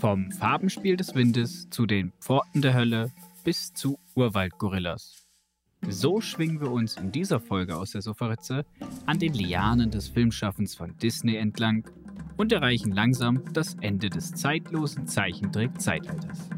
Vom 0.00 0.32
Farbenspiel 0.32 0.96
des 0.96 1.14
Windes 1.14 1.68
zu 1.68 1.84
den 1.84 2.12
Pforten 2.20 2.62
der 2.62 2.72
Hölle 2.72 3.12
bis 3.44 3.74
zu 3.74 3.98
Urwaldgorillas. 4.14 5.26
So 5.90 6.22
schwingen 6.22 6.58
wir 6.58 6.70
uns 6.70 6.96
in 6.96 7.12
dieser 7.12 7.38
Folge 7.38 7.76
aus 7.76 7.90
der 7.90 8.00
Sofaritze 8.00 8.64
an 9.04 9.18
den 9.18 9.34
Lianen 9.34 9.90
des 9.90 10.08
Filmschaffens 10.08 10.74
von 10.74 10.96
Disney 10.96 11.36
entlang 11.36 11.86
und 12.38 12.50
erreichen 12.50 12.92
langsam 12.92 13.42
das 13.52 13.74
Ende 13.82 14.08
des 14.08 14.32
zeitlosen 14.32 15.06
Zeichentrick-Zeitalters. 15.06 16.48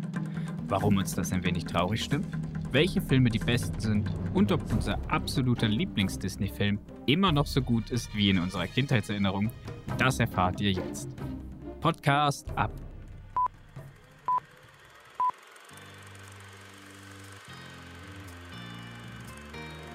Warum 0.68 0.98
uns 0.98 1.16
das 1.16 1.32
ein 1.32 1.42
wenig 1.42 1.64
traurig 1.64 2.04
stimmt, 2.04 2.28
welche 2.70 3.02
Filme 3.02 3.28
die 3.28 3.40
besten 3.40 3.80
sind 3.80 4.08
und 4.34 4.52
ob 4.52 4.72
unser 4.72 5.00
absoluter 5.10 5.66
Lieblings-Disney-Film 5.66 6.78
immer 7.06 7.32
noch 7.32 7.46
so 7.46 7.60
gut 7.60 7.90
ist 7.90 8.14
wie 8.14 8.30
in 8.30 8.38
unserer 8.38 8.68
Kindheitserinnerung, 8.68 9.50
das 9.98 10.20
erfahrt 10.20 10.60
ihr 10.60 10.70
jetzt. 10.70 11.08
Podcast 11.80 12.48
ab. 12.56 12.70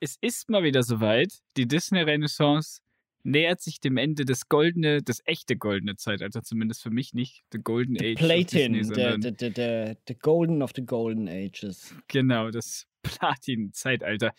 Es 0.00 0.16
ist 0.20 0.48
mal 0.48 0.62
wieder 0.62 0.82
soweit. 0.82 1.32
Die 1.56 1.66
Disney-Renaissance 1.66 2.80
nähert 3.24 3.60
sich 3.60 3.80
dem 3.80 3.96
Ende 3.96 4.24
des 4.24 4.48
goldene, 4.48 5.02
das 5.02 5.20
echte 5.24 5.56
goldene 5.56 5.96
Zeitalter, 5.96 6.42
zumindest 6.42 6.82
für 6.82 6.90
mich 6.90 7.14
nicht. 7.14 7.44
The 7.52 7.58
Golden 7.58 7.96
Age. 7.96 8.14
of 8.14 8.26
Platin, 8.28 8.72
Disney, 8.74 8.94
the, 8.94 9.16
the, 9.20 9.34
the, 9.38 9.52
the, 9.54 9.94
the 10.06 10.14
golden 10.14 10.62
of 10.62 10.72
the 10.74 10.82
golden 10.82 11.28
ages. 11.28 11.94
Genau, 12.06 12.50
das 12.50 12.86
Platin-Zeitalter. 13.02 14.32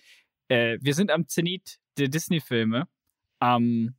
Äh, 0.48 0.78
wir 0.82 0.94
sind 0.94 1.12
am 1.12 1.28
Zenit 1.28 1.78
der 1.98 2.08
Disney-Filme. 2.08 2.88
Ähm, 3.42 3.96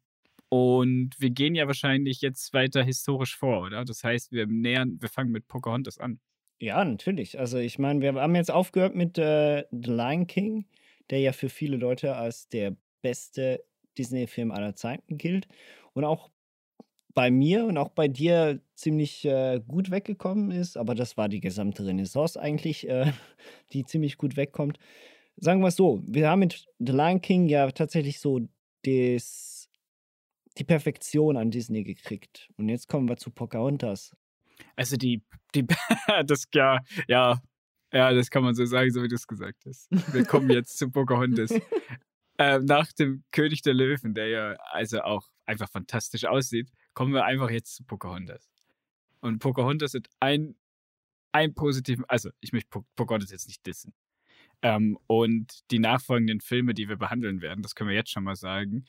und 0.48 1.14
wir 1.18 1.30
gehen 1.30 1.54
ja 1.54 1.66
wahrscheinlich 1.66 2.22
jetzt 2.22 2.52
weiter 2.52 2.82
historisch 2.82 3.36
vor, 3.36 3.66
oder? 3.66 3.84
Das 3.84 4.02
heißt, 4.02 4.32
wir 4.32 4.46
nähern, 4.46 4.96
wir 5.00 5.08
fangen 5.08 5.30
mit 5.30 5.46
Pocahontas 5.46 5.98
an. 5.98 6.18
Ja, 6.58 6.84
natürlich. 6.84 7.38
Also 7.38 7.58
ich 7.58 7.78
meine, 7.78 8.00
wir 8.00 8.14
haben 8.14 8.34
jetzt 8.34 8.50
aufgehört 8.50 8.94
mit 8.94 9.16
äh, 9.16 9.64
The 9.70 9.90
Lion 9.90 10.26
King, 10.26 10.66
der 11.10 11.20
ja 11.20 11.32
für 11.32 11.48
viele 11.48 11.76
Leute 11.76 12.16
als 12.16 12.48
der 12.48 12.76
beste 13.02 13.64
Disney-Film 13.98 14.50
aller 14.50 14.74
Zeiten 14.74 15.18
gilt. 15.18 15.48
Und 15.92 16.04
auch 16.04 16.30
bei 17.14 17.30
mir 17.30 17.64
und 17.64 17.76
auch 17.76 17.90
bei 17.90 18.08
dir 18.08 18.60
ziemlich 18.74 19.24
äh, 19.24 19.60
gut 19.66 19.90
weggekommen 19.90 20.50
ist. 20.50 20.76
Aber 20.76 20.94
das 20.94 21.16
war 21.16 21.28
die 21.28 21.40
gesamte 21.40 21.86
Renaissance 21.86 22.40
eigentlich, 22.40 22.88
äh, 22.88 23.12
die 23.72 23.84
ziemlich 23.84 24.16
gut 24.16 24.36
wegkommt. 24.36 24.78
Sagen 25.36 25.60
wir 25.60 25.68
es 25.68 25.76
so, 25.76 26.02
wir 26.06 26.28
haben 26.28 26.40
mit 26.40 26.66
The 26.78 26.92
Lion 26.92 27.20
King 27.20 27.46
ja 27.46 27.70
tatsächlich 27.70 28.20
so 28.20 28.40
des, 28.84 29.68
die 30.58 30.64
Perfektion 30.64 31.36
an 31.36 31.50
Disney 31.50 31.82
gekriegt. 31.82 32.50
Und 32.56 32.68
jetzt 32.68 32.88
kommen 32.88 33.08
wir 33.08 33.16
zu 33.16 33.30
Pocahontas. 33.30 34.14
Also 34.76 34.96
die, 34.96 35.22
die, 35.54 35.66
das, 36.26 36.44
ja, 36.54 36.78
ja, 37.08 37.40
ja, 37.92 38.12
das 38.12 38.30
kann 38.30 38.42
man 38.42 38.54
so 38.54 38.64
sagen, 38.64 38.90
so 38.90 39.02
wie 39.02 39.08
du 39.08 39.16
es 39.16 39.26
gesagt 39.26 39.64
hast. 39.66 39.88
Wir 40.12 40.24
kommen 40.24 40.50
jetzt 40.50 40.78
zu 40.78 40.90
Pocahontas. 40.90 41.50
ähm, 42.38 42.64
nach 42.64 42.92
dem 42.92 43.24
König 43.32 43.62
der 43.62 43.74
Löwen, 43.74 44.14
der 44.14 44.28
ja 44.28 44.52
also 44.70 45.00
auch 45.02 45.28
einfach 45.46 45.68
fantastisch 45.70 46.24
aussieht, 46.24 46.70
kommen 46.94 47.12
wir 47.12 47.24
einfach 47.24 47.50
jetzt 47.50 47.74
zu 47.76 47.84
Pocahontas. 47.84 48.50
Und 49.20 49.38
Pocahontas 49.40 49.94
hat 49.94 50.08
ein, 50.20 50.56
ein 51.32 51.54
positiven, 51.54 52.04
also 52.08 52.30
ich 52.40 52.52
möchte 52.52 52.68
Po- 52.70 52.86
Pocahontas 52.96 53.30
jetzt 53.30 53.48
nicht 53.48 53.66
dissen. 53.66 53.92
Ähm, 54.62 54.98
und 55.06 55.70
die 55.70 55.78
nachfolgenden 55.78 56.40
Filme, 56.40 56.74
die 56.74 56.88
wir 56.88 56.96
behandeln 56.96 57.40
werden, 57.40 57.62
das 57.62 57.74
können 57.74 57.90
wir 57.90 57.96
jetzt 57.96 58.10
schon 58.10 58.24
mal 58.24 58.36
sagen, 58.36 58.84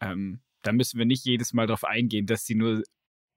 ähm, 0.00 0.40
da 0.62 0.72
müssen 0.72 0.98
wir 0.98 1.06
nicht 1.06 1.24
jedes 1.24 1.52
Mal 1.52 1.66
darauf 1.66 1.84
eingehen, 1.84 2.26
dass 2.26 2.44
sie 2.44 2.54
nur 2.54 2.82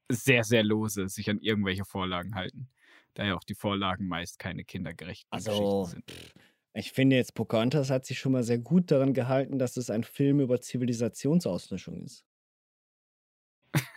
sehr, 0.10 0.44
sehr 0.44 0.64
lose 0.64 1.08
sich 1.10 1.30
an 1.30 1.40
irgendwelche 1.40 1.86
Vorlagen 1.86 2.36
halten. 2.36 2.70
Da 3.14 3.26
ja 3.26 3.36
auch 3.36 3.44
die 3.44 3.56
Vorlagen 3.56 4.08
meist 4.08 4.40
keine 4.40 4.64
kindergerechten 4.64 5.28
Also, 5.32 5.52
Geschichten 5.52 6.04
sind. 6.08 6.34
Ich 6.76 6.92
finde 6.92 7.16
jetzt, 7.16 7.36
Pocahontas 7.36 7.92
hat 7.92 8.06
sich 8.06 8.18
schon 8.18 8.32
mal 8.32 8.44
sehr 8.44 8.58
gut 8.58 8.90
daran 8.90 9.14
gehalten, 9.14 9.60
dass 9.60 9.78
es 9.78 9.92
ein 9.92 10.04
Film 10.04 10.40
über 10.40 10.60
Zivilisationsauslöschung 10.60 12.02
ist. 12.04 12.26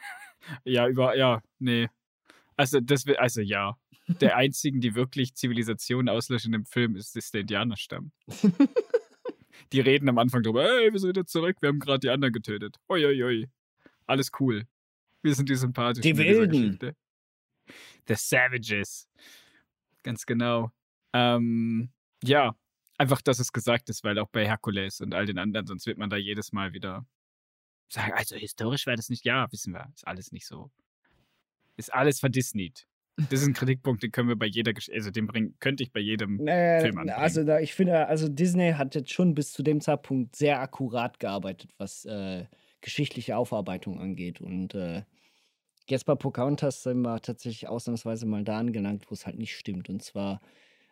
Ja, 0.64 0.86
über, 0.86 1.16
ja, 1.16 1.42
nee. 1.58 1.88
Also, 2.56 2.78
das 2.78 3.04
will, 3.06 3.16
also 3.16 3.40
ja. 3.40 3.76
Der 4.20 4.36
einzigen, 4.36 4.80
die 4.80 4.94
wirklich 4.94 5.34
Zivilisation 5.34 6.08
auslöschen 6.08 6.54
im 6.54 6.64
Film, 6.64 6.94
ist, 6.94 7.16
ist 7.16 7.34
der 7.34 7.40
Indianerstamm. 7.40 8.12
die 9.72 9.80
reden 9.80 10.08
am 10.08 10.18
Anfang 10.18 10.44
drüber, 10.44 10.62
hey, 10.62 10.92
wir 10.92 11.00
sind 11.00 11.08
wieder 11.08 11.26
zurück, 11.26 11.56
wir 11.60 11.68
haben 11.68 11.80
gerade 11.80 11.98
die 11.98 12.10
anderen 12.10 12.32
getötet. 12.32 12.76
Oi, 12.88 13.04
oi, 13.06 13.24
oi. 13.24 13.46
Alles 14.06 14.30
cool. 14.38 14.66
Wir 15.22 15.34
sind 15.34 15.48
die 15.48 15.56
sympathischen. 15.56 16.02
Die 16.02 16.16
Wilden. 16.16 16.78
The 18.08 18.14
Savages. 18.16 19.08
Ganz 20.02 20.26
genau. 20.26 20.70
Ähm, 21.12 21.90
ja, 22.22 22.54
einfach, 22.98 23.20
dass 23.22 23.38
es 23.38 23.52
gesagt 23.52 23.88
ist, 23.88 24.04
weil 24.04 24.18
auch 24.18 24.28
bei 24.28 24.46
Herkules 24.46 25.00
und 25.00 25.14
all 25.14 25.26
den 25.26 25.38
anderen, 25.38 25.66
sonst 25.66 25.86
wird 25.86 25.98
man 25.98 26.10
da 26.10 26.16
jedes 26.16 26.52
Mal 26.52 26.72
wieder 26.72 27.06
sagen, 27.88 28.12
also 28.14 28.36
historisch 28.36 28.86
wäre 28.86 28.96
das 28.96 29.08
nicht, 29.08 29.24
ja, 29.24 29.50
wissen 29.50 29.72
wir, 29.72 29.90
ist 29.94 30.06
alles 30.06 30.32
nicht 30.32 30.46
so. 30.46 30.70
Ist 31.76 31.92
alles 31.92 32.20
verdisneyt. 32.20 32.86
Das 33.30 33.40
ist 33.40 33.46
ein 33.46 33.54
Kritikpunkt, 33.54 34.02
den 34.02 34.12
können 34.12 34.28
wir 34.28 34.36
bei 34.36 34.46
jeder, 34.46 34.74
Gesch 34.74 34.90
also 34.90 35.10
den 35.10 35.26
bringen, 35.26 35.56
könnte 35.58 35.82
ich 35.82 35.90
bei 35.92 36.00
jedem 36.00 36.46
Äh, 36.46 36.80
Film 36.80 36.98
anbringen. 36.98 37.18
also 37.18 37.44
da, 37.44 37.60
ich 37.60 37.74
finde, 37.74 38.06
also 38.08 38.28
Disney 38.28 38.72
hat 38.72 38.94
jetzt 38.94 39.10
schon 39.10 39.34
bis 39.34 39.52
zu 39.52 39.62
dem 39.62 39.80
Zeitpunkt 39.80 40.36
sehr 40.36 40.60
akkurat 40.60 41.18
gearbeitet, 41.18 41.70
was 41.78 42.04
äh, 42.04 42.46
geschichtliche 42.82 43.36
Aufarbeitung 43.36 44.00
angeht. 44.00 44.40
Und 44.42 44.74
äh, 44.74 45.04
jetzt 45.90 46.06
bei 46.06 46.14
Pocahontas 46.14 46.82
sind 46.82 47.02
wir 47.02 47.20
tatsächlich 47.20 47.68
ausnahmsweise 47.68 48.26
mal 48.26 48.44
da 48.44 48.58
angelangt, 48.58 49.10
wo 49.10 49.14
es 49.14 49.26
halt 49.26 49.38
nicht 49.38 49.56
stimmt. 49.56 49.88
Und 49.88 50.02
zwar 50.02 50.40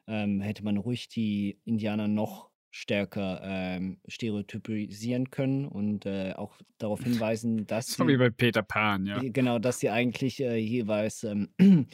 ähm, 0.06 0.41
hätte 0.41 0.65
man 0.65 0.77
ruhig 0.77 1.09
die 1.09 1.60
Indianer 1.65 2.09
noch 2.09 2.50
stärker 2.71 3.41
ähm, 3.44 4.00
stereotypisieren 4.09 5.31
können 5.31 5.66
und 5.66 6.06
äh, 6.06 6.32
auch 6.32 6.56
darauf 6.78 7.00
hinweisen, 7.05 7.66
dass 7.66 7.87
so 7.87 8.09
wie 8.09 8.16
bei 8.16 8.31
Peter 8.31 8.62
Pan, 8.62 9.06
ja. 9.06 9.21
Genau, 9.22 9.60
dass 9.60 9.78
sie 9.78 9.91
eigentlich 9.91 10.41
äh, 10.41 10.56
jeweils 10.56 11.22
ähm, 11.22 11.50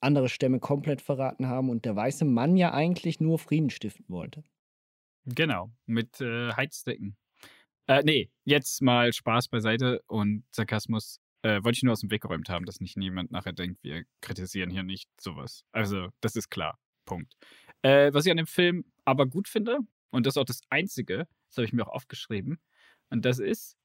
andere 0.00 0.30
Stämme 0.30 0.58
komplett 0.58 1.02
verraten 1.02 1.48
haben 1.48 1.68
und 1.68 1.84
der 1.84 1.96
weiße 1.96 2.24
Mann 2.24 2.56
ja 2.56 2.72
eigentlich 2.72 3.20
nur 3.20 3.38
Frieden 3.38 3.68
stiften 3.68 4.06
wollte. 4.08 4.42
Genau, 5.26 5.70
mit 5.86 6.20
äh, 6.20 6.52
Heizdecken. 6.54 7.16
Äh, 7.86 8.02
nee, 8.04 8.30
jetzt 8.44 8.80
mal 8.80 9.12
Spaß 9.12 9.48
beiseite 9.48 10.02
und 10.06 10.44
Sarkasmus 10.50 11.20
äh, 11.42 11.62
wollte 11.62 11.76
ich 11.76 11.82
nur 11.82 11.92
aus 11.92 12.00
dem 12.00 12.10
Weg 12.10 12.22
geräumt 12.22 12.48
haben, 12.48 12.64
dass 12.64 12.80
nicht 12.80 12.96
niemand 12.96 13.30
nachher 13.30 13.52
denkt, 13.52 13.82
wir 13.82 14.04
kritisieren 14.20 14.70
hier 14.70 14.82
nicht 14.82 15.08
sowas. 15.20 15.64
Also, 15.72 16.08
das 16.20 16.36
ist 16.36 16.50
klar. 16.50 16.78
Punkt. 17.04 17.34
Äh, 17.82 18.12
was 18.12 18.24
ich 18.26 18.30
an 18.30 18.36
dem 18.36 18.46
Film 18.46 18.84
aber 19.04 19.26
gut 19.26 19.48
finde, 19.48 19.78
und 20.10 20.26
das 20.26 20.34
ist 20.34 20.38
auch 20.38 20.44
das 20.44 20.60
Einzige, 20.70 21.26
das 21.48 21.56
habe 21.56 21.64
ich 21.64 21.72
mir 21.72 21.86
auch 21.86 21.92
aufgeschrieben, 21.92 22.60
und 23.10 23.24
das 23.24 23.38
ist, 23.38 23.76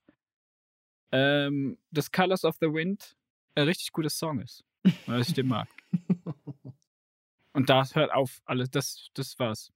ähm, 1.12 1.78
dass 1.92 2.12
Colors 2.12 2.46
of 2.46 2.56
the 2.62 2.68
Wind 2.68 3.18
ein 3.56 3.64
richtig 3.64 3.92
guter 3.92 4.10
Song 4.10 4.40
ist. 4.40 4.64
Dass 5.06 5.28
ich 5.28 5.34
den 5.34 5.48
mag. 5.48 5.68
Und 7.54 7.70
da 7.70 7.84
hört 7.94 8.12
auf, 8.12 8.40
alles, 8.46 8.70
das, 8.70 9.10
das 9.16 9.38
war's. 9.40 9.72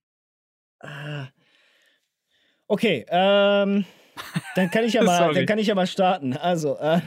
Ah. 0.80 1.30
Okay, 2.68 3.06
ähm, 3.10 3.86
dann 4.56 4.70
kann 4.70 4.84
ich 4.84 4.94
ja 4.94 5.04
mal, 5.04 5.34
dann 5.34 5.46
kann 5.46 5.58
ich 5.58 5.68
ja 5.68 5.76
mal 5.76 5.88
starten. 5.88 6.38
Also, 6.38 6.78
äh, 6.78 7.02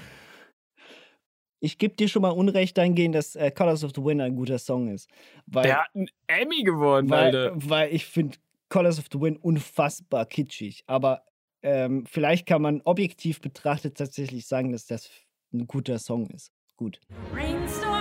ich 1.64 1.78
gebe 1.78 1.96
dir 1.96 2.08
schon 2.08 2.22
mal 2.22 2.30
Unrecht 2.30 2.76
dahingehend, 2.76 3.14
dass 3.14 3.36
äh, 3.36 3.50
Colors 3.50 3.84
of 3.84 3.92
the 3.94 4.04
Wind 4.04 4.20
ein 4.20 4.36
guter 4.36 4.58
Song 4.58 4.88
ist. 4.88 5.08
Weil, 5.46 5.64
Der 5.64 5.78
hat 5.80 5.94
einen 5.94 6.08
Emmy 6.26 6.62
gewonnen, 6.62 7.08
weil, 7.08 7.34
Alter. 7.36 7.52
weil 7.56 7.94
ich 7.94 8.04
finde 8.04 8.36
Colors 8.68 8.98
of 8.98 9.06
the 9.10 9.20
Wind 9.20 9.42
unfassbar 9.42 10.26
kitschig. 10.26 10.84
Aber 10.86 11.22
ähm, 11.62 12.04
vielleicht 12.06 12.46
kann 12.46 12.60
man 12.60 12.82
objektiv 12.84 13.40
betrachtet 13.40 13.96
tatsächlich 13.96 14.46
sagen, 14.46 14.72
dass 14.72 14.86
das 14.86 15.08
ein 15.52 15.66
guter 15.66 15.98
Song 15.98 16.26
ist. 16.28 16.52
Gut. 16.76 17.00
Rainstorm 17.32 17.93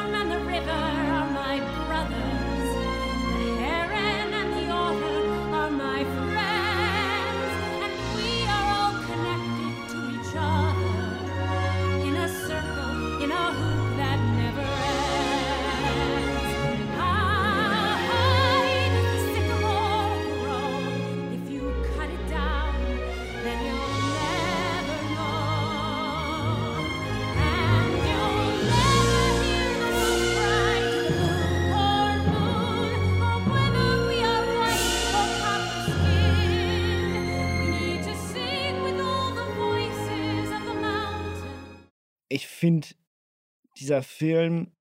finde, 42.42 42.88
dieser 43.78 44.04
Film 44.04 44.72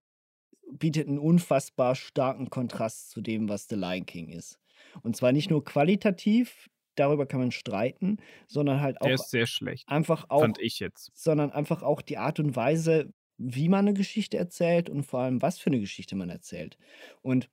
bietet 0.72 1.08
einen 1.08 1.18
unfassbar 1.18 1.94
starken 1.94 2.50
Kontrast 2.50 3.10
zu 3.10 3.20
dem, 3.20 3.48
was 3.48 3.68
The 3.68 3.74
Lion 3.76 4.06
King 4.06 4.28
ist. 4.28 4.58
Und 5.02 5.16
zwar 5.16 5.32
nicht 5.32 5.50
nur 5.50 5.64
qualitativ, 5.64 6.68
darüber 6.94 7.26
kann 7.26 7.40
man 7.40 7.52
streiten, 7.52 8.18
sondern 8.48 8.80
halt 8.80 8.96
Der 9.02 9.14
auch 9.14 9.14
ist 9.14 9.30
sehr 9.30 9.46
schlecht, 9.46 9.88
einfach 9.88 10.26
auch, 10.28 10.40
fand 10.40 10.60
ich 10.60 10.78
jetzt. 10.78 11.10
sondern 11.14 11.50
einfach 11.50 11.82
auch 11.82 12.02
die 12.02 12.18
Art 12.18 12.38
und 12.40 12.56
Weise, 12.56 13.12
wie 13.38 13.68
man 13.68 13.86
eine 13.86 13.94
Geschichte 13.94 14.36
erzählt 14.36 14.90
und 14.90 15.04
vor 15.04 15.20
allem, 15.20 15.42
was 15.42 15.58
für 15.58 15.68
eine 15.68 15.80
Geschichte 15.80 16.16
man 16.16 16.30
erzählt. 16.30 16.78
Und 17.22 17.50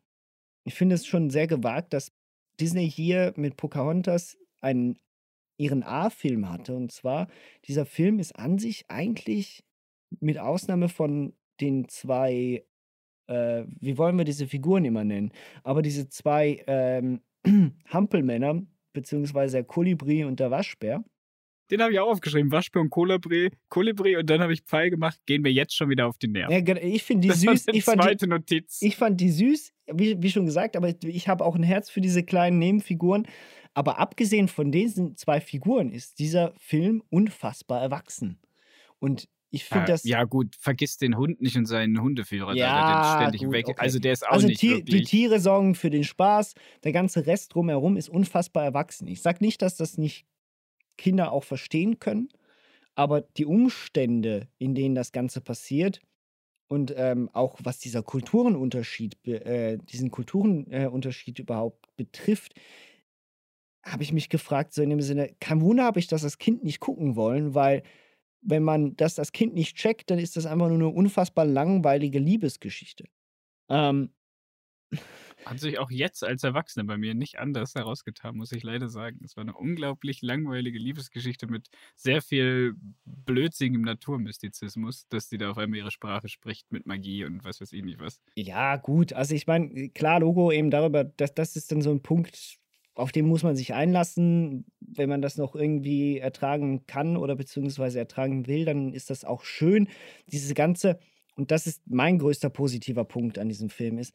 ich 0.65 0.75
finde 0.75 0.95
es 0.95 1.05
schon 1.05 1.29
sehr 1.29 1.47
gewagt, 1.47 1.93
dass 1.93 2.11
Disney 2.59 2.89
hier 2.89 3.33
mit 3.37 3.57
Pocahontas 3.57 4.37
einen 4.61 4.99
ihren 5.57 5.83
A-Film 5.83 6.49
hatte. 6.49 6.75
Und 6.75 6.91
zwar, 6.91 7.27
dieser 7.65 7.85
Film 7.85 8.19
ist 8.19 8.35
an 8.37 8.59
sich 8.59 8.85
eigentlich 8.89 9.63
mit 10.19 10.37
Ausnahme 10.39 10.89
von 10.89 11.33
den 11.61 11.87
zwei, 11.89 12.63
äh, 13.27 13.63
wie 13.79 13.97
wollen 13.97 14.17
wir 14.17 14.25
diese 14.25 14.47
Figuren 14.47 14.85
immer 14.85 15.03
nennen? 15.03 15.31
Aber 15.63 15.81
diese 15.81 16.09
zwei 16.09 16.63
ähm, 16.67 17.21
Hampelmänner, 17.87 18.61
beziehungsweise 18.93 19.57
der 19.57 19.63
Kolibri 19.65 20.23
und 20.23 20.39
der 20.39 20.51
Waschbär, 20.51 21.03
Den 21.71 21.81
habe 21.81 21.93
ich 21.93 21.99
auch 21.99 22.09
aufgeschrieben. 22.09 22.51
Waschbär 22.51 22.81
und 22.81 22.89
Kolibri. 22.89 23.51
Kolibri 23.69 24.17
und 24.17 24.29
dann 24.29 24.41
habe 24.41 24.53
ich 24.53 24.61
Pfeil 24.63 24.89
gemacht. 24.89 25.19
Gehen 25.27 25.43
wir 25.43 25.51
jetzt 25.53 25.75
schon 25.75 25.89
wieder 25.89 26.07
auf 26.07 26.17
die 26.17 26.27
Nerven. 26.27 26.51
ja, 26.51 26.61
ge- 26.61 26.79
ich 26.79 27.03
finde 27.03 27.21
die 27.23 27.27
das 27.29 27.41
süß. 27.41 27.65
Ich 27.71 27.83
fand 27.83 28.01
die, 28.01 28.07
zweite 28.07 28.27
Notiz. 28.27 28.81
Ich 28.81 28.95
fand 28.95 29.21
die 29.21 29.29
süß, 29.29 29.71
wie, 29.93 30.21
wie 30.21 30.31
schon 30.31 30.45
gesagt, 30.45 30.75
aber 30.75 30.93
ich 31.03 31.27
habe 31.27 31.45
auch 31.45 31.55
ein 31.55 31.63
Herz 31.63 31.89
für 31.91 32.01
diese 32.01 32.23
kleinen 32.23 32.57
Nebenfiguren. 32.57 33.27
Aber 33.75 33.99
abgesehen 33.99 34.47
von 34.47 34.71
diesen 34.71 35.15
zwei 35.15 35.39
Figuren 35.39 35.91
ist 35.91 36.17
dieser 36.17 36.53
Film 36.57 37.03
unfassbar 37.11 37.81
erwachsen. 37.81 38.39
Und 38.97 39.29
ich 39.51 39.65
finde 39.65 39.83
Ah, 39.83 39.87
das. 39.87 40.03
ja, 40.03 40.23
gut, 40.25 40.55
vergiss 40.59 40.97
den 40.97 41.17
Hund 41.17 41.41
nicht 41.41 41.57
und 41.57 41.65
seinen 41.65 42.01
Hundeführer, 42.01 42.55
Ja, 42.55 42.83
der 42.83 42.95
den 42.95 43.03
ständig 43.03 43.41
gut, 43.41 43.53
weg. 43.53 43.67
okay. 43.67 43.81
Also 43.81 43.99
der 43.99 44.13
ist 44.13 44.25
auch 44.27 44.31
also 44.33 44.47
nicht 44.47 44.59
Tier, 44.59 44.83
die. 44.83 45.03
Tiere 45.03 45.39
sorgen 45.39 45.75
für 45.75 45.89
den 45.89 46.03
Spaß. 46.03 46.53
Der 46.83 46.91
ganze 46.91 47.25
Rest 47.25 47.55
drumherum 47.55 47.97
ist 47.97 48.09
unfassbar 48.09 48.63
erwachsen. 48.63 49.07
Ich 49.07 49.21
sage 49.21 49.39
nicht, 49.43 49.61
dass 49.61 49.75
das 49.75 49.97
nicht 49.97 50.25
Kinder 50.97 51.31
auch 51.31 51.43
verstehen 51.43 51.99
können, 51.99 52.29
aber 52.95 53.21
die 53.21 53.45
Umstände, 53.45 54.47
in 54.57 54.75
denen 54.75 54.93
das 54.95 55.11
Ganze 55.11 55.41
passiert 55.41 56.01
und 56.67 56.93
ähm, 56.95 57.29
auch 57.33 57.59
was 57.63 57.79
dieser 57.79 58.03
Kulturenunterschied, 58.03 59.25
äh, 59.27 59.77
diesen 59.77 60.11
Kulturenunterschied 60.11 61.39
äh, 61.39 61.41
überhaupt 61.41 61.95
betrifft, 61.95 62.53
habe 63.83 64.03
ich 64.03 64.11
mich 64.13 64.29
gefragt, 64.29 64.73
so 64.73 64.81
in 64.81 64.89
dem 64.89 65.01
Sinne, 65.01 65.33
kein 65.39 65.61
Wunder 65.61 65.85
habe 65.85 65.99
ich 65.99 66.07
das 66.07 66.23
als 66.23 66.37
Kind 66.37 66.63
nicht 66.63 66.79
gucken 66.79 67.15
wollen, 67.15 67.55
weil 67.55 67.83
wenn 68.41 68.63
man 68.63 68.95
das 68.95 69.19
als 69.19 69.31
Kind 69.31 69.53
nicht 69.53 69.75
checkt, 69.75 70.09
dann 70.11 70.19
ist 70.19 70.37
das 70.37 70.45
einfach 70.45 70.67
nur 70.67 70.77
eine 70.77 70.87
unfassbar 70.87 71.45
langweilige 71.45 72.19
Liebesgeschichte. 72.19 73.05
Ähm, 73.69 74.11
Hat 75.45 75.59
sich 75.59 75.79
auch 75.79 75.89
jetzt 75.89 76.23
als 76.23 76.43
Erwachsener 76.43 76.85
bei 76.85 76.97
mir 76.97 77.13
nicht 77.13 77.39
anders 77.39 77.75
herausgetan, 77.75 78.35
muss 78.35 78.51
ich 78.51 78.63
leider 78.63 78.89
sagen. 78.89 79.19
Es 79.23 79.37
war 79.37 79.43
eine 79.43 79.53
unglaublich 79.53 80.21
langweilige 80.21 80.79
Liebesgeschichte 80.79 81.47
mit 81.47 81.69
sehr 81.95 82.21
viel 82.21 82.75
blödsinnigem 83.05 83.81
Naturmystizismus, 83.83 85.07
dass 85.09 85.29
die 85.29 85.37
da 85.37 85.51
auf 85.51 85.57
einmal 85.57 85.79
ihre 85.79 85.91
Sprache 85.91 86.27
spricht 86.27 86.71
mit 86.71 86.85
Magie 86.85 87.23
und 87.23 87.43
was 87.43 87.61
weiß 87.61 87.71
ich 87.73 87.83
nicht 87.83 87.99
was. 87.99 88.19
Ja, 88.35 88.75
gut. 88.75 89.13
Also 89.13 89.33
ich 89.33 89.47
meine, 89.47 89.89
klar, 89.89 90.19
Logo 90.19 90.51
eben 90.51 90.71
darüber, 90.71 91.03
das, 91.03 91.33
das 91.33 91.55
ist 91.55 91.71
dann 91.71 91.81
so 91.81 91.91
ein 91.91 92.01
Punkt, 92.01 92.58
auf 92.99 93.11
den 93.11 93.25
muss 93.25 93.43
man 93.43 93.55
sich 93.55 93.73
einlassen. 93.73 94.65
Wenn 94.79 95.09
man 95.09 95.21
das 95.21 95.37
noch 95.37 95.55
irgendwie 95.55 96.19
ertragen 96.19 96.85
kann 96.85 97.17
oder 97.17 97.35
beziehungsweise 97.35 97.99
ertragen 97.99 98.47
will, 98.47 98.65
dann 98.65 98.93
ist 98.93 99.09
das 99.09 99.25
auch 99.25 99.43
schön. 99.43 99.87
Diese 100.27 100.53
ganze, 100.53 100.99
und 101.35 101.51
das 101.51 101.67
ist 101.67 101.81
mein 101.87 102.19
größter 102.19 102.49
positiver 102.49 103.05
Punkt 103.05 103.39
an 103.39 103.47
diesem 103.47 103.69
Film, 103.69 103.97
ist, 103.97 104.13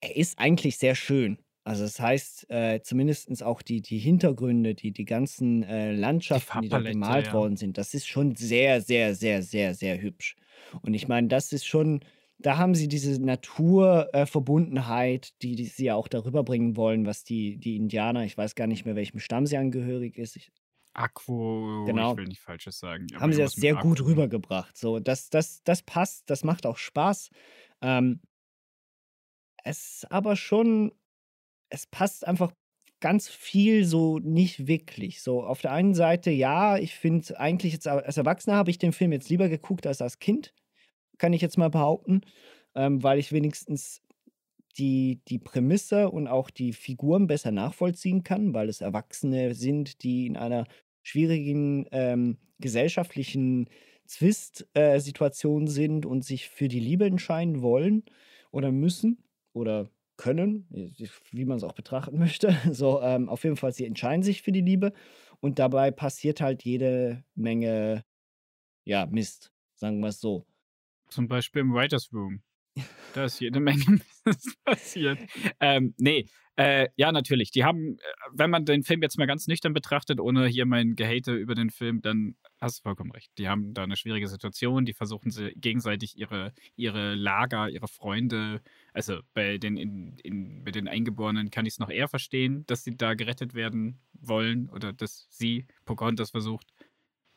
er 0.00 0.16
ist 0.16 0.38
eigentlich 0.38 0.78
sehr 0.78 0.94
schön. 0.94 1.38
Also 1.64 1.84
das 1.84 2.00
heißt, 2.00 2.50
äh, 2.50 2.80
zumindest 2.82 3.42
auch 3.42 3.62
die, 3.62 3.82
die 3.82 3.98
Hintergründe, 3.98 4.74
die, 4.74 4.90
die 4.90 5.04
ganzen 5.04 5.62
äh, 5.62 5.92
Landschaften, 5.92 6.62
die, 6.62 6.68
da 6.68 6.76
Farbpalette, 6.76 6.98
gemalt 6.98 7.26
ja. 7.28 7.32
worden 7.34 7.56
sind, 7.56 7.78
das 7.78 7.94
ist 7.94 8.08
schon 8.08 8.34
sehr, 8.34 8.80
sehr, 8.80 9.14
sehr, 9.14 9.42
sehr, 9.42 9.74
sehr 9.74 10.02
hübsch. 10.02 10.34
Und 10.82 10.94
ich 10.94 11.06
meine, 11.06 11.28
das 11.28 11.52
ist 11.52 11.64
schon, 11.64 12.00
da 12.42 12.58
haben 12.58 12.74
sie 12.74 12.88
diese 12.88 13.20
Naturverbundenheit, 13.22 15.28
äh, 15.28 15.32
die, 15.42 15.56
die 15.56 15.64
sie 15.66 15.84
ja 15.86 15.94
auch 15.94 16.08
darüber 16.08 16.42
bringen 16.44 16.76
wollen, 16.76 17.06
was 17.06 17.24
die, 17.24 17.58
die 17.58 17.76
Indianer, 17.76 18.24
ich 18.24 18.36
weiß 18.36 18.54
gar 18.54 18.66
nicht 18.66 18.84
mehr, 18.84 18.96
welchem 18.96 19.20
Stamm 19.20 19.46
sie 19.46 19.56
angehörig 19.56 20.18
ist, 20.18 20.36
ich, 20.36 20.50
Aquo, 20.94 21.84
Genau. 21.86 22.12
ich 22.12 22.18
will 22.18 22.26
nicht 22.26 22.40
Falsches 22.40 22.78
sagen. 22.78 23.06
haben 23.14 23.32
sie 23.32 23.40
das 23.40 23.52
sehr 23.52 23.76
gut 23.76 24.04
rübergebracht. 24.04 24.76
So, 24.76 24.98
das, 24.98 25.30
das, 25.30 25.62
das 25.64 25.82
passt, 25.82 26.28
das 26.28 26.44
macht 26.44 26.66
auch 26.66 26.76
Spaß. 26.76 27.30
Ähm, 27.80 28.20
es 29.64 30.02
ist 30.02 30.12
aber 30.12 30.36
schon, 30.36 30.92
es 31.70 31.86
passt 31.86 32.26
einfach 32.26 32.52
ganz 33.00 33.28
viel 33.28 33.84
so 33.84 34.18
nicht 34.18 34.66
wirklich. 34.66 35.22
So, 35.22 35.44
auf 35.44 35.60
der 35.60 35.72
einen 35.72 35.94
Seite, 35.94 36.30
ja, 36.30 36.78
ich 36.78 36.94
finde 36.94 37.38
eigentlich 37.38 37.72
jetzt 37.72 37.88
als 37.88 38.16
Erwachsener 38.16 38.56
habe 38.56 38.70
ich 38.70 38.78
den 38.78 38.92
Film 38.92 39.12
jetzt 39.12 39.28
lieber 39.28 39.48
geguckt 39.48 39.86
als 39.86 40.02
als 40.02 40.18
Kind, 40.18 40.52
kann 41.22 41.32
ich 41.32 41.40
jetzt 41.40 41.56
mal 41.56 41.70
behaupten, 41.70 42.22
ähm, 42.74 43.00
weil 43.04 43.20
ich 43.20 43.30
wenigstens 43.30 44.02
die, 44.76 45.20
die 45.28 45.38
Prämisse 45.38 46.10
und 46.10 46.26
auch 46.26 46.50
die 46.50 46.72
Figuren 46.72 47.28
besser 47.28 47.52
nachvollziehen 47.52 48.24
kann, 48.24 48.54
weil 48.54 48.68
es 48.68 48.80
Erwachsene 48.80 49.54
sind, 49.54 50.02
die 50.02 50.26
in 50.26 50.36
einer 50.36 50.66
schwierigen 51.04 51.86
ähm, 51.92 52.38
gesellschaftlichen 52.58 53.70
Zwist-Situation 54.04 55.68
sind 55.68 56.06
und 56.06 56.24
sich 56.24 56.48
für 56.48 56.66
die 56.66 56.80
Liebe 56.80 57.04
entscheiden 57.04 57.62
wollen 57.62 58.02
oder 58.50 58.72
müssen 58.72 59.22
oder 59.52 59.90
können, 60.16 60.66
wie 61.30 61.44
man 61.44 61.58
es 61.58 61.62
auch 61.62 61.74
betrachten 61.74 62.18
möchte. 62.18 62.56
So, 62.72 63.00
ähm, 63.00 63.28
auf 63.28 63.44
jeden 63.44 63.56
Fall, 63.56 63.72
sie 63.72 63.86
entscheiden 63.86 64.24
sich 64.24 64.42
für 64.42 64.50
die 64.50 64.60
Liebe 64.60 64.92
und 65.38 65.60
dabei 65.60 65.92
passiert 65.92 66.40
halt 66.40 66.64
jede 66.64 67.22
Menge, 67.36 68.04
ja, 68.84 69.06
Mist, 69.06 69.52
sagen 69.76 70.00
wir 70.00 70.08
es 70.08 70.20
so. 70.20 70.46
Zum 71.12 71.28
Beispiel 71.28 71.60
im 71.60 71.72
Writers 71.72 72.12
Room. 72.12 72.42
Da 73.14 73.26
ist 73.26 73.40
jede 73.40 73.60
Menge 73.60 74.00
passiert. 74.64 75.18
Ähm, 75.60 75.94
nee, 75.98 76.24
äh, 76.56 76.88
ja, 76.96 77.12
natürlich. 77.12 77.50
Die 77.50 77.64
haben, 77.64 77.98
äh, 77.98 78.02
wenn 78.32 78.48
man 78.48 78.64
den 78.64 78.82
Film 78.82 79.02
jetzt 79.02 79.18
mal 79.18 79.26
ganz 79.26 79.46
nüchtern 79.46 79.74
betrachtet, 79.74 80.20
ohne 80.20 80.46
hier 80.46 80.64
mein 80.64 80.94
Gehate 80.94 81.34
über 81.34 81.54
den 81.54 81.68
Film, 81.68 82.00
dann 82.00 82.36
hast 82.58 82.78
du 82.78 82.82
vollkommen 82.82 83.10
recht. 83.10 83.30
Die 83.36 83.48
haben 83.48 83.74
da 83.74 83.82
eine 83.82 83.96
schwierige 83.96 84.28
Situation. 84.28 84.86
Die 84.86 84.94
versuchen 84.94 85.30
sie 85.30 85.52
gegenseitig 85.56 86.16
ihre, 86.16 86.54
ihre 86.76 87.14
Lager, 87.14 87.68
ihre 87.68 87.88
Freunde, 87.88 88.62
also 88.94 89.20
bei 89.34 89.58
den, 89.58 89.76
in, 89.76 90.16
in, 90.22 90.64
bei 90.64 90.70
den 90.70 90.88
Eingeborenen 90.88 91.50
kann 91.50 91.66
ich 91.66 91.74
es 91.74 91.78
noch 91.78 91.90
eher 91.90 92.08
verstehen, 92.08 92.64
dass 92.66 92.84
sie 92.84 92.96
da 92.96 93.12
gerettet 93.12 93.54
werden 93.54 94.00
wollen 94.14 94.70
oder 94.70 94.92
dass 94.94 95.26
sie, 95.30 95.66
Pocahontas 95.84 96.30
versucht, 96.30 96.66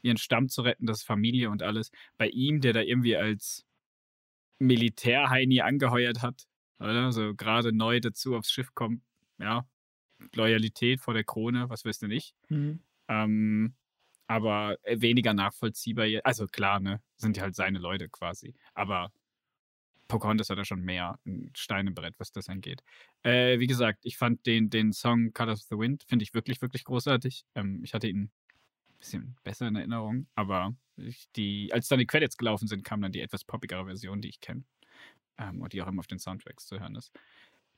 ihren 0.05 0.17
Stamm 0.17 0.49
zu 0.49 0.61
retten, 0.61 0.85
das 0.85 1.03
Familie 1.03 1.49
und 1.49 1.63
alles. 1.63 1.91
Bei 2.17 2.27
ihm, 2.27 2.61
der 2.61 2.73
da 2.73 2.81
irgendwie 2.81 3.17
als 3.17 3.65
Militärheini 4.59 5.61
angeheuert 5.61 6.21
hat, 6.21 6.47
oder? 6.79 7.11
So 7.11 7.33
gerade 7.35 7.73
neu 7.73 7.99
dazu 7.99 8.35
aufs 8.35 8.51
Schiff 8.51 8.73
kommt, 8.73 9.01
ja, 9.39 9.67
Loyalität 10.33 11.01
vor 11.01 11.13
der 11.13 11.23
Krone, 11.23 11.69
was 11.69 11.85
weißt 11.85 12.03
du 12.03 12.07
nicht. 12.07 12.35
Ähm, 13.07 13.75
aber 14.27 14.77
äh, 14.83 15.01
weniger 15.01 15.33
nachvollziehbar. 15.33 16.07
Also 16.23 16.47
klar, 16.47 16.79
ne, 16.79 17.01
sind 17.17 17.35
die 17.37 17.41
halt 17.41 17.55
seine 17.55 17.79
Leute 17.79 18.09
quasi. 18.09 18.55
Aber 18.73 19.11
Pocahontas 20.07 20.49
hat 20.49 20.57
da 20.57 20.65
schon 20.65 20.81
mehr 20.81 21.19
ein 21.25 21.51
Stein 21.55 21.87
im 21.87 21.95
Brett, 21.95 22.15
was 22.19 22.31
das 22.31 22.49
angeht. 22.49 22.81
Äh, 23.23 23.59
wie 23.59 23.67
gesagt, 23.67 23.99
ich 24.03 24.17
fand 24.17 24.45
den, 24.45 24.69
den 24.69 24.93
Song 24.93 25.33
Colors 25.33 25.61
of 25.61 25.67
the 25.69 25.77
Wind, 25.77 26.03
finde 26.07 26.23
ich 26.23 26.33
wirklich, 26.33 26.61
wirklich 26.61 26.83
großartig. 26.83 27.45
Ähm, 27.55 27.81
ich 27.83 27.93
hatte 27.93 28.07
ihn 28.07 28.31
bisschen 29.05 29.37
besser 29.43 29.67
in 29.67 29.75
Erinnerung, 29.75 30.27
aber 30.35 30.75
die, 31.35 31.71
als 31.71 31.87
dann 31.87 31.99
die 31.99 32.07
Credits 32.07 32.37
gelaufen 32.37 32.67
sind, 32.67 32.83
kam 32.83 33.01
dann 33.01 33.11
die 33.11 33.21
etwas 33.21 33.43
poppigere 33.43 33.85
Version, 33.85 34.21
die 34.21 34.29
ich 34.29 34.39
kenne. 34.39 34.63
Ähm, 35.37 35.61
und 35.61 35.73
die 35.73 35.81
auch 35.81 35.87
immer 35.87 35.99
auf 35.99 36.07
den 36.07 36.19
Soundtracks 36.19 36.65
zu 36.65 36.79
hören 36.79 36.95
ist. 36.95 37.11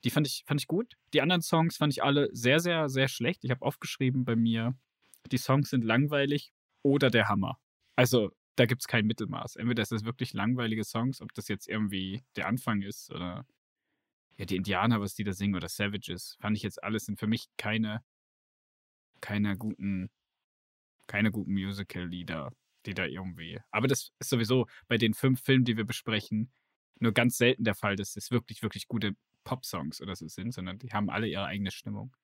Die 0.04 0.10
fand 0.10 0.26
ich, 0.26 0.44
fand 0.46 0.60
ich 0.60 0.68
gut. 0.68 0.96
Die 1.12 1.20
anderen 1.20 1.42
Songs 1.42 1.76
fand 1.76 1.92
ich 1.92 2.02
alle 2.04 2.28
sehr, 2.32 2.60
sehr, 2.60 2.88
sehr 2.88 3.08
schlecht. 3.08 3.42
Ich 3.42 3.50
habe 3.50 3.64
aufgeschrieben 3.64 4.24
bei 4.24 4.36
mir, 4.36 4.76
die 5.32 5.38
Songs 5.38 5.70
sind 5.70 5.84
langweilig 5.84 6.52
oder 6.82 7.10
der 7.10 7.28
Hammer. 7.28 7.58
Also, 7.96 8.30
da 8.54 8.66
gibt 8.66 8.82
es 8.82 8.86
kein 8.86 9.06
Mittelmaß. 9.06 9.56
Entweder 9.56 9.82
ist 9.82 9.92
es 9.92 10.04
wirklich 10.04 10.32
langweilige 10.34 10.84
Songs, 10.84 11.20
ob 11.20 11.34
das 11.34 11.48
jetzt 11.48 11.68
irgendwie 11.68 12.22
der 12.36 12.46
Anfang 12.46 12.82
ist 12.82 13.10
oder 13.10 13.44
ja, 14.36 14.44
die 14.44 14.56
Indianer, 14.56 15.00
was 15.00 15.14
die 15.14 15.24
da 15.24 15.32
singen 15.32 15.56
oder 15.56 15.68
Savages, 15.68 16.36
fand 16.40 16.56
ich 16.56 16.62
jetzt 16.62 16.82
alles 16.82 17.06
sind 17.06 17.18
für 17.18 17.26
mich 17.26 17.48
keine, 17.56 18.04
keine 19.20 19.56
guten, 19.56 20.10
keine 21.08 21.32
guten 21.32 21.52
Musical-Lieder, 21.52 22.52
die 22.86 22.94
da 22.94 23.04
irgendwie. 23.04 23.58
Aber 23.72 23.88
das 23.88 24.12
ist 24.20 24.30
sowieso 24.30 24.68
bei 24.86 24.96
den 24.96 25.14
fünf 25.14 25.42
Filmen, 25.42 25.64
die 25.64 25.76
wir 25.76 25.84
besprechen, 25.84 26.52
nur 27.00 27.12
ganz 27.12 27.36
selten 27.36 27.64
der 27.64 27.74
Fall, 27.74 27.96
dass 27.96 28.16
es 28.16 28.30
wirklich, 28.30 28.62
wirklich 28.62 28.86
gute 28.86 29.16
Pop-Songs 29.44 30.00
oder 30.00 30.14
so 30.14 30.28
sind, 30.28 30.52
sondern 30.52 30.78
die 30.78 30.92
haben 30.92 31.10
alle 31.10 31.26
ihre 31.26 31.46
eigene 31.46 31.70
Stimmung. 31.70 32.14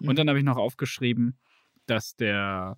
Mhm. 0.00 0.08
Und 0.08 0.18
dann 0.18 0.28
habe 0.28 0.38
ich 0.38 0.44
noch 0.44 0.56
aufgeschrieben, 0.56 1.38
dass 1.86 2.14
der 2.16 2.76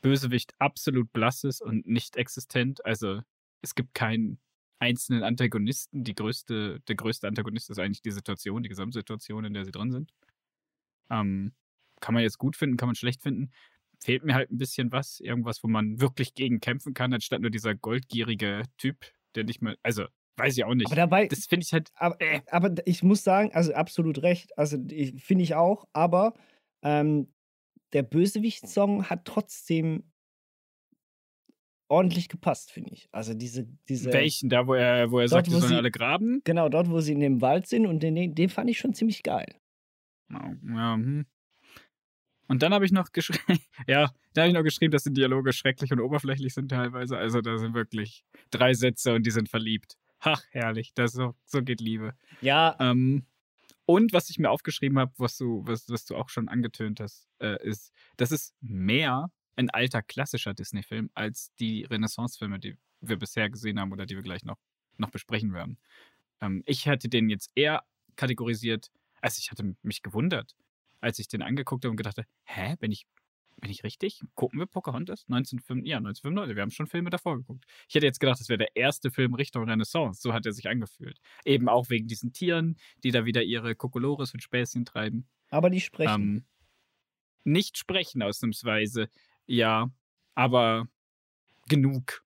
Bösewicht 0.00 0.54
absolut 0.58 1.12
blass 1.12 1.44
ist 1.44 1.62
und 1.62 1.86
nicht 1.86 2.16
existent. 2.16 2.84
Also 2.84 3.20
es 3.60 3.74
gibt 3.74 3.94
keinen 3.94 4.40
einzelnen 4.78 5.22
Antagonisten. 5.22 6.04
Die 6.04 6.14
größte, 6.14 6.80
der 6.80 6.96
größte 6.96 7.28
Antagonist 7.28 7.70
ist 7.70 7.78
eigentlich 7.78 8.02
die 8.02 8.10
Situation, 8.10 8.62
die 8.62 8.68
Gesamtsituation, 8.68 9.44
in 9.44 9.54
der 9.54 9.64
sie 9.64 9.70
drin 9.70 9.92
sind. 9.92 10.12
Ähm, 11.08 11.52
kann 12.00 12.14
man 12.14 12.24
jetzt 12.24 12.38
gut 12.38 12.56
finden, 12.56 12.76
kann 12.76 12.88
man 12.88 12.96
schlecht 12.96 13.22
finden. 13.22 13.52
Fehlt 14.02 14.24
mir 14.24 14.34
halt 14.34 14.50
ein 14.50 14.58
bisschen 14.58 14.90
was, 14.90 15.20
irgendwas, 15.20 15.62
wo 15.62 15.68
man 15.68 16.00
wirklich 16.00 16.34
gegen 16.34 16.58
kämpfen 16.60 16.92
kann, 16.92 17.12
anstatt 17.12 17.40
nur 17.40 17.50
dieser 17.50 17.74
goldgierige 17.74 18.64
Typ, 18.76 18.96
der 19.36 19.44
nicht 19.44 19.62
mehr, 19.62 19.76
also 19.82 20.06
weiß 20.36 20.56
ich 20.56 20.64
auch 20.64 20.74
nicht. 20.74 20.86
Aber 20.88 20.96
dabei, 20.96 21.28
das 21.28 21.46
finde 21.46 21.64
ich 21.64 21.72
halt, 21.72 21.90
aber, 21.94 22.16
aber 22.50 22.74
ich 22.84 23.02
muss 23.04 23.22
sagen, 23.22 23.52
also 23.52 23.72
absolut 23.74 24.22
recht, 24.22 24.56
also 24.58 24.76
finde 25.18 25.44
ich 25.44 25.54
auch, 25.54 25.86
aber 25.92 26.34
ähm, 26.82 27.32
der 27.92 28.02
Bösewicht-Song 28.02 29.08
hat 29.08 29.24
trotzdem 29.24 30.10
ordentlich 31.88 32.28
gepasst, 32.28 32.72
finde 32.72 32.90
ich. 32.94 33.08
Also 33.12 33.34
diese, 33.34 33.66
diese 33.88 34.12
welchen 34.12 34.48
da, 34.48 34.66
wo 34.66 34.74
er, 34.74 35.10
wo 35.10 35.18
er 35.20 35.28
Dort, 35.28 35.44
sagt, 35.44 35.48
wo 35.48 35.60
sollen 35.60 35.68
sie- 35.70 35.76
alle 35.76 35.90
graben? 35.90 36.40
genau 36.44 36.68
dort, 36.68 36.90
wo 36.90 37.00
sie 37.00 37.12
in 37.12 37.20
dem 37.20 37.40
Wald 37.40 37.66
sind 37.66 37.86
und 37.86 38.02
den, 38.02 38.34
den 38.34 38.48
fand 38.48 38.70
ich 38.70 38.78
schon 38.78 38.94
ziemlich 38.94 39.22
geil. 39.22 39.54
Ja, 40.30 40.54
ja, 40.66 40.94
hm. 40.94 41.26
Und 42.48 42.62
dann 42.62 42.74
habe 42.74 42.84
ich 42.84 42.92
noch 42.92 43.12
geschrieben, 43.12 43.60
ja, 43.86 44.12
da 44.34 44.42
habe 44.42 44.48
ich 44.48 44.54
noch 44.54 44.62
geschrieben, 44.62 44.90
dass 44.90 45.04
die 45.04 45.12
Dialoge 45.12 45.52
schrecklich 45.52 45.92
und 45.92 46.00
oberflächlich 46.00 46.54
sind 46.54 46.68
teilweise. 46.68 47.16
Also 47.16 47.40
da 47.40 47.58
sind 47.58 47.74
wirklich 47.74 48.24
drei 48.50 48.74
Sätze 48.74 49.14
und 49.14 49.24
die 49.24 49.30
sind 49.30 49.48
verliebt. 49.48 49.96
Ach, 50.20 50.42
herrlich, 50.50 50.92
das 50.94 51.12
so, 51.12 51.34
so 51.44 51.62
geht 51.62 51.80
Liebe. 51.80 52.14
Ja, 52.40 52.76
Ähm, 52.78 53.26
und 53.84 54.12
was 54.12 54.30
ich 54.30 54.38
mir 54.38 54.50
aufgeschrieben 54.50 54.98
habe, 54.98 55.12
was 55.18 55.36
du, 55.36 55.62
was, 55.66 55.88
was 55.88 56.04
du 56.04 56.16
auch 56.16 56.28
schon 56.28 56.48
angetönt 56.48 57.00
hast, 57.00 57.28
äh, 57.40 57.62
ist, 57.66 57.92
das 58.16 58.30
ist 58.30 58.54
mehr 58.60 59.30
ein 59.56 59.70
alter 59.70 60.02
klassischer 60.02 60.54
Disney-Film 60.54 61.10
als 61.14 61.52
die 61.56 61.84
Renaissance-Filme, 61.84 62.58
die 62.58 62.76
wir 63.00 63.18
bisher 63.18 63.50
gesehen 63.50 63.80
haben 63.80 63.92
oder 63.92 64.06
die 64.06 64.14
wir 64.14 64.22
gleich 64.22 64.44
noch, 64.44 64.58
noch 64.96 65.10
besprechen 65.10 65.52
werden. 65.52 65.78
Ähm, 66.40 66.62
ich 66.64 66.86
hätte 66.86 67.08
den 67.08 67.28
jetzt 67.28 67.50
eher 67.54 67.84
kategorisiert, 68.16 68.90
also 69.20 69.38
ich 69.40 69.50
hatte 69.50 69.74
mich 69.82 70.02
gewundert, 70.02 70.54
als 71.02 71.18
ich 71.18 71.28
den 71.28 71.42
angeguckt 71.42 71.84
habe 71.84 71.90
und 71.90 71.96
gedacht 71.96 72.16
habe, 72.16 72.28
hä, 72.44 72.76
bin 72.80 72.92
ich, 72.92 73.06
bin 73.60 73.70
ich 73.70 73.84
richtig? 73.84 74.22
Gucken 74.34 74.58
wir 74.58 74.66
Pocahontas? 74.66 75.24
1905, 75.28 75.84
ja, 75.84 75.98
1995, 75.98 76.56
wir 76.56 76.62
haben 76.62 76.70
schon 76.70 76.86
Filme 76.86 77.10
davor 77.10 77.36
geguckt. 77.36 77.64
Ich 77.88 77.94
hätte 77.94 78.06
jetzt 78.06 78.20
gedacht, 78.20 78.40
das 78.40 78.48
wäre 78.48 78.58
der 78.58 78.74
erste 78.74 79.10
Film 79.10 79.34
Richtung 79.34 79.68
Renaissance. 79.68 80.22
So 80.22 80.32
hat 80.32 80.46
er 80.46 80.52
sich 80.52 80.68
angefühlt. 80.68 81.18
Eben 81.44 81.68
auch 81.68 81.90
wegen 81.90 82.06
diesen 82.06 82.32
Tieren, 82.32 82.76
die 83.04 83.10
da 83.10 83.24
wieder 83.26 83.42
ihre 83.42 83.74
Kokolores 83.74 84.32
und 84.32 84.42
Späßchen 84.42 84.84
treiben. 84.84 85.28
aber 85.50 85.68
die 85.68 85.80
sprechen. 85.80 86.22
Ähm, 86.22 86.44
nicht 87.44 87.76
sprechen 87.76 88.22
ausnahmsweise, 88.22 89.08
ja, 89.46 89.90
aber 90.34 90.86
genug. 91.68 92.24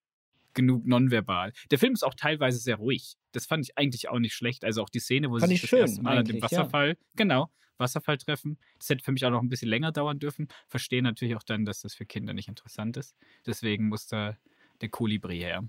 Genug 0.52 0.86
nonverbal. 0.86 1.52
Der 1.70 1.78
Film 1.78 1.92
ist 1.92 2.02
auch 2.02 2.14
teilweise 2.14 2.58
sehr 2.58 2.76
ruhig. 2.76 3.16
Das 3.32 3.44
fand 3.44 3.64
ich 3.64 3.76
eigentlich 3.76 4.08
auch 4.08 4.18
nicht 4.18 4.34
schlecht. 4.34 4.64
Also 4.64 4.82
auch 4.82 4.88
die 4.88 5.00
Szene, 5.00 5.30
wo 5.30 5.38
Fand 5.38 5.48
sie 5.48 5.54
ich 5.56 5.60
sich 5.60 5.68
schön, 5.68 5.80
das 5.80 5.90
erste 5.90 6.02
Mal 6.02 6.18
an 6.18 6.24
dem 6.24 6.36
eigentlich, 6.36 6.50
ja. 6.50 6.58
Wasserfall, 6.58 6.96
genau, 7.14 7.50
Wasserfall 7.78 8.18
treffen. 8.18 8.58
Das 8.78 8.88
hätte 8.88 9.04
für 9.04 9.12
mich 9.12 9.24
auch 9.24 9.30
noch 9.30 9.42
ein 9.42 9.48
bisschen 9.48 9.68
länger 9.68 9.92
dauern 9.92 10.18
dürfen. 10.18 10.48
Verstehe 10.68 11.02
natürlich 11.02 11.36
auch 11.36 11.42
dann, 11.42 11.64
dass 11.64 11.82
das 11.82 11.94
für 11.94 12.06
Kinder 12.06 12.34
nicht 12.34 12.48
interessant 12.48 12.96
ist. 12.96 13.16
Deswegen 13.46 13.88
muss 13.88 14.06
da 14.06 14.36
der 14.80 14.88
Kolibri 14.88 15.38
her. 15.38 15.68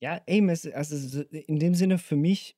Ja, 0.00 0.20
eben, 0.26 0.48
es, 0.48 0.66
also 0.66 0.96
so 0.96 1.22
in 1.22 1.58
dem 1.58 1.74
Sinne 1.74 1.98
für 1.98 2.16
mich, 2.16 2.56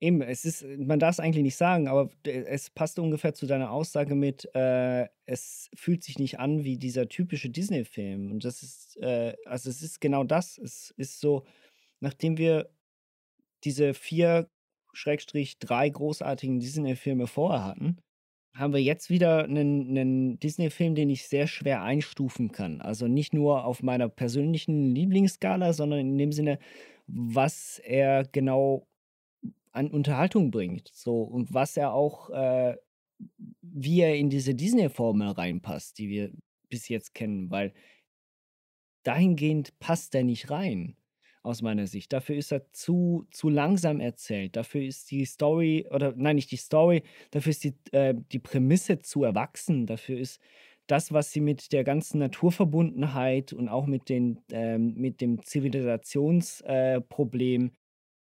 eben, 0.00 0.22
es 0.22 0.44
ist, 0.44 0.64
man 0.64 0.98
darf 0.98 1.12
es 1.12 1.20
eigentlich 1.20 1.42
nicht 1.42 1.56
sagen, 1.56 1.88
aber 1.88 2.10
es 2.24 2.70
passt 2.70 2.98
ungefähr 2.98 3.34
zu 3.34 3.46
deiner 3.46 3.70
Aussage 3.70 4.14
mit, 4.14 4.48
äh, 4.54 5.06
es 5.26 5.70
fühlt 5.74 6.02
sich 6.02 6.18
nicht 6.18 6.38
an 6.38 6.64
wie 6.64 6.78
dieser 6.78 7.08
typische 7.08 7.50
Disney-Film. 7.50 8.30
Und 8.32 8.44
das 8.44 8.62
ist, 8.62 8.96
äh, 8.98 9.34
also 9.44 9.70
es 9.70 9.82
ist 9.82 10.00
genau 10.00 10.24
das. 10.24 10.58
Es 10.58 10.92
ist 10.96 11.20
so, 11.20 11.44
nachdem 12.00 12.38
wir 12.38 12.70
diese 13.64 13.94
vier, 13.94 14.50
Schrägstrich, 14.92 15.58
drei 15.58 15.88
großartigen 15.88 16.60
Disney-Filme 16.60 17.26
vorher 17.26 17.64
hatten, 17.64 17.98
haben 18.54 18.72
wir 18.72 18.82
jetzt 18.82 19.10
wieder 19.10 19.44
einen, 19.44 19.88
einen 19.90 20.40
Disney-Film, 20.40 20.94
den 20.94 21.10
ich 21.10 21.28
sehr 21.28 21.46
schwer 21.46 21.82
einstufen 21.82 22.50
kann. 22.50 22.80
Also 22.80 23.06
nicht 23.06 23.32
nur 23.32 23.64
auf 23.64 23.82
meiner 23.82 24.08
persönlichen 24.08 24.94
Lieblingsskala, 24.94 25.72
sondern 25.72 26.00
in 26.00 26.18
dem 26.18 26.32
Sinne, 26.32 26.58
was 27.06 27.78
er 27.84 28.24
genau 28.24 28.86
an 29.72 29.90
Unterhaltung 29.90 30.50
bringt. 30.50 30.90
So 30.92 31.22
und 31.22 31.54
was 31.54 31.76
er 31.76 31.92
auch, 31.92 32.30
äh, 32.30 32.76
wie 33.62 34.00
er 34.00 34.16
in 34.16 34.30
diese 34.30 34.54
Disney-Formel 34.54 35.28
reinpasst, 35.30 35.98
die 35.98 36.08
wir 36.08 36.32
bis 36.68 36.88
jetzt 36.88 37.14
kennen, 37.14 37.50
weil 37.50 37.72
dahingehend 39.04 39.78
passt 39.78 40.14
er 40.14 40.24
nicht 40.24 40.50
rein, 40.50 40.96
aus 41.42 41.62
meiner 41.62 41.86
Sicht. 41.86 42.12
Dafür 42.12 42.36
ist 42.36 42.52
er 42.52 42.70
zu, 42.72 43.26
zu 43.30 43.48
langsam 43.48 44.00
erzählt. 44.00 44.56
Dafür 44.56 44.82
ist 44.82 45.10
die 45.10 45.24
Story, 45.24 45.86
oder 45.90 46.12
nein, 46.16 46.36
nicht 46.36 46.50
die 46.50 46.56
Story, 46.56 47.02
dafür 47.30 47.50
ist 47.50 47.64
die, 47.64 47.74
äh, 47.92 48.14
die 48.32 48.38
Prämisse 48.38 48.98
zu 49.00 49.24
erwachsen. 49.24 49.86
Dafür 49.86 50.18
ist 50.18 50.40
das, 50.86 51.12
was 51.12 51.32
sie 51.32 51.40
mit 51.40 51.72
der 51.72 51.84
ganzen 51.84 52.18
Naturverbundenheit 52.18 53.52
und 53.52 53.68
auch 53.68 53.86
mit, 53.86 54.08
den, 54.08 54.40
ähm, 54.50 54.94
mit 54.94 55.20
dem 55.20 55.42
Zivilisationsproblem 55.42 57.66
äh, 57.66 57.70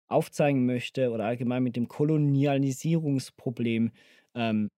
aufzeigen 0.09 0.67
möchte 0.67 1.11
oder 1.11 1.25
allgemein 1.25 1.63
mit 1.63 1.77
dem 1.77 1.89
Kolonialisierungsproblem 1.89 3.93
ähm, 4.35 4.69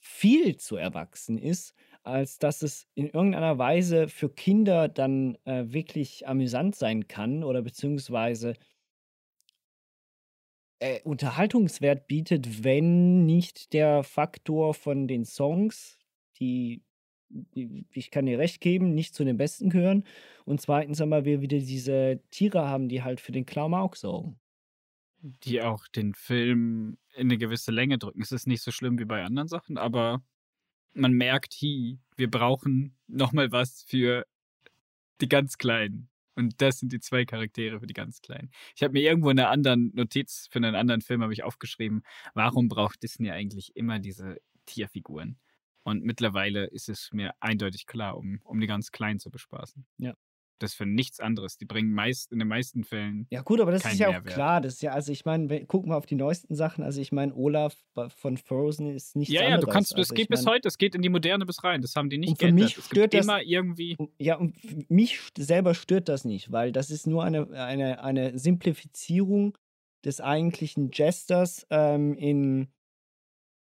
viel 0.00 0.56
zu 0.56 0.76
erwachsen 0.76 1.38
ist, 1.38 1.74
als 2.08 2.38
dass 2.38 2.62
es 2.62 2.88
in 2.94 3.06
irgendeiner 3.06 3.58
Weise 3.58 4.08
für 4.08 4.30
Kinder 4.30 4.88
dann 4.88 5.36
äh, 5.44 5.64
wirklich 5.68 6.26
amüsant 6.26 6.74
sein 6.74 7.06
kann 7.06 7.44
oder 7.44 7.62
beziehungsweise 7.62 8.54
äh, 10.80 11.00
Unterhaltungswert 11.02 12.06
bietet, 12.06 12.64
wenn 12.64 13.26
nicht 13.26 13.72
der 13.72 14.02
Faktor 14.04 14.74
von 14.74 15.06
den 15.06 15.24
Songs, 15.24 15.98
die, 16.38 16.82
die 17.28 17.84
ich 17.92 18.10
kann 18.10 18.26
dir 18.26 18.38
recht 18.38 18.60
geben, 18.60 18.94
nicht 18.94 19.14
zu 19.14 19.24
den 19.24 19.36
besten 19.36 19.70
gehören. 19.70 20.04
Und 20.44 20.60
zweitens 20.60 21.00
einmal 21.00 21.24
wir 21.24 21.40
wieder 21.40 21.58
diese 21.58 22.20
Tiere 22.30 22.66
haben, 22.68 22.88
die 22.88 23.02
halt 23.02 23.20
für 23.20 23.32
den 23.32 23.44
Klamauk 23.44 23.96
sorgen. 23.96 24.38
Die 25.20 25.60
auch 25.60 25.86
den 25.88 26.14
Film 26.14 26.96
in 27.14 27.26
eine 27.26 27.38
gewisse 27.38 27.72
Länge 27.72 27.98
drücken. 27.98 28.22
Es 28.22 28.32
ist 28.32 28.46
nicht 28.46 28.62
so 28.62 28.70
schlimm 28.70 28.98
wie 28.98 29.04
bei 29.04 29.24
anderen 29.24 29.48
Sachen, 29.48 29.76
aber 29.76 30.22
man 30.94 31.12
merkt, 31.12 31.54
hi, 31.60 31.98
wir 32.16 32.30
brauchen 32.30 32.96
nochmal 33.06 33.52
was 33.52 33.82
für 33.82 34.26
die 35.20 35.28
ganz 35.28 35.58
Kleinen. 35.58 36.08
Und 36.34 36.60
das 36.62 36.78
sind 36.78 36.92
die 36.92 37.00
zwei 37.00 37.24
Charaktere 37.24 37.80
für 37.80 37.86
die 37.86 37.94
ganz 37.94 38.20
Kleinen. 38.20 38.50
Ich 38.76 38.82
habe 38.82 38.92
mir 38.92 39.02
irgendwo 39.02 39.30
in 39.30 39.40
einer 39.40 39.50
anderen 39.50 39.92
Notiz 39.94 40.46
für 40.50 40.58
einen 40.58 40.76
anderen 40.76 41.00
Film 41.00 41.28
ich 41.32 41.42
aufgeschrieben, 41.42 42.02
warum 42.34 42.68
braucht 42.68 43.02
Disney 43.02 43.30
eigentlich 43.30 43.74
immer 43.74 43.98
diese 43.98 44.38
Tierfiguren? 44.64 45.38
Und 45.82 46.04
mittlerweile 46.04 46.66
ist 46.66 46.88
es 46.88 47.10
mir 47.12 47.32
eindeutig 47.40 47.86
klar, 47.86 48.16
um, 48.16 48.40
um 48.44 48.60
die 48.60 48.66
ganz 48.66 48.92
Kleinen 48.92 49.18
zu 49.18 49.30
bespaßen. 49.30 49.84
Ja. 49.96 50.14
Das 50.60 50.74
für 50.74 50.86
nichts 50.86 51.20
anderes. 51.20 51.56
Die 51.56 51.64
bringen 51.64 51.92
meist 51.92 52.32
in 52.32 52.38
den 52.40 52.48
meisten 52.48 52.82
Fällen 52.84 53.26
Ja, 53.30 53.42
gut, 53.42 53.60
aber 53.60 53.70
das 53.70 53.84
ist 53.84 53.98
ja 53.98 54.08
auch 54.08 54.12
Mehrwert. 54.12 54.34
klar. 54.34 54.60
Das 54.60 54.74
ist 54.74 54.82
ja, 54.82 54.92
also 54.92 55.12
ich 55.12 55.24
meine, 55.24 55.64
gucken 55.66 55.90
wir 55.92 55.96
auf 55.96 56.06
die 56.06 56.16
neuesten 56.16 56.54
Sachen. 56.54 56.82
Also 56.82 57.00
ich 57.00 57.12
meine, 57.12 57.34
Olaf 57.34 57.76
von 58.16 58.36
Frozen 58.36 58.94
ist 58.94 59.14
nichts 59.16 59.32
Ja, 59.32 59.42
ja, 59.48 59.56
du 59.58 59.66
kannst, 59.66 59.92
das 59.92 59.98
also 60.10 60.14
geht 60.14 60.28
bis 60.28 60.42
mein, 60.44 60.54
heute, 60.54 60.68
es 60.68 60.76
geht 60.78 60.94
in 60.94 61.02
die 61.02 61.08
Moderne 61.08 61.46
bis 61.46 61.62
rein. 61.62 61.80
Das 61.82 61.94
haben 61.96 62.10
die 62.10 62.18
nicht 62.18 62.30
Und 62.30 62.38
für 62.38 62.44
geändert. 62.46 62.76
mich 62.76 62.84
stört 62.84 63.14
das- 63.14 63.24
immer 63.24 63.42
irgendwie. 63.42 63.96
Ja, 64.18 64.36
und 64.36 64.56
mich 64.90 65.20
selber 65.38 65.74
stört 65.74 66.08
das 66.08 66.24
nicht, 66.24 66.50
weil 66.50 66.72
das 66.72 66.90
ist 66.90 67.06
nur 67.06 67.22
eine, 67.24 67.48
eine, 67.52 68.02
eine 68.02 68.38
Simplifizierung 68.38 69.56
des 70.04 70.20
eigentlichen 70.20 70.90
Jesters 70.92 71.66
ähm, 71.70 72.14
in, 72.14 72.68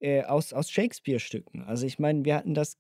äh, 0.05 0.23
aus, 0.25 0.53
aus 0.53 0.71
Shakespeare-Stücken. 0.71 1.63
Also 1.65 1.87
ich 1.87 1.99
meine, 1.99 2.25
wir 2.27 2.37
hatten 2.37 2.53
das, 2.53 2.79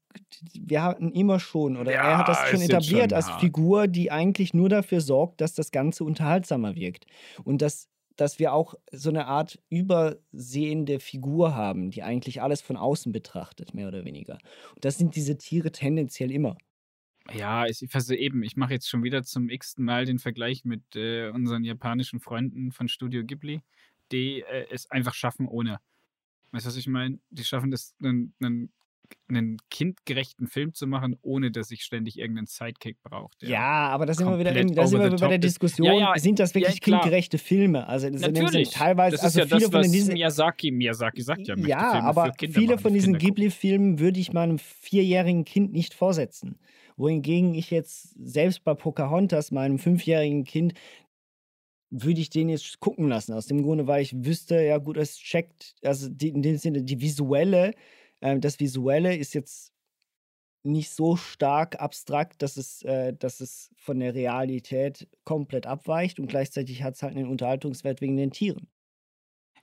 wir 0.52 0.82
hatten 0.82 1.10
immer 1.12 1.40
schon, 1.40 1.78
oder 1.78 1.96
er 1.96 2.18
hat 2.18 2.28
das 2.28 2.42
Ja, 2.42 2.46
schon 2.46 2.60
etabliert 2.60 3.12
schon 3.12 3.16
als. 3.16 3.30
Figur, 3.30 3.88
die 3.88 4.10
eigentlich 4.10 4.52
nur 4.52 4.68
dafür 4.68 5.00
sorgt, 5.00 5.40
dass 5.40 5.54
das 5.54 5.70
Ganze 5.70 6.04
unterhaltsamer 6.04 6.74
wirkt. 6.76 7.06
Und 7.42 7.62
dass, 7.62 7.88
dass 8.16 8.38
wir 8.38 8.52
auch 8.52 8.74
so 8.92 9.08
eine 9.08 9.26
Art 9.26 9.58
übersehende 9.70 11.00
Figur 11.00 11.54
haben, 11.54 11.90
die 11.90 12.02
eigentlich 12.02 12.42
alles 12.42 12.60
von 12.60 12.76
außen 12.76 13.10
betrachtet, 13.12 13.72
mehr 13.72 13.88
oder 13.88 14.04
weniger. 14.04 14.38
Und 14.74 14.84
das 14.84 14.98
sind 14.98 15.16
diese 15.16 15.38
Tiere 15.38 15.72
tendenziell 15.72 16.30
immer. 16.30 16.58
Ja, 17.32 17.64
ich 17.66 17.78
versuche 17.88 18.16
eben, 18.18 18.42
ich 18.42 18.56
mache 18.56 18.74
jetzt 18.74 18.88
schon 18.88 19.02
wieder 19.02 19.22
zum 19.22 19.48
x 19.48 19.78
Mal 19.78 20.04
den 20.04 20.18
Vergleich 20.18 20.64
mit 20.64 20.82
äh, 20.94 21.30
unseren 21.30 21.64
japanischen 21.64 22.20
Freunden 22.20 22.70
von 22.70 22.86
Studio 22.88 23.24
Ghibli, 23.24 23.62
die 24.12 24.42
äh, 24.42 24.66
es 24.70 24.90
einfach 24.90 25.14
schaffen 25.14 25.48
ohne. 25.48 25.78
Weißt 26.54 26.66
du, 26.66 26.68
was 26.70 26.76
ich 26.76 26.86
meine? 26.86 27.18
Die 27.30 27.42
schaffen 27.42 27.70
das, 27.72 27.94
einen, 28.00 28.32
einen 28.40 28.72
einen 29.28 29.58
kindgerechten 29.70 30.46
Film 30.46 30.74
zu 30.74 30.86
machen, 30.86 31.16
ohne 31.22 31.50
dass 31.50 31.70
ich 31.70 31.82
ständig 31.82 32.18
irgendeinen 32.18 32.46
Sidekick 32.46 33.02
brauche. 33.02 33.32
Ja, 33.40 33.88
aber 33.88 34.06
da 34.06 34.14
sind 34.14 34.26
wir 34.26 34.38
wieder, 34.38 34.54
in, 34.54 34.74
da 34.74 34.86
sind 34.86 34.98
wir 34.98 35.06
wieder 35.06 35.18
bei 35.18 35.28
der. 35.28 35.38
Diskussion, 35.38 35.86
Ja, 35.86 35.94
ja, 35.94 36.12
sind 36.16 36.38
das 36.38 36.52
ja, 36.52 36.60
wirklich 36.60 36.80
klar. 36.80 37.00
kindgerechte 37.00 37.38
Filme? 37.38 37.86
Also 37.86 38.08
das 38.10 38.20
sind 38.20 38.34
Natürlich. 38.34 38.70
teilweise, 38.70 39.16
das 39.16 39.20
ist 39.20 39.26
also 39.26 39.40
ja 39.40 39.46
viele 39.46 39.60
das, 39.60 39.70
von 39.70 39.80
was 39.80 39.90
diesen 39.90 40.14
Miyazaki, 40.14 40.70
Miyazaki 40.70 41.22
sagt 41.22 41.46
ja, 41.46 41.54
Ja, 41.56 41.90
Filme 41.92 42.04
aber 42.04 42.32
viele 42.38 42.78
von 42.78 42.92
die 42.92 42.98
diesen. 42.98 43.18
Ghibli-Filmen 43.18 43.98
würde 43.98 44.20
ich 44.20 44.32
meinem 44.32 44.58
vierjährigen 44.58 45.44
Kind 45.44 45.72
nicht 45.72 45.94
vorsetzen. 45.94 46.58
Wohingegen 46.96 47.54
ich 47.54 47.70
jetzt 47.70 48.14
selbst 48.24 48.62
bei 48.62 48.74
Pocahontas 48.74 49.50
meinem 49.50 49.78
fünfjährigen 49.78 50.44
Kind 50.44 50.74
würde 52.02 52.20
ich 52.20 52.30
den 52.30 52.48
jetzt 52.48 52.80
gucken 52.80 53.08
lassen. 53.08 53.32
Aus 53.32 53.46
dem 53.46 53.62
Grunde, 53.62 53.86
weil 53.86 54.02
ich 54.02 54.14
wüsste, 54.24 54.60
ja 54.60 54.78
gut, 54.78 54.96
es 54.96 55.16
checkt, 55.16 55.74
also 55.82 56.08
die, 56.08 56.28
in 56.28 56.42
dem 56.42 56.56
Sinne, 56.56 56.82
die 56.82 57.00
visuelle, 57.00 57.72
ähm, 58.20 58.40
das 58.40 58.58
Visuelle 58.58 59.16
ist 59.16 59.34
jetzt 59.34 59.72
nicht 60.64 60.90
so 60.90 61.16
stark 61.16 61.80
abstrakt, 61.80 62.42
dass 62.42 62.56
es, 62.56 62.82
äh, 62.82 63.12
dass 63.14 63.40
es 63.40 63.70
von 63.76 64.00
der 64.00 64.14
Realität 64.14 65.06
komplett 65.24 65.66
abweicht 65.66 66.18
und 66.18 66.26
gleichzeitig 66.26 66.82
hat 66.82 66.94
es 66.94 67.02
halt 67.02 67.16
einen 67.16 67.28
Unterhaltungswert 67.28 68.00
wegen 68.00 68.16
den 68.16 68.32
Tieren. 68.32 68.66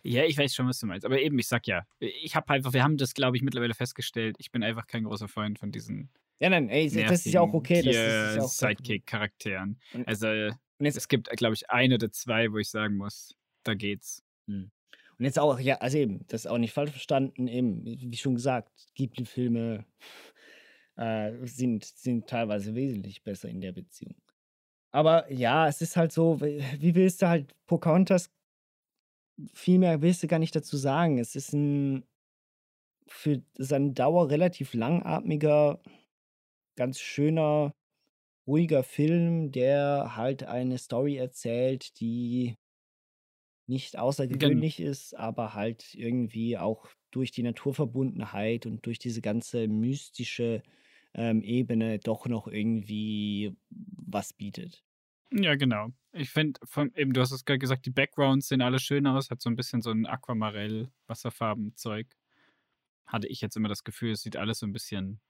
Ja, 0.04 0.24
ich 0.24 0.38
weiß 0.38 0.56
schon, 0.56 0.68
was 0.68 0.80
du 0.80 0.88
meinst. 0.88 1.06
Aber 1.06 1.20
eben, 1.20 1.38
ich 1.38 1.48
sag 1.48 1.68
ja, 1.68 1.86
ich 2.00 2.36
habe 2.36 2.50
einfach, 2.50 2.74
wir 2.74 2.84
haben 2.84 2.98
das, 2.98 3.14
glaube 3.14 3.38
ich, 3.38 3.44
mittlerweile 3.44 3.74
festgestellt. 3.74 4.36
Ich 4.40 4.52
bin 4.52 4.64
einfach 4.64 4.88
kein 4.88 5.04
großer 5.04 5.28
Freund 5.28 5.60
von 5.60 5.72
diesen 5.72 6.10
Ja, 6.42 6.50
nein, 6.50 6.70
ey, 6.70 6.90
das 6.90 7.26
ist 7.26 7.34
ja 7.34 7.42
auch 7.42 7.54
okay. 7.54 7.84
Das 7.84 7.96
ist, 7.96 7.96
ja. 7.96 8.42
Sidekick-Charakteren. 8.42 9.80
Also, 10.08 10.28
Und 10.28 10.86
jetzt, 10.86 10.98
es 10.98 11.08
gibt, 11.08 11.30
glaube 11.30 11.54
ich, 11.54 11.70
ein 11.70 11.94
oder 11.94 12.12
zwei, 12.12 12.52
wo 12.52 12.58
ich 12.58 12.70
sagen 12.70 12.98
muss, 12.98 13.38
da 13.64 13.76
geht's. 13.76 14.24
und 14.48 14.72
jetzt 15.20 15.38
auch, 15.38 15.60
ja, 15.60 15.76
also 15.78 16.00
eben, 16.00 16.26
das 16.28 16.46
ist 16.46 16.48
auch 16.48 16.58
nicht 16.58 16.74
falsch 16.74 16.90
verstanden, 16.90 17.48
eben, 17.48 17.86
wie 17.86 18.18
schon 18.18 18.34
gesagt, 18.34 18.72
Ghibli-Filme 18.96 19.86
äh, 20.96 21.32
sind, 21.44 21.86
sind 21.86 22.28
teilweise 22.28 22.74
wesentlich 22.74 23.22
besser 23.22 23.48
in 23.48 23.62
der 23.62 23.72
Beziehung. 23.72 24.20
Aber 24.92 25.32
ja, 25.32 25.68
es 25.68 25.80
ist 25.82 25.96
halt 25.96 26.12
so, 26.12 26.42
wie 26.42 26.64
wie 26.80 26.96
willst 26.96 27.22
du 27.22 27.28
halt 27.28 27.56
Pocahontas, 27.68 28.32
viel 29.54 29.78
mehr 29.78 30.02
willst 30.02 30.24
du 30.24 30.28
gar 30.28 30.40
nicht 30.40 30.56
dazu 30.56 30.76
sagen. 30.76 31.20
Es 31.20 31.36
ist 31.36 31.54
ein 31.54 32.04
für 33.08 33.44
seine 33.58 33.92
Dauer 33.92 34.30
relativ 34.30 34.74
langatmiger, 34.74 35.80
ganz 36.76 37.00
schöner, 37.00 37.74
ruhiger 38.48 38.84
Film, 38.84 39.52
der 39.52 40.16
halt 40.16 40.44
eine 40.44 40.78
Story 40.78 41.18
erzählt, 41.18 42.00
die 42.00 42.56
nicht 43.68 43.98
außergewöhnlich 43.98 44.80
ist, 44.80 45.14
aber 45.18 45.54
halt 45.54 45.94
irgendwie 45.94 46.58
auch 46.58 46.88
durch 47.12 47.32
die 47.32 47.44
Naturverbundenheit 47.44 48.66
und 48.66 48.86
durch 48.86 49.00
diese 49.00 49.22
ganze 49.22 49.68
mystische 49.68 50.62
ähm, 51.14 51.42
Ebene 51.44 52.00
doch 52.00 52.28
noch 52.28 52.48
irgendwie 52.48 53.56
was 53.70 54.34
bietet. 54.34 54.84
Ja, 55.34 55.56
genau. 55.56 55.90
Ich 56.12 56.30
finde, 56.30 56.60
eben, 56.96 57.14
du 57.14 57.22
hast 57.22 57.32
es 57.32 57.46
gerade 57.46 57.60
gesagt, 57.60 57.86
die 57.86 57.92
Backgrounds 57.92 58.50
sehen 58.50 58.62
alle 58.62 58.80
schön 58.80 59.08
aus, 59.08 59.30
hat 59.30 59.42
so 59.42 59.50
ein 59.50 59.56
bisschen 59.56 59.82
so 59.82 59.92
ein 59.92 60.06
Aquamarell, 60.06 60.92
Wasserfarben-Zeug. 61.08 62.08
Hatte 63.06 63.28
ich 63.28 63.40
jetzt 63.42 63.56
immer 63.56 63.70
das 63.70 63.84
Gefühl, 63.84 64.12
es 64.12 64.22
sieht 64.22 64.36
alles 64.36 64.60
so 64.60 64.66
ein 64.66 64.74
bisschen 64.74 65.22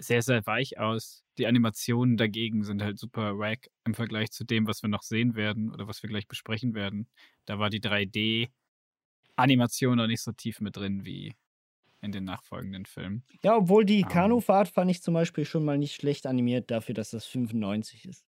sehr, 0.00 0.22
sehr 0.22 0.44
weich 0.46 0.78
aus. 0.78 1.24
Die 1.38 1.46
Animationen 1.46 2.16
dagegen 2.16 2.64
sind 2.64 2.82
halt 2.82 2.98
super 2.98 3.38
wack 3.38 3.68
im 3.84 3.94
Vergleich 3.94 4.30
zu 4.30 4.44
dem, 4.44 4.66
was 4.66 4.82
wir 4.82 4.88
noch 4.88 5.02
sehen 5.02 5.34
werden 5.34 5.72
oder 5.72 5.88
was 5.88 6.02
wir 6.02 6.08
gleich 6.10 6.28
besprechen 6.28 6.74
werden. 6.74 7.08
Da 7.46 7.58
war 7.58 7.70
die 7.70 7.80
3D-Animation 7.80 9.96
noch 9.96 10.06
nicht 10.06 10.22
so 10.22 10.32
tief 10.32 10.60
mit 10.60 10.76
drin 10.76 11.04
wie 11.04 11.34
in 12.00 12.12
den 12.12 12.24
nachfolgenden 12.24 12.86
Filmen. 12.86 13.24
Ja, 13.42 13.56
obwohl 13.56 13.84
die 13.84 14.04
Ah. 14.04 14.08
Kanufahrt 14.08 14.68
fand 14.68 14.90
ich 14.90 15.02
zum 15.02 15.14
Beispiel 15.14 15.44
schon 15.44 15.64
mal 15.64 15.78
nicht 15.78 15.94
schlecht 15.94 16.26
animiert 16.26 16.70
dafür, 16.70 16.94
dass 16.94 17.10
das 17.10 17.26
95 17.26 18.04
ist. 18.06 18.24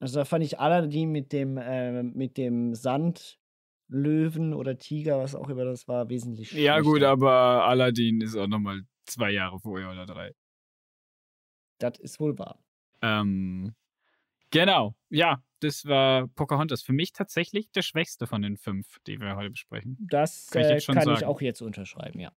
Also 0.00 0.18
da 0.18 0.24
fand 0.24 0.44
ich 0.44 0.58
Aladdin 0.58 1.12
mit 1.12 1.32
dem, 1.32 1.56
äh, 1.58 2.02
mit 2.02 2.36
dem 2.36 2.74
Sandlöwen 2.74 4.54
oder 4.54 4.78
Tiger, 4.78 5.18
was 5.20 5.34
auch 5.34 5.48
immer 5.48 5.64
das 5.64 5.86
war, 5.86 6.08
wesentlich 6.08 6.52
Ja, 6.52 6.80
gut, 6.80 6.98
schlechter. 6.98 7.10
aber 7.10 7.64
Aladdin 7.66 8.20
ist 8.20 8.36
auch 8.36 8.48
nochmal 8.48 8.82
zwei 9.06 9.30
Jahre 9.30 9.60
vorher 9.60 9.90
oder 9.90 10.06
drei. 10.06 10.32
Das 11.82 11.98
ist 11.98 12.20
wohl 12.20 12.38
wahr. 12.38 12.58
Ähm, 13.00 13.74
genau, 14.50 14.94
ja, 15.08 15.42
das 15.60 15.86
war 15.86 16.28
Pocahontas. 16.28 16.82
Für 16.82 16.92
mich 16.92 17.12
tatsächlich 17.12 17.70
der 17.72 17.82
schwächste 17.82 18.26
von 18.26 18.42
den 18.42 18.56
fünf, 18.56 18.98
die 19.06 19.20
wir 19.20 19.36
heute 19.36 19.50
besprechen. 19.50 19.96
Das 20.00 20.48
Kann 20.50 20.76
ich 20.76 20.88
äh, 20.88 20.92
kann 20.92 21.12
ich 21.14 21.24
auch 21.24 21.40
jetzt 21.40 21.60
unterschreiben, 21.60 22.20
ja. 22.20 22.32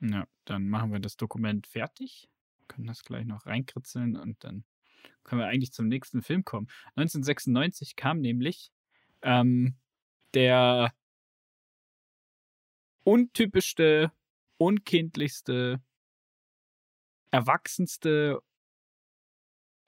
Ja, 0.00 0.26
dann 0.44 0.68
machen 0.68 0.92
wir 0.92 1.00
das 1.00 1.16
Dokument 1.16 1.66
fertig, 1.66 2.28
können 2.68 2.86
das 2.86 3.02
gleich 3.02 3.26
noch 3.26 3.46
reinkritzeln 3.46 4.16
und 4.16 4.42
dann 4.44 4.64
können 5.24 5.40
wir 5.40 5.48
eigentlich 5.48 5.72
zum 5.72 5.88
nächsten 5.88 6.22
Film 6.22 6.44
kommen. 6.44 6.68
1996 6.94 7.96
kam 7.96 8.20
nämlich 8.20 8.70
ähm, 9.22 9.76
der 10.34 10.94
untypischste, 13.02 14.12
unkindlichste, 14.56 15.80
erwachsenste, 17.30 18.40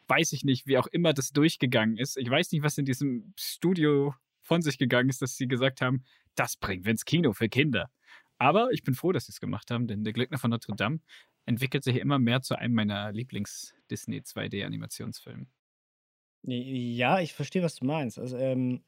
weiß 0.08 0.32
ich 0.32 0.44
nicht, 0.44 0.66
wie 0.66 0.78
auch 0.78 0.86
immer 0.88 1.12
das 1.12 1.30
durchgegangen 1.30 1.96
ist. 1.96 2.16
Ich 2.16 2.28
weiß 2.28 2.52
nicht, 2.52 2.62
was 2.62 2.78
in 2.78 2.84
diesem 2.84 3.32
Studio 3.38 4.14
von 4.42 4.62
sich 4.62 4.78
gegangen 4.78 5.08
ist, 5.08 5.22
dass 5.22 5.36
sie 5.36 5.46
gesagt 5.46 5.80
haben, 5.80 6.04
das 6.34 6.56
bringen 6.56 6.84
wir 6.84 6.90
ins 6.90 7.04
Kino 7.04 7.32
für 7.32 7.48
Kinder. 7.48 7.90
Aber 8.38 8.70
ich 8.72 8.82
bin 8.82 8.94
froh, 8.94 9.12
dass 9.12 9.26
sie 9.26 9.32
es 9.32 9.40
gemacht 9.40 9.70
haben, 9.70 9.86
denn 9.86 10.02
Der 10.02 10.12
Glöckner 10.12 10.38
von 10.38 10.50
Notre 10.50 10.74
Dame 10.74 11.00
entwickelt 11.46 11.84
sich 11.84 11.96
immer 11.96 12.18
mehr 12.18 12.42
zu 12.42 12.58
einem 12.58 12.74
meiner 12.74 13.12
Lieblings-Disney 13.12 14.22
2D-Animationsfilme. 14.22 15.46
Ja, 16.42 17.20
ich 17.20 17.34
verstehe, 17.34 17.62
was 17.62 17.74
du 17.76 17.84
meinst. 17.84 18.18
Also, 18.18 18.36
ähm, 18.38 18.82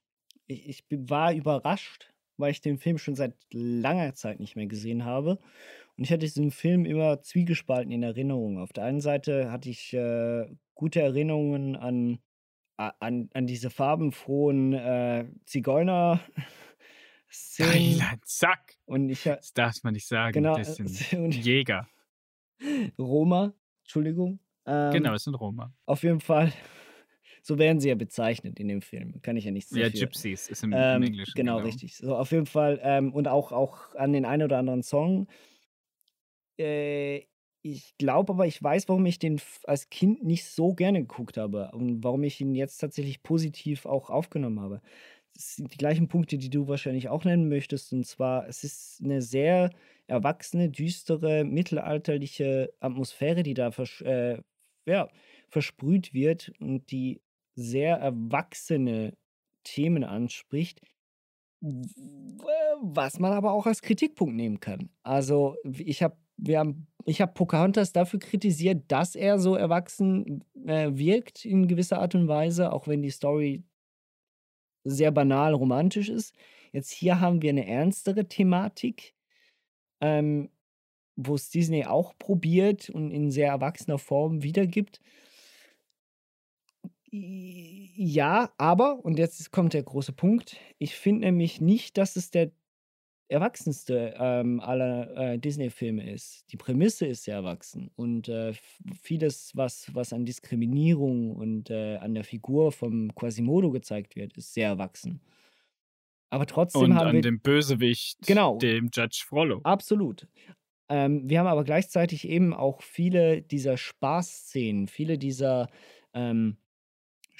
ich, 0.46 0.66
ich 0.68 0.84
war 0.90 1.34
überrascht, 1.34 2.12
weil 2.38 2.50
ich 2.50 2.60
den 2.60 2.78
Film 2.78 2.98
schon 2.98 3.14
seit 3.14 3.36
langer 3.52 4.14
Zeit 4.14 4.40
nicht 4.40 4.56
mehr 4.56 4.66
gesehen 4.66 5.04
habe. 5.04 5.38
Und 5.96 6.04
ich 6.04 6.10
hatte 6.10 6.20
diesen 6.20 6.50
Film 6.50 6.84
immer 6.84 7.20
zwiegespalten 7.22 7.92
in 7.92 8.02
Erinnerung. 8.02 8.58
Auf 8.58 8.72
der 8.72 8.84
einen 8.84 9.00
Seite 9.00 9.50
hatte 9.52 9.68
ich 9.70 9.92
äh, 9.92 10.46
gute 10.74 11.00
Erinnerungen 11.02 11.76
an, 11.76 12.18
an, 12.76 13.28
an 13.34 13.46
diese 13.46 13.70
farbenfrohen 13.70 14.72
äh, 14.72 15.26
Zigeuner. 15.44 16.20
Szenen. 17.30 18.02
Zack! 18.24 18.76
Und 18.84 19.08
ich 19.08 19.22
Das 19.24 19.52
darf 19.54 19.76
man 19.82 19.94
nicht 19.94 20.06
sagen. 20.06 20.32
Genau, 20.32 20.56
Das 20.56 20.76
sind 20.76 21.12
und- 21.18 21.34
Jäger. 21.44 21.88
Roma, 22.98 23.54
Entschuldigung. 23.84 24.38
Ähm, 24.66 24.92
Genau, 24.92 25.14
es 25.14 25.24
sind 25.24 25.34
Roma. 25.34 25.74
Auf 25.86 26.02
jeden 26.04 26.20
Fall, 26.20 26.52
so 27.42 27.58
werden 27.58 27.80
sie 27.80 27.88
ja 27.88 27.94
bezeichnet 27.94 28.60
in 28.60 28.68
dem 28.68 28.82
Film. 28.82 29.20
Kann 29.22 29.36
ich 29.36 29.44
ja 29.44 29.50
nichts 29.50 29.74
Ja, 29.74 29.84
dafür. 29.86 30.00
Gypsies 30.06 30.48
ist 30.48 30.62
im, 30.62 30.72
im 30.72 30.78
Ähm, 30.78 31.02
Englischen. 31.02 31.32
genau, 31.34 31.58
richtig. 31.58 31.96
So, 31.96 32.14
auf 32.16 32.30
jeden 32.32 32.46
Fall. 32.46 32.78
Ähm, 32.82 33.12
und 33.12 33.28
auch, 33.28 33.50
auch 33.52 33.94
an 33.96 34.12
den 34.12 34.24
einen 34.24 34.44
oder 34.44 34.58
anderen 34.58 34.82
Song. 34.82 35.26
Äh, 36.62 37.26
ich 37.64 37.96
glaube 37.96 38.32
aber, 38.32 38.46
ich 38.46 38.60
weiß, 38.60 38.88
warum 38.88 39.06
ich 39.06 39.18
den 39.18 39.40
als 39.64 39.88
Kind 39.88 40.24
nicht 40.24 40.44
so 40.46 40.74
gerne 40.74 41.00
geguckt 41.00 41.36
habe 41.36 41.70
und 41.72 42.02
warum 42.02 42.24
ich 42.24 42.40
ihn 42.40 42.54
jetzt 42.54 42.78
tatsächlich 42.78 43.22
positiv 43.22 43.86
auch 43.86 44.10
aufgenommen 44.10 44.60
habe. 44.60 44.80
Das 45.34 45.56
sind 45.56 45.72
die 45.72 45.78
gleichen 45.78 46.08
Punkte, 46.08 46.38
die 46.38 46.50
du 46.50 46.68
wahrscheinlich 46.68 47.08
auch 47.08 47.24
nennen 47.24 47.48
möchtest. 47.48 47.92
Und 47.92 48.04
zwar, 48.04 48.48
es 48.48 48.64
ist 48.64 49.00
eine 49.02 49.22
sehr 49.22 49.70
erwachsene, 50.08 50.70
düstere, 50.70 51.44
mittelalterliche 51.44 52.72
Atmosphäre, 52.80 53.42
die 53.42 53.54
da 53.54 53.70
versch 53.70 54.02
äh, 54.02 54.38
ja, 54.86 55.08
versprüht 55.48 56.12
wird 56.12 56.52
und 56.58 56.90
die 56.90 57.20
sehr 57.54 57.96
erwachsene 57.96 59.16
Themen 59.64 60.04
anspricht, 60.04 60.80
was 61.60 63.20
man 63.20 63.32
aber 63.32 63.52
auch 63.52 63.66
als 63.66 63.82
Kritikpunkt 63.82 64.34
nehmen 64.34 64.58
kann. 64.58 64.90
Also 65.04 65.56
ich 65.64 66.02
habe 66.02 66.16
wir 66.36 66.58
haben 66.58 66.86
ich 67.04 67.20
habe 67.20 67.32
Pocahontas 67.32 67.92
dafür 67.92 68.20
kritisiert, 68.20 68.84
dass 68.88 69.14
er 69.14 69.38
so 69.38 69.56
erwachsen 69.56 70.44
äh, 70.66 70.90
wirkt 70.92 71.44
in 71.44 71.68
gewisser 71.68 72.00
Art 72.00 72.14
und 72.14 72.28
Weise, 72.28 72.72
auch 72.72 72.86
wenn 72.86 73.02
die 73.02 73.10
Story 73.10 73.64
sehr 74.84 75.10
banal 75.10 75.54
romantisch 75.54 76.08
ist. 76.08 76.34
Jetzt 76.72 76.92
hier 76.92 77.20
haben 77.20 77.42
wir 77.42 77.50
eine 77.50 77.66
ernstere 77.66 78.28
Thematik, 78.28 79.14
ähm, 80.00 80.50
wo 81.16 81.34
es 81.34 81.50
Disney 81.50 81.84
auch 81.84 82.16
probiert 82.18 82.88
und 82.90 83.10
in 83.10 83.30
sehr 83.30 83.48
erwachsener 83.48 83.98
Form 83.98 84.42
wiedergibt. 84.42 85.00
Ja, 87.10 88.50
aber, 88.56 89.04
und 89.04 89.18
jetzt 89.18 89.50
kommt 89.52 89.74
der 89.74 89.82
große 89.82 90.12
Punkt, 90.12 90.56
ich 90.78 90.94
finde 90.96 91.26
nämlich 91.26 91.60
nicht, 91.60 91.98
dass 91.98 92.16
es 92.16 92.30
der 92.30 92.52
erwachsenste 93.32 94.14
ähm, 94.18 94.60
aller 94.60 95.16
äh, 95.16 95.38
Disney-Filme 95.38 96.10
ist. 96.10 96.44
Die 96.52 96.56
Prämisse 96.56 97.06
ist 97.06 97.24
sehr 97.24 97.36
erwachsen 97.36 97.90
und 97.96 98.28
äh, 98.28 98.52
vieles, 99.00 99.52
was, 99.54 99.92
was 99.94 100.12
an 100.12 100.24
Diskriminierung 100.24 101.34
und 101.34 101.70
äh, 101.70 101.96
an 101.96 102.14
der 102.14 102.24
Figur 102.24 102.72
vom 102.72 103.14
Quasimodo 103.14 103.70
gezeigt 103.70 104.16
wird, 104.16 104.36
ist 104.36 104.54
sehr 104.54 104.68
erwachsen. 104.68 105.20
Aber 106.30 106.46
trotzdem 106.46 106.82
Und 106.82 106.94
haben 106.94 107.08
an 107.08 107.14
wir 107.16 107.22
dem 107.22 107.40
Bösewicht, 107.40 108.18
Genau. 108.26 108.56
dem 108.58 108.88
Judge 108.92 109.24
Frollo. 109.26 109.60
Absolut. 109.64 110.26
Ähm, 110.88 111.28
wir 111.28 111.38
haben 111.40 111.46
aber 111.46 111.64
gleichzeitig 111.64 112.28
eben 112.28 112.54
auch 112.54 112.82
viele 112.82 113.42
dieser 113.42 113.76
Spaßszenen, 113.76 114.88
viele 114.88 115.18
dieser 115.18 115.68
ähm, 116.14 116.56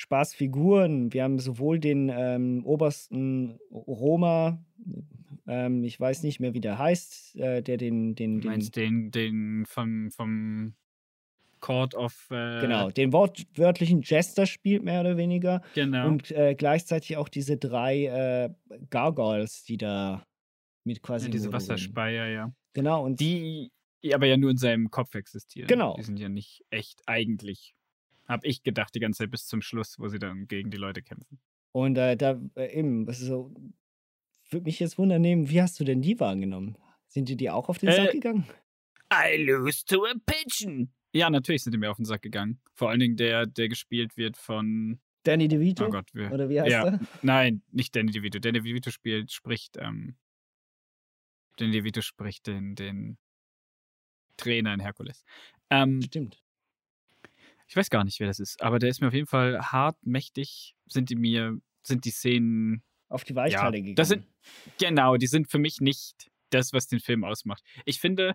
Spaßfiguren. 0.03 1.13
Wir 1.13 1.23
haben 1.23 1.39
sowohl 1.39 1.79
den 1.79 2.11
ähm, 2.13 2.67
obersten 2.67 3.59
Roma, 3.71 4.59
ähm, 5.47 5.85
ich 5.85 5.99
weiß 5.99 6.25
nicht 6.25 6.41
mehr, 6.41 6.55
wie 6.55 6.61
der 6.61 6.77
heißt, 6.77 7.37
äh, 7.37 7.63
der 7.63 7.77
den, 7.77 8.17
den, 8.17 8.37
Du 8.37 8.41
den 8.41 8.51
meinst 8.51 8.75
den, 8.75 9.13
den 9.13 9.65
vom, 9.65 10.11
vom 10.11 10.75
Court 11.61 11.95
of. 11.95 12.27
Äh, 12.31 12.61
genau, 12.61 12.91
den 12.91 13.13
wortwörtlichen 13.13 14.03
Jester 14.03 14.47
spielt, 14.47 14.83
mehr 14.83 15.01
oder 15.03 15.17
weniger. 15.17 15.63
Genau. 15.75 16.09
Und 16.09 16.33
äh, 16.33 16.57
gleichzeitig 16.57 17.17
auch 17.17 17.29
diese 17.29 17.57
drei 17.57 18.07
äh, 18.07 18.51
Gargoyles, 18.91 19.63
die 19.63 19.77
da 19.77 20.27
mit 20.83 20.97
ja, 20.97 21.03
quasi. 21.03 21.31
diese 21.31 21.53
Wasserspeier, 21.53 22.27
ja. 22.27 22.53
Genau, 22.73 23.05
und 23.05 23.21
die 23.21 23.71
aber 24.13 24.27
ja 24.27 24.37
nur 24.37 24.51
in 24.51 24.57
seinem 24.57 24.91
Kopf 24.91 25.15
existieren. 25.15 25.69
Genau. 25.69 25.95
Die 25.95 26.03
sind 26.03 26.19
ja 26.19 26.29
nicht 26.29 26.65
echt 26.71 27.03
eigentlich. 27.07 27.77
Hab 28.27 28.45
ich 28.45 28.63
gedacht 28.63 28.95
die 28.95 29.01
ganze 29.01 29.19
Zeit 29.19 29.31
bis 29.31 29.47
zum 29.47 29.63
Schluss, 29.63 29.99
wo 29.99 30.09
sie 30.09 30.19
dann 30.19 30.47
gegen 30.47 30.71
die 30.71 30.77
Leute 30.77 31.03
kämpfen. 31.03 31.41
Und 31.73 31.97
äh, 31.99 32.17
da 32.17 32.41
äh, 32.55 32.79
eben, 32.79 33.07
was 33.07 33.21
ist 33.21 33.27
so, 33.27 33.53
würde 34.51 34.65
mich 34.65 34.79
jetzt 34.79 34.99
wundern 34.99 35.23
nehmen, 35.23 35.49
wie 35.49 35.61
hast 35.61 35.81
du 35.81 35.85
denn 35.85 36.03
die 36.03 36.19
wahrgenommen? 36.21 36.77
Sind 37.09 37.29
die 37.29 37.37
dir 37.37 37.55
auch 37.55 37.69
auf 37.69 37.79
den 37.79 37.89
Äh, 37.89 37.97
Sack 37.97 38.13
gegangen? 38.13 38.47
I 39.13 39.37
lose 39.43 39.85
to 39.85 40.05
a 40.07 40.15
pigeon. 40.25 40.93
Ja, 41.15 41.29
natürlich 41.29 41.63
sind 41.63 41.73
die 41.73 41.79
mir 41.79 41.91
auf 41.91 41.97
den 41.97 42.07
Sack 42.07 42.23
gegangen. 42.23 42.61
Vor 42.73 42.91
allen 42.91 43.01
Dingen 43.01 43.17
der, 43.17 43.47
der 43.47 43.69
gespielt 43.69 44.17
wird 44.17 44.37
von. 44.37 45.01
Danny 45.25 45.47
DeVito? 45.47 45.87
Oh 45.87 45.91
Gott, 45.91 46.09
wer? 46.15 46.33
Oder 46.33 46.49
wie 46.49 46.61
heißt 46.61 46.71
ja. 46.71 46.87
er? 46.87 47.01
Nein, 47.23 47.63
nicht 47.71 47.95
Danny 47.95 48.11
DeVito. 48.11 48.39
Danny 48.39 48.61
DeVito 48.61 48.91
spielt, 48.91 49.31
spricht, 49.31 49.77
ähm, 49.79 50.17
Danny 51.57 51.73
DeVito 51.73 52.01
spricht 52.01 52.47
den, 52.47 52.75
den 52.75 53.19
Trainer 54.37 54.75
in 54.75 54.81
Herkules. 54.81 55.23
Ähm, 55.71 56.03
Stimmt. 56.03 56.42
Ich 57.73 57.77
weiß 57.77 57.89
gar 57.89 58.05
nicht, 58.05 58.21
wer 58.21 58.27
das 58.27 58.39
ist, 58.39 58.61
aber 58.61 58.79
der 58.79 58.91
ist 58.91 59.01
mir 59.01 59.09
auf 59.09 59.15
jeden 59.15 59.27
Fall 59.27 59.59
hart, 59.59 59.97
mächtig, 60.03 60.77
sind 60.89 61.09
die 61.09 61.17
mir, 61.17 61.59
sind 61.83 62.05
die 62.05 62.11
Szenen, 62.11 62.83
Auf 63.09 63.25
die 63.25 63.33
ja, 63.33 63.37
Weichteile 63.37 63.79
gegangen. 63.79 63.95
das 63.95 64.09
sind, 64.09 64.27
genau, 64.79 65.17
die 65.17 65.27
sind 65.27 65.51
für 65.51 65.59
mich 65.59 65.81
nicht 65.81 66.31
das, 66.51 66.75
was 66.75 66.87
den 66.87 67.01
Film 67.01 67.25
ausmacht. 67.25 67.65
Ich 67.87 67.99
finde, 67.99 68.35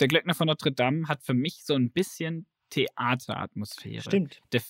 der 0.00 0.08
Glöckner 0.08 0.32
von 0.32 0.46
Notre 0.46 0.72
Dame 0.72 1.06
hat 1.06 1.22
für 1.22 1.34
mich 1.34 1.64
so 1.66 1.74
ein 1.74 1.90
bisschen 1.92 2.46
Theateratmosphäre. 2.70 4.00
Stimmt. 4.00 4.40
der, 4.52 4.62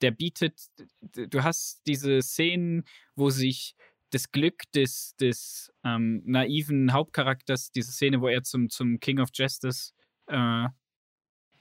der 0.00 0.12
bietet, 0.12 0.60
du 1.00 1.42
hast 1.42 1.82
diese 1.88 2.22
Szenen, 2.22 2.84
wo 3.16 3.30
sich 3.30 3.74
das 4.10 4.30
Glück 4.30 4.70
des, 4.70 5.16
des 5.16 5.72
ähm, 5.82 6.22
naiven 6.26 6.92
Hauptcharakters, 6.92 7.72
diese 7.72 7.90
Szene, 7.90 8.20
wo 8.20 8.28
er 8.28 8.44
zum, 8.44 8.70
zum 8.70 9.00
King 9.00 9.18
of 9.18 9.30
Justice 9.34 9.94
äh, 10.28 10.68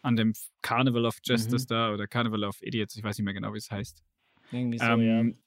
an 0.01 0.15
dem 0.15 0.33
Carnival 0.61 1.05
of 1.05 1.19
Justice 1.23 1.65
Mhm. 1.65 1.67
da 1.67 1.93
oder 1.93 2.07
Carnival 2.07 2.43
of 2.45 2.61
Idiots, 2.61 2.95
ich 2.95 3.03
weiß 3.03 3.17
nicht 3.17 3.25
mehr 3.25 3.33
genau, 3.33 3.53
wie 3.53 3.57
es 3.59 3.71
heißt. 3.71 4.03
Irgendwie 4.51 4.79
so, 4.79 4.85
ähm, 4.95 5.37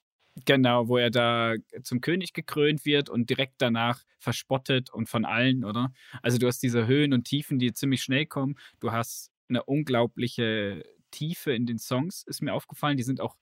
Genau, 0.47 0.89
wo 0.89 0.97
er 0.99 1.11
da 1.11 1.55
zum 1.85 2.01
König 2.01 2.33
gekrönt 2.33 2.85
wird 2.85 3.09
und 3.09 3.31
direkt 3.31 3.55
danach 3.59 4.03
verspottet 4.19 4.91
und 4.91 5.09
von 5.09 5.25
allen, 5.25 5.65
oder? 5.65 5.93
Also 6.23 6.39
du 6.39 6.49
hast 6.49 6.61
diese 6.63 6.89
Höhen 6.89 7.13
und 7.13 7.25
Tiefen, 7.25 7.61
die 7.61 7.73
ziemlich 7.73 8.03
schnell 8.03 8.27
kommen. 8.27 8.57
Du 8.81 8.91
hast 8.93 9.31
eine 9.49 9.63
unglaubliche 9.65 10.83
Tiefe 11.13 11.53
in 11.55 11.67
den 11.67 11.79
Songs, 11.79 12.25
ist 12.25 12.43
mir 12.43 12.53
aufgefallen. 12.53 12.97
Die 12.97 13.05
sind 13.05 13.21
auch 13.21 13.37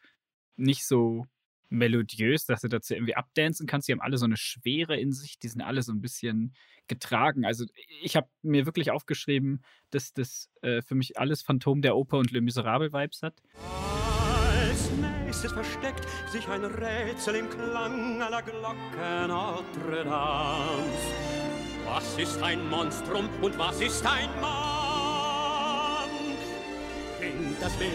nicht 0.57 0.85
so 0.87 1.27
melodiös, 1.73 2.45
dass 2.47 2.61
du 2.61 2.69
dazu 2.69 2.95
irgendwie 2.95 3.17
abdancen 3.17 3.67
kannst. 3.67 3.89
Die 3.89 3.93
haben 3.93 4.01
alle 4.01 4.19
so 4.19 4.27
eine 4.27 4.37
Schwere 4.37 4.99
in 4.99 5.13
sich. 5.13 5.39
Die 5.39 5.49
sind 5.49 5.63
alle 5.63 5.83
so 5.83 5.93
ein 5.93 6.01
bisschen 6.01 6.55
getragen. 6.87 7.45
Also 7.45 7.65
ich 8.03 8.17
habe 8.17 8.29
mir 8.43 8.67
wirklich 8.67 8.91
aufgeschrieben, 8.91 9.65
dass 9.91 10.13
das 10.13 10.51
äh, 10.63 10.83
für 10.83 10.95
mich 10.95 11.19
alles 11.19 11.43
Phantom 11.43 11.83
der 11.83 11.97
Oper 11.97 12.19
und 12.19 12.31
Le 12.31 12.41
Miserable 12.41 12.93
Vibes 12.93 13.23
hat. 13.23 13.43
Als 14.73 14.91
nächstes 14.91 15.53
versteckt 15.53 16.07
sich 16.31 16.47
ein 16.49 16.65
Rätsel 16.65 17.37
im 17.37 17.49
Klang 17.49 18.21
aller 18.23 18.43
Glocken 18.43 19.29
Notre 19.29 20.05
Dames. 20.05 21.33
Was 21.85 22.19
ist 22.19 22.43
ein 22.43 22.69
Monstrum 22.69 23.29
und 23.41 23.59
was 23.59 23.81
ist 23.81 24.05
ein 24.07 24.29
Mann? 24.41 26.09
Klingt 27.19 27.61
das 27.61 27.77
Bild, 27.77 27.91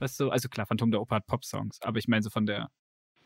Was 0.00 0.16
so, 0.16 0.30
also 0.30 0.48
klar, 0.48 0.66
Phantom 0.66 0.90
der 0.90 1.00
Oper 1.00 1.16
hat 1.16 1.26
Pop-Songs, 1.26 1.80
aber 1.82 1.98
ich 1.98 2.08
meine 2.08 2.22
so 2.22 2.30
von 2.30 2.46
der 2.46 2.68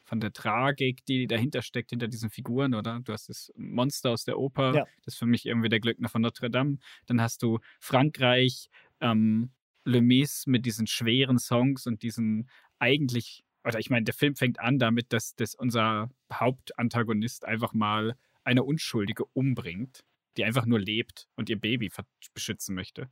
von 0.06 0.20
der 0.20 0.34
Tragik, 0.34 1.04
die 1.06 1.26
dahinter 1.26 1.62
steckt, 1.62 1.88
hinter 1.90 2.08
diesen 2.08 2.28
Figuren, 2.28 2.74
oder? 2.74 3.00
Du 3.02 3.12
hast 3.14 3.30
das 3.30 3.50
Monster 3.56 4.10
aus 4.10 4.24
der 4.24 4.38
Oper, 4.38 4.74
Ja. 4.74 4.84
das 5.02 5.14
ist 5.14 5.18
für 5.18 5.24
mich 5.26 5.46
irgendwie 5.46 5.70
der 5.70 5.80
Glöckner 5.80 6.10
von 6.10 6.20
Notre 6.20 6.50
Dame. 6.50 6.76
Dann 7.06 7.22
hast 7.22 7.42
du 7.42 7.58
Frankreich, 7.80 8.68
ähm, 9.00 9.52
Le 9.86 10.02
Mis 10.02 10.46
mit 10.46 10.66
diesen 10.66 10.86
schweren 10.86 11.38
Songs 11.38 11.86
und 11.86 12.02
diesen 12.02 12.50
eigentlich, 12.78 13.44
oder 13.64 13.78
ich 13.78 13.88
meine, 13.88 14.04
der 14.04 14.14
Film 14.14 14.34
fängt 14.36 14.60
an 14.60 14.78
damit, 14.78 15.12
dass, 15.14 15.36
dass 15.36 15.54
unser 15.54 16.10
Hauptantagonist 16.30 17.46
einfach 17.46 17.72
mal 17.72 18.14
eine 18.44 18.62
Unschuldige 18.62 19.24
umbringt, 19.32 20.04
die 20.36 20.44
einfach 20.44 20.66
nur 20.66 20.80
lebt 20.80 21.28
und 21.36 21.48
ihr 21.48 21.58
Baby 21.58 21.90
beschützen 22.34 22.74
möchte. 22.74 23.08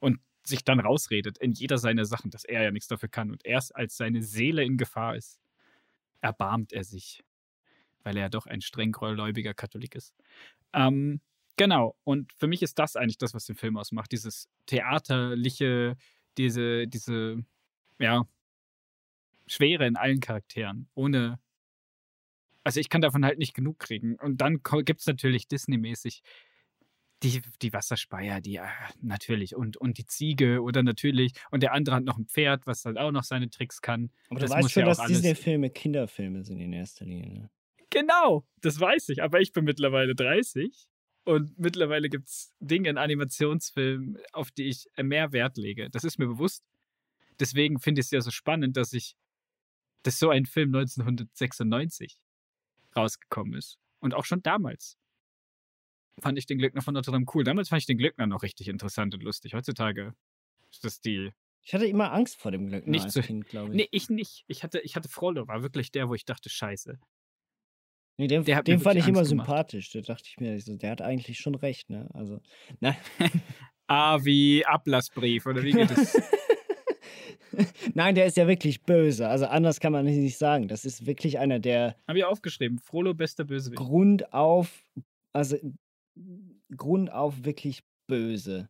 Und 0.00 0.20
sich 0.44 0.64
dann 0.64 0.80
rausredet 0.80 1.38
in 1.38 1.52
jeder 1.52 1.78
seiner 1.78 2.04
Sachen, 2.04 2.30
dass 2.30 2.44
er 2.44 2.62
ja 2.62 2.70
nichts 2.70 2.88
dafür 2.88 3.08
kann. 3.08 3.30
Und 3.30 3.44
erst 3.44 3.74
als 3.74 3.96
seine 3.96 4.22
Seele 4.22 4.64
in 4.64 4.76
Gefahr 4.76 5.16
ist, 5.16 5.40
erbarmt 6.20 6.72
er 6.72 6.84
sich, 6.84 7.22
weil 8.02 8.16
er 8.16 8.24
ja 8.24 8.28
doch 8.28 8.46
ein 8.46 8.60
strenggläubiger 8.60 9.54
Katholik 9.54 9.94
ist. 9.94 10.14
Ähm, 10.72 11.20
genau, 11.56 11.96
und 12.04 12.32
für 12.32 12.46
mich 12.46 12.62
ist 12.62 12.78
das 12.78 12.96
eigentlich 12.96 13.18
das, 13.18 13.34
was 13.34 13.46
den 13.46 13.56
Film 13.56 13.76
ausmacht. 13.76 14.12
Dieses 14.12 14.48
theaterliche, 14.66 15.96
diese, 16.36 16.86
diese, 16.86 17.44
ja, 17.98 18.24
Schwere 19.50 19.86
in 19.86 19.96
allen 19.96 20.20
Charakteren, 20.20 20.88
ohne. 20.94 21.38
Also 22.64 22.80
ich 22.80 22.90
kann 22.90 23.00
davon 23.00 23.24
halt 23.24 23.38
nicht 23.38 23.54
genug 23.54 23.78
kriegen. 23.78 24.16
Und 24.16 24.40
dann 24.40 24.60
gibt 24.84 25.00
es 25.00 25.06
natürlich 25.06 25.48
Disney-mäßig 25.48 26.22
die, 27.22 27.42
die 27.62 27.72
Wasserspeier, 27.72 28.40
die 28.40 28.56
äh, 28.56 28.66
natürlich 29.00 29.56
und, 29.56 29.76
und 29.76 29.98
die 29.98 30.06
Ziege 30.06 30.62
oder 30.62 30.82
natürlich 30.82 31.32
und 31.50 31.62
der 31.62 31.72
andere 31.72 31.96
hat 31.96 32.04
noch 32.04 32.16
ein 32.18 32.26
Pferd, 32.26 32.66
was 32.66 32.84
halt 32.84 32.96
auch 32.98 33.10
noch 33.10 33.24
seine 33.24 33.50
Tricks 33.50 33.80
kann. 33.82 34.10
Aber 34.30 34.40
das 34.40 34.50
du 34.50 34.56
weißt 34.56 34.70
schon, 34.70 34.80
ja 34.82 34.86
dass 34.88 35.00
alles- 35.00 35.20
Disney-Filme 35.22 35.70
Kinderfilme 35.70 36.44
sind 36.44 36.60
in 36.60 36.72
erster 36.72 37.04
Linie. 37.04 37.32
Ne? 37.34 37.50
Genau, 37.90 38.46
das 38.60 38.78
weiß 38.78 39.08
ich, 39.08 39.22
aber 39.22 39.40
ich 39.40 39.52
bin 39.52 39.64
mittlerweile 39.64 40.14
30 40.14 40.86
und 41.24 41.58
mittlerweile 41.58 42.08
gibt 42.08 42.28
es 42.28 42.52
Dinge 42.60 42.88
in 42.90 42.98
Animationsfilmen, 42.98 44.18
auf 44.32 44.50
die 44.50 44.64
ich 44.68 44.86
mehr 45.02 45.32
Wert 45.32 45.56
lege. 45.56 45.90
Das 45.90 46.04
ist 46.04 46.18
mir 46.18 46.26
bewusst. 46.26 46.62
Deswegen 47.40 47.78
finde 47.80 48.00
ich 48.00 48.06
es 48.06 48.10
ja 48.10 48.20
so 48.20 48.30
spannend, 48.30 48.76
dass 48.76 48.92
ich, 48.92 49.14
dass 50.02 50.18
so 50.18 50.30
ein 50.30 50.46
Film 50.46 50.74
1996 50.74 52.18
rausgekommen 52.96 53.54
ist. 53.54 53.78
Und 54.00 54.14
auch 54.14 54.24
schon 54.24 54.42
damals 54.42 54.96
fand 56.20 56.38
ich 56.38 56.46
den 56.46 56.58
Glöckner 56.58 56.82
von 56.82 56.94
Notre 56.94 57.12
Dame 57.12 57.26
cool. 57.34 57.44
Damals 57.44 57.68
fand 57.68 57.80
ich 57.82 57.86
den 57.86 57.98
Glöckner 57.98 58.26
noch 58.26 58.42
richtig 58.42 58.68
interessant 58.68 59.14
und 59.14 59.22
lustig. 59.22 59.54
Heutzutage 59.54 60.14
ist 60.70 60.84
das 60.84 61.00
die. 61.00 61.30
Ich 61.62 61.74
hatte 61.74 61.86
immer 61.86 62.12
Angst 62.12 62.40
vor 62.40 62.50
dem 62.50 62.68
Glück 62.68 62.86
Nicht 62.86 63.04
als 63.04 63.14
so- 63.14 63.20
Kind, 63.22 63.46
glaube 63.48 63.70
ich. 63.70 63.76
Nee, 63.76 63.88
ich 63.90 64.08
nicht. 64.10 64.44
Ich 64.46 64.62
hatte, 64.62 64.80
ich 64.80 64.96
hatte 64.96 65.08
Frollo, 65.08 65.48
war 65.48 65.62
wirklich 65.62 65.90
der, 65.92 66.08
wo 66.08 66.14
ich 66.14 66.24
dachte, 66.24 66.48
scheiße. 66.48 66.98
Nee, 68.16 68.26
den, 68.26 68.44
den 68.44 68.80
fand 68.80 68.98
ich 68.98 69.06
immer 69.06 69.18
Angst 69.20 69.30
gemacht. 69.30 69.46
sympathisch. 69.48 69.90
Da 69.92 70.00
dachte 70.00 70.24
ich 70.26 70.38
mir, 70.38 70.56
der 70.58 70.90
hat 70.90 71.02
eigentlich 71.02 71.38
schon 71.38 71.54
recht. 71.54 71.88
Ne? 71.90 72.08
Also, 72.14 72.40
nein. 72.80 72.96
Ah, 73.90 74.22
wie 74.22 74.66
Ablassbrief, 74.66 75.46
oder 75.46 75.62
wie 75.62 75.72
geht 75.72 75.90
es? 75.90 76.14
nein, 77.94 78.14
der 78.14 78.26
ist 78.26 78.36
ja 78.36 78.46
wirklich 78.46 78.82
böse. 78.82 79.26
Also 79.28 79.46
anders 79.46 79.80
kann 79.80 79.92
man 79.92 80.06
es 80.06 80.14
nicht 80.16 80.36
sagen. 80.36 80.68
Das 80.68 80.84
ist 80.84 81.06
wirklich 81.06 81.38
einer, 81.38 81.58
der 81.58 81.96
Habe 82.06 82.18
ich 82.18 82.24
aufgeschrieben. 82.26 82.78
Frollo, 82.80 83.14
bester 83.14 83.44
Bösewicht. 83.44 83.78
Grund 83.78 84.32
auf, 84.34 84.84
also 85.32 85.56
Grund 86.76 87.12
auf 87.12 87.44
wirklich 87.44 87.82
böse. 88.06 88.68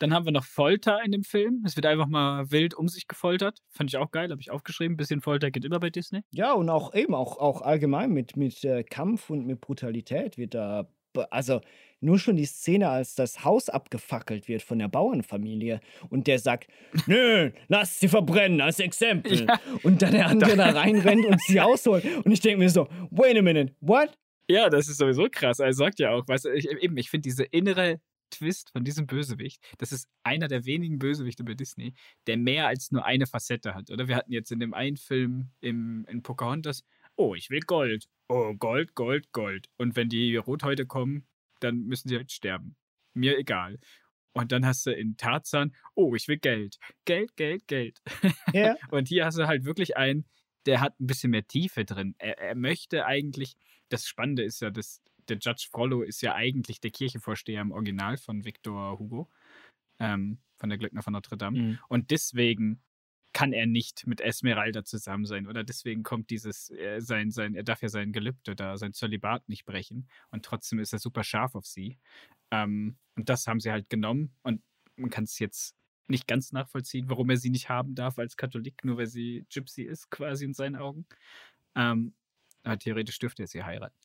Dann 0.00 0.14
haben 0.14 0.24
wir 0.24 0.32
noch 0.32 0.44
Folter 0.44 1.04
in 1.04 1.12
dem 1.12 1.24
Film. 1.24 1.62
Es 1.66 1.76
wird 1.76 1.84
einfach 1.84 2.06
mal 2.06 2.50
wild 2.50 2.72
um 2.74 2.88
sich 2.88 3.06
gefoltert. 3.06 3.58
Fand 3.68 3.90
ich 3.90 3.98
auch 3.98 4.10
geil, 4.10 4.30
habe 4.30 4.40
ich 4.40 4.50
aufgeschrieben. 4.50 4.96
Bisschen 4.96 5.20
Folter 5.20 5.50
geht 5.50 5.64
immer 5.66 5.78
bei 5.78 5.90
Disney. 5.90 6.22
Ja, 6.32 6.52
und 6.54 6.70
auch 6.70 6.94
eben, 6.94 7.14
auch, 7.14 7.36
auch 7.36 7.60
allgemein 7.60 8.10
mit, 8.10 8.34
mit 8.34 8.64
äh, 8.64 8.82
Kampf 8.82 9.28
und 9.28 9.46
mit 9.46 9.60
Brutalität 9.60 10.38
wird 10.38 10.54
da 10.54 10.88
also 11.30 11.60
nur 12.00 12.18
schon 12.18 12.36
die 12.36 12.46
Szene, 12.46 12.88
als 12.88 13.14
das 13.14 13.44
Haus 13.44 13.68
abgefackelt 13.68 14.48
wird 14.48 14.62
von 14.62 14.78
der 14.78 14.88
Bauernfamilie 14.88 15.80
und 16.08 16.26
der 16.28 16.38
sagt, 16.38 16.68
nö, 17.06 17.50
lass 17.68 18.00
sie 18.00 18.08
verbrennen 18.08 18.60
als 18.62 18.78
Exempel. 18.78 19.46
Und 19.82 20.00
dann 20.00 20.12
der 20.12 20.28
andere 20.28 20.56
da 20.56 20.70
reinrennt 20.70 21.26
und 21.26 21.40
sie 21.42 21.60
ausholt. 21.60 22.04
Und 22.24 22.32
ich 22.32 22.40
denke 22.40 22.60
mir 22.60 22.70
so, 22.70 22.88
wait 23.10 23.36
a 23.36 23.42
minute, 23.42 23.74
what? 23.80 24.16
Ja, 24.50 24.68
das 24.68 24.88
ist 24.88 24.98
sowieso 24.98 25.28
krass. 25.30 25.60
Er 25.60 25.72
sagt 25.72 26.00
ja 26.00 26.10
auch, 26.10 26.26
weißt 26.26 26.46
du, 26.46 26.48
ich, 26.52 26.68
eben, 26.68 26.96
ich 26.96 27.08
finde 27.08 27.28
diese 27.28 27.44
innere 27.44 28.00
Twist 28.30 28.70
von 28.72 28.82
diesem 28.82 29.06
Bösewicht, 29.06 29.62
das 29.78 29.92
ist 29.92 30.08
einer 30.24 30.48
der 30.48 30.64
wenigen 30.64 30.98
Bösewichte 30.98 31.44
bei 31.44 31.54
Disney, 31.54 31.94
der 32.26 32.36
mehr 32.36 32.66
als 32.66 32.90
nur 32.90 33.04
eine 33.04 33.26
Facette 33.26 33.74
hat, 33.74 33.90
oder? 33.90 34.08
Wir 34.08 34.16
hatten 34.16 34.32
jetzt 34.32 34.50
in 34.50 34.58
dem 34.58 34.74
einen 34.74 34.96
Film 34.96 35.50
im, 35.60 36.04
in 36.08 36.22
Pocahontas, 36.22 36.82
oh, 37.14 37.36
ich 37.36 37.48
will 37.50 37.60
Gold. 37.60 38.08
Oh, 38.28 38.52
Gold, 38.54 38.96
Gold, 38.96 39.30
Gold. 39.32 39.68
Und 39.76 39.94
wenn 39.94 40.08
die 40.08 40.34
Rothäute 40.36 40.84
kommen, 40.84 41.28
dann 41.60 41.84
müssen 41.84 42.08
sie 42.08 42.16
halt 42.16 42.32
sterben. 42.32 42.74
Mir 43.14 43.38
egal. 43.38 43.78
Und 44.32 44.50
dann 44.50 44.66
hast 44.66 44.84
du 44.86 44.92
in 44.92 45.16
Tarzan, 45.16 45.74
oh, 45.94 46.16
ich 46.16 46.26
will 46.26 46.38
Geld. 46.38 46.78
Geld, 47.04 47.36
Geld, 47.36 47.68
Geld. 47.68 48.00
Ja. 48.52 48.74
Und 48.90 49.06
hier 49.06 49.26
hast 49.26 49.38
du 49.38 49.46
halt 49.46 49.64
wirklich 49.64 49.96
einen, 49.96 50.24
der 50.66 50.80
hat 50.80 50.98
ein 50.98 51.06
bisschen 51.06 51.30
mehr 51.30 51.46
Tiefe 51.46 51.84
drin. 51.84 52.16
Er, 52.18 52.38
er 52.38 52.54
möchte 52.56 53.06
eigentlich, 53.06 53.54
das 53.90 54.06
Spannende 54.06 54.42
ist 54.42 54.60
ja, 54.60 54.70
dass 54.70 55.02
der 55.28 55.38
Judge 55.38 55.68
Frollo 55.70 56.02
ist 56.02 56.22
ja 56.22 56.34
eigentlich 56.34 56.80
der 56.80 56.90
Kirchenvorsteher 56.90 57.60
im 57.60 57.72
Original 57.72 58.16
von 58.16 58.44
Victor 58.44 58.98
Hugo, 58.98 59.30
ähm, 59.98 60.38
von 60.56 60.68
der 60.68 60.78
Glöckner 60.78 61.02
von 61.02 61.12
Notre 61.12 61.36
Dame. 61.36 61.58
Mhm. 61.58 61.78
Und 61.88 62.10
deswegen 62.10 62.82
kann 63.32 63.52
er 63.52 63.66
nicht 63.66 64.06
mit 64.06 64.20
Esmeralda 64.20 64.84
zusammen 64.84 65.24
sein. 65.24 65.46
Oder 65.46 65.62
deswegen 65.62 66.02
kommt 66.02 66.30
dieses, 66.30 66.70
äh, 66.70 67.00
sein, 67.00 67.30
sein, 67.30 67.54
er 67.54 67.62
darf 67.62 67.82
ja 67.82 67.88
sein 67.88 68.12
Gelübde 68.12 68.56
da, 68.56 68.76
sein 68.76 68.92
Zölibat 68.92 69.48
nicht 69.48 69.64
brechen. 69.64 70.08
Und 70.30 70.44
trotzdem 70.44 70.78
ist 70.80 70.92
er 70.92 70.98
super 70.98 71.22
scharf 71.22 71.54
auf 71.54 71.66
sie. 71.66 71.98
Ähm, 72.50 72.96
und 73.14 73.28
das 73.28 73.46
haben 73.46 73.60
sie 73.60 73.70
halt 73.70 73.88
genommen. 73.88 74.34
Und 74.42 74.62
man 74.96 75.10
kann 75.10 75.24
es 75.24 75.38
jetzt 75.38 75.76
nicht 76.08 76.26
ganz 76.26 76.52
nachvollziehen, 76.52 77.08
warum 77.08 77.30
er 77.30 77.36
sie 77.36 77.50
nicht 77.50 77.68
haben 77.68 77.94
darf 77.94 78.18
als 78.18 78.36
Katholik, 78.36 78.84
nur 78.84 78.96
weil 78.96 79.06
sie 79.06 79.46
Gypsy 79.48 79.82
ist, 79.82 80.10
quasi 80.10 80.44
in 80.44 80.54
seinen 80.54 80.74
Augen. 80.74 81.06
Ähm, 81.76 82.14
aber 82.62 82.78
theoretisch 82.78 83.18
dürfte 83.18 83.42
er 83.42 83.46
sie 83.46 83.62
heiraten. 83.64 83.96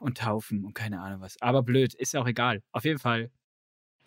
Und 0.00 0.18
taufen 0.18 0.64
und 0.64 0.74
keine 0.74 1.00
Ahnung 1.00 1.20
was. 1.20 1.40
Aber 1.42 1.62
blöd, 1.62 1.94
ist 1.94 2.14
ja 2.14 2.20
auch 2.20 2.26
egal. 2.26 2.62
Auf 2.72 2.84
jeden 2.84 2.98
Fall, 2.98 3.30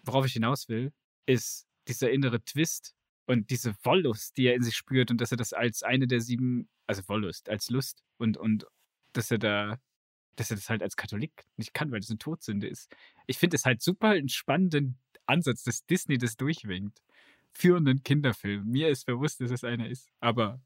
worauf 0.04 0.26
ich 0.26 0.34
hinaus 0.34 0.68
will, 0.68 0.92
ist 1.26 1.68
dieser 1.88 2.12
innere 2.12 2.44
Twist 2.44 2.96
und 3.28 3.52
diese 3.52 3.76
Wollust, 3.84 4.38
die 4.38 4.48
er 4.48 4.56
in 4.56 4.64
sich 4.64 4.76
spürt 4.76 5.12
und 5.12 5.22
dass 5.22 5.32
er 5.32 5.38
das 5.38 5.54
als 5.54 5.84
eine 5.84 6.08
der 6.08 6.22
sieben, 6.22 6.68
also 6.88 7.08
Wollust, 7.08 7.50
als 7.50 7.70
Lust 7.70 8.04
und, 8.18 8.38
und 8.38 8.66
dass 9.14 9.30
er 9.30 9.38
da, 9.38 9.80
dass 10.36 10.50
er 10.50 10.58
das 10.58 10.70
halt 10.70 10.82
als 10.82 10.96
Katholik 10.96 11.46
nicht 11.56 11.74
kann, 11.76 11.92
weil 11.92 12.00
das 12.00 12.10
eine 12.10 12.18
Todsünde 12.18 12.68
ist. 12.68 12.92
Ich 13.28 13.38
finde 13.38 13.56
es 13.56 13.66
halt 13.66 13.84
super 13.84 14.10
einen 14.10 14.30
spannenden 14.30 14.98
Ansatz, 15.28 15.64
dass 15.64 15.86
Disney 15.86 16.18
das 16.18 16.38
durchwinkt. 16.38 17.02
Für 17.52 17.78
einen 17.78 18.04
Kinderfilm. 18.04 18.66
Mir 18.66 18.90
ist 18.90 19.06
bewusst, 19.06 19.42
dass 19.42 19.52
es 19.52 19.64
einer 19.64 19.90
ist. 19.90 20.12
Aber 20.20 20.62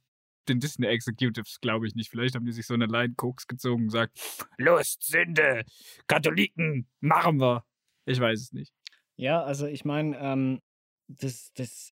den 0.47 0.59
Disney 0.59 0.87
Executives 0.87 1.59
glaube 1.59 1.87
ich 1.87 1.95
nicht. 1.95 2.09
Vielleicht 2.09 2.35
haben 2.35 2.45
die 2.45 2.51
sich 2.51 2.65
so 2.65 2.73
eine 2.73 2.85
Line 2.85 3.13
Koks 3.15 3.47
gezogen 3.47 3.83
und 3.83 3.87
gesagt, 3.87 4.19
Lust, 4.57 5.03
Sünde, 5.03 5.63
Katholiken, 6.07 6.87
machen 6.99 7.39
wir. 7.39 7.63
Ich 8.05 8.19
weiß 8.19 8.39
es 8.39 8.51
nicht. 8.51 8.73
Ja, 9.15 9.43
also 9.43 9.67
ich 9.67 9.85
meine, 9.85 10.17
ähm, 10.19 10.59
das, 11.07 11.51
das, 11.53 11.93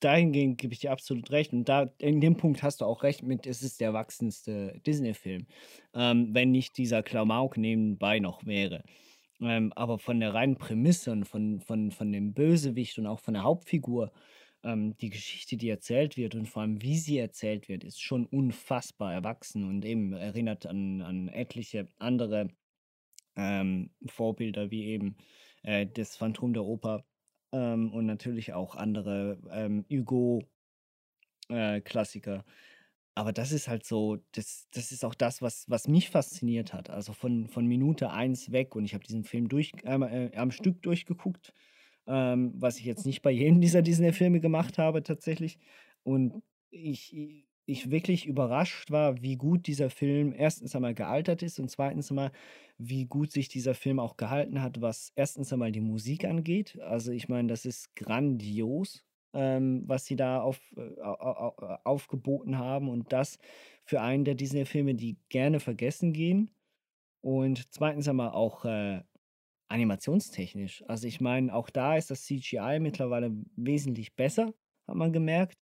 dahingehend 0.00 0.58
gebe 0.58 0.72
ich 0.72 0.80
dir 0.80 0.92
absolut 0.92 1.30
recht. 1.30 1.52
Und 1.52 1.68
da, 1.68 1.92
in 1.98 2.20
dem 2.20 2.36
Punkt 2.36 2.62
hast 2.62 2.80
du 2.80 2.84
auch 2.84 3.02
recht 3.02 3.22
mit, 3.22 3.46
es 3.46 3.62
ist 3.62 3.80
der 3.80 3.88
erwachsenste 3.88 4.80
Disney-Film. 4.86 5.46
Ähm, 5.94 6.34
wenn 6.34 6.50
nicht 6.50 6.76
dieser 6.76 7.02
Klamauk 7.02 7.56
nebenbei 7.56 8.20
noch 8.20 8.46
wäre. 8.46 8.84
Ähm, 9.40 9.72
aber 9.74 9.98
von 9.98 10.20
der 10.20 10.34
reinen 10.34 10.56
Prämisse 10.56 11.12
und 11.12 11.24
von, 11.24 11.60
von, 11.60 11.90
von 11.90 12.12
dem 12.12 12.34
Bösewicht 12.34 12.98
und 12.98 13.06
auch 13.06 13.20
von 13.20 13.34
der 13.34 13.44
Hauptfigur, 13.44 14.12
ähm, 14.62 14.96
die 14.98 15.10
Geschichte, 15.10 15.56
die 15.56 15.68
erzählt 15.68 16.16
wird 16.16 16.34
und 16.34 16.46
vor 16.46 16.62
allem, 16.62 16.82
wie 16.82 16.98
sie 16.98 17.18
erzählt 17.18 17.68
wird, 17.68 17.84
ist 17.84 18.02
schon 18.02 18.26
unfassbar 18.26 19.12
erwachsen 19.12 19.64
und 19.64 19.84
eben 19.84 20.12
erinnert 20.12 20.66
an, 20.66 21.02
an 21.02 21.28
etliche 21.28 21.88
andere 21.98 22.48
ähm, 23.36 23.90
Vorbilder, 24.06 24.70
wie 24.70 24.86
eben 24.86 25.16
äh, 25.62 25.86
das 25.86 26.16
Phantom 26.16 26.52
der 26.52 26.64
Oper 26.64 27.04
ähm, 27.52 27.92
und 27.92 28.06
natürlich 28.06 28.52
auch 28.52 28.74
andere 28.74 29.38
ähm, 29.50 29.84
Hugo-Klassiker. 29.90 32.44
Aber 33.14 33.32
das 33.32 33.50
ist 33.50 33.66
halt 33.66 33.84
so, 33.84 34.18
das, 34.32 34.68
das 34.70 34.92
ist 34.92 35.04
auch 35.04 35.14
das, 35.14 35.42
was, 35.42 35.68
was 35.68 35.88
mich 35.88 36.10
fasziniert 36.10 36.72
hat. 36.72 36.88
Also 36.88 37.12
von, 37.12 37.48
von 37.48 37.66
Minute 37.66 38.10
eins 38.10 38.52
weg 38.52 38.76
und 38.76 38.84
ich 38.84 38.94
habe 38.94 39.04
diesen 39.04 39.24
Film 39.24 39.48
durch, 39.48 39.72
äh, 39.84 40.30
am 40.36 40.52
Stück 40.52 40.82
durchgeguckt, 40.82 41.52
ähm, 42.08 42.52
was 42.56 42.78
ich 42.78 42.84
jetzt 42.86 43.06
nicht 43.06 43.22
bei 43.22 43.30
jedem 43.30 43.60
dieser 43.62 43.82
Disney-Filme 43.82 44.40
gemacht 44.40 44.78
habe 44.78 45.02
tatsächlich. 45.02 45.58
Und 46.04 46.42
ich, 46.70 47.14
ich 47.66 47.90
wirklich 47.90 48.26
überrascht 48.26 48.90
war, 48.90 49.22
wie 49.22 49.36
gut 49.36 49.66
dieser 49.66 49.90
Film 49.90 50.32
erstens 50.36 50.74
einmal 50.74 50.94
gealtert 50.94 51.42
ist 51.42 51.58
und 51.60 51.70
zweitens 51.70 52.10
einmal, 52.10 52.32
wie 52.78 53.06
gut 53.06 53.30
sich 53.32 53.48
dieser 53.48 53.74
Film 53.74 53.98
auch 54.00 54.16
gehalten 54.16 54.62
hat, 54.62 54.80
was 54.80 55.12
erstens 55.16 55.52
einmal 55.52 55.72
die 55.72 55.80
Musik 55.80 56.24
angeht. 56.24 56.78
Also 56.80 57.12
ich 57.12 57.28
meine, 57.28 57.48
das 57.48 57.64
ist 57.66 57.94
grandios, 57.96 59.04
ähm, 59.34 59.82
was 59.86 60.06
sie 60.06 60.16
da 60.16 60.40
auf, 60.40 60.60
äh, 60.76 61.00
au- 61.02 61.78
aufgeboten 61.84 62.58
haben 62.58 62.88
und 62.88 63.12
das 63.12 63.38
für 63.84 64.00
einen 64.00 64.24
der 64.24 64.34
Disney-Filme, 64.34 64.94
die 64.94 65.18
gerne 65.28 65.60
vergessen 65.60 66.12
gehen. 66.12 66.54
Und 67.20 67.72
zweitens 67.72 68.08
einmal 68.08 68.30
auch 68.30 68.64
äh, 68.64 69.02
animationstechnisch. 69.68 70.84
Also 70.88 71.06
ich 71.06 71.20
meine, 71.20 71.54
auch 71.54 71.70
da 71.70 71.96
ist 71.96 72.10
das 72.10 72.24
CGI 72.24 72.78
mittlerweile 72.80 73.30
wesentlich 73.56 74.14
besser, 74.16 74.54
hat 74.86 74.96
man 74.96 75.12
gemerkt. 75.12 75.58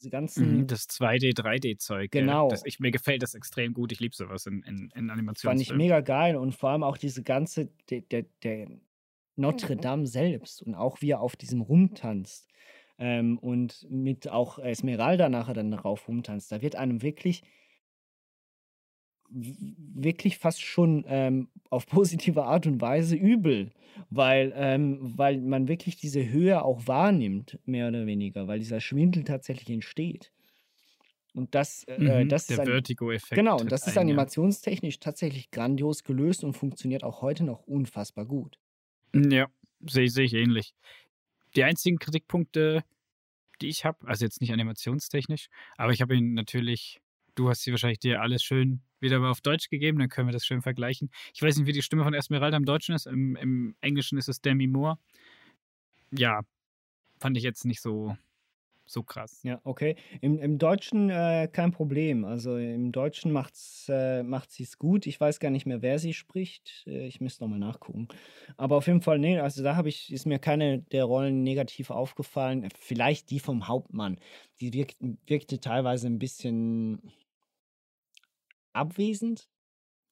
Diese 0.00 0.10
ganzen 0.10 0.64
Mhm, 0.64 0.66
Das 0.66 0.88
2D, 0.88 1.32
3D-Zeug. 1.34 2.10
Genau. 2.10 2.46
Das, 2.46 2.64
ich, 2.64 2.78
mir 2.80 2.90
gefällt 2.90 3.22
das 3.22 3.34
extrem 3.34 3.72
gut. 3.74 3.92
Ich 3.92 4.00
liebe 4.00 4.14
sowas 4.14 4.46
in, 4.46 4.62
in, 4.62 4.90
in 4.94 5.10
fand 5.44 5.60
Animationsfilmen. 5.60 5.60
ich 5.60 5.72
mega 5.74 6.00
geil 6.00 6.36
und 6.36 6.54
vor 6.54 6.70
allem 6.70 6.82
auch 6.82 6.96
diese 6.98 7.22
ganze, 7.22 7.66
der, 7.90 8.02
der, 8.02 8.24
der 8.42 8.68
Notre 9.36 9.76
Mhm. 9.76 9.80
Dame 9.80 10.06
selbst 10.06 10.62
und 10.62 10.74
auch 10.74 11.00
wie 11.00 11.10
er 11.12 11.20
auf 11.20 11.36
diesem 11.36 11.60
rumtanzt 11.60 12.48
ähm, 12.98 13.38
und 13.38 13.86
mit 13.90 14.28
auch 14.28 14.58
Esmeralda 14.58 15.28
nachher 15.28 15.54
dann 15.54 15.70
darauf 15.70 16.08
rumtanzt, 16.08 16.50
da 16.52 16.60
wird 16.62 16.76
einem 16.76 17.02
wirklich 17.02 17.42
wirklich 19.30 20.38
fast 20.38 20.62
schon 20.62 21.04
ähm, 21.08 21.48
auf 21.70 21.86
positive 21.86 22.44
Art 22.44 22.66
und 22.66 22.80
Weise 22.80 23.16
übel, 23.16 23.70
weil, 24.10 24.52
ähm, 24.56 24.98
weil 25.16 25.38
man 25.40 25.68
wirklich 25.68 25.96
diese 25.96 26.28
Höhe 26.28 26.62
auch 26.62 26.86
wahrnimmt, 26.86 27.58
mehr 27.64 27.88
oder 27.88 28.06
weniger, 28.06 28.46
weil 28.48 28.58
dieser 28.58 28.80
Schwindel 28.80 29.24
tatsächlich 29.24 29.70
entsteht. 29.70 30.32
Und 31.34 31.54
das, 31.54 31.84
äh, 31.84 31.98
Mhm, 31.98 32.28
das 32.28 32.46
der 32.46 32.56
ist 32.56 32.60
ein, 32.60 32.68
Vertigo-Effekt. 32.68 33.36
Genau, 33.36 33.60
und 33.60 33.70
das 33.70 33.86
ist 33.86 33.98
animationstechnisch 33.98 34.98
tatsächlich 34.98 35.50
grandios 35.50 36.02
gelöst 36.02 36.42
und 36.42 36.54
funktioniert 36.54 37.04
auch 37.04 37.22
heute 37.22 37.44
noch 37.44 37.62
unfassbar 37.66 38.24
gut. 38.24 38.58
Ja, 39.14 39.46
sehe 39.86 40.08
seh 40.08 40.22
ich 40.24 40.34
ähnlich. 40.34 40.74
Die 41.56 41.64
einzigen 41.64 41.98
Kritikpunkte, 41.98 42.84
die 43.60 43.68
ich 43.68 43.84
habe, 43.84 44.06
also 44.06 44.24
jetzt 44.24 44.40
nicht 44.40 44.52
animationstechnisch, 44.52 45.48
aber 45.76 45.92
ich 45.92 46.02
habe 46.02 46.16
ihn 46.16 46.34
natürlich, 46.34 47.00
du 47.38 47.48
hast 47.48 47.62
sie 47.62 47.70
wahrscheinlich 47.70 48.00
dir 48.00 48.20
alles 48.20 48.42
schön 48.42 48.80
wieder 49.00 49.18
mal 49.20 49.30
auf 49.30 49.40
Deutsch 49.40 49.68
gegeben, 49.68 49.98
dann 49.98 50.08
können 50.08 50.28
wir 50.28 50.32
das 50.32 50.44
schön 50.44 50.60
vergleichen. 50.60 51.10
Ich 51.32 51.40
weiß 51.40 51.56
nicht, 51.56 51.66
wie 51.66 51.72
die 51.72 51.82
Stimme 51.82 52.02
von 52.02 52.14
Esmeralda 52.14 52.56
im 52.56 52.64
Deutschen 52.64 52.94
ist, 52.94 53.06
im, 53.06 53.36
im 53.36 53.76
Englischen 53.80 54.18
ist 54.18 54.28
es 54.28 54.40
Demi 54.40 54.66
Moore. 54.66 54.98
Ja, 56.10 56.40
fand 57.18 57.36
ich 57.36 57.44
jetzt 57.44 57.64
nicht 57.64 57.80
so, 57.80 58.16
so 58.86 59.04
krass. 59.04 59.40
Ja, 59.44 59.60
okay. 59.62 59.94
Im, 60.20 60.38
im 60.38 60.58
Deutschen 60.58 61.10
äh, 61.10 61.48
kein 61.52 61.70
Problem. 61.70 62.24
Also 62.24 62.56
im 62.56 62.90
Deutschen 62.90 63.30
macht's, 63.30 63.86
äh, 63.88 64.24
macht 64.24 64.50
sie 64.50 64.64
es 64.64 64.78
gut. 64.78 65.06
Ich 65.06 65.20
weiß 65.20 65.38
gar 65.38 65.50
nicht 65.50 65.66
mehr, 65.66 65.82
wer 65.82 65.98
sie 65.98 66.14
spricht. 66.14 66.84
Äh, 66.86 67.06
ich 67.06 67.20
müsste 67.20 67.44
nochmal 67.44 67.60
nachgucken. 67.60 68.08
Aber 68.56 68.76
auf 68.76 68.86
jeden 68.86 69.02
Fall, 69.02 69.18
nee, 69.18 69.38
also 69.38 69.62
da 69.62 69.76
habe 69.76 69.90
ich, 69.90 70.12
ist 70.12 70.26
mir 70.26 70.38
keine 70.40 70.80
der 70.80 71.04
Rollen 71.04 71.44
negativ 71.44 71.90
aufgefallen. 71.90 72.68
Vielleicht 72.78 73.30
die 73.30 73.40
vom 73.40 73.68
Hauptmann. 73.68 74.18
Die 74.60 74.72
wirkt, 74.72 74.96
wirkte 75.26 75.60
teilweise 75.60 76.08
ein 76.08 76.18
bisschen 76.18 77.12
abwesend. 78.80 79.46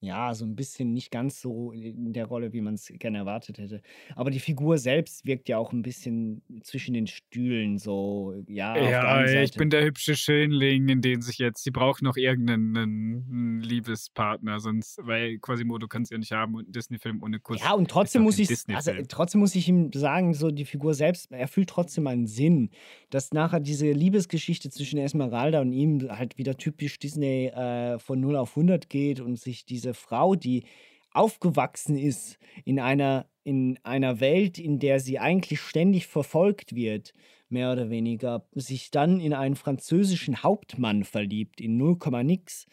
Ja, 0.01 0.35
so 0.35 0.45
ein 0.45 0.57
bisschen 0.57 0.93
nicht 0.93 1.11
ganz 1.11 1.41
so 1.41 1.73
in 1.73 2.13
der 2.13 2.27
Rolle, 2.27 2.53
wie 2.53 2.61
man 2.61 2.75
es 2.75 2.93
gerne 2.99 3.19
erwartet 3.19 3.59
hätte. 3.59 3.81
Aber 4.15 4.31
die 4.31 4.41
Figur 4.41 4.79
selbst 4.79 5.27
wirkt 5.27 5.49
ja 5.49 5.59
auch 5.59 5.73
ein 5.73 5.83
bisschen 5.83 6.43
zwischen 6.63 6.95
den 6.95 7.07
Stühlen 7.07 7.79
so, 7.79 8.35
ja, 8.47 8.75
der 8.75 8.91
Ja, 8.91 9.15
einen 9.15 9.45
ich 9.45 9.53
bin 9.55 9.71
der 9.71 9.85
hübsche 9.85 10.15
Schönling, 10.15 10.89
in 10.89 11.01
den 11.01 11.23
sich 11.23 11.39
jetzt, 11.39 11.65
sie 11.65 11.71
braucht 11.71 12.03
noch 12.03 12.17
irgendeinen 12.17 12.77
einen 12.77 13.61
Liebespartner, 13.61 14.61
sonst, 14.61 14.99
weil 15.03 15.39
Quasimodo 15.39 15.89
kann 15.89 16.03
es 16.03 16.11
ja 16.11 16.19
nicht 16.19 16.33
haben 16.33 16.55
und 16.55 16.69
ein 16.69 16.73
Disney-Film 16.73 17.23
ohne 17.23 17.41
Kuss. 17.41 17.61
Ja, 17.61 17.73
und 17.73 17.91
trotzdem 17.91 18.23
muss 18.23 18.39
ich, 18.39 18.51
also 18.69 18.93
trotzdem 19.09 19.41
muss 19.41 19.55
ich 19.55 19.69
ihm 19.69 19.91
sagen, 19.93 20.35
so 20.35 20.51
die 20.51 20.65
Figur 20.65 20.95
selbst 20.95 21.31
erfüllt 21.33 21.69
trotzdem 21.69 22.07
einen 22.07 22.27
Sinn, 22.27 22.71
dass 23.11 23.33
nachher 23.33 23.61
diese 23.61 23.91
Liebesgeschichte 23.91 24.71
zwischen 24.71 24.99
Esmeralda 24.99 25.61
und 25.61 25.73
ihm 25.73 26.09
halt 26.11 26.39
wieder 26.39 26.57
typisch 26.57 26.99
Disney 26.99 27.47
äh, 27.47 27.99
von 27.99 28.21
0 28.21 28.37
auf 28.37 28.51
100 28.51 28.89
geht 28.89 29.21
und 29.21 29.39
sich 29.39 29.65
diese 29.65 29.86
Frau, 29.95 30.35
die 30.35 30.65
aufgewachsen 31.13 31.97
ist 31.97 32.39
in 32.65 32.79
einer, 32.79 33.29
in 33.43 33.79
einer 33.85 34.21
Welt, 34.21 34.59
in 34.59 34.79
der 34.79 35.01
sie 35.01 35.19
eigentlich 35.19 35.61
ständig 35.61 36.07
verfolgt 36.07 36.75
wird, 36.75 37.15
mehr 37.49 37.73
oder 37.73 37.91
weniger, 37.91 38.47
sich 38.55 38.91
dann 38.91 39.21
in 39.21 39.33
einen 39.33 39.57
französischen 39.57 40.43
Hauptmann 40.43 41.05
verliebt, 41.05 41.61
in 41.61 41.77
0, 41.77 41.99
nix, 42.25 42.67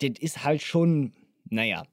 das 0.00 0.10
ist 0.18 0.44
halt 0.44 0.62
schon, 0.62 1.12
naja. 1.48 1.84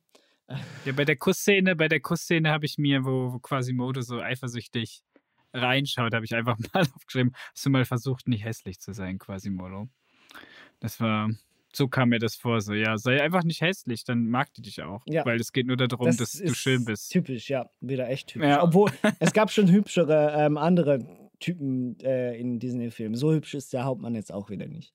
Ja, 0.86 0.92
bei 0.92 1.06
der 1.06 1.16
Kussszene, 1.16 1.76
bei 1.76 1.88
der 1.88 2.02
Kussszene 2.02 2.50
habe 2.50 2.66
ich 2.66 2.78
mir, 2.78 3.06
wo, 3.06 3.32
wo 3.32 3.40
Quasimodo 3.40 4.02
so 4.02 4.20
eifersüchtig 4.20 5.04
reinschaut, 5.54 6.14
habe 6.14 6.26
ich 6.26 6.36
einfach 6.36 6.58
mal 6.74 6.82
aufgeschrieben, 6.96 7.34
hast 7.54 7.66
du 7.66 7.70
mal 7.70 7.86
versucht, 7.86 8.28
nicht 8.28 8.44
hässlich 8.44 8.80
zu 8.80 8.94
sein, 8.94 9.18
Quasimodo. 9.18 9.88
Das 10.80 11.00
war, 11.00 11.30
so 11.74 11.88
kam 11.88 12.10
mir 12.10 12.20
das 12.20 12.36
vor, 12.36 12.62
so, 12.62 12.74
ja, 12.74 12.98
sei 12.98 13.22
einfach 13.22 13.44
nicht 13.44 13.62
hässlich, 13.62 14.04
dann 14.04 14.28
mag 14.28 14.54
die 14.54 14.62
dich 14.62 14.82
auch. 14.82 15.04
Ja. 15.08 15.26
Weil 15.26 15.40
es 15.40 15.52
geht 15.52 15.68
nur 15.68 15.78
darum, 15.78 16.08
Das 16.08 16.18
dass 16.18 16.32
du 16.34 16.54
schön 16.54 16.86
bist. 16.86 17.12
Typisch, 17.12 17.50
ja, 17.50 17.70
wieder 17.80 18.10
echt 18.10 18.28
typisch. 18.28 18.48
Ja. 18.48 18.64
Obwohl, 18.64 18.92
es 19.20 19.34
gab 19.34 19.52
schon 19.52 19.72
hübschere 19.72 20.34
ähm, 20.38 20.58
andere 20.58 21.30
Typen 21.40 22.00
äh, 22.02 22.38
in 22.38 22.60
Disney-Filmen. 22.60 23.16
So 23.16 23.34
hübsch 23.34 23.54
ist 23.54 23.74
der 23.74 23.84
Hauptmann 23.84 24.16
jetzt 24.16 24.32
auch 24.32 24.50
wieder 24.50 24.68
nicht. 24.68 24.94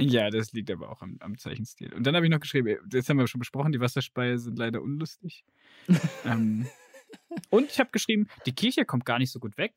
Ja, 0.00 0.30
das 0.30 0.52
liegt 0.52 0.70
aber 0.70 0.90
auch 0.90 1.02
am, 1.02 1.16
am 1.20 1.38
Zeichenstil. 1.38 1.92
Und 1.92 2.06
dann 2.06 2.16
habe 2.16 2.26
ich 2.26 2.30
noch 2.30 2.40
geschrieben, 2.40 2.78
das 2.86 3.08
haben 3.08 3.18
wir 3.18 3.26
schon 3.26 3.38
besprochen, 3.40 3.72
die 3.72 3.80
Wasserspeier 3.80 4.38
sind 4.38 4.58
leider 4.58 4.80
unlustig. 4.80 5.44
ähm, 6.24 6.66
und 7.50 7.70
ich 7.70 7.78
habe 7.78 7.90
geschrieben, 7.90 8.28
die 8.46 8.52
Kirche 8.52 8.84
kommt 8.84 9.04
gar 9.04 9.18
nicht 9.18 9.30
so 9.30 9.38
gut 9.38 9.58
weg 9.58 9.74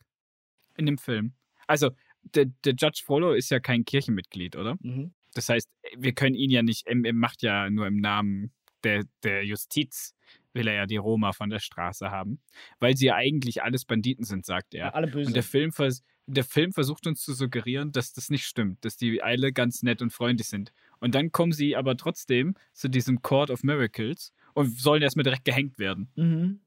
in 0.78 0.86
dem 0.86 0.98
Film. 0.98 1.34
Also, 1.68 1.92
der, 2.22 2.46
der 2.64 2.74
Judge 2.74 3.04
Frollo 3.06 3.34
ist 3.34 3.52
ja 3.52 3.60
kein 3.60 3.86
Kirchenmitglied, 3.86 4.56
oder? 4.56 4.78
Mhm. 4.80 5.14
Das 5.36 5.50
heißt, 5.50 5.70
wir 5.98 6.14
können 6.14 6.36
ihn 6.36 6.50
ja 6.50 6.64
nicht, 6.64 6.88
er, 6.88 7.14
macht 7.14 7.44
ja 7.44 7.70
nur 7.70 7.86
im 7.88 7.98
Namen 7.98 8.52
der, 8.84 9.04
der 9.24 9.46
Justiz, 9.46 10.16
will 10.54 10.68
er 10.68 10.76
ja 10.76 10.86
die 10.86 10.98
Roma 10.98 11.34
von 11.34 11.50
der 11.50 11.60
Straße 11.60 12.10
haben. 12.10 12.40
Weil 12.80 12.96
sie 12.96 13.08
ja 13.08 13.16
eigentlich 13.16 13.62
alles 13.62 13.86
Banditen 13.86 14.24
sind, 14.24 14.46
sagt 14.46 14.74
er. 14.74 14.88
Ja, 14.88 14.94
alle 14.94 15.08
böse. 15.08 15.28
Und 15.28 15.36
der 15.36 15.44
Film, 15.44 15.72
vers 15.72 16.04
der 16.28 16.44
Film 16.44 16.72
versucht 16.72 17.06
uns 17.06 17.22
zu 17.22 17.34
suggerieren, 17.34 17.92
dass 17.92 18.14
das 18.14 18.32
nicht 18.32 18.46
stimmt, 18.46 18.84
dass 18.84 18.98
die 18.98 19.22
alle 19.22 19.54
ganz 19.54 19.84
nett 19.84 20.02
und 20.02 20.12
freundlich 20.12 20.48
sind. 20.48 20.74
Und 21.00 21.14
dann 21.14 21.32
kommen 21.32 21.52
sie 21.52 21.76
aber 21.76 21.98
trotzdem 21.98 22.56
zu 22.74 22.90
diesem 22.90 23.22
Court 23.22 23.52
of 23.52 23.62
Miracles 23.62 24.34
und 24.54 24.80
sollen 24.80 25.04
erstmal 25.04 25.24
direkt 25.24 25.46
gehängt 25.46 25.78
werden. 25.78 26.10
Mhm. 26.16 26.62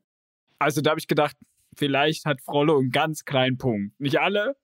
Also 0.60 0.80
da 0.80 0.90
habe 0.90 1.00
ich 1.00 1.08
gedacht, 1.08 1.36
vielleicht 1.74 2.24
hat 2.24 2.40
Frollo 2.40 2.78
einen 2.78 2.90
ganz 2.90 3.24
kleinen 3.24 3.58
Punkt. 3.58 3.98
Nicht 3.98 4.20
alle, 4.20 4.56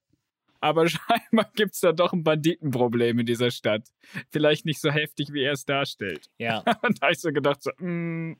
aber 0.64 0.88
scheinbar 0.88 1.50
gibt 1.54 1.74
es 1.74 1.80
da 1.80 1.92
doch 1.92 2.14
ein 2.14 2.24
Banditenproblem 2.24 3.18
in 3.18 3.26
dieser 3.26 3.50
Stadt. 3.50 3.86
Vielleicht 4.30 4.64
nicht 4.64 4.80
so 4.80 4.90
heftig, 4.90 5.32
wie 5.32 5.42
er 5.42 5.52
es 5.52 5.66
darstellt. 5.66 6.30
Ja. 6.38 6.58
Und 6.82 7.02
da 7.02 7.06
habe 7.06 7.12
ich 7.12 7.20
so 7.20 7.30
gedacht, 7.32 7.62
so, 7.62 7.70
mm, 7.78 8.36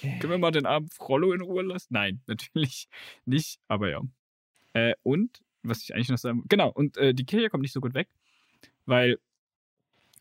können 0.00 0.30
wir 0.30 0.38
mal 0.38 0.50
den 0.50 0.64
armen 0.64 0.88
Frollo 0.88 1.32
in 1.32 1.42
Ruhe 1.42 1.62
lassen? 1.62 1.88
Nein, 1.90 2.22
natürlich 2.26 2.88
nicht, 3.26 3.60
aber 3.68 3.90
ja. 3.90 4.00
Äh, 4.72 4.94
und, 5.02 5.42
was 5.62 5.82
ich 5.82 5.94
eigentlich 5.94 6.08
noch 6.08 6.18
sagen 6.18 6.44
genau, 6.48 6.70
und 6.70 6.96
äh, 6.96 7.14
die 7.14 7.24
Kirche 7.24 7.50
kommt 7.50 7.62
nicht 7.62 7.72
so 7.72 7.80
gut 7.80 7.94
weg, 7.94 8.08
weil 8.86 9.18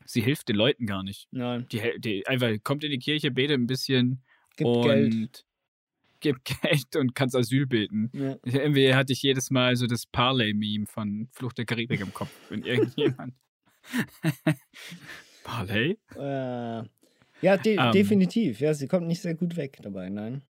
sie 0.06 0.22
hilft 0.22 0.50
den 0.50 0.56
Leuten 0.56 0.86
gar 0.86 1.04
nicht. 1.04 1.28
Nein. 1.32 1.68
Die, 1.72 1.82
die 2.00 2.28
einfach 2.28 2.52
kommt 2.64 2.84
in 2.84 2.92
die 2.92 3.00
Kirche, 3.00 3.32
betet 3.32 3.60
ein 3.60 3.68
bisschen 3.68 4.24
Gibt 4.56 4.70
und 4.70 4.84
Geld. 4.84 5.46
Gibt 6.20 6.46
Geld 6.62 6.96
und 6.96 7.16
kannst 7.16 7.36
Asyl 7.36 7.66
beten. 7.68 8.10
Ja. 8.14 8.38
Irgendwie 8.44 8.94
hatte 8.94 9.14
ich 9.14 9.22
jedes 9.22 9.52
Mal 9.52 9.76
so 9.76 9.88
das 9.88 10.06
Parley-Meme 10.06 10.86
von 10.86 11.28
Flucht 11.32 11.58
der 11.58 11.66
Karibik 11.66 12.00
im 12.02 12.14
Kopf, 12.14 12.32
wenn 12.50 12.64
irgendjemand. 12.66 13.34
Parley? 15.44 15.98
Äh, 16.16 16.84
ja, 17.42 17.58
de 17.58 17.78
Ähm. 17.78 17.92
definitiv. 17.92 18.60
Ja, 18.60 18.74
sie 18.74 18.88
kommt 18.88 19.08
nicht 19.08 19.22
sehr 19.22 19.36
gut 19.36 19.56
weg 19.56 19.80
dabei, 19.82 20.10
nein. 20.10 20.42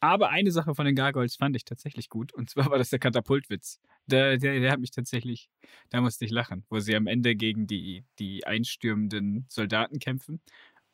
Aber 0.00 0.30
eine 0.30 0.50
Sache 0.50 0.74
von 0.74 0.84
den 0.84 0.96
Gargoyles 0.96 1.36
fand 1.36 1.54
ich 1.54 1.64
tatsächlich 1.64 2.08
gut. 2.08 2.34
Und 2.34 2.50
zwar 2.50 2.68
war 2.70 2.78
das 2.78 2.90
der 2.90 2.98
Katapultwitz. 2.98 3.80
Der, 4.06 4.36
der, 4.36 4.58
der 4.58 4.72
hat 4.72 4.80
mich 4.80 4.90
tatsächlich, 4.90 5.48
da 5.90 6.00
musste 6.00 6.24
ich 6.24 6.32
lachen, 6.32 6.64
wo 6.68 6.80
sie 6.80 6.96
am 6.96 7.06
Ende 7.06 7.36
gegen 7.36 7.68
die, 7.68 8.04
die 8.18 8.44
einstürmenden 8.44 9.46
Soldaten 9.48 10.00
kämpfen. 10.00 10.40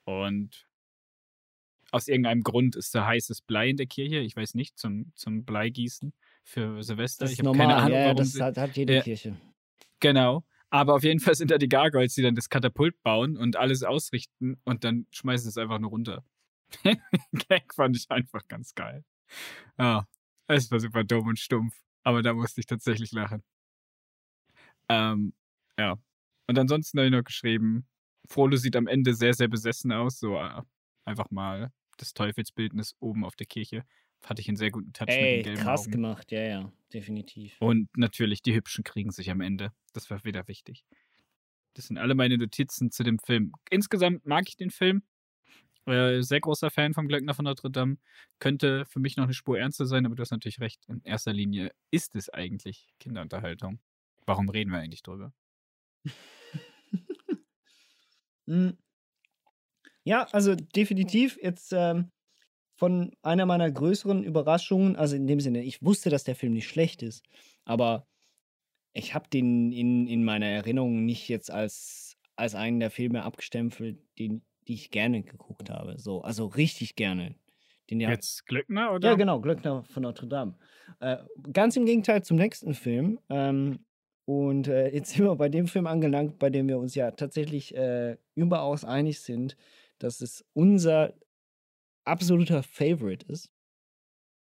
Und 0.05 0.68
aus 1.91 2.09
irgendeinem 2.09 2.43
Grund 2.43 2.77
ist 2.77 2.95
da 2.95 3.07
heißes 3.07 3.43
Blei 3.43 3.71
in 3.71 3.77
der 3.77 3.87
Kirche. 3.87 4.19
Ich 4.19 4.37
weiß 4.37 4.55
nicht, 4.55 4.79
zum, 4.79 5.13
zum 5.15 5.45
Bleigießen 5.45 6.13
für 6.45 6.83
Silvester. 6.83 7.25
Das 7.25 7.33
ich 7.33 7.39
ist 7.39 7.47
habe 7.47 7.57
normal. 7.57 7.69
keine 7.69 7.83
Ahnung, 7.83 7.99
ja, 7.99 8.05
warum 8.05 8.17
das 8.17 8.33
sie, 8.33 8.43
hat, 8.43 8.57
hat 8.59 8.77
jede 8.77 8.97
Ja. 8.97 9.03
Kirche. 9.03 9.37
Genau. 10.01 10.45
Aber 10.71 10.95
auf 10.95 11.03
jeden 11.03 11.21
Fall 11.21 11.35
sind 11.35 11.51
da 11.51 11.57
die 11.59 11.69
Gargoyles, 11.69 12.15
die 12.15 12.23
dann 12.23 12.35
das 12.35 12.51
Katapult 12.51 13.03
bauen 13.03 13.39
und 13.39 13.57
alles 13.57 13.83
ausrichten 13.83 14.61
und 14.65 14.85
dann 14.85 15.07
schmeißen 15.13 15.45
sie 15.45 15.49
es 15.49 15.57
einfach 15.57 15.79
nur 15.79 15.91
runter. 15.91 16.25
Gag 17.49 17.73
fand 17.75 17.97
ich 17.97 18.11
einfach 18.11 18.47
ganz 18.49 18.75
geil. 18.75 19.03
Ja, 19.79 20.07
es 20.47 20.71
war 20.71 20.79
super 20.81 21.05
dumm 21.05 21.29
und 21.29 21.39
stumpf, 21.39 21.75
aber 22.03 22.23
da 22.23 22.35
musste 22.35 22.61
ich 22.61 22.67
tatsächlich 22.67 23.13
lachen. 23.13 23.43
Ähm, 24.91 25.33
ja. 25.79 25.97
Und 26.47 26.59
ansonsten 26.59 26.99
habe 26.99 27.07
ich 27.07 27.13
noch 27.13 27.25
geschrieben, 27.25 27.87
Frollo 28.29 28.57
sieht 28.57 28.77
am 28.77 28.87
Ende 28.87 29.15
sehr, 29.15 29.35
sehr 29.35 29.49
besessen 29.49 29.93
aus, 29.93 30.19
so 30.19 30.37
äh, 30.37 30.63
einfach 31.05 31.31
mal 31.31 31.71
das 31.99 32.15
Teufelsbildnis 32.15 32.97
oben 33.01 33.25
auf 33.25 33.37
der 33.37 33.47
Kirche. 33.47 33.85
Hatte 34.25 34.41
ich 34.41 34.49
einen 34.49 34.57
sehr 34.57 34.71
guten 34.71 34.93
Touch 34.93 35.07
mit 35.07 35.17
Ey, 35.17 35.37
den 35.37 35.45
gelben 35.45 35.63
krass 35.63 35.83
Augen. 35.83 35.93
gemacht, 35.93 36.33
ja, 36.33 36.41
ja, 36.41 36.73
definitiv. 36.93 37.57
Und 37.61 37.89
natürlich, 37.97 38.43
die 38.43 38.55
Hübschen 38.55 38.83
kriegen 38.83 39.13
sich 39.13 39.31
am 39.31 39.41
Ende. 39.41 39.73
Das 39.93 40.11
war 40.11 40.25
wieder 40.25 40.49
wichtig. 40.49 40.85
Das 41.75 41.87
sind 41.87 41.99
alle 41.99 42.15
meine 42.15 42.37
Notizen 42.37 42.91
zu 42.91 43.05
dem 43.05 43.19
Film. 43.21 43.53
Insgesamt 43.71 44.27
mag 44.27 44.49
ich 44.49 44.57
den 44.57 44.71
Film. 44.71 45.03
Äh, 45.87 46.23
sehr 46.23 46.41
großer 46.41 46.71
Fan 46.71 46.93
vom 46.93 47.09
Glöckner 47.09 47.35
von 47.35 47.45
Notre 47.45 47.71
Dame. 47.71 47.97
Könnte 48.41 48.85
für 48.87 49.01
mich 49.01 49.17
noch 49.17 49.25
eine 49.25 49.35
Spur 49.35 49.59
ernster 49.59 49.87
sein, 49.87 50.05
aber 50.05 50.17
du 50.17 50.21
hast 50.21 50.33
natürlich 50.33 50.61
recht. 50.61 50.85
In 50.89 51.01
erster 51.03 51.33
Linie 51.33 51.71
ist 51.91 52.15
es 52.15 52.29
eigentlich 52.29 52.89
Kinderunterhaltung. 52.99 53.81
Warum 54.27 54.51
reden 54.51 54.71
wir 54.71 54.81
eigentlich 54.81 55.03
drüber? 55.03 55.33
Mm. 58.47 58.71
Ja, 60.09 60.27
also 60.33 60.55
definitiv 60.55 61.39
jetzt 61.43 61.75
ähm, 61.77 62.11
von 62.79 63.15
einer 63.21 63.45
meiner 63.45 63.71
größeren 63.71 64.25
Überraschungen, 64.25 64.97
also 64.97 65.15
in 65.15 65.27
dem 65.27 65.39
Sinne, 65.39 65.63
ich 65.63 65.83
wusste, 65.83 66.09
dass 66.09 66.25
der 66.25 66.35
Film 66.35 66.55
nicht 66.55 66.67
schlecht 66.67 67.03
ist, 67.03 67.27
aber 67.67 68.07
ich 68.95 69.13
habe 69.13 69.29
den 69.29 69.71
in, 69.71 70.07
in 70.07 70.25
meiner 70.25 70.47
Erinnerung 70.47 71.05
nicht 71.05 71.29
jetzt 71.29 71.51
als, 71.51 72.17
als 72.37 72.55
einen 72.55 72.81
der 72.81 72.91
Filme 72.91 73.23
abgestempelt, 73.23 73.99
den, 74.19 74.41
die 74.67 74.73
ich 74.73 74.91
gerne 74.91 75.23
geguckt 75.23 75.69
habe. 75.69 75.99
So, 75.99 76.23
also 76.23 76.47
richtig 76.47 76.97
gerne. 76.97 77.35
Den 77.91 78.01
ja, 78.01 78.09
Jetzt 78.09 78.47
Glöckner 78.47 78.95
oder? 78.95 79.11
ja, 79.11 79.15
genau, 79.15 79.43
Glöckner 79.43 79.83
von 79.83 80.05
Notre 80.05 80.27
Dame. 80.27 80.57
Äh, 81.01 81.19
ganz 81.53 81.77
im 81.77 81.85
Gegenteil 81.85 82.23
zum 82.23 82.39
nächsten 82.39 82.73
Film. 82.73 83.21
Ähm, 83.29 83.85
und 84.25 84.69
äh, 84.69 84.89
jetzt 84.89 85.11
sind 85.11 85.27
wir 85.27 85.37
bei 85.37 85.51
dem 85.51 85.67
Film 85.67 85.87
angelangt, 85.87 86.39
bei 86.39 86.49
dem 86.49 86.67
wir 86.67 86.79
uns 86.79 86.95
ja 86.95 87.11
tatsächlich 87.11 87.77
äh, 87.77 88.17
überaus 88.35 88.87
einig 88.87 89.21
sind, 89.21 89.55
dass 89.99 90.21
es 90.21 90.45
unser 90.53 91.15
absoluter 92.05 92.63
Favorite 92.63 93.27
ist. 93.27 93.51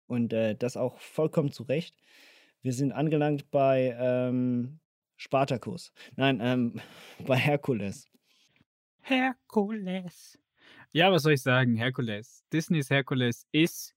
Und 0.08 0.32
äh, 0.34 0.56
das 0.56 0.78
auch 0.78 1.00
vollkommen 1.00 1.52
zu 1.52 1.64
Recht. 1.64 1.96
Wir 2.62 2.74
sind 2.74 2.92
angelangt 2.92 3.52
bei 3.52 3.96
ähm, 4.00 4.80
Spartacus. 5.18 5.92
Nein, 6.16 6.40
ähm, 6.42 6.82
bei 7.26 7.36
Herkules. 7.36 8.08
Herkules. 9.02 10.40
Ja, 10.92 11.12
was 11.12 11.24
soll 11.24 11.34
ich 11.34 11.42
sagen? 11.42 11.76
Herkules. 11.76 12.44
Disneys 12.52 12.90
Herkules 12.90 13.46
ist 13.52 13.94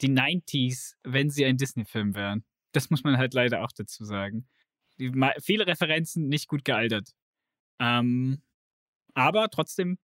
die 0.00 0.10
90s, 0.10 0.94
wenn 1.04 1.30
sie 1.30 1.44
ein 1.44 1.56
Disney-Film 1.56 2.14
wären. 2.14 2.44
Das 2.72 2.90
muss 2.90 3.04
man 3.04 3.18
halt 3.18 3.34
leider 3.34 3.62
auch 3.62 3.72
dazu 3.72 4.04
sagen. 4.04 4.48
Die, 4.98 5.12
viele 5.40 5.66
Referenzen 5.66 6.28
nicht 6.28 6.48
gut 6.48 6.64
gealtert. 6.64 7.10
Ähm, 7.78 8.42
aber 9.14 9.48
trotzdem 9.48 9.98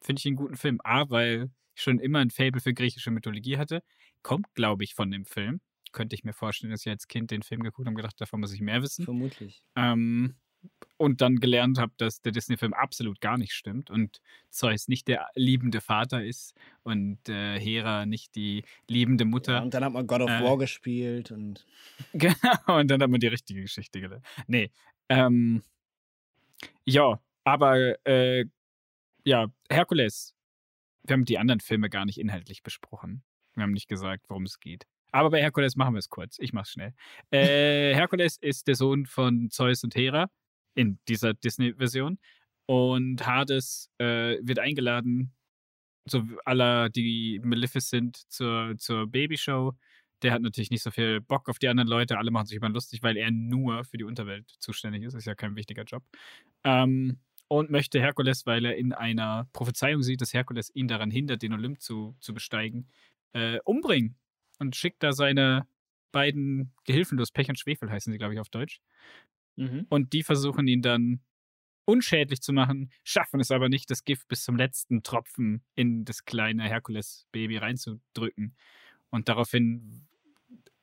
finde 0.00 0.20
ich 0.20 0.26
einen 0.26 0.36
guten 0.36 0.56
Film. 0.56 0.80
A, 0.84 1.08
weil 1.10 1.50
ich 1.74 1.82
schon 1.82 1.98
immer 1.98 2.18
ein 2.20 2.30
Fable 2.30 2.60
für 2.60 2.74
griechische 2.74 3.10
Mythologie 3.10 3.56
hatte. 3.58 3.82
Kommt, 4.22 4.52
glaube 4.54 4.84
ich, 4.84 4.94
von 4.94 5.10
dem 5.10 5.24
Film. 5.24 5.60
Könnte 5.92 6.14
ich 6.14 6.24
mir 6.24 6.32
vorstellen, 6.32 6.70
dass 6.70 6.84
ich 6.86 6.90
als 6.90 7.08
Kind 7.08 7.30
den 7.30 7.42
Film 7.42 7.62
geguckt 7.62 7.86
habe 7.86 7.90
und 7.94 7.96
gedacht, 7.96 8.20
davon 8.20 8.40
muss 8.40 8.52
ich 8.52 8.60
mehr 8.60 8.82
wissen. 8.82 9.04
Vermutlich. 9.04 9.62
Ähm, 9.76 10.36
und 10.98 11.22
dann 11.22 11.36
gelernt 11.36 11.78
habe, 11.78 11.92
dass 11.96 12.20
der 12.20 12.32
Disney-Film 12.32 12.74
absolut 12.74 13.22
gar 13.22 13.38
nicht 13.38 13.54
stimmt 13.54 13.88
und 13.90 14.20
Zeus 14.50 14.88
nicht 14.88 15.08
der 15.08 15.26
liebende 15.34 15.80
Vater 15.80 16.22
ist 16.22 16.54
und 16.82 17.26
äh, 17.30 17.58
Hera 17.58 18.04
nicht 18.04 18.34
die 18.34 18.64
liebende 18.86 19.24
Ja, 19.24 19.30
Mutter. 19.30 19.62
und 19.62 19.72
dann 19.72 19.82
hat 19.84 19.92
man 19.94 20.06
God 20.06 20.20
of 20.20 20.28
Äh. 20.30 20.44
War 20.44 20.58
gespielt 20.58 21.30
und 21.30 21.66
Genau, 22.12 22.78
und 22.78 22.88
dann 22.90 23.02
hat 23.02 23.08
man 23.10 23.20
die 23.20 23.28
richtige 23.28 23.62
Geschichte 23.62 24.00
gelernt. 24.02 24.24
Nee, 24.46 24.70
ähm, 25.08 25.62
ja, 26.84 27.18
aber 27.44 27.94
äh, 28.06 28.44
ja, 29.24 29.48
Herkules. 29.70 30.34
Wir 31.04 31.14
haben 31.14 31.24
die 31.24 31.38
anderen 31.38 31.60
Filme 31.60 31.88
gar 31.88 32.04
nicht 32.04 32.18
inhaltlich 32.18 32.62
besprochen. 32.62 33.22
Wir 33.54 33.62
haben 33.62 33.72
nicht 33.72 33.88
gesagt, 33.88 34.26
worum 34.28 34.44
es 34.44 34.60
geht. 34.60 34.86
Aber 35.12 35.30
bei 35.30 35.40
Herkules 35.40 35.76
machen 35.76 35.94
wir 35.94 35.98
es 35.98 36.08
kurz. 36.08 36.36
Ich 36.38 36.52
mach's 36.52 36.70
schnell. 36.70 36.94
Äh, 37.30 37.94
Herkules 37.94 38.36
ist 38.40 38.68
der 38.68 38.74
Sohn 38.74 39.06
von 39.06 39.50
Zeus 39.50 39.82
und 39.82 39.94
Hera 39.94 40.30
in 40.74 40.98
dieser 41.08 41.34
Disney-Version. 41.34 42.18
Und 42.66 43.26
Hades 43.26 43.90
äh, 43.98 44.38
wird 44.42 44.60
eingeladen 44.60 45.34
so 46.04 46.22
aller 46.44 46.88
die 46.88 47.40
Maleficent 47.42 48.16
zur, 48.30 48.74
zur 48.78 49.06
Babyshow. 49.06 49.72
Der 50.22 50.32
hat 50.32 50.42
natürlich 50.42 50.70
nicht 50.70 50.82
so 50.82 50.90
viel 50.90 51.20
Bock 51.20 51.48
auf 51.48 51.58
die 51.58 51.68
anderen 51.68 51.88
Leute. 51.88 52.18
Alle 52.18 52.30
machen 52.30 52.46
sich 52.46 52.62
ihn 52.62 52.72
lustig, 52.72 53.02
weil 53.02 53.16
er 53.16 53.30
nur 53.30 53.84
für 53.84 53.96
die 53.96 54.04
Unterwelt 54.04 54.48
zuständig 54.58 55.02
ist. 55.02 55.14
Ist 55.14 55.26
ja 55.26 55.34
kein 55.34 55.56
wichtiger 55.56 55.84
Job. 55.84 56.04
Ähm, 56.62 57.18
und 57.50 57.68
möchte 57.68 58.00
Herkules, 58.00 58.46
weil 58.46 58.64
er 58.64 58.76
in 58.76 58.92
einer 58.92 59.48
Prophezeiung 59.52 60.04
sieht, 60.04 60.20
dass 60.20 60.32
Herkules 60.32 60.70
ihn 60.72 60.86
daran 60.86 61.10
hindert, 61.10 61.42
den 61.42 61.52
Olymp 61.52 61.80
zu, 61.80 62.14
zu 62.20 62.32
besteigen, 62.32 62.88
äh, 63.32 63.58
umbringen. 63.64 64.14
Und 64.60 64.76
schickt 64.76 65.02
da 65.02 65.12
seine 65.12 65.66
beiden 66.12 66.70
Gehilfen 66.84 67.18
los. 67.18 67.32
Pech 67.32 67.48
und 67.48 67.58
Schwefel 67.58 67.90
heißen 67.90 68.12
sie, 68.12 68.18
glaube 68.18 68.34
ich, 68.34 68.40
auf 68.40 68.50
Deutsch. 68.50 68.80
Mhm. 69.56 69.86
Und 69.88 70.12
die 70.12 70.22
versuchen 70.22 70.68
ihn 70.68 70.80
dann 70.80 71.22
unschädlich 71.86 72.40
zu 72.40 72.52
machen, 72.52 72.92
schaffen 73.02 73.40
es 73.40 73.50
aber 73.50 73.68
nicht, 73.68 73.90
das 73.90 74.04
Gift 74.04 74.28
bis 74.28 74.44
zum 74.44 74.54
letzten 74.54 75.02
Tropfen 75.02 75.64
in 75.74 76.04
das 76.04 76.24
kleine 76.24 76.62
Herkules-Baby 76.68 77.56
reinzudrücken. 77.56 78.54
Und 79.10 79.28
daraufhin 79.28 80.06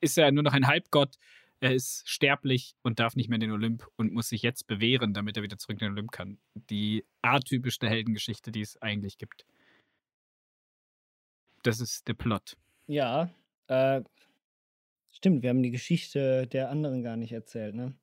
ist 0.00 0.18
er 0.18 0.32
nur 0.32 0.42
noch 0.42 0.52
ein 0.52 0.66
Halbgott. 0.66 1.16
Er 1.60 1.74
ist 1.74 2.08
sterblich 2.08 2.76
und 2.82 3.00
darf 3.00 3.16
nicht 3.16 3.28
mehr 3.28 3.36
in 3.36 3.40
den 3.40 3.50
Olymp 3.52 3.86
und 3.96 4.12
muss 4.12 4.28
sich 4.28 4.42
jetzt 4.42 4.66
bewähren, 4.68 5.12
damit 5.12 5.36
er 5.36 5.42
wieder 5.42 5.58
zurück 5.58 5.80
in 5.80 5.86
den 5.88 5.92
Olymp 5.92 6.12
kann. 6.12 6.38
Die 6.54 7.04
atypischste 7.22 7.88
Heldengeschichte, 7.88 8.52
die 8.52 8.60
es 8.60 8.80
eigentlich 8.80 9.18
gibt. 9.18 9.44
Das 11.62 11.80
ist 11.80 12.08
der 12.08 12.14
Plot. 12.14 12.56
Ja, 12.86 13.30
äh, 13.66 14.02
stimmt, 15.10 15.42
wir 15.42 15.50
haben 15.50 15.62
die 15.62 15.70
Geschichte 15.70 16.46
der 16.46 16.70
anderen 16.70 17.02
gar 17.02 17.16
nicht 17.16 17.32
erzählt, 17.32 17.74
ne? 17.74 17.94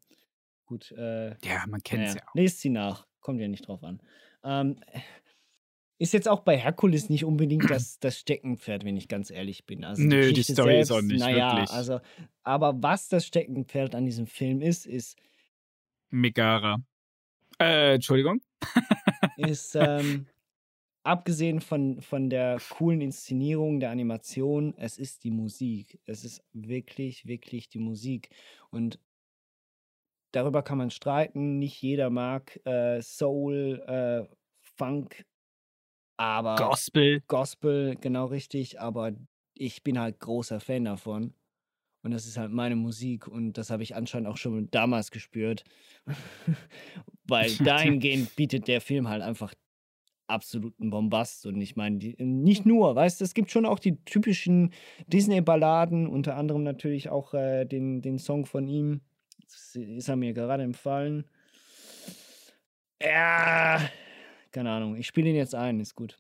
Gut, 0.66 0.92
äh, 0.92 1.36
Ja, 1.44 1.66
man 1.68 1.82
kennt 1.84 2.08
es 2.08 2.16
naja, 2.16 2.24
ja 2.24 2.28
auch. 2.28 2.36
lest 2.36 2.60
sie 2.60 2.70
nach, 2.70 3.08
kommt 3.22 3.40
ja 3.42 3.48
nicht 3.48 3.68
drauf 3.68 3.84
an. 3.84 4.02
Ähm, 4.44 4.80
ist 5.98 6.14
jetzt 6.14 6.28
auch 6.28 6.42
bei 6.42 6.58
Herkules 6.58 7.10
nicht 7.10 7.24
unbedingt 7.24 7.70
das, 7.70 8.00
das 8.00 8.20
Steckenpferd, 8.20 8.84
wenn 8.84 8.98
ich 8.98 9.08
ganz 9.08 9.32
ehrlich 9.32 9.66
bin. 9.66 9.84
Also 9.84 10.04
Nö, 10.04 10.22
die 10.28 10.30
Geschichte 10.30 10.54
Story 10.54 10.80
ist 10.80 10.92
auch 10.92 10.96
selbst, 10.96 11.12
nicht 11.12 11.20
naja, 11.22 11.52
wirklich. 11.54 11.72
Also, 11.72 12.00
aber 12.44 12.82
was 12.84 13.08
das 13.08 13.26
Steckenpferd 13.26 13.96
an 13.96 14.06
diesem 14.06 14.28
Film 14.28 14.62
ist, 14.62 14.86
ist, 14.86 15.18
Megara. 16.10 16.78
Äh, 17.60 17.96
Entschuldigung. 17.96 18.42
ist 19.38 19.76
ähm, 19.76 20.28
abgesehen 21.04 21.62
von, 21.62 22.02
von 22.02 22.30
der 22.30 22.60
coolen 22.70 23.02
Inszenierung, 23.02 23.80
der 23.80 23.92
Animation, 23.92 24.74
es 24.78 24.98
ist 24.98 25.24
die 25.24 25.32
Musik. 25.32 26.00
Es 26.06 26.24
ist 26.24 26.44
wirklich, 26.54 27.26
wirklich 27.26 27.70
die 27.70 27.80
Musik. 27.80 28.30
Und 28.70 29.00
darüber 30.32 30.64
kann 30.64 30.78
man 30.78 30.90
streiten. 30.90 31.60
Nicht 31.60 31.82
jeder 31.82 32.10
mag 32.10 32.60
äh, 32.66 33.02
Soul, 33.02 33.84
äh, 33.88 34.36
Funk, 34.78 35.26
aber 36.18 36.56
Gospel. 36.56 37.22
Gospel, 37.28 37.96
genau 38.00 38.26
richtig. 38.26 38.80
Aber 38.80 39.12
ich 39.54 39.84
bin 39.84 40.00
halt 40.00 40.20
großer 40.20 40.60
Fan 40.60 40.86
davon. 40.86 41.34
Und 42.04 42.12
das 42.12 42.26
ist 42.28 42.38
halt 42.38 42.52
meine 42.52 42.76
Musik 42.76 43.28
und 43.28 43.54
das 43.54 43.72
habe 43.72 43.82
ich 43.82 43.96
anscheinend 43.96 44.28
auch 44.28 44.38
schon 44.38 44.70
damals 44.70 45.10
gespürt. 45.10 45.64
Weil 47.28 47.50
dahingehend 47.64 48.36
bietet 48.36 48.68
der 48.68 48.80
Film 48.82 49.10
halt 49.10 49.24
einfach 49.24 49.54
absoluten 50.28 50.90
Bombast. 50.92 51.46
Und 51.48 51.60
ich 51.62 51.76
meine, 51.76 51.98
die- 51.98 52.16
nicht 52.24 52.66
nur, 52.66 52.96
weißt 52.96 53.20
du, 53.20 53.26
es 53.26 53.34
gibt 53.34 53.50
schon 53.52 53.66
auch 53.66 53.80
die 53.80 54.04
typischen 54.06 54.72
Disney-Balladen, 55.08 56.08
unter 56.08 56.36
anderem 56.36 56.64
natürlich 56.64 57.10
auch 57.10 57.34
äh, 57.34 57.66
den, 57.66 58.02
den 58.02 58.20
Song 58.20 58.46
von 58.46 58.68
ihm. 58.68 59.02
Das 59.48 59.76
ist 59.76 60.08
er 60.08 60.16
mir 60.16 60.34
gerade 60.34 60.64
empfallen. 60.64 61.26
Ja, 63.02 63.80
keine 64.56 64.72
Ahnung. 64.72 64.96
Ich 64.96 65.08
spiele 65.08 65.30
ihn 65.30 65.36
jetzt 65.36 65.54
ein, 65.54 65.82
ist 65.82 65.96
gut. 65.96 66.18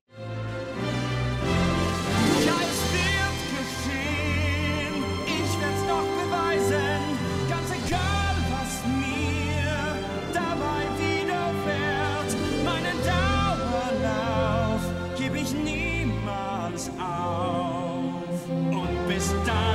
Niemals 15.63 16.89
auf. 16.99 18.49
Und 18.49 19.07
bis 19.07 19.31
dann 19.45 19.74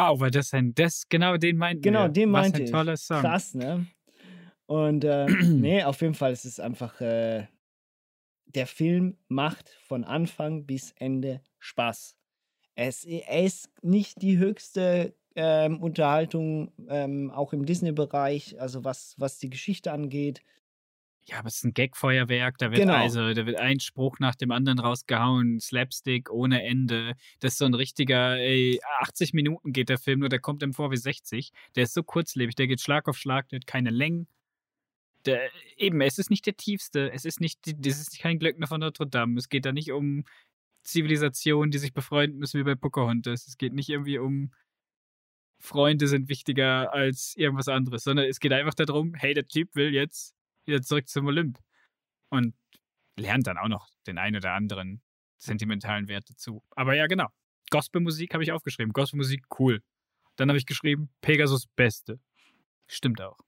Wow, 0.00 0.18
war 0.18 0.30
das 0.30 0.54
ein, 0.54 0.74
das, 0.74 1.06
genau 1.08 1.36
den 1.36 1.58
meinten 1.58 1.82
Genau, 1.82 2.04
wir. 2.04 2.08
den 2.08 2.32
Was 2.32 2.42
meinte 2.42 2.58
ein 2.58 2.64
ich. 2.64 2.70
toller 2.70 2.96
Song. 2.96 3.20
Krass, 3.20 3.54
ne? 3.54 3.86
Und 4.66 5.04
äh, 5.04 5.26
nee, 5.44 5.82
auf 5.82 6.00
jeden 6.00 6.14
Fall 6.14 6.32
ist 6.32 6.46
es 6.46 6.58
einfach, 6.58 7.00
äh, 7.02 7.46
der 8.46 8.66
Film 8.66 9.18
macht 9.28 9.68
von 9.82 10.04
Anfang 10.04 10.64
bis 10.64 10.92
Ende 10.92 11.42
Spaß. 11.58 12.16
Es, 12.76 13.04
ist 13.04 13.68
nicht 13.82 14.22
die 14.22 14.38
höchste 14.38 15.14
ähm, 15.36 15.82
Unterhaltung, 15.82 16.72
ähm, 16.88 17.30
auch 17.30 17.52
im 17.52 17.66
Disney-Bereich, 17.66 18.58
also 18.58 18.84
was, 18.84 19.14
was 19.18 19.38
die 19.38 19.50
Geschichte 19.50 19.92
angeht. 19.92 20.42
Ja, 21.26 21.38
aber 21.38 21.48
es 21.48 21.56
ist 21.56 21.64
ein 21.64 21.74
Gag-Feuerwerk. 21.74 22.58
Da 22.58 22.70
wird 22.70 22.80
Genau. 22.80 22.94
also, 22.94 23.32
da 23.34 23.46
wird 23.46 23.58
ein 23.58 23.78
Spruch 23.78 24.18
nach 24.18 24.34
dem 24.34 24.50
anderen 24.50 24.78
rausgehauen, 24.78 25.60
Slapstick 25.60 26.30
ohne 26.30 26.64
Ende. 26.64 27.14
Das 27.40 27.52
ist 27.52 27.58
so 27.58 27.66
ein 27.66 27.74
richtiger, 27.74 28.36
ey, 28.38 28.80
80 29.00 29.32
Minuten 29.32 29.72
geht 29.72 29.88
der 29.88 29.98
Film, 29.98 30.20
nur 30.20 30.28
der 30.28 30.40
kommt 30.40 30.62
im 30.62 30.72
vor 30.72 30.90
wie 30.90 30.96
60. 30.96 31.52
Der 31.76 31.84
ist 31.84 31.94
so 31.94 32.02
kurzlebig, 32.02 32.56
der 32.56 32.66
geht 32.66 32.80
Schlag 32.80 33.08
auf 33.08 33.16
Schlag, 33.16 33.48
der 33.50 33.58
hat 33.58 33.66
keine 33.66 33.90
Längen. 33.90 34.26
Der, 35.26 35.50
eben, 35.76 36.00
es 36.00 36.18
ist 36.18 36.30
nicht 36.30 36.46
der 36.46 36.56
tiefste, 36.56 37.12
es 37.12 37.26
ist 37.26 37.40
nicht, 37.40 37.60
das 37.64 38.00
ist 38.00 38.18
kein 38.18 38.38
Glöckner 38.38 38.66
von 38.66 38.80
Notre 38.80 39.06
Dame. 39.06 39.38
Es 39.38 39.50
geht 39.50 39.66
da 39.66 39.72
nicht 39.72 39.92
um 39.92 40.24
Zivilisationen, 40.82 41.70
die 41.70 41.78
sich 41.78 41.92
befreunden 41.92 42.38
müssen 42.38 42.58
wie 42.58 42.64
bei 42.64 42.74
Pocahontas. 42.74 43.46
Es 43.46 43.58
geht 43.58 43.74
nicht 43.74 43.90
irgendwie 43.90 44.18
um 44.18 44.50
Freunde 45.62 46.08
sind 46.08 46.30
wichtiger 46.30 46.92
als 46.94 47.36
irgendwas 47.36 47.68
anderes, 47.68 48.02
sondern 48.04 48.26
es 48.26 48.40
geht 48.40 48.52
einfach 48.52 48.72
darum, 48.72 49.12
hey, 49.14 49.34
der 49.34 49.46
Typ 49.46 49.74
will 49.74 49.92
jetzt 49.92 50.34
wieder 50.66 50.82
zurück 50.82 51.08
zum 51.08 51.26
Olymp 51.26 51.58
und 52.28 52.54
lernt 53.16 53.46
dann 53.46 53.58
auch 53.58 53.68
noch 53.68 53.88
den 54.06 54.18
einen 54.18 54.36
oder 54.36 54.52
anderen 54.52 55.02
sentimentalen 55.38 56.08
Wert 56.08 56.28
dazu. 56.28 56.62
Aber 56.70 56.94
ja, 56.94 57.06
genau. 57.06 57.28
Gospelmusik 57.70 58.34
habe 58.34 58.42
ich 58.42 58.52
aufgeschrieben. 58.52 58.92
Gospelmusik, 58.92 59.44
cool. 59.58 59.82
Dann 60.36 60.48
habe 60.48 60.58
ich 60.58 60.66
geschrieben, 60.66 61.10
Pegasus, 61.20 61.66
Beste. 61.66 62.20
Stimmt 62.86 63.20
auch. 63.20 63.38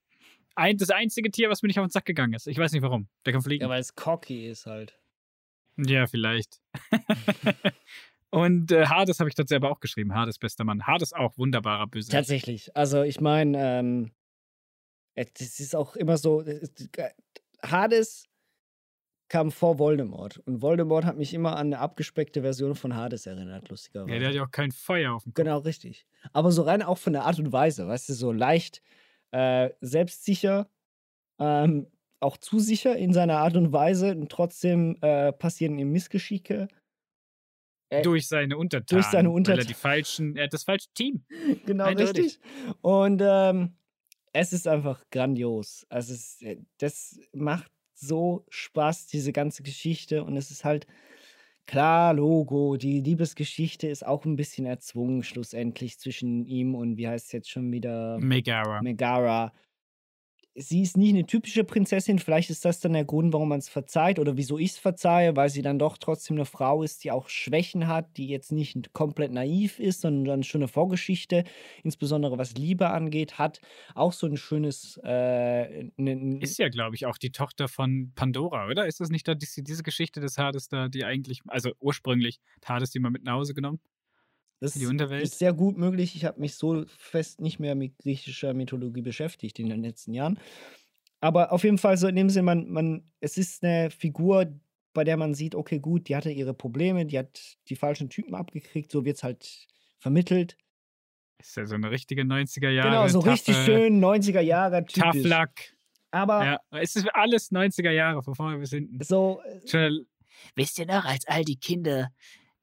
Ein, 0.55 0.77
das 0.77 0.91
einzige 0.91 1.31
Tier, 1.31 1.49
was 1.49 1.63
mir 1.63 1.69
nicht 1.69 1.79
auf 1.79 1.87
den 1.87 1.91
Sack 1.91 2.05
gegangen 2.05 2.35
ist. 2.35 2.47
Ich 2.47 2.59
weiß 2.59 2.73
nicht 2.73 2.83
warum. 2.83 3.09
Der 3.25 3.33
kann 3.33 3.43
fliegen. 3.43 3.63
Ja, 3.63 3.69
weil 3.69 3.81
es 3.81 3.95
cocky 3.95 4.49
ist 4.49 4.67
halt. 4.67 4.99
Ja, 5.77 6.07
vielleicht. 6.07 6.61
Und 8.31 8.73
äh, 8.73 8.87
Hades 8.87 9.21
habe 9.21 9.29
ich 9.29 9.35
dort 9.35 9.49
selber 9.49 9.71
auch 9.71 9.81
geschrieben. 9.81 10.15
Hades, 10.15 10.39
bester 10.39 10.65
Mann. 10.65 10.87
Hades 10.87 11.13
auch, 11.13 11.37
wunderbarer 11.37 11.87
Böse. 11.87 12.11
Tatsächlich. 12.11 12.75
Also 12.77 13.03
ich 13.03 13.21
meine, 13.21 13.59
ähm, 13.59 14.13
es 15.15 15.61
ist 15.61 15.75
auch 15.77 15.97
immer 15.97 16.17
so, 16.17 16.41
es 16.41 16.63
ist- 16.63 16.89
Hades 17.63 18.25
kam 19.29 19.51
vor 19.51 19.79
Voldemort. 19.79 20.39
Und 20.45 20.61
Voldemort 20.61 21.05
hat 21.07 21.17
mich 21.17 21.33
immer 21.33 21.57
an 21.57 21.69
eine 21.69 21.79
abgespeckte 21.79 22.43
Version 22.43 22.75
von 22.75 22.95
Hades 22.95 23.25
erinnert, 23.27 23.69
lustigerweise. 23.71 24.13
Ja, 24.13 24.19
der 24.19 24.29
hat 24.29 24.35
ja 24.35 24.45
auch 24.45 24.51
kein 24.51 24.73
Feuer 24.73 25.15
auf 25.15 25.23
dem 25.25 25.33
Kopf. 25.33 25.37
Genau, 25.45 25.59
richtig. 25.59 26.07
Aber 26.33 26.53
so 26.53 26.63
rein 26.63 26.83
auch 26.83 26.99
von 26.99 27.13
der 27.15 27.25
Art 27.25 27.39
und 27.39 27.51
Weise, 27.53 27.87
weißt 27.89 28.11
du, 28.11 28.13
so 28.15 28.31
leicht 28.33 28.83
äh, 29.31 29.71
selbstsicher, 29.81 30.69
ähm, 31.39 31.87
auch 32.21 32.37
zu 32.37 32.59
sicher 32.59 32.95
in 32.97 33.13
seiner 33.15 33.39
Art 33.39 33.57
und 33.57 33.73
Weise 33.73 34.11
und 34.15 34.31
trotzdem 34.31 34.99
äh, 35.01 35.33
passieren 35.33 35.79
ihm 35.79 35.91
Missgeschicke. 35.93 36.69
Äh, 37.89 38.03
Durch 38.03 38.29
seine 38.29 38.59
Untertanen. 38.59 38.87
durch 39.03 39.07
seine 39.07 39.29
Weil 39.29 39.33
er 39.33 39.37
Untertanen. 39.37 39.67
die 39.67 39.75
falschen, 39.75 40.37
er 40.37 40.45
hat 40.45 40.53
das 40.53 40.65
falsche 40.65 40.89
Team. 40.95 41.25
genau, 41.67 41.85
Eindeutig. 41.85 42.25
richtig. 42.25 42.41
Und 42.83 43.23
ähm, 43.25 43.77
es 44.33 44.53
ist 44.53 44.67
einfach 44.69 45.05
grandios. 45.11 45.87
Also 45.89 46.15
es, 46.15 46.41
äh, 46.43 46.59
das 46.79 47.19
macht 47.33 47.71
so 47.95 48.45
Spaß, 48.51 49.07
diese 49.07 49.33
ganze 49.33 49.63
Geschichte. 49.63 50.25
Und 50.25 50.37
es 50.37 50.51
ist 50.51 50.65
halt, 50.65 50.87
klar, 51.67 52.15
Logo, 52.15 52.77
die 52.77 53.01
Liebesgeschichte 53.01 53.89
ist 53.89 54.07
auch 54.07 54.25
ein 54.25 54.37
bisschen 54.37 54.67
erzwungen, 54.67 55.23
schlussendlich 55.23 55.99
zwischen 55.99 56.45
ihm 56.47 56.75
und 56.75 56.97
wie 56.97 57.09
heißt 57.09 57.27
es 57.27 57.33
jetzt 57.33 57.51
schon 57.51 57.71
wieder? 57.73 58.19
Megara. 58.21 58.83
Megara. 58.83 59.53
Sie 60.55 60.83
ist 60.83 60.97
nicht 60.97 61.11
eine 61.11 61.27
typische 61.27 61.65
Prinzessin. 61.65 62.19
Vielleicht 62.19 62.51
ist 62.51 62.65
das 62.65 62.81
dann 62.81 62.93
der 62.93 63.05
Grund, 63.05 63.33
warum 63.33 63.49
man 63.49 63.59
es 63.59 63.69
verzeiht 63.69 64.19
oder 64.19 64.37
wieso 64.37 64.59
ich 64.59 64.73
es 64.73 64.79
verzeihe, 64.79 65.35
weil 65.37 65.49
sie 65.49 65.63
dann 65.63 65.79
doch 65.79 65.97
trotzdem 65.99 66.37
eine 66.37 66.45
Frau 66.45 66.83
ist, 66.83 67.05
die 67.05 67.11
auch 67.11 67.29
Schwächen 67.29 67.87
hat, 67.87 68.17
die 68.17 68.29
jetzt 68.29 68.53
nicht 68.53 68.93
komplett 68.93 69.33
naiv 69.33 69.79
ist, 69.79 70.03
sondern 70.03 70.43
schon 70.43 70.61
eine 70.61 70.69
Vorgeschichte, 70.69 71.45
insbesondere 71.83 72.39
was 72.39 72.55
Liebe 72.55 72.91
angeht, 72.91 73.39
hat. 73.39 73.61
Auch 73.95 74.13
so 74.13 74.27
ein 74.27 74.37
schönes. 74.37 75.01
Äh, 75.05 75.91
ne, 75.97 76.39
Ist 76.41 76.59
ja, 76.59 76.69
glaube 76.69 76.97
ich, 76.97 77.07
auch 77.07 77.19
die 77.19 77.33
Tochter 77.33 77.69
von 77.69 78.13
Pandora, 78.15 78.67
oder? 78.69 78.87
Ist 78.87 79.01
das 79.01 79.09
nicht 79.09 79.27
da 79.27 79.35
diese, 79.35 79.63
diese 79.63 79.83
Geschichte 79.83 80.21
des 80.21 80.39
Hades 80.39 80.69
da, 80.69 80.89
die 80.89 81.05
eigentlich, 81.05 81.41
also 81.47 81.73
ursprünglich 81.81 82.41
Hades, 82.65 82.91
die 82.91 83.01
man 83.01 83.13
mit 83.13 83.25
nach 83.25 83.35
Hause 83.35 83.55
genommen? 83.55 83.81
Das 84.63 84.75
Die 84.75 84.87
Unterwelt? 84.87 85.25
ist 85.25 85.39
sehr 85.39 85.53
gut 85.53 85.77
möglich. 85.77 86.15
Ich 86.15 86.25
habe 86.25 86.41
mich 86.41 86.55
so 86.55 86.85
fest 86.87 87.41
nicht 87.41 87.59
mehr 87.59 87.75
mit 87.75 87.99
griechischer 87.99 88.55
Mythologie 88.55 89.03
beschäftigt 89.03 89.59
in 89.59 89.69
den 89.69 89.83
letzten 89.83 90.15
Jahren. 90.15 90.39
Aber 91.21 91.53
auf 91.53 91.65
jeden 91.65 91.79
Fall 91.79 91.97
so 91.97 92.07
in 92.07 92.15
dem 92.17 92.31
Sinne, 92.31 92.45
man, 92.45 92.69
man, 92.71 93.13
es 93.21 93.37
ist 93.39 93.65
eine 93.65 93.91
Figur, 93.91 94.59
bei 94.95 95.05
der 95.05 95.17
man 95.17 95.35
sieht, 95.35 95.55
okay, 95.55 95.79
gut, 95.81 96.09
die 96.09 96.15
hatte 96.17 96.31
ihre 96.31 96.55
Probleme, 96.55 97.07
die 97.07 97.19
hat 97.19 97.57
die 97.69 97.77
falschen 97.77 98.09
Typen 98.09 98.35
abgekriegt, 98.35 98.93
so 98.93 99.05
wird 99.05 99.17
es 99.17 99.23
halt 99.25 99.67
vermittelt. 99.99 100.57
Ist 101.39 101.57
ja 101.57 101.67
so 101.67 101.75
eine 101.75 101.91
richtige 101.91 102.23
90er 102.23 102.71
Jahre. 102.71 102.89
genau, 102.91 103.09
so 103.09 103.19
richtig 103.19 103.57
taffe- 103.57 103.65
schön 103.65 104.01
90er 104.01 104.41
Jahre 104.41 104.85
Tough 104.85 105.13
typisch. 105.13 105.29
Luck. 105.31 105.51
Aber 106.13 106.45
Ja, 106.45 106.61
es 106.71 106.95
ist 106.95 107.09
alles 107.15 107.51
90er 107.51 107.91
Jahre, 107.91 108.23
von 108.23 108.35
vorne 108.37 108.59
bis 108.59 108.71
hinten. 108.71 109.03
so, 109.03 109.41
äh, 109.73 109.91
Wisst 110.55 110.79
ihr 110.79 110.87
noch, 110.87 111.05
als 111.05 111.27
all 111.27 111.45
die 111.45 111.57
Kinder 111.59 112.11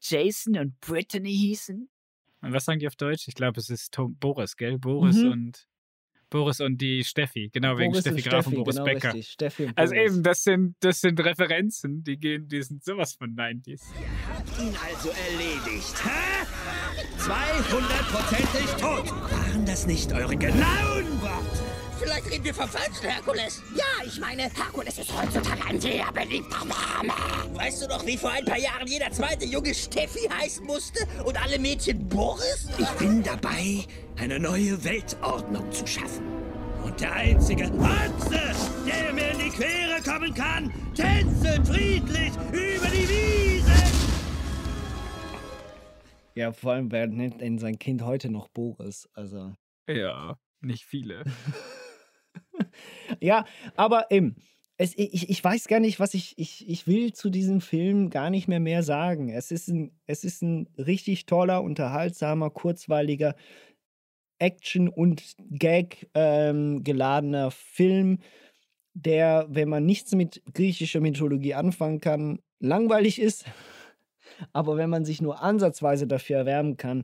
Jason 0.02 0.58
und 0.58 0.80
Brittany 0.82 1.32
hießen? 1.32 1.90
was 2.42 2.66
sagen 2.66 2.80
die 2.80 2.88
auf 2.88 2.96
Deutsch? 2.96 3.28
Ich 3.28 3.36
glaube, 3.36 3.60
es 3.60 3.70
ist 3.70 3.94
Tom, 3.94 4.16
Boris, 4.16 4.56
gell? 4.56 4.78
Boris 4.80 5.18
Mhm. 5.18 5.32
und 5.32 5.68
Boris 6.30 6.62
und 6.62 6.78
die 6.80 7.04
Steffi. 7.04 7.50
Genau, 7.52 7.78
wegen 7.78 7.92
Boris 7.92 8.06
und 8.06 8.14
Steffi 8.20 8.30
Graf 8.30 8.46
und 8.48 8.54
Steffi, 8.54 8.56
Boris 8.64 8.76
genau 8.76 8.86
Becker. 8.86 9.14
richtig. 9.14 9.32
Steffi 9.34 9.66
und 9.66 9.78
Also 9.78 9.94
Boris. 9.96 10.12
eben, 10.14 10.24
das 10.24 10.44
sind, 10.44 10.76
das 10.80 11.02
sind 11.02 11.20
Referenzen, 11.20 12.04
die 12.04 12.18
gehen, 12.18 12.48
die 12.48 12.62
sind 12.62 12.84
sowas 12.84 13.14
von 13.14 13.34
90s. 13.36 13.82
ihn 14.60 14.74
also 14.88 15.10
erledigt. 15.10 15.96
Hä? 16.06 16.46
200%ig 17.18 18.82
tot. 18.82 19.12
Waren 19.32 19.66
das 19.66 19.86
nicht 19.88 20.14
eure 20.14 20.38
genauen? 20.38 20.89
Vielleicht 22.02 22.32
reden 22.32 22.46
wir 22.46 22.54
vom 22.54 22.70
falschen 22.70 23.10
Herkules. 23.10 23.62
Ja, 23.76 24.06
ich 24.06 24.20
meine, 24.20 24.44
Herkules 24.44 24.98
ist 24.98 25.12
heutzutage 25.22 25.66
ein 25.68 25.82
sehr 25.82 26.10
beliebter 26.14 26.64
Name. 26.64 27.12
Weißt 27.54 27.84
du 27.84 27.88
noch, 27.88 28.06
wie 28.06 28.16
vor 28.16 28.32
ein 28.32 28.46
paar 28.46 28.58
Jahren 28.58 28.88
jeder 28.88 29.12
zweite 29.12 29.46
Junge 29.46 29.74
Steffi 29.74 30.28
heißen 30.30 30.66
musste 30.66 31.06
und 31.26 31.42
alle 31.42 31.60
Mädchen 31.60 32.08
Boris? 32.08 32.70
Ich 32.78 32.90
bin 32.92 33.22
dabei, 33.22 33.84
eine 34.18 34.40
neue 34.40 34.82
Weltordnung 34.84 35.70
zu 35.74 35.86
schaffen. 35.86 36.26
Und 36.86 37.02
der 37.02 37.12
einzige 37.14 37.66
Atze, 37.66 38.56
der 38.88 39.14
mir 39.14 39.32
in 39.32 39.40
die 39.40 39.50
Quere 39.50 40.02
kommen 40.02 40.34
kann, 40.34 40.72
tänzelt 40.96 41.68
friedlich 41.68 42.32
über 42.52 42.88
die 42.88 43.10
Wiese. 43.10 43.72
ja, 46.36 46.54
vor 46.54 46.74
allem, 46.74 46.92
wer 46.94 47.08
nennt 47.08 47.42
denn 47.42 47.60
sein 47.60 47.78
Kind 47.78 48.04
heute 48.04 48.30
noch 48.30 48.48
Boris? 48.48 49.10
Also. 49.14 49.54
Ja, 49.90 50.38
nicht 50.62 50.86
viele. 50.86 51.26
Ja, 53.20 53.46
aber 53.76 54.12
eben, 54.12 54.36
es, 54.78 54.98
ich, 54.98 55.30
ich 55.30 55.44
weiß 55.44 55.68
gar 55.68 55.80
nicht, 55.80 56.00
was 56.00 56.14
ich, 56.14 56.38
ich, 56.38 56.68
ich 56.70 56.88
will 56.88 57.12
zu 57.12 57.30
diesem 57.30 57.60
Film 57.60 58.10
gar 58.10 58.30
nicht 58.30 58.48
mehr 58.48 58.62
mehr 58.62 58.82
sagen. 58.82 59.30
Es 59.30 59.52
ist 59.52 59.68
ein, 59.68 59.92
es 60.06 60.24
ist 60.24 60.42
ein 60.42 60.70
richtig 60.78 61.26
toller, 61.26 61.62
unterhaltsamer, 61.64 62.50
kurzweiliger 62.50 63.36
Action- 64.40 64.88
und 64.88 65.36
Gag 65.50 66.08
ähm, 66.14 66.82
Film, 67.52 68.20
der, 68.94 69.48
wenn 69.50 69.68
man 69.68 69.86
nichts 69.86 70.14
mit 70.14 70.42
griechischer 70.54 71.02
Mythologie 71.02 71.56
anfangen 71.56 72.00
kann, 72.00 72.40
langweilig 72.60 73.20
ist. 73.20 73.46
Aber 74.54 74.78
wenn 74.78 74.90
man 74.90 75.04
sich 75.04 75.22
nur 75.22 75.42
ansatzweise 75.42 76.08
dafür 76.08 76.38
erwärmen 76.38 76.78
kann, 76.78 77.04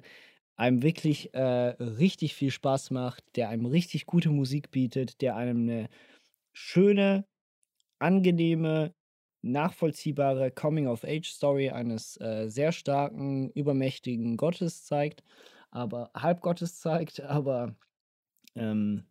einem 0.58 0.82
wirklich 0.84 1.34
äh, 1.34 1.40
richtig 1.42 2.36
viel 2.36 2.52
Spaß 2.52 2.92
macht, 2.92 3.24
der 3.36 3.50
einem 3.50 3.66
richtig 3.66 4.06
gute 4.06 4.30
Musik 4.30 4.72
bietet, 4.72 5.22
der 5.22 5.36
einem 5.36 5.64
eine 5.70 5.90
schöne, 6.54 7.26
angenehme, 8.00 8.94
nachvollziehbare 9.42 10.52
Coming-of-Age-Story 10.52 11.70
eines 11.72 12.20
äh, 12.22 12.50
sehr 12.50 12.72
starken, 12.72 13.52
übermächtigen 13.52 14.38
Gottes 14.38 14.86
zeigt, 14.86 15.24
aber 15.72 16.12
Halbgottes 16.16 16.80
zeigt, 16.80 17.22
aber 17.22 17.76
ähm, 18.56 19.06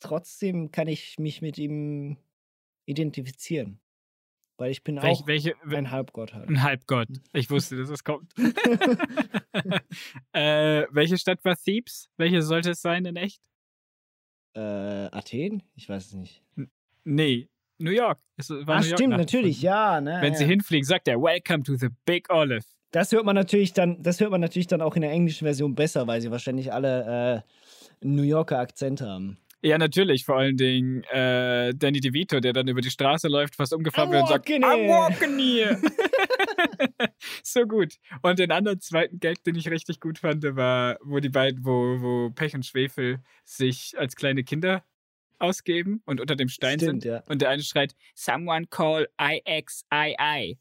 trotzdem 0.00 0.70
kann 0.70 0.88
ich 0.88 1.18
mich 1.18 1.42
mit 1.42 1.58
ihm 1.58 2.18
identifizieren. 2.86 3.80
Weil 4.56 4.70
ich 4.70 4.84
bin 4.84 4.96
Welch, 4.96 5.04
auch 5.04 5.26
welche, 5.26 5.54
ein 5.68 5.90
Halbgott 5.90 6.32
halt. 6.32 6.48
ein 6.48 6.62
Halbgott. 6.62 7.08
Ich 7.32 7.50
wusste, 7.50 7.76
dass 7.76 7.88
es 7.88 8.04
kommt. 8.04 8.32
äh, 10.32 10.84
welche 10.90 11.18
Stadt 11.18 11.44
war 11.44 11.56
Thebes? 11.56 12.08
Welche 12.16 12.40
sollte 12.42 12.70
es 12.70 12.80
sein 12.80 13.04
in 13.04 13.16
echt? 13.16 13.40
Äh, 14.54 14.60
Athen? 14.60 15.62
Ich 15.74 15.88
weiß 15.88 16.06
es 16.06 16.14
nicht. 16.14 16.42
Nee, 17.02 17.48
New 17.78 17.90
York. 17.90 18.20
Es 18.36 18.50
war 18.50 18.56
Ah, 18.58 18.80
New 18.80 18.86
York 18.86 18.98
stimmt, 18.98 19.16
natürlich, 19.16 19.60
ja. 19.62 20.00
Ne, 20.00 20.18
Wenn 20.20 20.32
ja. 20.32 20.38
sie 20.38 20.44
hinfliegen, 20.46 20.84
sagt 20.84 21.08
er, 21.08 21.20
Welcome 21.20 21.64
to 21.64 21.74
the 21.74 21.88
Big 22.04 22.30
Olive. 22.30 22.64
Das 22.92 23.10
hört 23.10 23.24
man 23.24 23.34
natürlich 23.34 23.72
dann, 23.72 24.00
das 24.04 24.20
hört 24.20 24.30
man 24.30 24.40
natürlich 24.40 24.68
dann 24.68 24.80
auch 24.80 24.94
in 24.94 25.02
der 25.02 25.10
englischen 25.10 25.44
Version 25.44 25.74
besser, 25.74 26.06
weil 26.06 26.20
sie 26.20 26.30
wahrscheinlich 26.30 26.72
alle 26.72 27.42
äh, 28.00 28.06
New 28.06 28.22
Yorker 28.22 28.60
Akzent 28.60 29.00
haben. 29.00 29.38
Ja, 29.64 29.78
natürlich. 29.78 30.26
Vor 30.26 30.36
allen 30.36 30.58
Dingen 30.58 31.04
äh, 31.04 31.72
Danny 31.74 31.98
DeVito, 32.00 32.38
der 32.38 32.52
dann 32.52 32.68
über 32.68 32.82
die 32.82 32.90
Straße 32.90 33.28
läuft, 33.28 33.56
fast 33.56 33.72
umgefahren 33.72 34.10
wird 34.10 34.22
und 34.24 34.28
sagt, 34.28 34.46
walking 34.46 34.62
I'm 34.62 34.76
here." 34.76 34.88
walking 34.88 35.38
here. 35.38 35.80
so 37.42 37.66
gut. 37.66 37.94
Und 38.20 38.38
den 38.38 38.50
anderen 38.50 38.80
zweiten 38.80 39.18
Gag, 39.20 39.42
den 39.44 39.54
ich 39.54 39.70
richtig 39.70 40.00
gut 40.00 40.18
fand, 40.18 40.44
war, 40.44 40.98
wo 41.02 41.18
die 41.18 41.30
beiden, 41.30 41.64
wo, 41.64 41.96
wo 42.02 42.30
Pech 42.30 42.54
und 42.54 42.66
Schwefel 42.66 43.20
sich 43.44 43.94
als 43.96 44.16
kleine 44.16 44.44
Kinder 44.44 44.84
ausgeben 45.38 46.02
und 46.04 46.20
unter 46.20 46.36
dem 46.36 46.48
Stein 46.48 46.78
Stimmt, 46.78 47.02
sind. 47.02 47.10
ja. 47.10 47.22
Und 47.26 47.40
der 47.40 47.48
eine 47.48 47.62
schreit, 47.62 47.94
Someone 48.14 48.66
call 48.66 49.08
IXII. 49.18 50.58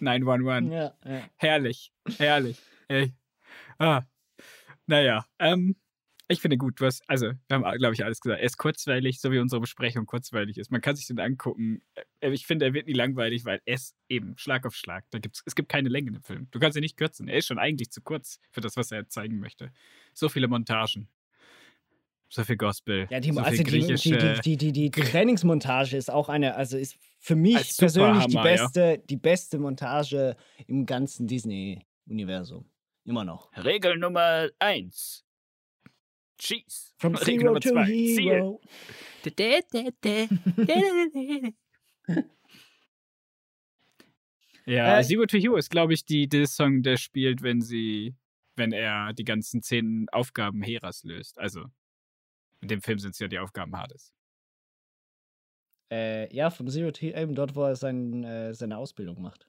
911. 0.00 0.72
Ja, 0.72 0.94
ja. 1.04 1.22
Herrlich, 1.36 1.92
herrlich. 2.18 2.58
Ey. 2.88 3.14
Ah. 3.78 4.02
Naja, 4.86 5.24
ähm, 5.38 5.76
ich 6.30 6.40
finde 6.40 6.58
gut, 6.58 6.78
du 6.78 6.84
hast, 6.84 7.02
also, 7.08 7.26
wir 7.26 7.54
haben, 7.56 7.78
glaube 7.78 7.94
ich, 7.94 8.04
alles 8.04 8.20
gesagt. 8.20 8.40
Er 8.40 8.44
ist 8.44 8.58
kurzweilig, 8.58 9.20
so 9.20 9.32
wie 9.32 9.38
unsere 9.38 9.60
Besprechung 9.60 10.04
kurzweilig 10.04 10.58
ist. 10.58 10.70
Man 10.70 10.82
kann 10.82 10.94
sich 10.94 11.06
den 11.06 11.18
angucken. 11.18 11.82
Äh, 12.20 12.30
Ich 12.30 12.46
finde, 12.46 12.66
er 12.66 12.74
wird 12.74 12.86
nie 12.86 12.92
langweilig, 12.92 13.46
weil 13.46 13.62
er 13.64 13.74
ist 13.74 13.96
eben 14.10 14.36
Schlag 14.36 14.66
auf 14.66 14.74
Schlag. 14.74 15.04
Da 15.10 15.18
gibt's, 15.18 15.42
es 15.46 15.54
gibt 15.54 15.70
keine 15.70 15.88
Länge 15.88 16.10
im 16.10 16.22
Film. 16.22 16.48
Du 16.50 16.58
kannst 16.58 16.76
ihn 16.76 16.82
nicht 16.82 16.98
kürzen. 16.98 17.28
Er 17.28 17.38
ist 17.38 17.46
schon 17.46 17.58
eigentlich 17.58 17.90
zu 17.90 18.02
kurz 18.02 18.40
für 18.50 18.60
das, 18.60 18.76
was 18.76 18.92
er 18.92 19.08
zeigen 19.08 19.38
möchte. 19.38 19.72
So 20.12 20.28
viele 20.28 20.48
Montagen. 20.48 21.08
So 22.28 22.44
viel 22.44 22.58
Gospel. 22.58 23.06
Ja, 23.08 23.20
die, 23.20 23.32
so 23.32 23.40
also 23.40 23.64
viel 23.64 23.64
die, 23.64 23.94
die, 23.96 24.56
die, 24.56 24.72
die, 24.72 24.90
die 24.90 25.00
Trainingsmontage 25.00 25.96
ist 25.96 26.10
auch 26.10 26.28
eine, 26.28 26.56
also 26.56 26.76
ist 26.76 26.98
für 27.18 27.36
mich 27.36 27.54
persönlich 27.78 28.26
die 28.26 28.32
Superhammer, 28.32 28.50
ja. 28.54 28.64
beste, 28.64 29.02
die 29.08 29.16
beste 29.16 29.58
Montage 29.58 30.36
im 30.66 30.84
ganzen 30.84 31.26
Disney-Universum. 31.26 32.68
Immer 33.06 33.24
noch. 33.24 33.50
Regel 33.56 33.96
Nummer 33.96 34.48
eins. 34.58 35.24
Cheese. 36.38 36.92
From 36.98 37.14
Regel 37.14 37.24
Zero 37.24 37.44
Nummer 37.44 37.60
to 37.60 37.68
zwei. 37.70 37.84
Ziel. 37.86 38.32
Hero. 38.32 38.60
Ja, 44.66 44.98
Äh, 44.98 45.04
Zero 45.04 45.24
to 45.26 45.38
Hero 45.38 45.56
ist, 45.56 45.70
glaube 45.70 45.94
ich, 45.94 46.04
die, 46.04 46.28
der 46.28 46.46
Song, 46.46 46.82
der 46.82 46.96
spielt, 46.98 47.42
wenn 47.42 47.60
sie, 47.62 48.14
wenn 48.56 48.72
er 48.72 49.12
die 49.14 49.24
ganzen 49.24 49.62
zehn 49.62 50.06
Aufgaben 50.12 50.62
Heras 50.62 51.04
löst. 51.04 51.38
Also, 51.38 51.64
in 52.60 52.68
dem 52.68 52.82
Film 52.82 52.98
sind 52.98 53.12
es 53.12 53.18
ja 53.18 53.28
die 53.28 53.38
Aufgaben 53.38 53.74
Hades. 53.76 54.12
Äh, 55.90 56.32
ja, 56.34 56.50
vom 56.50 56.68
Zero 56.68 56.90
to 56.90 57.00
Hero, 57.00 57.18
eben 57.18 57.34
dort, 57.34 57.56
wo 57.56 57.64
er 57.64 57.76
sein, 57.76 58.24
äh, 58.24 58.52
seine 58.52 58.76
Ausbildung 58.76 59.22
macht. 59.22 59.48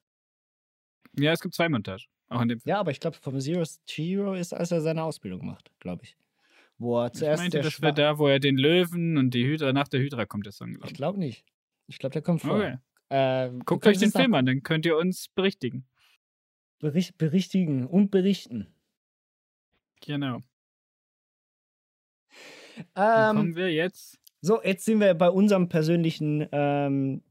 Ja, 1.17 1.33
es 1.33 1.41
gibt 1.41 1.53
zwei 1.53 1.67
Montagen. 1.67 2.05
Auch 2.29 2.41
in 2.41 2.47
dem 2.47 2.59
Film. 2.59 2.69
Ja, 2.69 2.79
aber 2.79 2.91
ich 2.91 3.01
glaube, 3.01 3.17
vom 3.17 3.41
Zero 3.41 3.63
to 3.65 3.73
Hero 3.87 4.33
ist, 4.35 4.53
als 4.53 4.71
er 4.71 4.79
seine 4.79 5.03
Ausbildung 5.03 5.45
macht, 5.45 5.69
glaube 5.79 6.05
ich. 6.05 6.15
Wo 6.79 6.99
er 7.01 7.07
ich 7.07 7.13
zuerst 7.13 7.41
meinte, 7.41 7.57
der 7.57 7.63
das 7.63 7.81
wäre 7.81 7.93
da, 7.93 8.17
wo 8.17 8.27
er 8.27 8.39
den 8.39 8.57
Löwen 8.57 9.17
und 9.17 9.31
die 9.33 9.45
Hydra, 9.45 9.73
nach 9.73 9.87
der 9.87 9.99
Hydra 9.99 10.25
kommt 10.25 10.45
der 10.45 10.53
Song, 10.53 10.69
glaube 10.73 10.85
Ich 10.85 10.91
ich. 10.91 10.97
glaube 10.97 11.19
nicht. 11.19 11.45
Ich 11.87 11.99
glaube, 11.99 12.13
der 12.13 12.21
kommt 12.21 12.41
vor. 12.41 12.55
Okay. 12.55 12.77
Äh, 13.09 13.51
Guckt 13.65 13.85
euch 13.85 13.97
den 13.97 14.11
Film 14.11 14.33
an, 14.33 14.45
dann 14.45 14.63
könnt 14.63 14.85
ihr 14.85 14.95
uns 14.97 15.27
berichtigen. 15.29 15.85
Bericht, 16.79 17.17
berichtigen 17.17 17.85
und 17.85 18.09
berichten. 18.11 18.67
Genau. 20.01 20.41
Dann 22.93 23.31
Ähm, 23.31 23.35
kommen 23.37 23.55
wir 23.55 23.71
jetzt. 23.73 24.17
so, 24.41 24.61
jetzt 24.63 24.85
sind 24.85 24.99
wir 25.01 25.13
bei 25.13 25.29
unserem 25.29 25.67
persönlichen 25.67 26.47
ähm, 26.51 27.21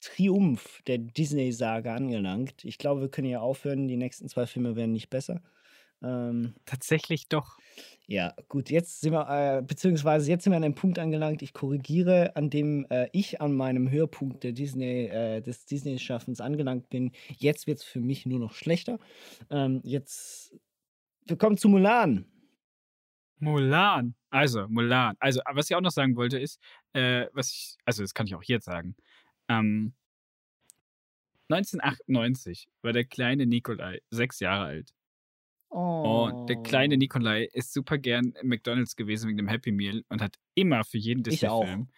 Triumph 0.00 0.82
der 0.86 0.98
Disney-Saga 0.98 1.94
angelangt. 1.94 2.64
Ich 2.64 2.78
glaube, 2.78 3.02
wir 3.02 3.08
können 3.10 3.26
hier 3.26 3.42
aufhören. 3.42 3.88
Die 3.88 3.96
nächsten 3.96 4.28
zwei 4.28 4.46
Filme 4.46 4.76
werden 4.76 4.92
nicht 4.92 5.10
besser. 5.10 5.42
Ähm, 6.04 6.54
Tatsächlich 6.66 7.28
doch. 7.28 7.56
ja, 8.06 8.34
gut, 8.48 8.68
jetzt 8.68 9.00
sind 9.00 9.12
wir, 9.12 9.28
äh, 9.28 9.62
beziehungsweise 9.62 10.30
jetzt 10.30 10.44
sind 10.44 10.52
wir 10.52 10.58
an 10.58 10.64
einem 10.64 10.74
Punkt 10.74 10.98
angelangt, 10.98 11.40
ich 11.40 11.54
korrigiere, 11.54 12.36
an 12.36 12.50
dem 12.50 12.86
äh, 12.90 13.08
ich 13.12 13.40
an 13.40 13.54
meinem 13.54 13.90
Höhepunkt 13.90 14.44
der 14.44 14.52
Disney, 14.52 15.06
äh, 15.06 15.40
des 15.40 15.64
Disney-Schaffens 15.64 16.40
angelangt 16.40 16.90
bin. 16.90 17.12
Jetzt 17.38 17.66
wird 17.66 17.78
es 17.78 17.84
für 17.84 18.00
mich 18.00 18.26
nur 18.26 18.38
noch 18.38 18.52
schlechter. 18.52 18.98
Ähm, 19.50 19.80
jetzt, 19.82 20.54
wir 21.26 21.38
kommen 21.38 21.56
zu 21.56 21.68
Mulan. 21.70 22.26
Mulan. 23.38 24.14
Also, 24.30 24.68
Mulan. 24.68 25.16
Also, 25.20 25.40
was 25.52 25.70
ich 25.70 25.76
auch 25.76 25.80
noch 25.80 25.90
sagen 25.90 26.16
wollte, 26.16 26.38
ist, 26.38 26.60
äh, 26.92 27.26
was 27.32 27.50
ich, 27.50 27.76
also, 27.84 28.02
das 28.02 28.12
kann 28.14 28.26
ich 28.26 28.34
auch 28.34 28.42
jetzt 28.42 28.66
sagen. 28.66 28.94
Ähm, 29.48 29.94
1998 31.48 32.68
war 32.82 32.92
der 32.92 33.04
kleine 33.04 33.46
Nikolai 33.46 34.00
sechs 34.10 34.40
Jahre 34.40 34.64
alt. 34.64 34.94
Oh. 35.74 36.28
Und 36.30 36.46
der 36.48 36.56
kleine 36.62 36.96
Nikolai 36.96 37.44
ist 37.52 37.72
super 37.72 37.98
gern 37.98 38.32
im 38.40 38.48
McDonalds 38.48 38.94
gewesen 38.94 39.28
wegen 39.28 39.38
dem 39.38 39.48
Happy 39.48 39.72
Meal 39.72 40.04
und 40.08 40.22
hat 40.22 40.36
immer 40.54 40.84
für 40.84 40.98
jeden. 40.98 41.22
Disney-Film 41.24 41.88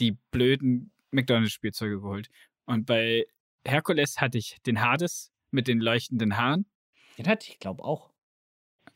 die 0.00 0.16
blöden 0.30 0.90
McDonalds-Spielzeuge 1.10 2.00
geholt. 2.00 2.28
Und 2.64 2.86
bei 2.86 3.26
Herkules 3.66 4.20
hatte 4.20 4.38
ich 4.38 4.56
den 4.62 4.80
Hades 4.80 5.30
mit 5.50 5.68
den 5.68 5.78
leuchtenden 5.80 6.36
Haaren. 6.36 6.64
Den 7.18 7.28
hatte 7.28 7.50
ich, 7.50 7.58
glaube 7.58 7.84
auch. 7.84 8.10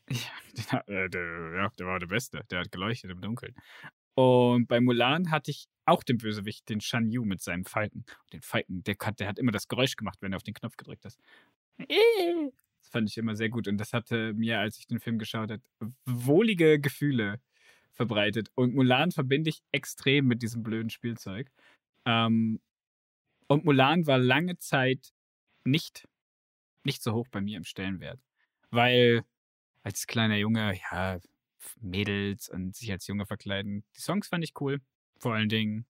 Ja, 0.09 0.17
ha- 0.71 0.83
äh, 0.87 1.09
der, 1.09 1.53
ja, 1.55 1.69
der 1.77 1.85
war 1.85 1.99
der 1.99 2.07
Beste. 2.07 2.41
Der 2.49 2.61
hat 2.61 2.71
geleuchtet 2.71 3.11
im 3.11 3.21
Dunkeln. 3.21 3.55
Und 4.15 4.67
bei 4.67 4.81
Mulan 4.81 5.29
hatte 5.29 5.51
ich 5.51 5.67
auch 5.85 6.01
den 6.03 6.17
Bösewicht, 6.17 6.67
den 6.69 6.81
Shan 6.81 7.11
Yu 7.11 7.23
mit 7.23 7.41
seinem 7.41 7.65
Falken. 7.65 8.05
Den 8.33 8.41
Falken, 8.41 8.83
der 8.83 8.95
hat, 8.99 9.19
der 9.19 9.27
hat 9.27 9.37
immer 9.37 9.51
das 9.51 9.67
Geräusch 9.67 9.95
gemacht, 9.95 10.17
wenn 10.21 10.33
er 10.33 10.37
auf 10.37 10.43
den 10.43 10.53
Knopf 10.55 10.77
gedrückt 10.77 11.05
hat. 11.05 11.15
Fand 12.95 13.09
ich 13.09 13.17
immer 13.17 13.35
sehr 13.35 13.49
gut. 13.49 13.67
Und 13.67 13.77
das 13.77 13.91
hatte 13.91 14.33
mir, 14.35 14.57
als 14.61 14.77
ich 14.79 14.87
den 14.87 15.01
Film 15.01 15.19
geschaut 15.19 15.51
habe, 15.51 15.61
wohlige 16.05 16.79
Gefühle 16.79 17.41
verbreitet. 17.91 18.49
Und 18.55 18.73
Mulan 18.73 19.11
verbinde 19.11 19.49
ich 19.49 19.61
extrem 19.73 20.27
mit 20.27 20.41
diesem 20.41 20.63
blöden 20.63 20.89
Spielzeug. 20.89 21.51
Ähm, 22.05 22.61
und 23.47 23.65
Mulan 23.65 24.07
war 24.07 24.17
lange 24.17 24.57
Zeit 24.59 25.11
nicht, 25.65 26.07
nicht 26.85 27.03
so 27.03 27.11
hoch 27.11 27.27
bei 27.29 27.41
mir 27.41 27.57
im 27.57 27.65
Stellenwert. 27.65 28.21
Weil 28.71 29.25
als 29.83 30.07
kleiner 30.07 30.37
Junge, 30.37 30.79
ja, 30.89 31.19
Mädels 31.81 32.47
und 32.47 32.77
sich 32.77 32.93
als 32.93 33.07
Junge 33.07 33.25
verkleiden. 33.25 33.83
Die 33.97 34.01
Songs 34.01 34.29
fand 34.29 34.45
ich 34.45 34.53
cool. 34.61 34.79
Vor 35.19 35.33
allen 35.33 35.49
Dingen 35.49 35.85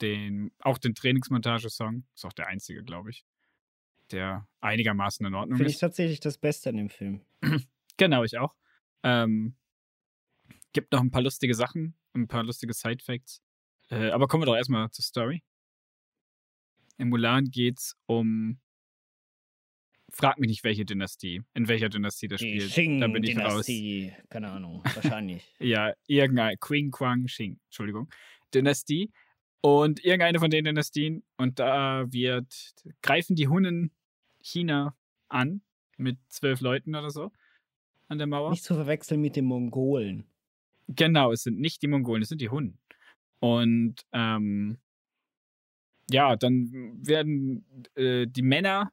den, 0.00 0.52
auch 0.60 0.78
den 0.78 0.94
Trainingsmontage-Song. 0.94 2.04
Ist 2.14 2.24
auch 2.24 2.32
der 2.32 2.46
einzige, 2.46 2.84
glaube 2.84 3.10
ich, 3.10 3.24
der 4.12 4.46
einigermaßen 4.60 5.24
in 5.26 5.34
Ordnung 5.34 5.56
Finde 5.56 5.70
ich 5.70 5.76
ist. 5.76 5.80
tatsächlich 5.80 6.20
das 6.20 6.38
Beste 6.38 6.70
an 6.70 6.76
dem 6.76 6.90
Film. 6.90 7.22
Genau, 8.00 8.22
ich 8.22 8.38
auch. 8.38 8.54
Ähm, 9.02 9.56
gibt 10.72 10.92
noch 10.92 11.00
ein 11.00 11.10
paar 11.10 11.20
lustige 11.20 11.52
Sachen, 11.52 11.96
ein 12.14 12.28
paar 12.28 12.44
lustige 12.44 12.72
Side-Facts. 12.72 13.42
Äh, 13.90 14.10
aber 14.10 14.28
kommen 14.28 14.42
wir 14.42 14.46
doch 14.46 14.54
erstmal 14.54 14.88
zur 14.92 15.04
Story. 15.04 15.42
In 16.96 17.08
Mulan 17.08 17.46
geht's 17.46 17.96
um. 18.06 18.60
Frag 20.10 20.38
mich 20.38 20.48
nicht, 20.48 20.64
welche 20.64 20.84
Dynastie. 20.84 21.42
In 21.54 21.68
welcher 21.68 21.88
Dynastie 21.88 22.28
das 22.28 22.40
spielt. 22.40 22.70
Da 23.02 23.08
bin 23.08 23.24
ich 23.24 23.36
raus. 23.36 23.66
Shing-Dynastie. 23.66 24.12
Keine 24.30 24.48
Ahnung, 24.50 24.82
wahrscheinlich. 24.94 25.52
Ja, 25.58 25.92
irgendeine 26.06 26.56
Queen 26.56 26.90
Quang 26.90 27.28
Shing, 27.28 27.58
Entschuldigung, 27.66 28.08
Dynastie. 28.54 29.10
Und 29.60 30.04
irgendeine 30.04 30.38
von 30.38 30.50
den 30.50 30.64
Dynastien. 30.64 31.24
Und 31.36 31.58
da 31.58 32.06
wird, 32.10 32.74
greifen 33.02 33.36
die 33.36 33.48
Hunnen 33.48 33.90
China 34.48 34.96
an 35.28 35.62
mit 35.96 36.18
zwölf 36.28 36.60
Leuten 36.60 36.94
oder 36.94 37.10
so 37.10 37.32
an 38.08 38.18
der 38.18 38.26
Mauer. 38.26 38.50
Nicht 38.50 38.64
zu 38.64 38.74
verwechseln 38.74 39.20
mit 39.20 39.36
den 39.36 39.44
Mongolen. 39.44 40.24
Genau, 40.88 41.32
es 41.32 41.42
sind 41.42 41.60
nicht 41.60 41.82
die 41.82 41.88
Mongolen, 41.88 42.22
es 42.22 42.30
sind 42.30 42.40
die 42.40 42.48
Hunnen. 42.48 42.78
Und 43.40 43.96
ähm, 44.12 44.78
ja, 46.10 46.36
dann 46.36 46.70
werden 47.06 47.86
äh, 47.94 48.26
die 48.26 48.42
Männer 48.42 48.90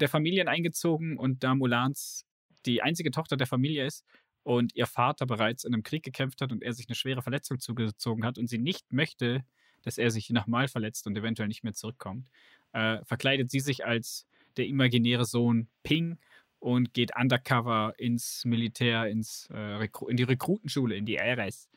der 0.00 0.08
Familien 0.08 0.48
eingezogen 0.48 1.16
und 1.16 1.42
da 1.42 1.54
Mulans 1.54 2.26
die 2.66 2.82
einzige 2.82 3.10
Tochter 3.10 3.36
der 3.36 3.46
Familie 3.46 3.86
ist 3.86 4.04
und 4.42 4.74
ihr 4.74 4.86
Vater 4.86 5.26
bereits 5.26 5.64
in 5.64 5.72
einem 5.72 5.82
Krieg 5.82 6.02
gekämpft 6.02 6.40
hat 6.40 6.52
und 6.52 6.62
er 6.62 6.72
sich 6.74 6.88
eine 6.88 6.94
schwere 6.94 7.22
Verletzung 7.22 7.58
zugezogen 7.58 8.24
hat 8.24 8.38
und 8.38 8.48
sie 8.48 8.58
nicht 8.58 8.92
möchte, 8.92 9.44
dass 9.82 9.98
er 9.98 10.10
sich 10.10 10.30
nochmal 10.30 10.68
verletzt 10.68 11.06
und 11.06 11.16
eventuell 11.16 11.48
nicht 11.48 11.64
mehr 11.64 11.72
zurückkommt, 11.72 12.28
äh, 12.72 13.04
verkleidet 13.04 13.50
sie 13.50 13.60
sich 13.60 13.84
als 13.84 14.26
der 14.56 14.66
imaginäre 14.66 15.24
Sohn 15.24 15.68
Ping 15.82 16.18
und 16.58 16.94
geht 16.94 17.16
undercover 17.16 17.94
ins 17.98 18.44
Militär, 18.44 19.08
ins, 19.08 19.48
äh, 19.52 19.88
in 20.08 20.16
die 20.16 20.22
Rekrutenschule, 20.22 20.94
in 20.94 21.06
die 21.06 21.16
RS 21.16 21.68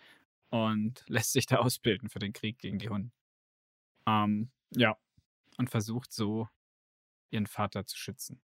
und 0.49 1.03
lässt 1.07 1.33
sich 1.33 1.47
da 1.47 1.57
ausbilden 1.57 2.09
für 2.09 2.19
den 2.19 2.33
Krieg 2.33 2.59
gegen 2.59 2.77
die 2.77 2.89
Hunden. 2.89 3.11
Ähm, 4.07 4.51
ja, 4.75 4.95
und 5.57 5.69
versucht 5.69 6.13
so 6.13 6.47
ihren 7.31 7.47
Vater 7.47 7.85
zu 7.85 7.97
schützen. 7.97 8.41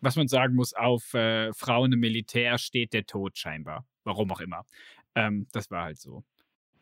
Was 0.00 0.16
man 0.16 0.28
sagen 0.28 0.54
muss, 0.54 0.74
auf 0.74 1.14
äh, 1.14 1.52
Frauen 1.52 1.92
im 1.92 2.00
Militär 2.00 2.58
steht 2.58 2.92
der 2.92 3.06
Tod 3.06 3.36
scheinbar. 3.36 3.86
Warum 4.04 4.30
auch 4.32 4.40
immer. 4.40 4.66
Ähm, 5.14 5.46
das 5.52 5.70
war 5.70 5.84
halt 5.84 5.98
so. 5.98 6.24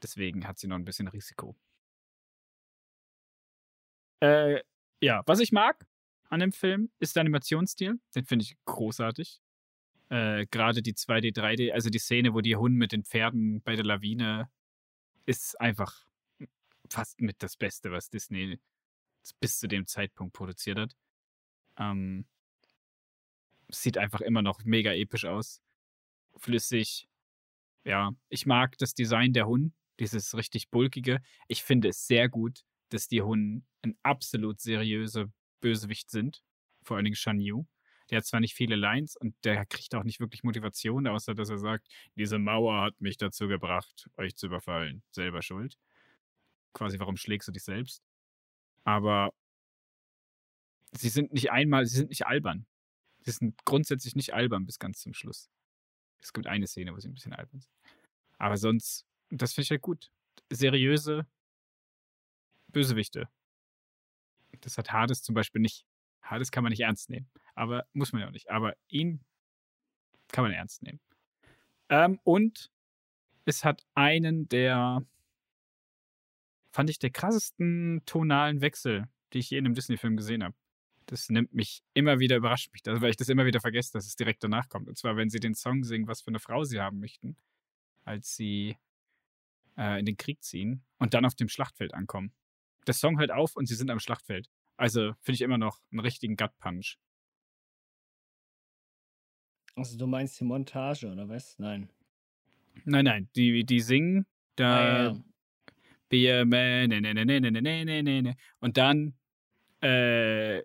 Deswegen 0.02 0.46
hat 0.46 0.58
sie 0.58 0.68
noch 0.68 0.76
ein 0.76 0.84
bisschen 0.84 1.08
Risiko. 1.08 1.56
Äh, 4.20 4.62
ja, 5.00 5.22
was 5.26 5.40
ich 5.40 5.52
mag 5.52 5.86
an 6.28 6.40
dem 6.40 6.52
Film 6.52 6.90
ist 6.98 7.16
der 7.16 7.22
Animationsstil. 7.22 7.98
Den 8.14 8.24
finde 8.24 8.44
ich 8.44 8.56
großartig. 8.64 9.40
Äh, 10.10 10.46
Gerade 10.46 10.82
die 10.82 10.94
2D, 10.94 11.34
3D, 11.34 11.72
also 11.72 11.90
die 11.90 11.98
Szene, 11.98 12.34
wo 12.34 12.40
die 12.40 12.56
Hunde 12.56 12.78
mit 12.78 12.92
den 12.92 13.04
Pferden 13.04 13.62
bei 13.62 13.76
der 13.76 13.84
Lawine 13.84 14.50
ist 15.26 15.60
einfach 15.60 16.06
fast 16.88 17.20
mit 17.20 17.42
das 17.42 17.56
Beste, 17.56 17.90
was 17.90 18.08
Disney 18.08 18.58
bis 19.40 19.58
zu 19.58 19.68
dem 19.68 19.86
Zeitpunkt 19.86 20.32
produziert 20.32 20.78
hat. 20.78 20.96
Ähm, 21.78 22.26
sieht 23.68 23.98
einfach 23.98 24.20
immer 24.22 24.42
noch 24.42 24.64
mega 24.64 24.92
episch 24.92 25.26
aus. 25.26 25.60
Flüssig. 26.36 27.08
Ja, 27.84 28.12
ich 28.28 28.46
mag 28.46 28.78
das 28.78 28.94
Design 28.94 29.32
der 29.32 29.46
Hunden, 29.46 29.74
dieses 30.00 30.34
richtig 30.34 30.70
bulkige. 30.70 31.20
Ich 31.46 31.62
finde 31.62 31.88
es 31.88 32.06
sehr 32.06 32.28
gut, 32.28 32.64
dass 32.90 33.08
die 33.08 33.22
Hunden 33.22 33.66
ein 33.82 33.98
absolut 34.02 34.60
seriöser 34.60 35.30
Bösewicht 35.60 36.10
sind. 36.10 36.42
Vor 36.82 36.96
allen 36.96 37.04
Dingen 37.04 37.16
Shan 37.16 37.40
Yu. 37.40 37.64
Der 38.10 38.18
hat 38.18 38.24
zwar 38.24 38.40
nicht 38.40 38.54
viele 38.54 38.76
Lines 38.76 39.16
und 39.16 39.34
der 39.44 39.66
kriegt 39.66 39.94
auch 39.94 40.04
nicht 40.04 40.20
wirklich 40.20 40.42
Motivation, 40.42 41.06
außer 41.06 41.34
dass 41.34 41.50
er 41.50 41.58
sagt, 41.58 41.88
diese 42.14 42.38
Mauer 42.38 42.80
hat 42.82 43.00
mich 43.00 43.18
dazu 43.18 43.48
gebracht, 43.48 44.08
euch 44.16 44.34
zu 44.36 44.46
überfallen. 44.46 45.02
Selber 45.10 45.42
schuld. 45.42 45.76
Quasi, 46.72 46.98
warum 46.98 47.16
schlägst 47.16 47.48
du 47.48 47.52
dich 47.52 47.64
selbst? 47.64 48.02
Aber 48.84 49.34
sie 50.92 51.10
sind 51.10 51.32
nicht 51.32 51.50
einmal, 51.50 51.84
sie 51.86 51.96
sind 51.96 52.08
nicht 52.08 52.26
albern. 52.26 52.66
Sie 53.20 53.32
sind 53.32 53.62
grundsätzlich 53.64 54.16
nicht 54.16 54.32
albern 54.32 54.64
bis 54.64 54.78
ganz 54.78 55.00
zum 55.00 55.12
Schluss. 55.12 55.50
Es 56.20 56.32
gibt 56.32 56.46
eine 56.46 56.66
Szene, 56.66 56.94
wo 56.94 56.98
sie 56.98 57.08
ein 57.08 57.14
bisschen 57.14 57.34
albern 57.34 57.60
sind. 57.60 57.72
Aber 58.38 58.56
sonst, 58.56 59.06
das 59.30 59.52
finde 59.52 59.64
ich 59.64 59.70
halt 59.70 59.82
gut. 59.82 60.10
Seriöse 60.50 61.26
Bösewichte. 62.68 63.28
Das 64.60 64.78
hat 64.78 64.92
Hades 64.92 65.22
zum 65.22 65.34
Beispiel 65.34 65.60
nicht. 65.60 65.84
Hades 66.22 66.50
kann 66.50 66.62
man 66.62 66.70
nicht 66.70 66.80
ernst 66.80 67.10
nehmen. 67.10 67.28
Aber 67.54 67.86
muss 67.92 68.12
man 68.12 68.22
ja 68.22 68.28
auch 68.28 68.32
nicht. 68.32 68.50
Aber 68.50 68.74
ihn 68.88 69.24
kann 70.28 70.44
man 70.44 70.52
ernst 70.52 70.82
nehmen. 70.82 71.00
Ähm, 71.88 72.20
und 72.24 72.70
es 73.44 73.64
hat 73.64 73.86
einen 73.94 74.48
der, 74.48 75.04
fand 76.70 76.90
ich, 76.90 76.98
der 76.98 77.10
krassesten 77.10 78.02
tonalen 78.04 78.60
Wechsel, 78.60 79.08
die 79.32 79.38
ich 79.38 79.50
je 79.50 79.58
in 79.58 79.64
einem 79.64 79.74
Disney-Film 79.74 80.16
gesehen 80.16 80.44
habe. 80.44 80.54
Das 81.06 81.30
nimmt 81.30 81.54
mich 81.54 81.82
immer 81.94 82.18
wieder, 82.18 82.36
überrascht 82.36 82.70
mich, 82.72 82.82
weil 82.84 83.10
ich 83.10 83.16
das 83.16 83.30
immer 83.30 83.46
wieder 83.46 83.60
vergesse, 83.60 83.92
dass 83.94 84.06
es 84.06 84.16
direkt 84.16 84.44
danach 84.44 84.68
kommt. 84.68 84.88
Und 84.88 84.98
zwar, 84.98 85.16
wenn 85.16 85.30
sie 85.30 85.40
den 85.40 85.54
Song 85.54 85.82
singen, 85.82 86.06
was 86.06 86.20
für 86.20 86.28
eine 86.28 86.38
Frau 86.38 86.64
sie 86.64 86.80
haben 86.80 87.00
möchten, 87.00 87.36
als 88.04 88.36
sie 88.36 88.76
äh, 89.78 89.98
in 89.98 90.04
den 90.04 90.18
Krieg 90.18 90.42
ziehen 90.42 90.82
und 90.98 91.14
dann 91.14 91.24
auf 91.24 91.34
dem 91.34 91.48
Schlachtfeld 91.48 91.94
ankommen. 91.94 92.32
Der 92.88 92.94
Song 92.94 93.18
hört 93.18 93.30
auf 93.30 93.54
und 93.54 93.66
sie 93.66 93.74
sind 93.74 93.90
am 93.90 94.00
Schlachtfeld. 94.00 94.48
Also 94.78 95.12
finde 95.20 95.34
ich 95.34 95.42
immer 95.42 95.58
noch 95.58 95.78
einen 95.92 96.00
richtigen 96.00 96.36
Gut-Punch. 96.36 96.96
Also 99.76 99.98
du 99.98 100.06
meinst 100.06 100.40
die 100.40 100.44
Montage, 100.44 101.12
oder 101.12 101.28
was? 101.28 101.58
Nein. 101.58 101.90
Nein, 102.84 103.04
nein, 103.04 103.28
die, 103.36 103.64
die 103.64 103.80
singen 103.80 104.26
da. 104.56 105.10
Ah, 105.10 105.22
ja. 106.10 106.44
Man, 106.46 106.88
ne, 106.88 107.00
ne, 107.00 107.14
ne, 107.14 107.24
ne, 107.26 107.40
ne, 107.40 107.50
ne, 107.50 107.84
ne, 107.84 108.02
ne, 108.02 108.22
ne. 108.22 108.36
Und 108.60 108.78
dann 108.78 109.14
äh, 109.82 110.62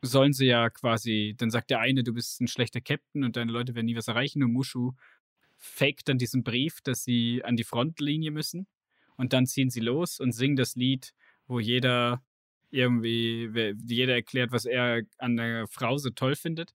sollen 0.00 0.32
sie 0.32 0.46
ja 0.46 0.70
quasi, 0.70 1.34
dann 1.36 1.50
sagt 1.50 1.68
der 1.68 1.80
eine, 1.80 2.02
du 2.02 2.14
bist 2.14 2.40
ein 2.40 2.48
schlechter 2.48 2.80
Captain 2.80 3.22
und 3.22 3.36
deine 3.36 3.52
Leute 3.52 3.74
werden 3.74 3.86
nie 3.86 3.96
was 3.96 4.08
erreichen 4.08 4.42
und 4.42 4.52
Mushu 4.52 4.92
faked 5.58 6.08
dann 6.08 6.16
diesen 6.16 6.42
Brief, 6.42 6.80
dass 6.80 7.04
sie 7.04 7.44
an 7.44 7.56
die 7.56 7.64
Frontlinie 7.64 8.30
müssen 8.30 8.66
und 9.16 9.32
dann 9.32 9.46
ziehen 9.46 9.70
sie 9.70 9.80
los 9.80 10.20
und 10.20 10.32
singen 10.32 10.56
das 10.56 10.76
Lied, 10.76 11.14
wo 11.46 11.60
jeder 11.60 12.22
irgendwie, 12.70 13.74
jeder 13.84 14.14
erklärt, 14.14 14.52
was 14.52 14.64
er 14.64 15.02
an 15.18 15.36
der 15.36 15.66
Frau 15.68 15.98
so 15.98 16.10
toll 16.10 16.34
findet 16.34 16.74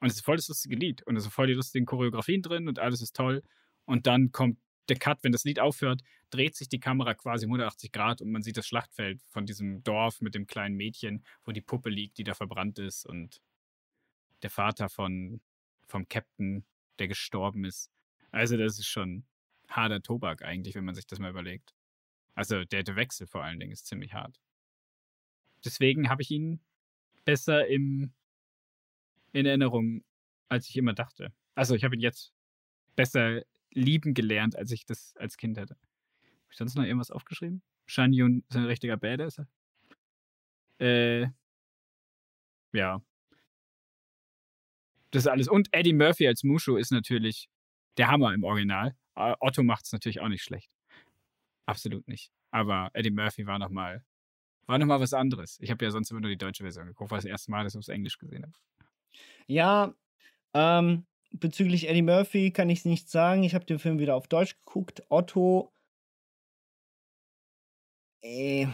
Und 0.00 0.08
es 0.08 0.16
ist 0.16 0.24
voll 0.24 0.36
das 0.36 0.48
lustige 0.48 0.76
Lied. 0.76 1.02
Und 1.06 1.16
es 1.16 1.22
sind 1.24 1.32
voll 1.32 1.46
die 1.46 1.54
lustigen 1.54 1.86
Choreografien 1.86 2.42
drin 2.42 2.68
und 2.68 2.78
alles 2.78 3.00
ist 3.00 3.14
toll. 3.16 3.42
Und 3.84 4.06
dann 4.06 4.32
kommt 4.32 4.58
der 4.88 4.98
Cut, 4.98 5.22
wenn 5.22 5.32
das 5.32 5.44
Lied 5.44 5.60
aufhört, 5.60 6.02
dreht 6.30 6.56
sich 6.56 6.68
die 6.68 6.80
Kamera 6.80 7.14
quasi 7.14 7.46
um 7.46 7.52
180 7.52 7.92
Grad 7.92 8.20
und 8.20 8.30
man 8.30 8.42
sieht 8.42 8.56
das 8.56 8.66
Schlachtfeld 8.66 9.20
von 9.28 9.46
diesem 9.46 9.82
Dorf 9.82 10.20
mit 10.20 10.34
dem 10.34 10.46
kleinen 10.46 10.76
Mädchen, 10.76 11.24
wo 11.44 11.52
die 11.52 11.60
Puppe 11.60 11.90
liegt, 11.90 12.18
die 12.18 12.24
da 12.24 12.34
verbrannt 12.34 12.78
ist 12.78 13.06
und 13.06 13.40
der 14.42 14.50
Vater 14.50 14.88
von, 14.88 15.40
vom 15.86 16.08
Captain, 16.08 16.64
der 16.98 17.08
gestorben 17.08 17.64
ist. 17.64 17.90
Also 18.30 18.56
das 18.56 18.78
ist 18.78 18.86
schon 18.86 19.24
harter 19.68 20.02
Tobak 20.02 20.42
eigentlich, 20.42 20.74
wenn 20.74 20.84
man 20.84 20.94
sich 20.94 21.06
das 21.06 21.18
mal 21.18 21.30
überlegt. 21.30 21.75
Also 22.36 22.64
der, 22.64 22.84
der 22.84 22.96
Wechsel 22.96 23.26
vor 23.26 23.42
allen 23.42 23.58
Dingen 23.58 23.72
ist 23.72 23.86
ziemlich 23.86 24.12
hart. 24.12 24.38
Deswegen 25.64 26.08
habe 26.10 26.22
ich 26.22 26.30
ihn 26.30 26.60
besser 27.24 27.66
im, 27.66 28.12
in 29.32 29.46
Erinnerung, 29.46 30.04
als 30.48 30.68
ich 30.68 30.76
immer 30.76 30.92
dachte. 30.92 31.32
Also 31.54 31.74
ich 31.74 31.82
habe 31.82 31.96
ihn 31.96 32.02
jetzt 32.02 32.34
besser 32.94 33.42
lieben 33.70 34.14
gelernt, 34.14 34.54
als 34.54 34.70
ich 34.70 34.84
das 34.84 35.16
als 35.16 35.38
Kind 35.38 35.56
hätte. 35.56 35.74
Habe 35.74 36.52
ich 36.52 36.58
sonst 36.58 36.76
noch 36.76 36.84
irgendwas 36.84 37.10
aufgeschrieben? 37.10 37.62
Shan 37.86 38.12
Yun 38.12 38.44
ist 38.48 38.56
ein 38.56 38.64
richtiger 38.64 38.98
Badass. 38.98 39.40
Äh, 40.78 41.28
ja. 42.72 43.02
Das 45.10 45.22
ist 45.22 45.28
alles. 45.28 45.48
Und 45.48 45.68
Eddie 45.72 45.94
Murphy 45.94 46.28
als 46.28 46.44
Mushu 46.44 46.76
ist 46.76 46.92
natürlich 46.92 47.48
der 47.96 48.08
Hammer 48.08 48.34
im 48.34 48.44
Original. 48.44 48.94
Äh, 49.14 49.34
Otto 49.40 49.62
macht 49.62 49.86
es 49.86 49.92
natürlich 49.92 50.20
auch 50.20 50.28
nicht 50.28 50.42
schlecht. 50.42 50.75
Absolut 51.66 52.06
nicht. 52.08 52.32
Aber 52.50 52.90
Eddie 52.94 53.10
Murphy 53.10 53.46
war 53.46 53.58
nochmal 53.58 54.04
war 54.66 54.78
noch 54.78 54.86
mal 54.86 54.98
was 55.00 55.12
anderes. 55.12 55.58
Ich 55.60 55.70
habe 55.70 55.84
ja 55.84 55.90
sonst 55.92 56.10
immer 56.10 56.20
nur 56.20 56.30
die 56.30 56.36
deutsche 56.36 56.64
Version 56.64 56.86
geguckt, 56.86 57.10
war 57.12 57.18
das 57.18 57.24
erste 57.24 57.52
Mal, 57.52 57.62
dass 57.62 57.74
ich 57.76 57.80
es 57.80 57.88
Englisch 57.88 58.18
gesehen 58.18 58.42
habe. 58.42 58.52
Ja, 59.46 59.94
ähm, 60.54 61.06
bezüglich 61.30 61.88
Eddie 61.88 62.02
Murphy 62.02 62.50
kann 62.50 62.68
ich 62.68 62.80
es 62.80 62.84
nicht 62.84 63.08
sagen. 63.08 63.44
Ich 63.44 63.54
habe 63.54 63.64
den 63.64 63.78
Film 63.78 64.00
wieder 64.00 64.16
auf 64.16 64.26
Deutsch 64.26 64.56
geguckt. 64.64 65.04
Otto. 65.08 65.72
Äh, 68.24 68.66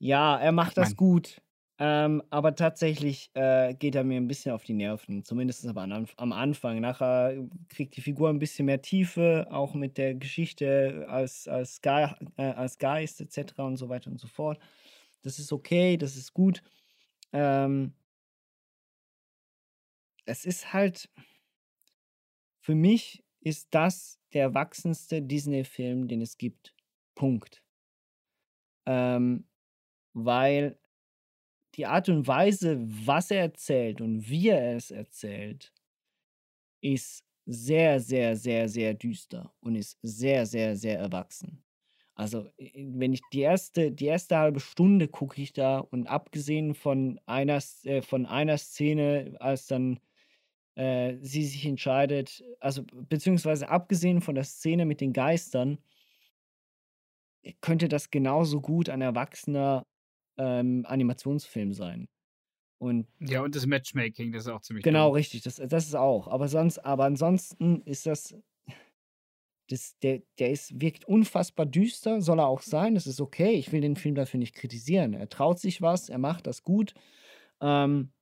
ja, 0.00 0.38
er 0.38 0.52
macht 0.52 0.76
das 0.76 0.90
Mein- 0.90 0.96
gut. 0.96 1.40
Ähm, 1.82 2.22
aber 2.28 2.54
tatsächlich 2.54 3.30
äh, 3.32 3.72
geht 3.72 3.94
er 3.94 4.04
mir 4.04 4.18
ein 4.18 4.28
bisschen 4.28 4.52
auf 4.52 4.64
die 4.64 4.74
Nerven. 4.74 5.24
Zumindest 5.24 5.66
am, 5.66 6.06
am 6.16 6.32
Anfang. 6.32 6.78
Nachher 6.80 7.48
kriegt 7.70 7.96
die 7.96 8.02
Figur 8.02 8.28
ein 8.28 8.38
bisschen 8.38 8.66
mehr 8.66 8.82
Tiefe, 8.82 9.48
auch 9.50 9.72
mit 9.72 9.96
der 9.96 10.14
Geschichte 10.14 11.06
als, 11.08 11.48
als, 11.48 11.80
Ge 11.80 12.08
äh, 12.36 12.42
als 12.42 12.76
Geist 12.76 13.22
etc. 13.22 13.60
und 13.60 13.78
so 13.78 13.88
weiter 13.88 14.10
und 14.10 14.20
so 14.20 14.28
fort. 14.28 14.60
Das 15.22 15.38
ist 15.38 15.52
okay, 15.52 15.96
das 15.96 16.16
ist 16.16 16.34
gut. 16.34 16.62
Ähm, 17.32 17.94
es 20.26 20.44
ist 20.44 20.74
halt, 20.74 21.08
für 22.60 22.74
mich 22.74 23.24
ist 23.40 23.68
das 23.70 24.18
der 24.34 24.42
erwachsenste 24.42 25.22
Disney-Film, 25.22 26.08
den 26.08 26.20
es 26.20 26.36
gibt. 26.36 26.74
Punkt. 27.14 27.62
Ähm, 28.84 29.46
weil 30.12 30.78
die 31.76 31.86
Art 31.86 32.08
und 32.08 32.26
Weise, 32.26 32.78
was 32.80 33.30
er 33.30 33.40
erzählt 33.42 34.00
und 34.00 34.28
wie 34.28 34.48
er 34.48 34.76
es 34.76 34.90
erzählt, 34.90 35.72
ist 36.80 37.24
sehr, 37.46 38.00
sehr, 38.00 38.36
sehr, 38.36 38.68
sehr 38.68 38.94
düster 38.94 39.52
und 39.60 39.74
ist 39.74 39.98
sehr, 40.02 40.46
sehr, 40.46 40.76
sehr 40.76 40.98
erwachsen. 40.98 41.62
Also, 42.14 42.50
wenn 42.58 43.14
ich 43.14 43.22
die 43.32 43.40
erste, 43.40 43.90
die 43.92 44.06
erste 44.06 44.36
halbe 44.36 44.60
Stunde 44.60 45.08
gucke 45.08 45.40
ich 45.40 45.52
da 45.52 45.78
und 45.78 46.06
abgesehen 46.06 46.74
von 46.74 47.18
einer, 47.26 47.60
äh, 47.84 48.02
von 48.02 48.26
einer 48.26 48.58
Szene, 48.58 49.36
als 49.40 49.66
dann 49.66 50.00
äh, 50.76 51.16
sie 51.22 51.44
sich 51.44 51.64
entscheidet, 51.66 52.44
also 52.60 52.84
beziehungsweise 53.08 53.68
abgesehen 53.70 54.20
von 54.20 54.34
der 54.34 54.44
Szene 54.44 54.86
mit 54.86 55.00
den 55.00 55.12
Geistern, 55.12 55.78
könnte 57.60 57.88
das 57.88 58.10
genauso 58.10 58.60
gut 58.60 58.88
ein 58.88 59.00
erwachsener 59.00 59.86
ähm, 60.40 60.84
Animationsfilm 60.86 61.72
sein. 61.72 62.08
Und 62.78 63.06
Ja, 63.20 63.42
und 63.42 63.54
das 63.54 63.66
Matchmaking, 63.66 64.32
das 64.32 64.46
ist 64.46 64.48
auch 64.48 64.62
ziemlich 64.62 64.84
Genau, 64.84 65.08
dumm. 65.08 65.14
richtig. 65.16 65.42
Das, 65.42 65.56
das 65.56 65.86
ist 65.86 65.94
auch. 65.94 66.28
Aber 66.28 66.48
sonst, 66.48 66.78
aber 66.78 67.04
ansonsten 67.04 67.82
ist 67.82 68.06
das, 68.06 68.34
das 69.68 69.98
der, 69.98 70.22
der 70.38 70.50
ist, 70.50 70.80
wirkt 70.80 71.04
unfassbar 71.04 71.66
düster, 71.66 72.22
soll 72.22 72.40
er 72.40 72.46
auch 72.48 72.62
sein. 72.62 72.94
Das 72.94 73.06
ist 73.06 73.20
okay. 73.20 73.52
Ich 73.52 73.70
will 73.70 73.82
den 73.82 73.96
Film 73.96 74.14
dafür 74.14 74.38
nicht 74.38 74.54
kritisieren. 74.54 75.12
Er 75.14 75.28
traut 75.28 75.58
sich 75.60 75.82
was, 75.82 76.08
er 76.08 76.18
macht 76.18 76.46
das 76.46 76.62
gut. 76.62 76.94
Ähm, 77.60 78.12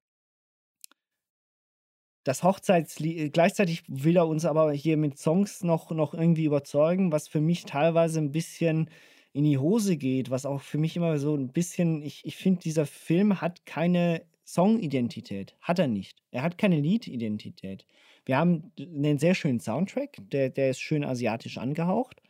das 2.24 2.42
Hochzeitslied, 2.42 3.32
gleichzeitig 3.32 3.84
will 3.88 4.16
er 4.16 4.26
uns 4.26 4.44
aber 4.44 4.72
hier 4.72 4.96
mit 4.98 5.16
Songs 5.18 5.62
noch, 5.62 5.90
noch 5.92 6.12
irgendwie 6.12 6.44
überzeugen, 6.44 7.10
was 7.12 7.28
für 7.28 7.40
mich 7.40 7.64
teilweise 7.64 8.18
ein 8.20 8.32
bisschen 8.32 8.90
in 9.38 9.44
die 9.44 9.58
Hose 9.58 9.96
geht, 9.96 10.30
was 10.30 10.44
auch 10.44 10.60
für 10.60 10.78
mich 10.78 10.96
immer 10.96 11.16
so 11.20 11.36
ein 11.36 11.52
bisschen, 11.52 12.02
ich, 12.02 12.24
ich 12.24 12.34
finde, 12.34 12.60
dieser 12.60 12.86
Film 12.86 13.40
hat 13.40 13.64
keine 13.66 14.24
Songidentität. 14.44 15.54
Hat 15.60 15.78
er 15.78 15.86
nicht. 15.86 16.24
Er 16.32 16.42
hat 16.42 16.58
keine 16.58 16.80
Liedidentität. 16.80 17.86
Wir 18.24 18.36
haben 18.36 18.72
einen 18.76 19.20
sehr 19.20 19.36
schönen 19.36 19.60
Soundtrack, 19.60 20.16
der, 20.32 20.50
der 20.50 20.70
ist 20.70 20.80
schön 20.80 21.04
asiatisch 21.04 21.56
angehaucht. 21.56 22.20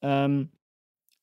Ähm, 0.00 0.50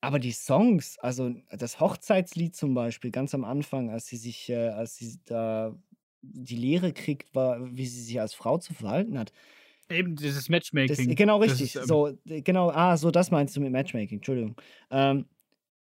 aber 0.02 0.18
die 0.18 0.32
Songs, 0.32 0.98
also 0.98 1.34
das 1.50 1.80
Hochzeitslied 1.80 2.54
zum 2.54 2.74
Beispiel, 2.74 3.10
ganz 3.10 3.34
am 3.34 3.44
Anfang, 3.44 3.88
als 3.88 4.08
sie 4.08 4.18
sich, 4.18 4.50
äh, 4.50 4.68
als 4.68 4.96
sie 4.96 5.18
da 5.24 5.74
die 6.20 6.56
Lehre 6.56 6.92
kriegt, 6.92 7.34
war, 7.34 7.74
wie 7.74 7.86
sie 7.86 8.02
sich 8.02 8.20
als 8.20 8.34
Frau 8.34 8.58
zu 8.58 8.74
verhalten 8.74 9.18
hat. 9.18 9.32
Eben 9.92 10.16
dieses 10.16 10.36
Das, 10.36 10.48
Matchmaking. 10.48 11.14
genau 11.14 11.38
das 11.40 11.52
richtig. 11.52 11.74
ist, 11.76 11.82
ähm, 11.82 11.86
so, 11.86 12.10
genau, 12.24 12.70
ah, 12.70 12.96
so 12.96 13.10
das 13.10 13.30
meinst 13.30 13.56
du 13.56 13.60
mit 13.60 13.72
Matchmaking, 13.72 14.18
Entschuldigung. 14.18 14.56
Ähm, 14.90 15.26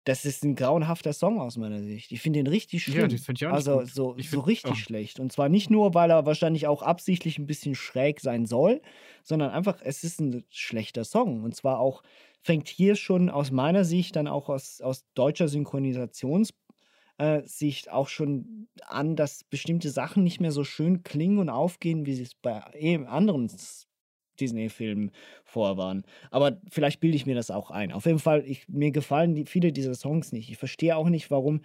das 0.05 0.25
ist 0.25 0.43
ein 0.43 0.55
grauenhafter 0.55 1.13
Song 1.13 1.39
aus 1.39 1.57
meiner 1.57 1.83
Sicht. 1.83 2.11
Ich 2.11 2.21
finde 2.21 2.39
den 2.39 2.47
richtig 2.47 2.87
Ja, 2.87 2.93
schlimm. 2.93 3.09
den 3.09 3.17
find 3.19 3.39
ich 3.41 3.47
auch 3.47 3.51
also 3.53 3.79
gut. 3.79 3.89
so, 3.89 4.15
Ich 4.17 4.29
so 4.29 4.37
find- 4.37 4.47
richtig 4.47 4.71
oh. 4.71 4.75
schlecht. 4.75 5.19
Und 5.19 5.31
zwar 5.31 5.49
nicht 5.49 5.69
nur, 5.69 5.93
weil 5.93 6.09
er 6.09 6.25
wahrscheinlich 6.25 6.67
auch 6.67 6.81
absichtlich 6.81 7.37
ein 7.37 7.45
bisschen 7.45 7.75
schräg 7.75 8.19
sein 8.21 8.45
soll, 8.45 8.81
sondern 9.23 9.51
einfach, 9.51 9.79
es 9.83 10.03
ist 10.03 10.19
ein 10.19 10.45
schlechter 10.49 11.03
Song. 11.03 11.43
Und 11.43 11.55
zwar 11.55 11.79
auch, 11.79 12.01
fängt 12.41 12.69
hier 12.69 12.95
schon 12.95 13.29
aus 13.29 13.51
meiner 13.51 13.83
Sicht, 13.83 14.15
dann 14.15 14.27
auch 14.27 14.49
aus, 14.49 14.81
aus 14.81 15.05
deutscher 15.13 15.45
Synchronisations- 15.47 16.53
äh, 17.17 17.41
Sicht 17.45 17.91
auch 17.91 18.07
schon 18.07 18.69
an, 18.87 19.17
dass 19.17 19.43
bestimmte 19.43 19.89
Sachen 19.89 20.23
nicht 20.23 20.39
mehr 20.39 20.53
so 20.53 20.63
schön 20.63 21.03
klingen 21.03 21.37
und 21.39 21.49
aufgehen, 21.49 22.05
wie 22.05 22.13
sie 22.13 22.23
es 22.23 22.33
bei 22.33 22.63
anderen 23.07 23.49
Disney-Filmen 24.39 25.11
vorher 25.43 25.77
waren. 25.77 26.03
Aber 26.31 26.59
vielleicht 26.69 26.99
bilde 26.99 27.15
ich 27.15 27.25
mir 27.25 27.35
das 27.35 27.51
auch 27.51 27.71
ein. 27.71 27.91
Auf 27.91 28.05
jeden 28.05 28.19
Fall, 28.19 28.43
ich, 28.45 28.67
mir 28.67 28.91
gefallen 28.91 29.35
die, 29.35 29.45
viele 29.45 29.71
dieser 29.71 29.95
Songs 29.95 30.31
nicht. 30.31 30.49
Ich 30.49 30.57
verstehe 30.57 30.95
auch 30.95 31.09
nicht, 31.09 31.31
warum 31.31 31.61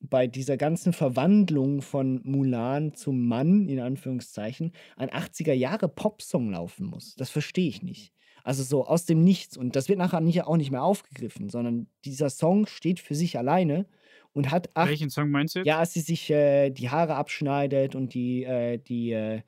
bei 0.00 0.26
dieser 0.26 0.56
ganzen 0.56 0.92
Verwandlung 0.92 1.80
von 1.80 2.20
Mulan 2.24 2.94
zum 2.94 3.26
Mann, 3.26 3.68
in 3.68 3.80
Anführungszeichen, 3.80 4.72
ein 4.96 5.10
80er-Jahre-Pop-Song 5.10 6.50
laufen 6.50 6.86
muss. 6.86 7.14
Das 7.16 7.30
verstehe 7.30 7.68
ich 7.68 7.82
nicht. 7.82 8.12
Also 8.42 8.62
so 8.62 8.84
aus 8.84 9.06
dem 9.06 9.24
Nichts. 9.24 9.56
Und 9.56 9.74
das 9.74 9.88
wird 9.88 9.98
nachher 9.98 10.20
nicht, 10.20 10.42
auch 10.44 10.58
nicht 10.58 10.70
mehr 10.70 10.82
aufgegriffen, 10.82 11.48
sondern 11.48 11.86
dieser 12.04 12.28
Song 12.28 12.66
steht 12.66 13.00
für 13.00 13.14
sich 13.14 13.38
alleine 13.38 13.86
und 14.34 14.50
hat 14.50 14.68
acht, 14.76 14.90
Welchen 14.90 15.08
Song 15.10 15.30
meinst 15.30 15.54
du 15.54 15.60
jetzt? 15.60 15.66
ja, 15.66 15.78
als 15.78 15.94
sie 15.94 16.00
sich 16.00 16.28
äh, 16.30 16.68
die 16.70 16.90
Haare 16.90 17.14
abschneidet 17.14 17.94
und 17.94 18.12
die, 18.12 18.44
äh, 18.44 18.78
die, 18.78 19.12
äh, 19.12 19.40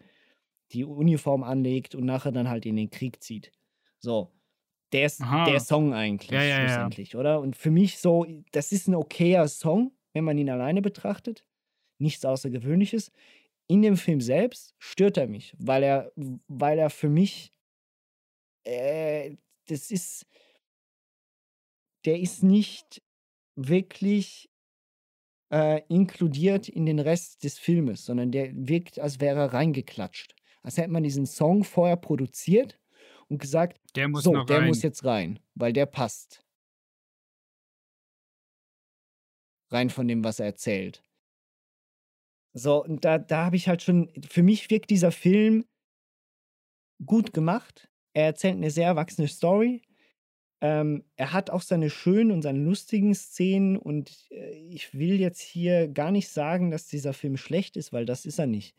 die 0.73 0.85
Uniform 0.85 1.43
anlegt 1.43 1.95
und 1.95 2.05
nachher 2.05 2.33
dann 2.33 2.49
halt 2.49 2.67
in 2.67 2.77
den 2.77 2.91
Krieg 2.91 3.23
zieht. 3.23 3.53
So. 3.99 4.33
Der 4.93 5.07
ist 5.07 5.21
Aha. 5.21 5.45
der 5.47 5.61
Song 5.61 5.93
eigentlich, 5.95 6.31
Ja, 6.31 6.43
ja, 6.43 6.61
ja. 6.61 6.69
schlussendlich, 6.69 7.17
oder? 7.17 7.41
Und 7.41 7.57
für 7.57 7.71
mich 7.71 7.99
so, 7.99 8.25
das 8.53 8.73
ist 8.73 8.87
ein 8.89 8.95
okayer 8.95 9.49
Song, 9.49 9.93
wenn 10.13 10.25
man 10.25 10.39
ihn 10.39 10.49
alleine 10.49 10.81
betrachtet. 10.81 11.45
Nichts 11.99 12.25
Außergewöhnliches. 12.25 13.11
In 13.69 13.83
dem 13.83 13.97
Film 13.97 14.21
selbst 14.21 14.75
stört 14.79 15.17
er 15.17 15.27
mich, 15.27 15.55
weil 15.59 15.83
er, 15.83 16.13
weil 16.47 16.79
er 16.79 16.91
für 16.91 17.09
mich, 17.09 17.53
äh, 18.65 19.37
das 19.69 19.91
ist, 19.91 20.27
der 22.05 22.21
ist 22.21 22.45
nicht 22.45 23.03
wirklich 23.57 24.49
äh, 25.53 25.83
inkludiert 25.89 26.69
in 26.69 26.87
den 26.87 26.99
Rest 27.01 27.43
des 27.45 27.59
Filmes, 27.59 28.05
sondern 28.05 28.31
der 28.31 28.51
wirkt, 28.55 28.99
als 28.99 29.21
wäre 29.21 29.41
er 29.41 29.53
reingeklatscht. 29.53 30.35
Als 30.67 30.79
hätte 30.79 30.91
man 30.91 31.05
diesen 31.05 31.27
Song 31.27 31.63
vorher 31.63 31.97
produziert 31.97 32.77
und 33.29 33.39
gesagt, 33.39 33.81
Der 33.95 34.09
muss 34.09 34.25
so, 34.25 34.43
der 34.43 34.63
muss 34.63 34.83
jetzt 34.83 35.05
rein, 35.05 35.39
weil 35.55 35.73
der 35.73 35.87
passt. 35.87 36.45
Rein 39.71 39.91
von 39.91 40.09
dem, 40.09 40.25
was 40.25 40.41
er 40.41 40.47
erzählt. 40.47 41.05
So, 42.53 42.83
und 42.83 43.05
da, 43.05 43.19
da 43.19 43.45
habe 43.45 43.55
ich 43.55 43.69
halt 43.69 43.83
schon, 43.83 44.11
für 44.29 44.43
mich 44.43 44.69
wirkt 44.69 44.91
dieser 44.91 45.13
Film 45.13 45.67
gut 47.05 47.33
gemacht. 47.33 47.89
Er 48.13 48.25
erzählt 48.25 48.57
eine 48.57 48.73
sehr 48.73 48.89
erwachsene 48.89 49.29
Story. 49.29 49.83
Ähm, 50.61 51.05
er 51.15 51.33
hat 51.33 51.51
auch 51.51 51.63
seine 51.63 51.91
schönen 51.91 52.33
und 52.33 52.43
seine 52.43 52.59
lustigen 52.59 53.15
Szenen 53.15 53.77
und 53.77 54.27
äh, 54.33 54.51
ich 54.69 54.95
will 54.95 55.21
jetzt 55.21 55.43
hier 55.43 55.87
gar 55.87 56.11
nicht 56.11 56.29
sagen, 56.29 56.73
dass 56.73 56.89
dieser 56.89 57.13
Film 57.13 57.37
schlecht 57.37 57.77
ist, 57.77 57.93
weil 57.93 58.05
das 58.05 58.27
ist 58.27 58.41
er 58.41 58.47
nicht. 58.47 58.75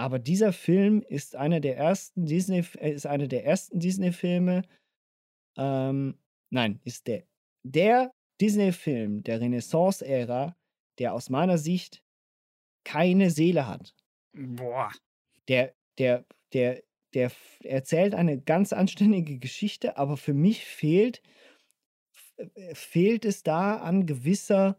Aber 0.00 0.18
dieser 0.18 0.54
Film 0.54 1.02
ist 1.02 1.36
einer 1.36 1.60
der 1.60 1.76
ersten 1.76 2.24
Disney, 2.24 2.64
äh, 2.78 2.92
ist 2.92 3.06
einer 3.06 3.28
der 3.28 3.44
ersten 3.44 3.80
Disney-Filme. 3.80 4.62
Ähm, 5.58 6.18
nein, 6.48 6.80
ist 6.84 7.06
der, 7.06 7.24
der 7.64 8.10
Disney-Film 8.40 9.22
der 9.24 9.42
Renaissance-Ära, 9.42 10.56
der 10.98 11.12
aus 11.12 11.28
meiner 11.28 11.58
Sicht 11.58 12.02
keine 12.82 13.28
Seele 13.30 13.66
hat. 13.66 13.94
Boah. 14.32 14.90
Der, 15.48 15.74
der, 15.98 16.24
der, 16.54 16.82
der 17.12 17.30
erzählt 17.62 18.14
eine 18.14 18.40
ganz 18.40 18.72
anständige 18.72 19.38
Geschichte, 19.38 19.98
aber 19.98 20.16
für 20.16 20.32
mich 20.32 20.64
fehlt, 20.64 21.20
äh, 22.38 22.74
fehlt 22.74 23.26
es 23.26 23.42
da 23.42 23.76
an 23.76 24.06
gewisser, 24.06 24.78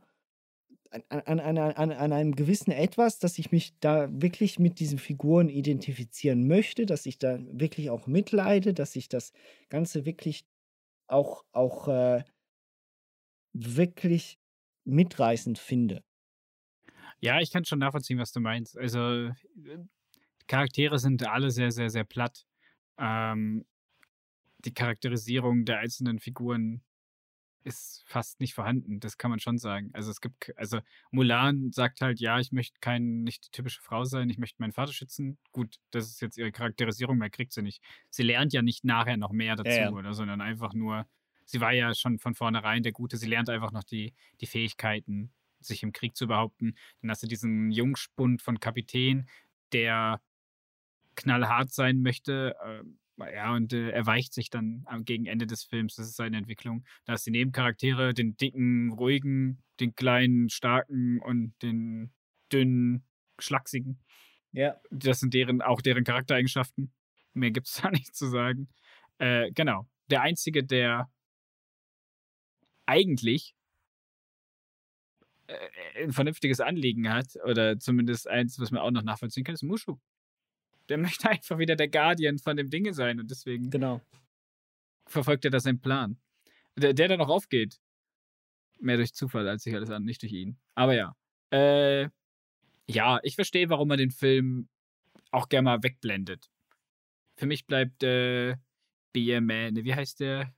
an, 0.91 1.39
an, 1.39 1.57
an, 1.57 1.91
an, 1.91 2.13
einem 2.13 2.35
gewissen 2.35 2.71
Etwas, 2.71 3.19
dass 3.19 3.39
ich 3.39 3.51
mich 3.51 3.73
da 3.79 4.09
wirklich 4.11 4.59
mit 4.59 4.79
diesen 4.79 4.99
Figuren 4.99 5.47
identifizieren 5.47 6.47
möchte, 6.47 6.85
dass 6.85 7.05
ich 7.05 7.17
da 7.17 7.39
wirklich 7.51 7.89
auch 7.89 8.07
mitleide, 8.07 8.73
dass 8.73 8.95
ich 8.95 9.07
das 9.07 9.31
Ganze 9.69 10.05
wirklich 10.05 10.45
auch, 11.07 11.45
auch 11.53 11.87
äh, 11.87 12.23
wirklich 13.53 14.37
mitreißend 14.83 15.59
finde. 15.59 16.03
Ja, 17.19 17.39
ich 17.39 17.51
kann 17.51 17.65
schon 17.65 17.79
nachvollziehen, 17.79 18.17
was 18.17 18.31
du 18.31 18.39
meinst. 18.39 18.77
Also, 18.77 18.99
äh, 18.99 19.33
Charaktere 20.47 20.99
sind 20.99 21.25
alle 21.25 21.51
sehr, 21.51 21.71
sehr, 21.71 21.89
sehr 21.89 22.03
platt. 22.03 22.45
Ähm, 22.97 23.65
die 24.65 24.73
Charakterisierung 24.73 25.65
der 25.65 25.79
einzelnen 25.79 26.19
Figuren 26.19 26.81
ist 27.64 28.03
fast 28.07 28.39
nicht 28.39 28.53
vorhanden. 28.53 28.99
Das 28.99 29.18
kann 29.18 29.30
man 29.30 29.39
schon 29.39 29.57
sagen. 29.57 29.89
Also 29.93 30.12
es 30.12 30.22
gibt, 30.22 30.53
also 30.57 30.80
Mulan 31.12 31.72
sagt 31.72 32.01
halt, 32.01 32.20
ja, 32.20 32.39
ich 32.39 32.51
möchte 32.51 32.80
kein, 32.80 33.24
nicht 33.24 33.47
die 33.47 33.51
typische 33.51 33.82
Frau 33.82 34.03
sein, 34.03 34.30
ich 34.30 34.38
möchte 34.38 34.62
meinen 34.62 34.72
Vater 34.72 34.93
schützen. 34.93 35.38
Gut, 35.51 35.78
das 35.91 36.07
ist 36.07 36.22
jetzt 36.22 36.38
ihre 36.38 36.51
Charakterisierung, 36.51 37.18
mehr 37.18 37.30
kriegt 37.30 37.53
sie 37.53 37.62
nicht. 37.62 37.82
Sie 38.09 38.24
lernt 38.24 38.53
ja 38.53 38.62
nicht 38.62 38.84
nachher 38.84 39.18
noch 39.18 39.32
mehr 39.32 39.55
dazu, 39.55 39.70
ja. 39.70 39.91
oder, 39.91 40.14
sondern 40.14 40.41
einfach 40.41 40.74
nur, 40.74 41.05
sie 41.45 41.62
war 41.62 41.74
ja 41.74 41.93
schon 41.93 42.20
von 42.20 42.36
vornherein 42.36 42.84
der 42.84 42.91
Gute, 42.91 43.18
sie 43.18 43.28
lernt 43.28 43.49
einfach 43.49 43.72
noch 43.72 43.84
die, 43.84 44.14
die 44.39 44.47
Fähigkeiten, 44.47 45.32
sich 45.59 45.84
im 45.84 45.91
Krieg 45.91 46.16
zu 46.16 46.28
behaupten. 46.28 46.76
Dann 47.01 47.12
hast 47.12 47.24
du 47.24 47.28
diesen 47.28 47.72
Jungspund 47.72 48.41
von 48.41 48.59
Kapitän, 48.59 49.30
der 49.72 50.22
knallhart 51.16 51.72
sein 51.72 52.01
möchte. 52.01 52.55
Ja, 53.26 53.53
und 53.53 53.74
äh, 53.74 53.89
er 53.89 54.05
weicht 54.05 54.34
sich 54.34 54.49
dann 54.49 54.84
am 54.86 55.05
gegen 55.05 55.26
Ende 55.26 55.47
des 55.47 55.63
Films. 55.63 55.95
Das 55.95 56.07
ist 56.07 56.15
seine 56.15 56.38
Entwicklung. 56.38 56.86
Da 57.05 57.13
hast 57.13 57.26
du 57.26 57.32
die 57.32 57.39
Nebencharaktere, 57.39 58.13
den 58.13 58.38
dicken, 58.38 58.91
ruhigen, 58.93 59.61
den 59.80 59.95
kleinen, 59.95 60.49
starken 60.49 61.19
und 61.19 61.53
den 61.61 62.11
dünnen, 62.51 63.03
schlachsigen. 63.39 63.99
Ja. 64.51 64.80
Das 64.89 65.19
sind 65.19 65.34
deren, 65.34 65.61
auch 65.61 65.82
deren 65.82 66.03
Charaktereigenschaften. 66.03 66.91
Mehr 67.34 67.51
gibt 67.51 67.67
es 67.67 67.74
da 67.82 67.91
nicht 67.91 68.15
zu 68.15 68.28
sagen. 68.28 68.69
Äh, 69.17 69.51
genau. 69.51 69.88
Der 70.09 70.22
Einzige, 70.22 70.63
der 70.63 71.09
eigentlich 72.86 73.55
äh, 75.47 76.03
ein 76.03 76.11
vernünftiges 76.11 76.59
Anliegen 76.59 77.09
hat, 77.09 77.38
oder 77.45 77.80
zumindest 77.80 78.28
eins, 78.28 78.59
was 78.59 78.72
man 78.72 78.82
auch 78.82 78.91
noch 78.91 79.03
nachvollziehen 79.03 79.43
kann, 79.43 79.55
ist 79.55 79.63
Mushu. 79.63 79.99
Der 80.91 80.97
möchte 80.97 81.29
einfach 81.29 81.57
wieder 81.57 81.75
der 81.75 81.87
Guardian 81.87 82.37
von 82.37 82.57
dem 82.57 82.69
Dinge 82.69 82.93
sein 82.93 83.19
und 83.19 83.31
deswegen 83.31 83.69
Genau. 83.69 84.01
verfolgt 85.07 85.45
er 85.45 85.51
da 85.51 85.59
seinen 85.59 85.81
Plan. 85.81 86.17
Der, 86.77 86.93
der 86.93 87.07
dann 87.07 87.21
auch 87.21 87.29
aufgeht. 87.29 87.79
Mehr 88.79 88.97
durch 88.97 89.13
Zufall 89.13 89.47
als 89.47 89.63
sich 89.63 89.75
alles 89.75 89.89
an, 89.89 90.03
nicht 90.03 90.21
durch 90.21 90.33
ihn. 90.33 90.57
Aber 90.75 90.93
ja. 90.95 91.15
Äh, 91.51 92.09
ja, 92.89 93.19
ich 93.23 93.35
verstehe, 93.35 93.69
warum 93.69 93.87
man 93.87 93.97
den 93.97 94.11
Film 94.11 94.67
auch 95.31 95.49
gerne 95.49 95.63
mal 95.65 95.83
wegblendet. 95.83 96.49
Für 97.37 97.45
mich 97.45 97.65
bleibt 97.67 98.03
äh, 98.03 98.55
Be 99.13 99.35
a 99.37 99.41
Man, 99.41 99.73
ne, 99.73 99.83
wie 99.83 99.95
heißt 99.95 100.19
der? 100.19 100.53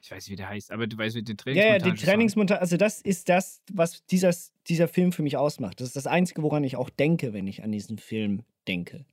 Ich 0.00 0.10
weiß 0.10 0.26
nicht, 0.26 0.32
wie 0.32 0.36
der 0.36 0.50
heißt, 0.50 0.70
aber 0.70 0.86
du 0.86 0.98
weißt, 0.98 1.16
wie 1.16 1.22
den 1.22 1.36
Ja, 1.46 1.54
ja, 1.54 1.78
die 1.78 1.92
Trainingsmontage 1.94 2.04
Trainingsmontage, 2.04 2.60
also 2.60 2.76
das 2.76 3.00
ist 3.00 3.28
das, 3.30 3.62
was 3.72 4.04
dieser, 4.06 4.34
dieser 4.68 4.86
Film 4.86 5.12
für 5.12 5.22
mich 5.22 5.36
ausmacht. 5.38 5.80
Das 5.80 5.88
ist 5.88 5.96
das 5.96 6.06
Einzige, 6.06 6.42
woran 6.42 6.62
ich 6.62 6.76
auch 6.76 6.90
denke, 6.90 7.32
wenn 7.32 7.46
ich 7.46 7.62
an 7.62 7.72
diesen 7.72 7.96
Film 7.98 8.44
denke. 8.68 9.06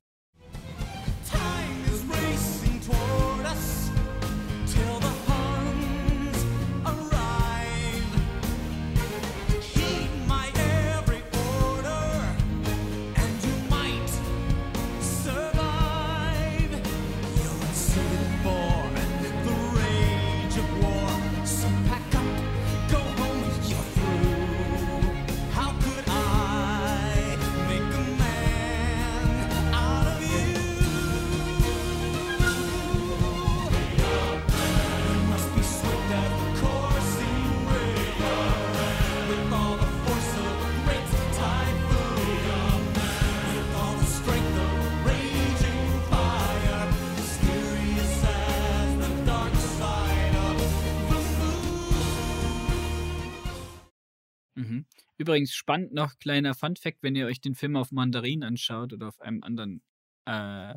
Übrigens, 55.21 55.53
spannend 55.53 55.93
noch, 55.93 56.17
kleiner 56.17 56.55
Fun-Fact, 56.55 57.03
wenn 57.03 57.15
ihr 57.15 57.27
euch 57.27 57.39
den 57.39 57.53
Film 57.53 57.75
auf 57.75 57.91
Mandarin 57.91 58.43
anschaut 58.43 58.91
oder 58.91 59.09
auf 59.09 59.21
einem 59.21 59.43
anderen 59.43 59.83
äh, 60.25 60.73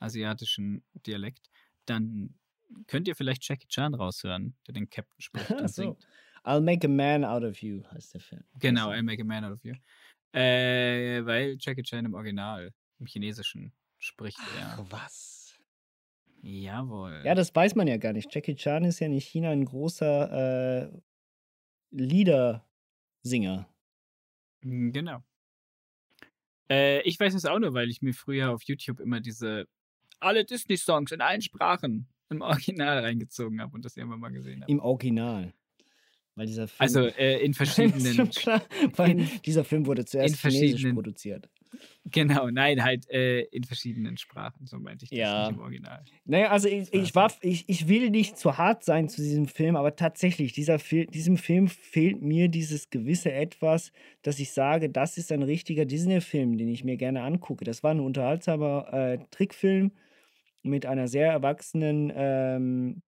asiatischen 0.00 0.82
Dialekt, 1.06 1.48
dann 1.86 2.34
könnt 2.88 3.06
ihr 3.06 3.14
vielleicht 3.14 3.48
Jackie 3.48 3.68
Chan 3.68 3.94
raushören, 3.94 4.56
der 4.66 4.74
den 4.74 4.90
Captain 4.90 5.14
spricht 5.20 5.48
und 5.52 5.68
so. 5.68 5.82
singt. 5.82 6.08
I'll 6.44 6.60
make 6.60 6.84
a 6.84 6.90
man 6.90 7.24
out 7.24 7.44
of 7.44 7.62
you 7.62 7.84
heißt 7.92 8.14
der 8.14 8.20
Film. 8.20 8.42
Genau, 8.58 8.92
I 8.92 9.00
make 9.00 9.22
a 9.22 9.24
man 9.24 9.44
out 9.44 9.52
of 9.52 9.64
you. 9.64 9.74
Äh, 10.32 11.24
weil 11.24 11.56
Jackie 11.60 11.84
Chan 11.84 12.04
im 12.04 12.14
Original, 12.14 12.74
im 12.98 13.06
Chinesischen, 13.06 13.72
spricht 13.98 14.40
er. 14.58 14.84
was? 14.90 15.56
Jawohl. 16.42 17.22
Ja, 17.24 17.36
das 17.36 17.54
weiß 17.54 17.76
man 17.76 17.86
ja 17.86 17.96
gar 17.98 18.12
nicht. 18.12 18.34
Jackie 18.34 18.56
Chan 18.56 18.82
ist 18.82 18.98
ja 18.98 19.06
in 19.06 19.20
China 19.20 19.50
ein 19.50 19.64
großer 19.64 20.82
äh, 20.82 21.00
Liedersinger. 21.92 23.68
Mm, 24.64 24.90
Genau. 24.90 25.22
Äh, 26.70 27.02
ich 27.02 27.20
weiß 27.20 27.34
es 27.34 27.44
auch 27.44 27.58
nur, 27.58 27.74
weil 27.74 27.90
ich 27.90 28.00
mir 28.02 28.14
früher 28.14 28.50
auf 28.50 28.62
YouTube 28.64 29.00
immer 29.00 29.20
diese 29.20 29.66
alle 30.20 30.44
Disney-Songs 30.44 31.12
in 31.12 31.20
allen 31.20 31.42
Sprachen 31.42 32.06
im 32.30 32.40
Original 32.80 33.00
reingezogen 33.00 33.60
habe 33.60 33.74
und 33.74 33.84
das 33.84 33.96
irgendwann 33.96 34.20
mal 34.20 34.30
gesehen 34.32 34.62
habe. 34.62 34.72
Im 34.72 34.80
Original. 34.80 35.52
Weil 36.36 36.46
dieser 36.46 36.66
Film. 36.66 36.78
Also 36.80 37.00
äh, 37.06 37.44
in 37.44 37.52
verschiedenen. 37.54 38.30
klar, 38.30 38.62
weil 38.96 39.10
in- 39.10 39.28
dieser 39.44 39.64
Film 39.64 39.86
wurde 39.86 40.04
zuerst 40.04 40.34
in 40.34 40.40
chinesisch 40.50 40.70
verschiedenen- 40.70 40.94
produziert. 40.94 41.48
Genau, 42.04 42.50
nein, 42.50 42.82
halt 42.82 43.08
äh, 43.10 43.42
in 43.42 43.64
verschiedenen 43.64 44.16
Sprachen, 44.16 44.66
so 44.66 44.78
meinte 44.78 45.04
ich 45.04 45.10
das 45.10 45.18
Ja. 45.18 45.48
nicht 45.48 45.56
im 45.56 45.60
Original. 45.60 46.04
Naja, 46.24 46.50
also 46.50 46.68
ich, 46.68 46.92
ich, 46.92 47.14
war, 47.14 47.32
ich, 47.40 47.68
ich 47.68 47.88
will 47.88 48.10
nicht 48.10 48.36
zu 48.36 48.58
hart 48.58 48.84
sein 48.84 49.08
zu 49.08 49.22
diesem 49.22 49.46
Film, 49.46 49.76
aber 49.76 49.96
tatsächlich, 49.96 50.52
dieser 50.52 50.78
Fil 50.78 51.06
diesem 51.06 51.36
Film 51.36 51.68
fehlt 51.68 52.22
mir 52.22 52.48
dieses 52.48 52.90
gewisse 52.90 53.32
Etwas, 53.32 53.92
dass 54.22 54.38
ich 54.38 54.52
sage, 54.52 54.90
das 54.90 55.16
ist 55.16 55.32
ein 55.32 55.42
richtiger 55.42 55.84
Disney-Film, 55.84 56.58
den 56.58 56.68
ich 56.68 56.84
mir 56.84 56.96
gerne 56.96 57.22
angucke. 57.22 57.64
Das 57.64 57.82
war 57.82 57.92
ein 57.92 58.00
unterhaltsamer 58.00 58.92
äh, 58.92 59.18
Trickfilm 59.30 59.92
mit 60.62 60.86
einer 60.86 61.08
sehr 61.08 61.30
erwachsenen 61.30 62.12
ähm, 62.14 63.02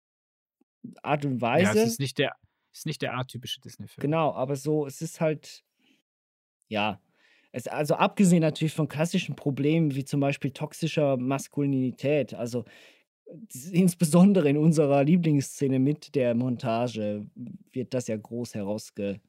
Art 1.03 1.25
und 1.25 1.41
Weise. 1.41 1.79
Ja, 1.79 1.85
es 1.85 1.93
ist 1.93 2.01
nicht 2.01 2.19
der, 2.19 2.35
ist 2.73 2.87
nicht 2.87 3.03
der 3.03 3.17
atypische 3.17 3.61
Disney-Film. 3.61 4.03
Genau, 4.03 4.33
aber 4.33 4.57
so, 4.57 4.87
es 4.87 5.01
ist 5.03 5.21
halt, 5.21 5.63
ja. 6.69 7.01
Es, 7.53 7.69
also 7.69 7.95
abgesehen 7.95 8.41
natürlich 8.41 8.73
von 8.75 8.89
klassischen 8.89 9.37
Problemen 9.37 9.95
wie 9.95 10.05
zum 10.05 10.21
Beispiel 10.21 10.51
toxischer 10.51 11.17
Maskulinität, 11.19 12.35
also 12.35 12.65
insbesondere 13.71 14.49
in 14.49 14.57
unserer 14.57 15.05
Lieblingsszene 15.05 15.79
mit 15.79 16.15
der 16.15 16.35
Montage 16.35 17.27
wird 17.73 17.95
das 17.95 18.09
ja 18.09 18.17
groß 18.17 18.55
herausge, 18.55 19.21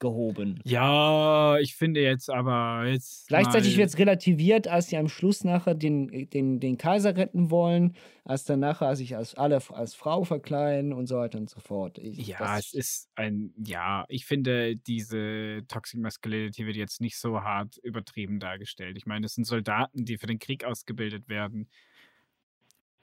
gehoben. 0.00 0.60
Ja, 0.64 1.58
ich 1.58 1.76
finde 1.76 2.00
jetzt 2.00 2.30
aber 2.30 2.86
jetzt. 2.86 3.28
Gleichzeitig 3.28 3.76
wird 3.76 3.90
es 3.90 3.98
relativiert, 3.98 4.66
als 4.66 4.88
sie 4.88 4.96
am 4.96 5.08
Schluss 5.08 5.44
nachher 5.44 5.74
den, 5.74 6.28
den, 6.30 6.58
den 6.58 6.78
Kaiser 6.78 7.16
retten 7.16 7.50
wollen, 7.50 7.94
als 8.24 8.44
dann 8.44 8.60
nachher 8.60 8.96
sich 8.96 9.16
als 9.16 9.34
alle 9.34 9.60
als 9.70 9.94
Frau 9.94 10.24
verkleiden 10.24 10.92
und 10.92 11.06
so 11.06 11.16
weiter 11.16 11.38
und 11.38 11.48
so 11.48 11.60
fort. 11.60 11.98
Ich, 11.98 12.26
Ja, 12.26 12.58
es 12.58 12.72
ist 12.72 13.10
ein, 13.14 13.54
ja, 13.56 14.04
ich 14.08 14.26
finde, 14.26 14.76
diese 14.76 15.60
Toxic 15.68 16.00
Masculinity 16.00 16.66
wird 16.66 16.76
jetzt 16.76 17.00
nicht 17.00 17.18
so 17.18 17.42
hart 17.42 17.76
übertrieben 17.82 18.40
dargestellt. 18.40 18.96
Ich 18.96 19.06
meine, 19.06 19.26
es 19.26 19.34
sind 19.34 19.44
Soldaten, 19.44 20.04
die 20.04 20.18
für 20.18 20.26
den 20.26 20.38
Krieg 20.38 20.64
ausgebildet 20.64 21.28
werden. 21.28 21.68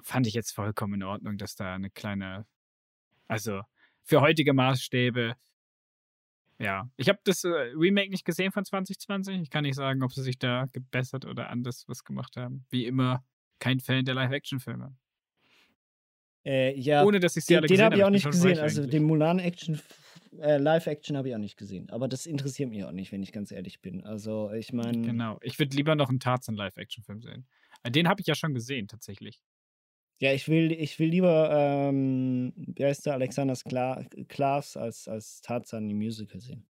Fand 0.02 0.28
ich 0.28 0.34
jetzt 0.34 0.52
vollkommen 0.52 0.95
in 0.95 1.04
Ordnung, 1.04 1.38
dass 1.38 1.56
da 1.56 1.76
eine 1.76 1.89
kleine, 1.89 2.45
also 3.28 3.62
für 4.04 4.22
heutige 4.22 4.54
Maßstäbe, 4.54 5.36
ja. 6.60 6.89
Ich 6.97 7.10
habe 7.10 7.20
das 7.24 7.43
äh, 7.43 7.49
Remake 7.49 8.10
nicht 8.10 8.26
gesehen 8.26 8.51
von 8.51 8.66
2020. 8.66 9.41
Ich 9.41 9.49
kann 9.49 9.64
nicht 9.64 9.76
sagen, 9.76 10.03
ob 10.03 10.12
sie 10.12 10.22
sich 10.24 10.39
da 10.39 10.66
gebessert 10.72 11.26
oder 11.26 11.49
anders 11.49 11.86
was 11.88 12.03
gemacht 12.03 12.36
haben. 12.38 12.66
Wie 12.70 12.86
immer, 12.86 13.24
kein 13.60 13.80
Fan 13.80 14.05
der 14.05 14.16
Live-Action-Filme. 14.16 14.95
äh, 16.45 16.78
ja, 16.80 17.03
Ohne, 17.03 17.20
dass 17.20 17.36
ich 17.38 17.45
sie 17.45 17.53
den, 17.53 17.58
alle 17.60 17.68
den 17.68 17.74
gesehen 17.76 17.86
habe 17.86 17.95
ich 17.95 18.01
habe. 18.01 18.10
auch 18.12 18.16
Ich 18.16 18.24
nicht 18.24 18.24
bin 18.24 18.34
schon 18.34 18.41
gesehen. 18.49 18.60
Also 18.64 18.82
eigentlich. 18.82 18.91
den 18.91 19.03
Mulan 19.03 19.39
Action, 19.39 19.80
äh, 20.39 20.58
Live 20.58 20.88
Action 20.88 21.18
habe 21.18 21.30
ich 21.30 21.36
auch 21.36 21.39
nicht 21.39 21.58
gesehen. 21.58 21.89
Aber 21.89 22.08
das 22.08 22.26
interessiert 22.26 22.70
mich 22.70 22.84
auch 22.84 22.91
nicht, 22.91 23.12
wenn 23.12 23.24
ich 23.24 23.32
ganz 23.32 23.51
ehrlich 23.51 23.82
bin. 23.82 24.03
Also 24.03 24.51
ich 24.51 24.72
meine, 24.74 25.01
Genau. 25.01 25.39
Ich 25.41 25.60
würde 25.60 25.76
lieber 25.76 25.95
noch 25.95 26.10
einen 26.10 26.20
Tarzan 26.20 26.55
Live-Action-Film 26.55 27.22
sehen. 27.22 27.47
Äh, 27.84 27.91
Den 27.91 28.08
habe 28.08 28.22
ich 28.22 28.28
ja 28.28 28.36
schon 28.36 28.53
gesehen, 28.53 28.88
tatsächlich. 28.88 29.41
Ja, 30.20 30.34
ich 30.34 30.47
will, 30.47 30.72
ich 30.72 30.97
will 30.99 31.09
lieber, 31.09 31.49
ähm, 31.51 32.53
wie 32.55 32.86
heißt 32.86 33.05
der, 33.05 33.13
Alexander 33.13 33.55
Klaas 34.28 34.76
als, 34.76 35.07
als 35.07 35.41
Tarzan 35.41 35.89
im 35.89 35.97
Musical 35.97 36.39
sehen. 36.39 36.65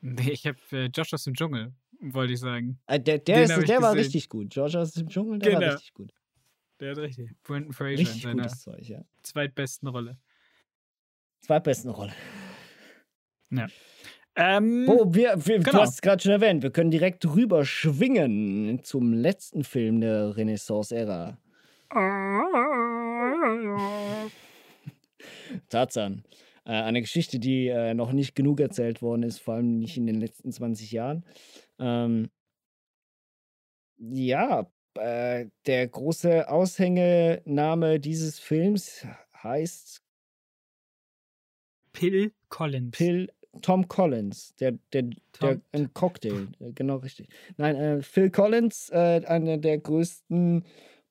Nee, 0.00 0.30
ich 0.32 0.46
habe 0.46 0.58
äh, 0.72 0.86
Josh 0.86 1.14
aus 1.14 1.24
dem 1.24 1.34
Dschungel, 1.34 1.72
wollte 2.00 2.34
ich 2.34 2.40
sagen. 2.40 2.78
Äh, 2.86 3.00
der 3.00 3.18
der, 3.18 3.44
ist, 3.44 3.68
der 3.68 3.82
war 3.82 3.94
richtig 3.94 4.28
gut. 4.28 4.50
George 4.50 4.78
aus 4.78 4.92
dem 4.92 5.08
Dschungel, 5.08 5.38
der 5.38 5.54
war 5.54 5.60
Genau. 5.60 5.72
richtig 5.72 5.94
gut. 5.94 6.12
Der 6.80 6.90
hat 6.90 6.98
richtig. 6.98 7.30
Brendan 7.42 7.72
Fraser 7.72 7.98
Richtig 7.98 8.16
in 8.16 8.30
seiner 8.30 8.48
Zeug, 8.48 8.88
ja. 8.88 9.04
zweitbesten 9.22 9.88
Rolle. 9.88 10.18
Zweitbesten 11.40 11.90
Rolle. 11.90 12.12
Ja. 13.50 13.66
Ähm, 14.36 14.84
Wo 14.86 15.14
wir, 15.14 15.46
wir 15.46 15.58
du 15.58 15.64
genau. 15.64 15.82
hast 15.82 15.94
es 15.94 16.02
gerade 16.02 16.22
schon 16.22 16.32
erwähnt, 16.32 16.62
wir 16.62 16.70
können 16.70 16.90
direkt 16.90 17.24
rüber 17.24 17.64
schwingen 17.64 18.82
zum 18.82 19.12
letzten 19.12 19.62
Film 19.62 20.00
der 20.00 20.36
Renaissance-Ära. 20.36 21.38
Tarzan. 25.68 26.24
Äh, 26.64 26.72
eine 26.72 27.02
Geschichte, 27.02 27.38
die 27.38 27.68
äh, 27.68 27.94
noch 27.94 28.12
nicht 28.12 28.34
genug 28.34 28.60
erzählt 28.60 29.02
worden 29.02 29.22
ist, 29.22 29.38
vor 29.38 29.54
allem 29.54 29.78
nicht 29.78 29.96
in 29.96 30.06
den 30.06 30.20
letzten 30.20 30.50
20 30.50 30.92
Jahren. 30.92 31.24
Ähm, 31.78 32.30
ja, 33.98 34.66
äh, 34.94 35.46
der 35.66 35.88
große 35.88 36.48
Aushängename 36.48 38.00
dieses 38.00 38.38
Films 38.38 39.06
heißt 39.42 40.02
Pill 41.92 42.32
Collins. 42.48 42.96
Pill 42.96 43.30
Tom 43.62 43.86
Collins, 43.86 44.56
der, 44.56 44.72
der, 44.92 45.10
der 45.40 45.60
ein 45.70 45.94
Cocktail, 45.94 46.48
genau 46.74 46.96
richtig. 46.96 47.28
Nein, 47.56 48.02
Phil 48.02 48.30
Collins, 48.30 48.90
einer 48.90 49.58
der 49.58 49.78
größten 49.78 50.64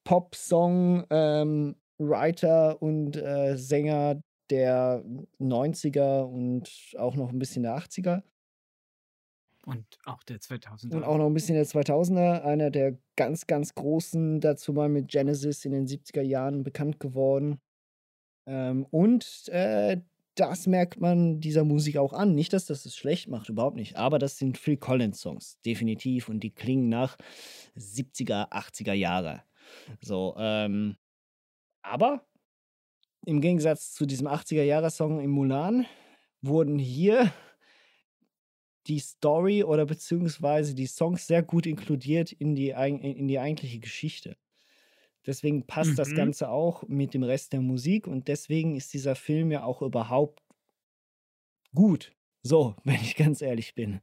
Pop-Song-Writer 0.03 2.81
und 2.81 3.17
äh, 3.17 3.57
Sänger 3.57 4.21
der 4.49 5.03
90er 5.39 6.23
und 6.23 6.69
auch 6.97 7.15
noch 7.15 7.31
ein 7.31 7.39
bisschen 7.39 7.63
der 7.63 7.77
80er 7.77 8.23
Und 9.65 9.85
auch 10.05 10.23
der 10.23 10.39
2000er. 10.39 10.95
und 10.95 11.03
auch 11.03 11.17
noch 11.17 11.27
ein 11.27 11.33
bisschen 11.33 11.55
der 11.55 11.65
2000er. 11.65 12.41
Einer 12.41 12.69
der 12.69 12.97
ganz, 13.15 13.47
ganz 13.47 13.73
großen, 13.73 14.41
dazu 14.41 14.73
mal 14.73 14.89
mit 14.89 15.07
Genesis 15.07 15.65
in 15.65 15.71
den 15.71 15.87
70er 15.87 16.21
Jahren 16.21 16.63
bekannt 16.63 16.99
geworden. 16.99 17.61
Ähm, 18.45 18.85
und 18.91 19.47
äh, 19.49 20.01
das 20.35 20.67
merkt 20.67 20.99
man 20.99 21.39
dieser 21.39 21.63
Musik 21.63 21.97
auch 21.97 22.13
an. 22.13 22.35
Nicht, 22.35 22.53
dass 22.53 22.65
das 22.65 22.85
es 22.85 22.95
schlecht 22.95 23.29
macht, 23.29 23.49
überhaupt 23.49 23.77
nicht. 23.77 23.97
Aber 23.97 24.19
das 24.19 24.37
sind 24.37 24.57
Phil 24.57 24.77
Collins 24.77 25.21
Songs, 25.21 25.59
definitiv. 25.65 26.27
Und 26.27 26.41
die 26.41 26.51
klingen 26.51 26.89
nach 26.89 27.17
70er, 27.77 28.51
80er 28.51 28.93
Jahre. 28.93 29.43
So, 30.01 30.35
ähm, 30.37 30.97
aber 31.83 32.25
im 33.25 33.41
Gegensatz 33.41 33.93
zu 33.93 34.05
diesem 34.05 34.27
80er 34.27 34.63
Jahre 34.63 34.89
Song 34.91 35.19
im 35.21 35.31
Mulan 35.31 35.85
wurden 36.41 36.77
hier 36.79 37.31
die 38.87 38.99
Story 38.99 39.63
oder 39.63 39.85
beziehungsweise 39.85 40.75
die 40.75 40.87
Songs 40.87 41.27
sehr 41.27 41.41
gut 41.41 41.65
inkludiert 41.65 42.31
in 42.31 42.55
die, 42.55 42.69
in 42.69 43.27
die 43.27 43.39
eigentliche 43.39 43.79
Geschichte. 43.79 44.37
Deswegen 45.25 45.65
passt 45.65 45.97
das 45.97 46.09
Mhm. 46.09 46.15
Ganze 46.15 46.49
auch 46.49 46.83
mit 46.87 47.13
dem 47.13 47.23
Rest 47.23 47.53
der 47.53 47.61
Musik 47.61 48.07
und 48.07 48.27
deswegen 48.27 48.75
ist 48.75 48.93
dieser 48.93 49.15
Film 49.15 49.51
ja 49.51 49.63
auch 49.63 49.81
überhaupt 49.81 50.41
gut. 51.73 52.13
So, 52.43 52.75
wenn 52.83 52.95
ich 52.95 53.15
ganz 53.15 53.41
ehrlich 53.41 53.73
bin. 53.75 54.01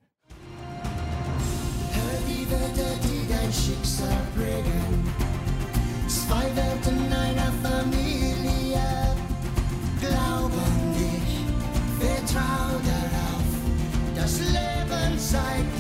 Leben 15.33 15.80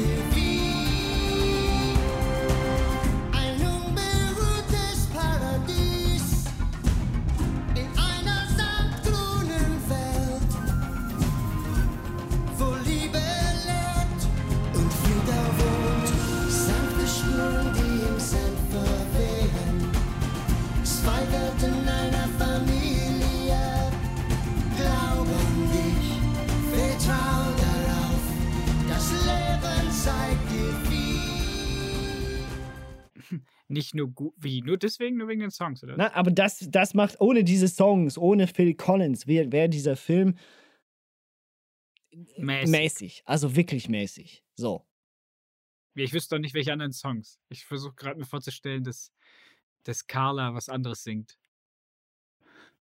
Nicht 33.70 33.94
nur 33.94 34.08
gut, 34.08 34.34
wie? 34.36 34.62
Nur 34.62 34.78
deswegen, 34.78 35.16
nur 35.16 35.28
wegen 35.28 35.40
den 35.42 35.52
Songs, 35.52 35.84
oder? 35.84 35.94
Na, 35.96 36.12
aber 36.14 36.32
das, 36.32 36.66
das 36.70 36.92
macht 36.92 37.20
ohne 37.20 37.44
diese 37.44 37.68
Songs, 37.68 38.18
ohne 38.18 38.48
Phil 38.48 38.74
Collins, 38.74 39.28
wäre 39.28 39.52
wär 39.52 39.68
dieser 39.68 39.94
Film 39.96 40.34
Mäßig. 42.36 42.68
mäßig. 42.70 43.22
Also 43.26 43.54
wirklich 43.54 43.88
mäßig. 43.88 44.42
So. 44.56 44.84
Ich 45.94 46.12
wüsste 46.12 46.34
doch 46.34 46.40
nicht, 46.40 46.54
welche 46.54 46.72
anderen 46.72 46.92
Songs. 46.92 47.38
Ich 47.48 47.64
versuche 47.64 47.94
gerade 47.94 48.18
mir 48.18 48.24
vorzustellen, 48.26 48.82
dass, 48.82 49.12
dass 49.84 50.04
Carla 50.04 50.52
was 50.52 50.68
anderes 50.68 51.04
singt. 51.04 51.38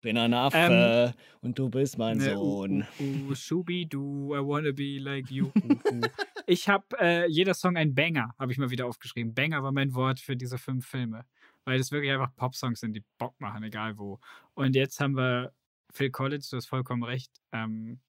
Bin 0.02 0.18
ein 0.18 0.34
Affe 0.34 1.14
und 1.42 1.60
du 1.60 1.70
bist 1.70 1.98
mein 1.98 2.20
Ne, 2.20 2.36
Sohn. 2.36 2.88
Uh, 3.00 3.04
uh, 3.04 3.32
uh, 3.32 3.36
Shubi-du, 3.36 4.34
I 4.34 4.40
wanna 4.40 4.72
be 4.72 4.98
like 4.98 5.30
you. 5.30 5.52
Uh, 5.62 5.74
uh. 5.92 6.02
Ich 6.50 6.68
habe 6.68 6.98
äh, 7.00 7.28
jeder 7.28 7.54
Song 7.54 7.78
ein 7.78 7.94
Banger, 7.94 8.34
habe 8.40 8.52
ich 8.52 8.58
mal 8.58 8.72
wieder 8.72 8.88
aufgeschrieben. 8.88 9.36
Banger 9.36 9.62
war 9.62 9.72
mein 9.72 9.94
Wort 9.94 10.20
für 10.20 10.36
diese 10.36 10.58
fünf 10.58 10.88
Filme. 10.88 11.28
Weil 11.64 11.78
das 11.78 11.92
wirklich 11.92 12.12
einfach 12.12 12.36
Pop-Songs 12.36 12.80
sind, 12.80 12.94
die 12.94 13.04
Bock 13.20 13.40
machen, 13.40 13.62
egal 13.62 14.00
wo. 14.00 14.20
Und 14.56 14.76
jetzt 14.76 15.00
haben 15.00 15.16
wir 15.16 15.54
Phil 15.94 16.10
Collins, 16.10 16.50
du 16.50 16.58
hast 16.58 16.66
vollkommen 16.66 17.04
recht. 17.04 17.40
Ähm, 17.52 18.00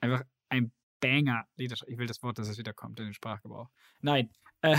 einfach 0.00 0.24
ein 0.48 0.72
Banger. 1.00 1.46
Ich 1.56 1.98
will 1.98 2.06
das 2.06 2.22
Wort, 2.22 2.38
dass 2.38 2.48
es 2.48 2.56
wieder 2.56 2.72
kommt 2.72 2.98
in 2.98 3.04
den 3.04 3.12
Sprachgebrauch. 3.12 3.68
Nein. 4.00 4.30
Äh, 4.62 4.78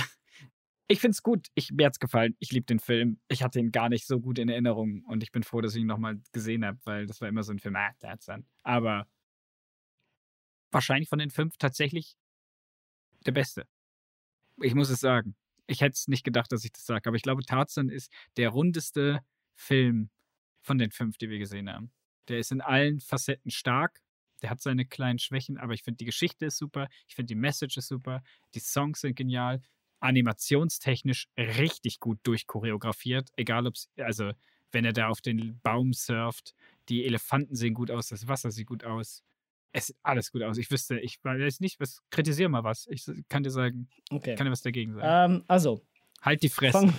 ich 0.87 0.99
finde 0.99 1.11
es 1.11 1.21
gut. 1.21 1.49
Ich, 1.53 1.71
mir 1.71 1.85
hat's 1.85 1.99
gefallen. 1.99 2.35
Ich 2.39 2.51
liebe 2.51 2.65
den 2.65 2.79
Film. 2.79 3.19
Ich 3.27 3.43
hatte 3.43 3.59
ihn 3.59 3.71
gar 3.71 3.89
nicht 3.89 4.07
so 4.07 4.19
gut 4.19 4.39
in 4.39 4.49
Erinnerung 4.49 5.03
und 5.03 5.21
ich 5.21 5.31
bin 5.31 5.43
froh, 5.43 5.61
dass 5.61 5.75
ich 5.75 5.81
ihn 5.81 5.87
nochmal 5.87 6.19
gesehen 6.31 6.65
habe, 6.65 6.79
weil 6.85 7.05
das 7.05 7.21
war 7.21 7.27
immer 7.27 7.43
so 7.43 7.51
ein 7.51 7.59
Film, 7.59 7.75
ah, 7.75 7.91
der 8.01 8.09
hat's 8.09 8.25
dann. 8.25 8.47
Aber 8.63 9.05
wahrscheinlich 10.71 11.09
von 11.09 11.19
den 11.19 11.29
fünf 11.29 11.57
tatsächlich 11.57 12.17
der 13.25 13.31
beste. 13.31 13.67
Ich 14.61 14.73
muss 14.75 14.89
es 14.89 14.99
sagen. 14.99 15.35
Ich 15.67 15.81
hätte 15.81 15.93
es 15.93 16.07
nicht 16.07 16.23
gedacht, 16.23 16.51
dass 16.51 16.63
ich 16.63 16.71
das 16.71 16.85
sage, 16.85 17.07
aber 17.07 17.17
ich 17.17 17.23
glaube, 17.23 17.43
Tarzan 17.43 17.89
ist 17.89 18.11
der 18.37 18.49
rundeste 18.49 19.19
Film 19.55 20.09
von 20.61 20.77
den 20.77 20.91
fünf, 20.91 21.17
die 21.17 21.29
wir 21.29 21.39
gesehen 21.39 21.69
haben. 21.69 21.91
Der 22.27 22.39
ist 22.39 22.51
in 22.51 22.61
allen 22.61 22.99
Facetten 22.99 23.51
stark. 23.51 24.01
Der 24.41 24.49
hat 24.49 24.61
seine 24.61 24.85
kleinen 24.85 25.19
Schwächen, 25.19 25.57
aber 25.57 25.73
ich 25.73 25.83
finde, 25.83 25.97
die 25.97 26.05
Geschichte 26.05 26.45
ist 26.45 26.57
super. 26.57 26.87
Ich 27.07 27.15
finde, 27.15 27.27
die 27.27 27.39
Message 27.39 27.77
ist 27.77 27.87
super. 27.87 28.21
Die 28.53 28.59
Songs 28.59 29.01
sind 29.01 29.15
genial. 29.15 29.61
Animationstechnisch 29.99 31.27
richtig 31.37 31.99
gut 31.99 32.19
durchchoreografiert. 32.23 33.29
Egal, 33.35 33.65
ob 33.65 33.75
es, 33.75 33.89
also, 33.97 34.31
wenn 34.71 34.85
er 34.85 34.93
da 34.93 35.07
auf 35.07 35.21
den 35.21 35.59
Baum 35.61 35.93
surft, 35.93 36.53
die 36.89 37.05
Elefanten 37.05 37.55
sehen 37.55 37.73
gut 37.73 37.89
aus, 37.89 38.09
das 38.09 38.27
Wasser 38.27 38.51
sieht 38.51 38.67
gut 38.67 38.83
aus. 38.83 39.23
Es 39.73 39.87
sieht 39.87 39.97
alles 40.03 40.31
gut 40.31 40.41
aus. 40.43 40.57
Ich 40.57 40.71
wüsste, 40.71 40.99
ich 40.99 41.19
weiß 41.23 41.59
nicht, 41.59 41.79
was, 41.79 41.99
kritisiere 42.09 42.49
mal 42.49 42.63
was. 42.63 42.87
Ich 42.89 43.05
kann 43.29 43.43
dir 43.43 43.51
sagen, 43.51 43.89
Okay. 44.09 44.35
kann 44.35 44.45
dir 44.45 44.51
was 44.51 44.61
dagegen 44.61 44.93
sagen. 44.95 45.33
Ähm, 45.33 45.43
also, 45.47 45.81
halt 46.21 46.41
die 46.41 46.49
Fresse. 46.49 46.93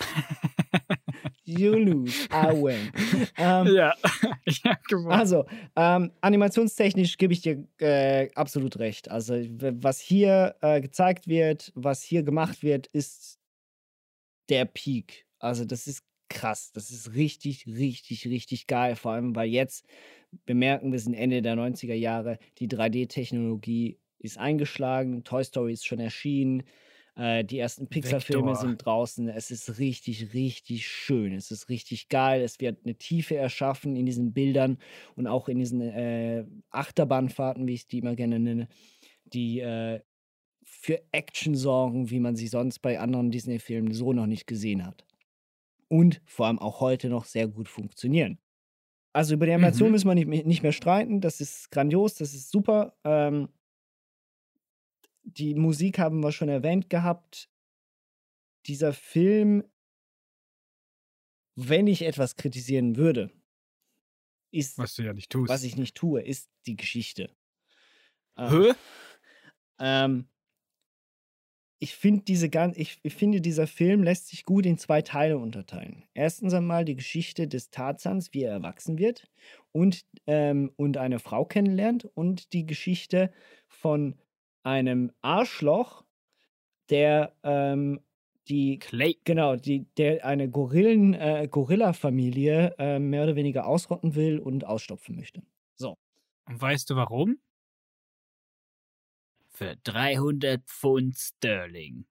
you 1.44 1.72
lose, 1.74 2.28
I 2.30 2.52
win. 2.52 2.92
Ähm, 3.36 3.74
ja, 3.74 3.94
ich 4.44 4.62
habe 4.64 4.80
gewonnen. 4.88 5.12
Also, 5.12 5.46
ähm, 5.76 6.12
animationstechnisch 6.20 7.16
gebe 7.16 7.32
ich 7.32 7.40
dir 7.40 7.66
äh, 7.78 8.30
absolut 8.34 8.78
recht. 8.78 9.10
Also, 9.10 9.34
was 9.34 9.98
hier 10.00 10.56
äh, 10.60 10.80
gezeigt 10.80 11.26
wird, 11.26 11.72
was 11.74 12.02
hier 12.02 12.22
gemacht 12.22 12.62
wird, 12.62 12.86
ist 12.88 13.38
der 14.48 14.66
Peak. 14.66 15.26
Also, 15.38 15.64
das 15.64 15.86
ist 15.86 16.02
krass. 16.28 16.72
Das 16.72 16.90
ist 16.90 17.14
richtig, 17.14 17.66
richtig, 17.66 18.26
richtig 18.26 18.66
geil. 18.66 18.96
Vor 18.96 19.12
allem, 19.12 19.34
weil 19.34 19.48
jetzt 19.48 19.86
bemerken 20.46 20.92
wir 20.92 20.98
sind 20.98 21.14
Ende 21.14 21.42
der 21.42 21.54
90er 21.54 21.94
Jahre, 21.94 22.38
die 22.58 22.68
3D-Technologie 22.68 23.98
ist 24.18 24.38
eingeschlagen, 24.38 25.24
Toy 25.24 25.44
Story 25.44 25.72
ist 25.72 25.86
schon 25.86 26.00
erschienen, 26.00 26.64
äh, 27.18 27.44
die 27.44 27.58
ersten 27.58 27.88
Pixar-Filme 27.88 28.54
sind 28.54 28.84
draußen. 28.84 29.28
Es 29.28 29.50
ist 29.50 29.78
richtig, 29.78 30.34
richtig 30.34 30.86
schön. 30.86 31.32
Es 31.34 31.50
ist 31.50 31.68
richtig 31.68 32.08
geil. 32.08 32.42
Es 32.42 32.60
wird 32.60 32.78
eine 32.84 32.94
Tiefe 32.94 33.36
erschaffen 33.36 33.96
in 33.96 34.06
diesen 34.06 34.32
Bildern 34.32 34.78
und 35.16 35.26
auch 35.26 35.48
in 35.48 35.58
diesen 35.58 35.80
äh, 35.80 36.44
Achterbahnfahrten, 36.70 37.66
wie 37.66 37.74
ich 37.74 37.88
die 37.88 37.98
immer 37.98 38.14
gerne 38.14 38.38
nenne, 38.38 38.68
die 39.24 39.60
äh, 39.60 40.00
für 40.62 41.02
Action 41.12 41.56
sorgen, 41.56 42.10
wie 42.10 42.20
man 42.20 42.36
sie 42.36 42.46
sonst 42.46 42.80
bei 42.80 43.00
anderen 43.00 43.30
Disney-Filmen 43.30 43.92
so 43.92 44.12
noch 44.12 44.26
nicht 44.26 44.46
gesehen 44.46 44.86
hat. 44.86 45.07
Und 45.88 46.20
vor 46.26 46.46
allem 46.46 46.58
auch 46.58 46.80
heute 46.80 47.08
noch 47.08 47.24
sehr 47.24 47.48
gut 47.48 47.68
funktionieren. 47.68 48.38
Also 49.14 49.34
über 49.34 49.46
die 49.46 49.52
Animation 49.52 49.88
Mhm. 49.88 49.92
müssen 49.92 50.08
wir 50.08 50.14
nicht, 50.14 50.28
mehr- 50.28 50.44
nicht 50.44 50.62
mehr 50.62 50.72
streiten. 50.72 51.20
Das 51.20 51.40
ist 51.40 51.70
grandios, 51.70 52.14
das 52.14 52.34
ist 52.34 52.50
super. 52.50 52.96
Ähm, 53.04 53.48
die 55.22 55.54
Musik 55.54 55.98
haben 55.98 56.20
wir 56.20 56.32
schon 56.32 56.48
erwähnt 56.48 56.88
gehabt. 56.90 57.50
Dieser 58.66 58.92
Film, 58.92 59.64
wenn 61.54 61.86
ich 61.86 62.02
etwas 62.02 62.36
kritisieren 62.36 62.96
würde, 62.96 63.30
ist, 64.50 64.78
Was 64.78 64.94
du 64.94 65.02
ja 65.02 65.12
nicht 65.12 65.30
tust. 65.30 65.48
was 65.50 65.62
ich 65.64 65.76
nicht 65.76 65.96
tue, 65.96 66.22
ist 66.22 66.50
die 66.66 66.76
Geschichte. 66.76 67.34
Ähm, 68.36 68.50
Hä? 68.50 68.72
ähm, 69.78 70.28
ich 71.80 71.94
finde 71.94 72.22
diese 72.24 72.48
gan- 72.50 72.74
ich, 72.76 72.98
ich 73.02 73.14
finde 73.14 73.40
dieser 73.40 73.66
Film 73.66 74.02
lässt 74.02 74.28
sich 74.28 74.44
gut 74.44 74.66
in 74.66 74.78
zwei 74.78 75.02
Teile 75.02 75.38
unterteilen. 75.38 76.04
Erstens 76.14 76.52
einmal 76.54 76.84
die 76.84 76.96
Geschichte 76.96 77.46
des 77.48 77.70
Tarzans, 77.70 78.32
wie 78.34 78.42
er 78.42 78.52
erwachsen 78.52 78.98
wird 78.98 79.30
und, 79.72 80.02
ähm, 80.26 80.72
und 80.76 80.96
eine 80.96 81.18
Frau 81.20 81.44
kennenlernt 81.44 82.04
und 82.14 82.52
die 82.52 82.66
Geschichte 82.66 83.30
von 83.68 84.16
einem 84.64 85.12
Arschloch, 85.22 86.04
der 86.90 87.34
ähm, 87.42 88.00
die 88.48 88.78
Clay. 88.78 89.16
genau 89.24 89.56
die 89.56 89.86
der 89.96 90.24
eine 90.24 90.50
Gorillen 90.50 91.14
äh, 91.14 91.48
Gorilla-Familie 91.50 92.74
äh, 92.78 92.98
mehr 92.98 93.24
oder 93.24 93.36
weniger 93.36 93.66
ausrotten 93.66 94.14
will 94.14 94.38
und 94.38 94.64
ausstopfen 94.64 95.16
möchte. 95.16 95.42
So. 95.76 95.96
Und 96.46 96.60
weißt 96.60 96.90
du 96.90 96.96
warum? 96.96 97.38
Für 99.58 99.74
300 99.82 100.64
Pfund 100.66 101.16
Sterling. 101.18 102.06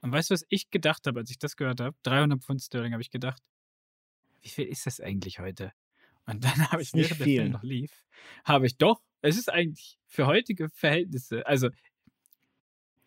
Und 0.00 0.10
weißt 0.10 0.30
du, 0.30 0.34
was 0.34 0.44
ich 0.48 0.68
gedacht 0.70 1.06
habe, 1.06 1.20
als 1.20 1.30
ich 1.30 1.38
das 1.38 1.54
gehört 1.56 1.78
habe? 1.78 1.96
300 2.02 2.42
Pfund 2.42 2.60
Sterling 2.60 2.92
habe 2.92 3.00
ich 3.00 3.12
gedacht. 3.12 3.40
Wie 4.42 4.48
viel 4.48 4.66
ist 4.66 4.86
das 4.86 5.00
eigentlich 5.00 5.38
heute? 5.38 5.72
Und 6.26 6.42
dann 6.44 6.68
habe 6.72 6.82
ich, 6.82 6.94
nicht 6.94 7.10
während 7.10 7.20
der 7.20 7.24
viel. 7.24 7.40
Film 7.42 7.52
noch 7.52 7.62
lief, 7.62 8.04
habe 8.44 8.66
ich 8.66 8.76
doch, 8.76 9.00
es 9.20 9.38
ist 9.38 9.48
eigentlich 9.52 10.00
für 10.08 10.26
heutige 10.26 10.68
Verhältnisse, 10.70 11.46
also 11.46 11.68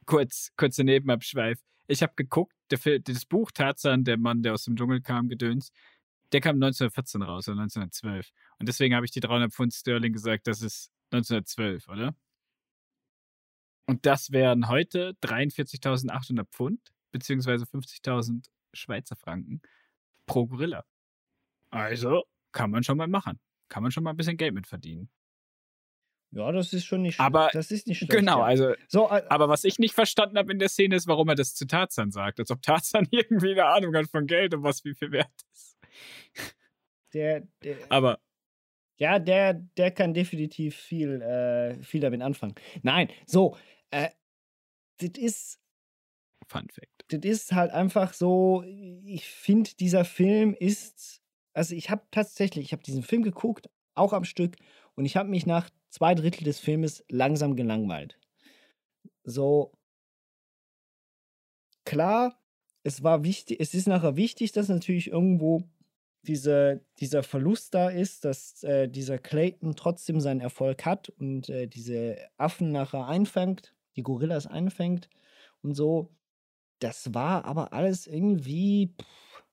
kurz, 0.06 0.54
kurzer 0.56 0.86
Nebenabschweif. 0.86 1.60
Ich 1.88 2.04
habe 2.04 2.14
geguckt, 2.16 2.56
der, 2.72 3.00
das 3.00 3.26
Buch 3.26 3.52
Tarzan, 3.52 4.06
der 4.06 4.18
Mann, 4.18 4.44
der 4.44 4.54
aus 4.54 4.64
dem 4.64 4.78
Dschungel 4.78 5.02
kam, 5.02 5.28
Gedöns, 5.28 5.74
der 6.32 6.40
kam 6.40 6.56
1914 6.56 7.22
raus 7.22 7.50
oder 7.50 7.60
1912. 7.64 8.32
Und 8.60 8.70
deswegen 8.70 8.96
habe 8.96 9.06
ich 9.06 9.12
die 9.12 9.20
300 9.20 9.52
Pfund 9.52 9.74
Sterling 9.74 10.14
gesagt, 10.14 10.48
das 10.48 10.62
ist 10.62 10.90
1912, 11.12 11.90
oder? 11.90 12.16
Und 13.86 14.06
das 14.06 14.32
wären 14.32 14.70
heute 14.70 15.16
43.800 15.24 16.46
Pfund, 16.46 16.80
beziehungsweise 17.12 17.66
50.000 17.66 18.46
Schweizer 18.74 19.16
Franken 19.16 19.62
pro 20.26 20.48
Gorilla. 20.48 20.86
Also 21.70 22.24
kann 22.52 22.72
man 22.72 22.84
schon 22.84 22.98
mal 22.98 23.08
machen. 23.08 23.40
Kann 23.68 23.84
man 23.84 23.92
schon 23.92 24.04
mal 24.04 24.12
ein 24.12 24.18
bisschen 24.18 24.38
Geld 24.38 24.54
mit 24.54 24.68
verdienen. 24.68 25.10
Ja, 26.32 26.52
das 26.52 26.74
ist 26.74 26.86
schon 26.86 27.04
nicht 27.04 27.20
Aber 27.20 27.50
das 27.54 27.70
ist 27.70 27.86
nicht 27.86 28.00
schlecht. 28.00 28.12
Genau, 28.12 28.40
ja. 28.40 28.46
also. 28.46 28.74
So, 28.88 29.10
äh, 29.10 29.24
Aber 29.30 29.50
was 29.50 29.64
ich 29.66 29.78
nicht 29.78 29.94
verstanden 29.94 30.38
habe 30.38 30.52
in 30.52 30.60
der 30.60 30.70
Szene 30.70 30.96
ist, 30.96 31.08
warum 31.08 31.30
er 31.30 31.36
das 31.36 31.54
zu 31.54 31.68
Tarzan 31.68 32.12
sagt. 32.12 32.40
Als 32.40 32.50
ob 32.50 32.62
Tarzan 32.62 33.08
irgendwie 33.12 33.52
eine 33.52 33.66
Ahnung 33.66 33.96
hat 33.96 34.08
von 34.08 34.26
Geld 34.26 34.54
und 34.56 34.64
was 34.64 34.84
wie 34.84 34.96
viel 34.96 35.12
wert 35.12 35.32
ist. 35.52 35.78
der, 37.14 37.48
der 37.64 37.78
Aber 37.90 38.20
Ja, 39.04 39.20
der, 39.20 39.56
der 39.56 39.92
kann 39.92 40.14
definitiv 40.14 40.78
viel, 40.78 41.22
äh, 41.22 41.84
viel 41.84 42.00
damit 42.00 42.22
anfangen. 42.22 42.56
Nein, 42.84 43.10
so, 43.26 43.58
äh, 43.92 44.08
das 45.00 45.10
ist, 45.18 45.60
Fun 46.48 46.70
Fact. 46.70 47.04
das 47.10 47.20
ist 47.24 47.52
halt 47.52 47.72
einfach 47.72 48.14
so, 48.14 48.64
ich 48.64 49.28
finde, 49.28 49.72
dieser 49.78 50.06
Film 50.06 50.56
ist, 50.58 51.22
also 51.52 51.76
ich 51.76 51.90
habe 51.90 52.04
tatsächlich, 52.12 52.68
ich 52.68 52.72
habe 52.72 52.82
diesen 52.82 53.04
Film 53.04 53.24
geguckt, 53.24 53.70
auch 53.94 54.14
am 54.14 54.24
Stück, 54.24 54.56
und 54.96 55.04
ich 55.04 55.18
habe 55.18 55.28
mich 55.28 55.46
nach 55.46 55.70
zwei 55.90 56.16
Drittel 56.16 56.46
des 56.46 56.62
Filmes 56.62 57.04
langsam 57.10 57.58
gelangweilt. 57.58 58.18
So, 59.26 59.74
klar, 61.84 62.42
es 62.84 63.04
war 63.04 63.26
wichtig, 63.26 63.60
es 63.60 63.74
ist 63.74 63.86
nachher 63.90 64.16
wichtig, 64.16 64.54
dass 64.54 64.70
natürlich 64.70 65.10
irgendwo 65.10 65.66
diese, 66.24 66.82
dieser 67.00 67.24
Verlust 67.24 67.74
da 67.74 67.90
ist, 67.90 68.26
dass 68.26 68.64
äh, 68.64 68.88
dieser 68.88 69.18
Clayton 69.18 69.76
trotzdem 69.76 70.20
seinen 70.20 70.42
Erfolg 70.42 70.86
hat 70.86 71.10
und 71.10 71.50
äh, 71.50 71.68
diese 71.68 72.18
Affen 72.38 72.72
nachher 72.72 73.08
einfängt, 73.08 73.74
die 73.96 74.04
Gorillas 74.04 74.48
einfängt 74.48 75.10
und 75.62 75.76
so. 75.76 76.10
Das 76.80 77.14
war 77.14 77.46
aber 77.46 77.74
alles 77.74 78.08
irgendwie. 78.08 78.94
Pff, 79.02 79.44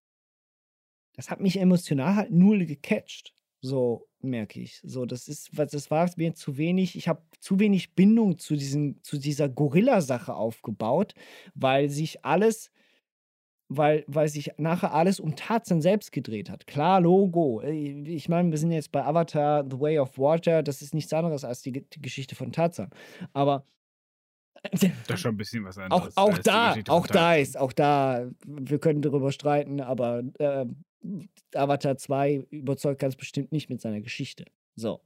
das 1.14 1.30
hat 1.30 1.40
mich 1.40 1.58
emotional 1.58 2.16
halt 2.16 2.30
null 2.30 2.64
gecatcht. 2.66 3.34
So 3.60 4.08
merke 4.20 4.60
ich. 4.60 4.80
So, 4.82 5.04
das 5.04 5.28
ist, 5.28 5.56
was 5.56 5.70
das 5.70 5.90
war 5.90 6.10
mir 6.16 6.34
zu 6.34 6.56
wenig. 6.56 6.96
Ich 6.96 7.08
habe 7.08 7.22
zu 7.40 7.58
wenig 7.58 7.94
Bindung 7.94 8.38
zu 8.38 8.56
diesem, 8.56 9.02
zu 9.02 9.18
dieser 9.18 9.48
Gorilla-Sache 9.48 10.34
aufgebaut, 10.34 11.14
weil 11.54 11.90
sich 11.90 12.24
alles 12.24 12.70
weil, 13.70 14.04
weil 14.08 14.28
sich 14.28 14.50
nachher 14.58 14.92
alles 14.92 15.20
um 15.20 15.36
Tarzan 15.36 15.80
selbst 15.80 16.10
gedreht 16.10 16.50
hat. 16.50 16.66
Klar, 16.66 17.00
Logo. 17.00 17.62
Ich 17.62 18.28
meine, 18.28 18.50
wir 18.50 18.58
sind 18.58 18.72
jetzt 18.72 18.90
bei 18.90 19.04
Avatar, 19.04 19.64
The 19.70 19.78
Way 19.78 20.00
of 20.00 20.18
Water. 20.18 20.64
Das 20.64 20.82
ist 20.82 20.92
nichts 20.92 21.12
anderes 21.12 21.44
als 21.44 21.62
die, 21.62 21.72
die 21.72 22.02
Geschichte 22.02 22.34
von 22.34 22.50
Tarzan. 22.50 22.90
Aber 23.32 23.64
Das 24.72 24.82
ist 24.82 25.20
schon 25.20 25.34
ein 25.34 25.36
bisschen 25.36 25.64
was 25.64 25.78
auch, 25.78 25.82
anderes. 25.84 26.16
auch 26.16 26.34
die 26.36 26.42
da, 26.42 26.74
auch 26.88 27.06
da 27.06 27.36
ist, 27.36 27.56
auch 27.56 27.72
da, 27.72 28.28
wir 28.44 28.78
können 28.78 29.00
darüber 29.02 29.32
streiten, 29.32 29.80
aber 29.80 30.22
äh, 30.38 30.66
Avatar 31.54 31.96
2 31.96 32.46
überzeugt 32.50 33.00
ganz 33.00 33.16
bestimmt 33.16 33.52
nicht 33.52 33.70
mit 33.70 33.80
seiner 33.80 34.00
Geschichte. 34.00 34.44
So. 34.74 35.00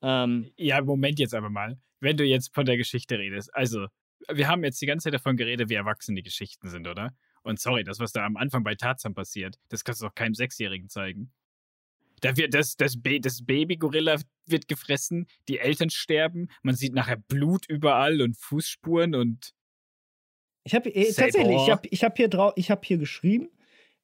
Ähm, 0.00 0.50
Ja, 0.56 0.80
Moment 0.80 1.18
jetzt 1.18 1.34
aber 1.34 1.50
mal. 1.50 1.78
Wenn 1.98 2.16
du 2.16 2.24
jetzt 2.24 2.54
von 2.54 2.64
der 2.64 2.78
Geschichte 2.78 3.18
redest. 3.18 3.54
Also, 3.54 3.86
wir 4.32 4.48
haben 4.48 4.64
jetzt 4.64 4.80
die 4.80 4.86
ganze 4.86 5.04
Zeit 5.04 5.14
davon 5.14 5.36
geredet, 5.36 5.68
wie 5.68 5.74
erwachsen 5.74 6.14
die 6.14 6.22
Geschichten 6.22 6.68
sind, 6.70 6.86
oder? 6.86 7.12
Und 7.42 7.60
sorry, 7.60 7.84
das, 7.84 7.98
was 7.98 8.12
da 8.12 8.24
am 8.24 8.36
Anfang 8.36 8.62
bei 8.62 8.74
Tarzan 8.74 9.14
passiert, 9.14 9.58
das 9.68 9.84
kannst 9.84 10.02
du 10.02 10.06
doch 10.06 10.14
keinem 10.14 10.34
Sechsjährigen 10.34 10.88
zeigen. 10.88 11.32
Da 12.20 12.36
wird 12.36 12.52
das, 12.52 12.76
das, 12.76 13.00
ba 13.00 13.18
das 13.18 13.44
Baby-Gorilla 13.44 14.20
wird 14.46 14.68
gefressen, 14.68 15.26
die 15.48 15.58
Eltern 15.58 15.90
sterben, 15.90 16.48
man 16.62 16.74
sieht 16.74 16.92
nachher 16.92 17.16
Blut 17.16 17.66
überall 17.66 18.20
und 18.20 18.36
Fußspuren 18.36 19.14
und 19.14 19.54
Ich 20.64 20.74
habe 20.74 20.94
äh, 20.94 21.12
tatsächlich, 21.12 21.56
ich 21.62 21.70
habe 21.70 21.88
ich 21.90 22.04
hab 22.04 22.16
hier 22.16 22.28
drau 22.28 22.52
ich 22.56 22.70
habe 22.70 22.82
hier 22.84 22.98
geschrieben, 22.98 23.48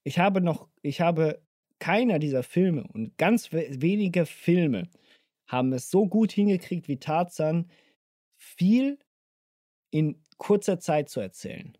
ich 0.02 0.18
habe 0.18 0.40
noch, 0.40 0.68
ich 0.80 1.02
habe 1.02 1.42
keiner 1.78 2.18
dieser 2.18 2.42
Filme 2.42 2.84
und 2.84 3.18
ganz 3.18 3.52
we 3.52 3.68
wenige 3.70 4.24
Filme 4.24 4.88
haben 5.46 5.72
es 5.72 5.90
so 5.90 6.06
gut 6.06 6.32
hingekriegt 6.32 6.88
wie 6.88 6.98
Tarzan, 6.98 7.70
viel 8.36 8.98
in 9.90 10.22
kurzer 10.38 10.78
Zeit 10.80 11.08
zu 11.08 11.20
erzählen. 11.20 11.76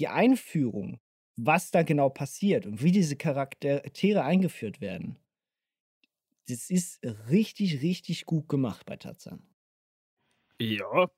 Die 0.00 0.08
Einführung, 0.08 0.98
was 1.36 1.70
da 1.70 1.82
genau 1.82 2.08
passiert 2.08 2.66
und 2.66 2.82
wie 2.82 2.92
diese 2.92 3.16
Charaktere 3.16 4.24
eingeführt 4.24 4.80
werden, 4.80 5.18
das 6.48 6.70
ist 6.70 7.00
richtig, 7.30 7.82
richtig 7.82 8.26
gut 8.26 8.48
gemacht 8.48 8.84
bei 8.86 8.96
Tarzan. 8.96 9.46
ja, 10.58 11.10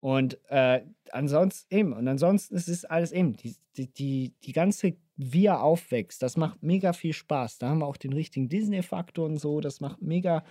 Und 0.00 0.40
äh, 0.50 0.84
ansonsten 1.12 1.72
eben, 1.72 1.92
und 1.92 2.08
ansonsten 2.08 2.56
ist 2.56 2.68
es 2.68 2.84
alles 2.84 3.12
eben, 3.12 3.34
die, 3.34 3.54
die, 3.76 3.86
die, 3.92 4.34
die 4.42 4.52
ganze 4.52 4.96
wie 5.16 5.46
er 5.46 5.62
aufwächst, 5.62 6.22
das 6.22 6.36
macht 6.36 6.62
mega 6.62 6.92
viel 6.92 7.12
Spaß. 7.12 7.58
Da 7.58 7.68
haben 7.68 7.78
wir 7.78 7.86
auch 7.86 7.96
den 7.96 8.12
richtigen 8.12 8.48
Disney-Faktor 8.48 9.26
und 9.26 9.36
so. 9.36 9.60
Das 9.60 9.80
macht 9.80 10.02
mega, 10.02 10.44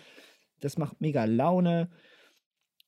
das 0.62 0.78
macht 0.78 1.02
mega 1.02 1.26
Laune. 1.26 1.90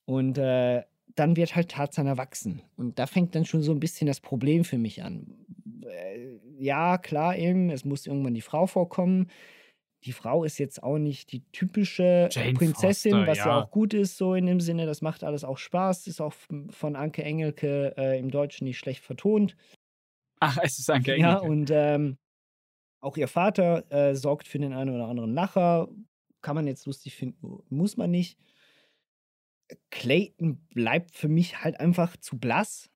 Und 0.06 0.38
äh, 0.38 0.84
dann 1.16 1.36
wird 1.36 1.56
halt 1.56 1.70
Tarzan 1.70 2.08
erwachsen. 2.08 2.62
Und 2.76 3.00
da 3.00 3.06
fängt 3.06 3.36
dann 3.36 3.46
schon 3.46 3.62
so 3.62 3.72
ein 3.72 3.80
bisschen 3.80 4.08
das 4.08 4.20
Problem 4.20 4.64
für 4.64 4.78
mich 4.78 5.04
an. 5.04 5.46
Äh, 5.86 6.38
ja, 6.58 6.98
klar, 6.98 7.38
eben, 7.38 7.70
es 7.70 7.86
muss 7.86 8.08
irgendwann 8.08 8.34
die 8.34 8.42
Frau 8.42 8.66
vorkommen. 8.68 9.30
Die 10.06 10.12
Frau 10.12 10.44
ist 10.44 10.58
jetzt 10.58 10.84
auch 10.84 10.98
nicht 10.98 11.32
die 11.32 11.44
typische 11.52 12.28
Jane 12.32 12.54
Prinzessin, 12.54 13.12
Foster, 13.12 13.28
was 13.28 13.38
ja. 13.38 13.48
ja. 13.48 13.62
auch 13.62 13.72
gut 13.72 13.94
ist, 13.94 14.18
so 14.18 14.34
in 14.34 14.46
dem 14.46 14.60
Sinne. 14.60 14.86
Das 14.86 15.02
macht 15.02 15.24
alles 15.24 15.44
auch 15.44 15.58
Spaß. 15.58 16.08
Ist 16.08 16.20
auch 16.20 16.34
von 16.70 16.96
Anke 16.96 17.24
Engelke 17.24 17.94
äh, 17.98 18.20
im 18.20 18.30
Deutschen 18.30 18.66
nicht 18.66 18.80
schlecht 18.80 19.04
vertont. 19.04 19.56
Ach, 20.40 20.58
es 20.62 20.80
ist 20.80 20.90
Anke 20.90 21.18
Ja, 21.18 21.38
Engelke. 21.38 21.46
und 21.46 21.72
ähm, 21.72 22.18
auch 23.00 23.16
ihr 23.18 23.28
Vater 23.28 23.90
äh, 23.92 24.16
sorgt 24.16 24.48
für 24.48 24.60
den 24.60 24.74
einen 24.74 24.94
oder 24.94 25.08
anderen 25.08 25.34
Lacher. 25.34 25.88
Kann 26.42 26.56
man 26.56 26.68
jetzt 26.68 26.86
lustig 26.86 27.16
finden, 27.16 27.64
muss 27.70 27.96
man 27.96 28.12
nicht. 28.12 28.38
Clayton 29.92 30.68
bleibt 30.74 31.16
für 31.16 31.28
mich 31.28 31.64
halt 31.64 31.80
einfach 31.80 32.18
zu 32.18 32.38
blass. 32.38 32.90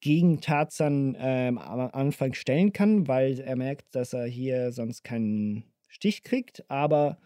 gegen 0.00 0.40
Tarzan 0.40 1.16
ähm, 1.18 1.58
am 1.58 1.80
Anfang 1.92 2.34
stellen 2.34 2.72
kann, 2.72 3.08
weil 3.08 3.40
er 3.40 3.56
merkt, 3.56 3.94
dass 3.94 4.12
er 4.12 4.26
hier 4.26 4.70
sonst 4.70 5.02
keinen 5.02 5.64
Stich 5.88 6.22
kriegt. 6.22 6.70
Aber 6.70 7.18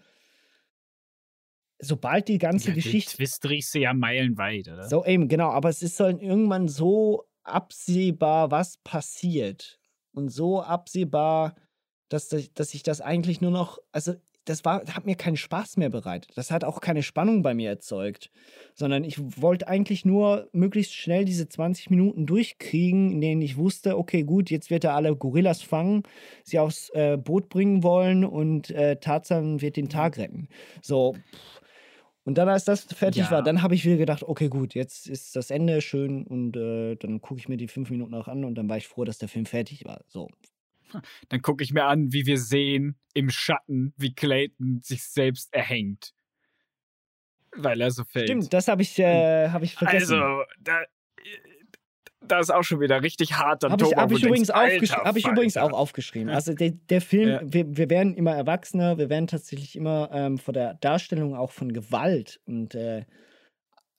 sobald 1.80 2.28
die 2.28 2.38
ganze 2.38 2.68
Ja, 2.70 2.74
Geschichte. 2.74 3.16
Twist 3.16 3.48
riechst 3.48 3.74
du 3.74 3.80
ja 3.80 3.94
meilenweit, 3.94 4.68
oder? 4.68 4.88
So 4.88 5.04
eben, 5.04 5.28
genau. 5.28 5.50
Aber 5.50 5.68
es 5.68 5.82
ist 5.82 5.98
dann 6.00 6.18
irgendwann 6.20 6.68
so 6.68 7.24
absehbar, 7.44 8.50
was 8.50 8.78
passiert. 8.78 9.78
Und 10.12 10.28
so 10.30 10.62
absehbar, 10.62 11.54
dass, 12.08 12.28
das- 12.28 12.52
dass 12.54 12.74
ich 12.74 12.82
das 12.82 13.00
eigentlich 13.00 13.40
nur 13.40 13.50
noch. 13.50 13.78
Also, 13.92 14.14
das 14.44 14.64
war, 14.64 14.82
hat 14.86 15.04
mir 15.04 15.14
keinen 15.14 15.36
Spaß 15.36 15.76
mehr 15.76 15.90
bereitet. 15.90 16.32
Das 16.34 16.50
hat 16.50 16.64
auch 16.64 16.80
keine 16.80 17.02
Spannung 17.02 17.42
bei 17.42 17.52
mir 17.52 17.68
erzeugt. 17.68 18.30
Sondern 18.74 19.04
ich 19.04 19.18
wollte 19.42 19.68
eigentlich 19.68 20.06
nur 20.06 20.48
möglichst 20.52 20.94
schnell 20.94 21.26
diese 21.26 21.48
20 21.50 21.90
Minuten 21.90 22.24
durchkriegen, 22.24 23.12
in 23.12 23.20
denen 23.20 23.42
ich 23.42 23.58
wusste, 23.58 23.98
okay, 23.98 24.22
gut, 24.22 24.48
jetzt 24.50 24.70
wird 24.70 24.84
er 24.84 24.94
alle 24.94 25.14
Gorillas 25.14 25.60
fangen, 25.60 26.02
sie 26.44 26.58
aufs 26.58 26.88
äh, 26.94 27.18
Boot 27.18 27.50
bringen 27.50 27.82
wollen 27.82 28.24
und 28.24 28.70
äh, 28.70 28.96
Tarzan 28.98 29.60
wird 29.60 29.76
den 29.76 29.90
Tag 29.90 30.16
retten. 30.16 30.48
So. 30.80 31.12
pff. 31.12 31.60
Und 32.28 32.36
dann, 32.36 32.50
als 32.50 32.66
das 32.66 32.82
fertig 32.84 33.22
Ja. 33.22 33.30
war, 33.30 33.42
dann 33.42 33.62
habe 33.62 33.74
ich 33.74 33.86
wieder 33.86 33.96
gedacht, 33.96 34.22
okay, 34.22 34.50
gut, 34.50 34.74
jetzt 34.74 35.08
ist 35.08 35.34
das 35.34 35.50
Ende 35.50 35.80
schön 35.80 36.26
und 36.26 36.58
äh, 36.58 36.94
dann 36.96 37.22
gucke 37.22 37.40
ich 37.40 37.48
mir 37.48 37.56
die 37.56 37.68
fünf 37.68 37.88
Minuten 37.88 38.12
auch 38.12 38.28
an 38.28 38.44
und 38.44 38.54
dann 38.54 38.68
war 38.68 38.76
ich 38.76 38.86
froh, 38.86 39.06
dass 39.06 39.16
der 39.16 39.30
Film 39.30 39.46
fertig 39.46 39.86
war. 39.86 40.04
So. 40.08 40.28
Dann 41.30 41.40
gucke 41.40 41.64
ich 41.64 41.72
mir 41.72 41.84
an, 41.86 42.12
wie 42.12 42.26
wir 42.26 42.38
sehen 42.38 42.98
im 43.14 43.30
Schatten, 43.30 43.94
wie 43.96 44.14
Clayton 44.14 44.82
sich 44.82 45.04
selbst 45.04 45.54
erhängt. 45.54 46.12
Weil 47.56 47.80
er 47.80 47.90
so 47.90 48.04
fällt. 48.04 48.28
Stimmt, 48.28 48.52
das 48.52 48.68
habe 48.68 48.82
ich, 48.82 48.98
äh, 48.98 49.48
hab 49.48 49.62
ich 49.62 49.74
vergessen. 49.74 50.20
Also, 50.20 50.42
da, 50.60 50.82
da 52.20 52.40
ist 52.40 52.50
auch 52.50 52.62
schon 52.64 52.80
wieder 52.80 53.02
richtig 53.02 53.34
hart 53.38 53.64
an 53.64 53.72
Habe 53.72 53.84
ich, 53.84 53.94
hab 53.96 54.10
ich, 54.10 54.22
übrigens, 54.24 54.48
denkst, 54.48 54.90
hab 54.92 55.16
ich 55.16 55.26
übrigens 55.26 55.56
auch 55.56 55.72
aufgeschrieben. 55.72 56.30
Also 56.30 56.52
der, 56.52 56.70
der 56.70 57.00
Film, 57.00 57.28
Ja. 57.28 57.40
wir, 57.44 57.76
wir 57.76 57.90
werden 57.90 58.14
immer 58.14 58.34
erwachsener, 58.34 58.98
wir 58.98 59.08
werden 59.08 59.26
tatsächlich 59.28 59.76
immer 59.76 60.10
ähm, 60.12 60.38
vor 60.38 60.52
der 60.52 60.74
Darstellung 60.74 61.34
auch 61.36 61.52
von 61.52 61.72
Gewalt 61.72 62.40
und 62.44 62.74
äh, 62.74 63.04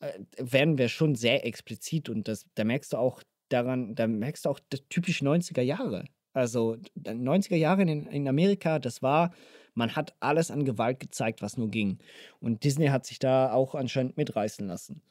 äh, 0.02 0.20
werden 0.38 0.78
wir 0.78 0.90
schon 0.90 1.16
sehr 1.16 1.46
explizit 1.46 2.10
und 2.10 2.28
das, 2.28 2.46
da 2.56 2.64
merkst 2.66 2.94
du 2.94 2.98
auch 2.98 3.24
daran, 3.50 3.96
da 3.96 4.06
merkst 4.08 4.46
du 4.46 4.50
auch 4.50 4.60
das 4.70 4.82
typisch 4.90 5.22
90er 5.22 5.62
Jahre. 5.62 6.06
Also 6.34 6.76
d- 6.96 7.12
90er 7.12 7.56
Jahre 7.56 7.82
in, 7.82 8.06
in 8.06 8.28
Amerika, 8.28 8.80
das 8.80 9.02
war, 9.02 9.34
man 9.74 9.96
hat 9.96 10.14
alles 10.20 10.52
an 10.52 10.66
Gewalt 10.66 11.00
gezeigt, 11.00 11.42
was 11.42 11.58
nur 11.58 11.70
ging. 11.70 11.98
Und 12.40 12.64
Disney 12.64 12.88
hat 12.88 13.06
sich 13.06 13.18
da 13.18 13.52
auch 13.52 13.76
anscheinend 13.76 14.18
mitreißen 14.18 14.68
lassen. 14.68 15.02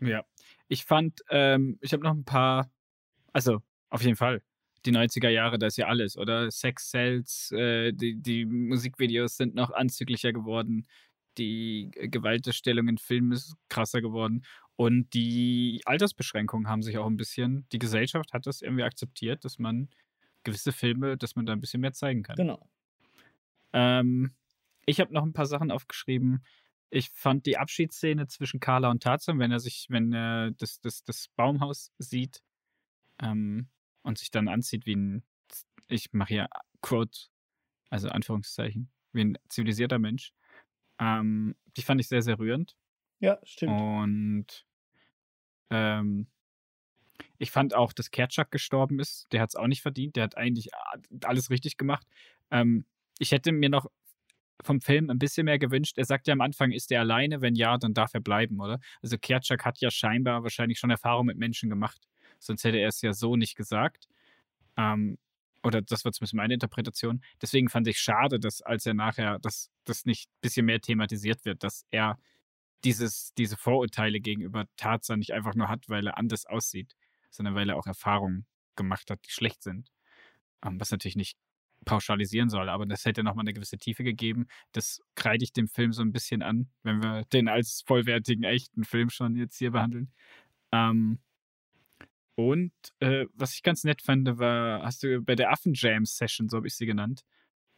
Ja. 0.00 0.24
Ich 0.72 0.86
fand, 0.86 1.20
ähm, 1.28 1.76
ich 1.82 1.92
habe 1.92 2.02
noch 2.02 2.14
ein 2.14 2.24
paar, 2.24 2.70
also 3.34 3.60
auf 3.90 4.02
jeden 4.02 4.16
Fall, 4.16 4.40
die 4.86 4.90
90er 4.90 5.28
Jahre, 5.28 5.58
da 5.58 5.66
ist 5.66 5.76
ja 5.76 5.86
alles, 5.86 6.16
oder? 6.16 6.50
Sex 6.50 6.88
Cells, 6.88 7.52
äh, 7.52 7.92
die, 7.92 8.16
die 8.16 8.46
Musikvideos 8.46 9.36
sind 9.36 9.54
noch 9.54 9.70
anzüglicher 9.70 10.32
geworden. 10.32 10.86
Die 11.36 11.90
Gewaltdarstellung 11.92 12.88
in 12.88 12.96
Filmen 12.96 13.32
ist 13.32 13.54
krasser 13.68 14.00
geworden. 14.00 14.46
Und 14.76 15.12
die 15.12 15.82
Altersbeschränkungen 15.84 16.70
haben 16.70 16.80
sich 16.80 16.96
auch 16.96 17.06
ein 17.06 17.18
bisschen, 17.18 17.66
die 17.70 17.78
Gesellschaft 17.78 18.32
hat 18.32 18.46
das 18.46 18.62
irgendwie 18.62 18.84
akzeptiert, 18.84 19.44
dass 19.44 19.58
man 19.58 19.90
gewisse 20.42 20.72
Filme, 20.72 21.18
dass 21.18 21.36
man 21.36 21.44
da 21.44 21.52
ein 21.52 21.60
bisschen 21.60 21.82
mehr 21.82 21.92
zeigen 21.92 22.22
kann. 22.22 22.36
Genau. 22.36 22.66
Ähm, 23.74 24.32
ich 24.86 25.00
habe 25.00 25.12
noch 25.12 25.22
ein 25.22 25.34
paar 25.34 25.44
Sachen 25.44 25.70
aufgeschrieben. 25.70 26.42
Ich 26.94 27.08
fand 27.08 27.46
die 27.46 27.56
Abschiedsszene 27.56 28.26
zwischen 28.26 28.60
Carla 28.60 28.90
und 28.90 29.02
Tarzan, 29.02 29.38
wenn 29.38 29.50
er 29.50 29.60
sich, 29.60 29.86
wenn 29.88 30.12
er 30.12 30.50
das, 30.50 30.78
das, 30.82 31.02
das 31.04 31.28
Baumhaus 31.36 31.90
sieht 31.96 32.42
ähm, 33.18 33.68
und 34.02 34.18
sich 34.18 34.30
dann 34.30 34.46
anzieht 34.46 34.84
wie 34.84 34.96
ein, 34.96 35.22
ich 35.88 36.12
mache 36.12 36.28
hier 36.28 36.48
Quote, 36.82 37.18
also 37.88 38.10
Anführungszeichen, 38.10 38.90
wie 39.12 39.24
ein 39.24 39.38
zivilisierter 39.48 39.98
Mensch. 39.98 40.34
Ähm, 40.98 41.56
die 41.78 41.82
fand 41.82 41.98
ich 41.98 42.08
sehr, 42.08 42.20
sehr 42.20 42.38
rührend. 42.38 42.76
Ja, 43.20 43.38
stimmt. 43.42 43.80
Und 43.80 44.66
ähm, 45.70 46.26
ich 47.38 47.50
fand 47.50 47.72
auch, 47.72 47.94
dass 47.94 48.10
Kerchak 48.10 48.50
gestorben 48.50 49.00
ist. 49.00 49.32
Der 49.32 49.40
hat 49.40 49.48
es 49.48 49.56
auch 49.56 49.66
nicht 49.66 49.80
verdient. 49.80 50.16
Der 50.16 50.24
hat 50.24 50.36
eigentlich 50.36 50.68
alles 51.24 51.48
richtig 51.48 51.78
gemacht. 51.78 52.06
Ähm, 52.50 52.84
ich 53.18 53.32
hätte 53.32 53.50
mir 53.50 53.70
noch 53.70 53.86
vom 54.62 54.80
Film 54.80 55.10
ein 55.10 55.18
bisschen 55.18 55.44
mehr 55.44 55.58
gewünscht. 55.58 55.98
Er 55.98 56.04
sagt 56.04 56.26
ja 56.26 56.32
am 56.32 56.40
Anfang, 56.40 56.72
ist 56.72 56.90
er 56.92 57.00
alleine? 57.00 57.40
Wenn 57.40 57.54
ja, 57.54 57.78
dann 57.78 57.94
darf 57.94 58.14
er 58.14 58.20
bleiben, 58.20 58.60
oder? 58.60 58.78
Also 59.02 59.18
Kerchak 59.18 59.64
hat 59.64 59.80
ja 59.80 59.90
scheinbar 59.90 60.42
wahrscheinlich 60.42 60.78
schon 60.78 60.90
Erfahrung 60.90 61.26
mit 61.26 61.38
Menschen 61.38 61.68
gemacht. 61.70 62.02
Sonst 62.38 62.64
hätte 62.64 62.78
er 62.78 62.88
es 62.88 63.00
ja 63.02 63.12
so 63.12 63.36
nicht 63.36 63.56
gesagt. 63.56 64.08
Ähm, 64.76 65.18
oder 65.62 65.80
das 65.82 66.04
war 66.04 66.12
zumindest 66.12 66.34
meine 66.34 66.54
Interpretation. 66.54 67.22
Deswegen 67.40 67.68
fand 67.68 67.86
ich 67.88 67.98
schade, 67.98 68.40
dass 68.40 68.62
als 68.62 68.86
er 68.86 68.94
nachher, 68.94 69.38
dass 69.38 69.70
das 69.84 70.04
nicht 70.04 70.28
ein 70.28 70.40
bisschen 70.40 70.66
mehr 70.66 70.80
thematisiert 70.80 71.44
wird, 71.44 71.62
dass 71.62 71.86
er 71.90 72.18
dieses, 72.84 73.32
diese 73.34 73.56
Vorurteile 73.56 74.20
gegenüber 74.20 74.66
Tarzan 74.76 75.20
nicht 75.20 75.32
einfach 75.32 75.54
nur 75.54 75.68
hat, 75.68 75.88
weil 75.88 76.06
er 76.06 76.18
anders 76.18 76.46
aussieht, 76.46 76.96
sondern 77.30 77.54
weil 77.54 77.68
er 77.68 77.76
auch 77.76 77.86
Erfahrungen 77.86 78.46
gemacht 78.76 79.10
hat, 79.10 79.20
die 79.26 79.30
schlecht 79.30 79.62
sind. 79.62 79.92
Ähm, 80.64 80.80
was 80.80 80.90
natürlich 80.90 81.16
nicht 81.16 81.38
pauschalisieren 81.84 82.48
soll, 82.48 82.68
aber 82.68 82.86
das 82.86 83.04
hätte 83.04 83.22
nochmal 83.22 83.44
eine 83.44 83.52
gewisse 83.52 83.78
Tiefe 83.78 84.04
gegeben. 84.04 84.46
Das 84.72 85.00
kreide 85.14 85.44
ich 85.44 85.52
dem 85.52 85.68
Film 85.68 85.92
so 85.92 86.02
ein 86.02 86.12
bisschen 86.12 86.42
an, 86.42 86.70
wenn 86.82 87.02
wir 87.02 87.24
den 87.32 87.48
als 87.48 87.82
vollwertigen, 87.86 88.44
echten 88.44 88.84
Film 88.84 89.10
schon 89.10 89.36
jetzt 89.36 89.56
hier 89.58 89.70
behandeln. 89.70 90.12
Ähm, 90.72 91.18
und 92.34 92.72
äh, 93.00 93.26
was 93.34 93.54
ich 93.54 93.62
ganz 93.62 93.84
nett 93.84 94.02
fand, 94.02 94.38
war, 94.38 94.82
hast 94.82 95.02
du 95.02 95.20
bei 95.22 95.34
der 95.34 95.50
Affen-Jam-Session, 95.50 96.48
so 96.48 96.56
habe 96.56 96.66
ich 96.66 96.74
sie 96.74 96.86
genannt, 96.86 97.22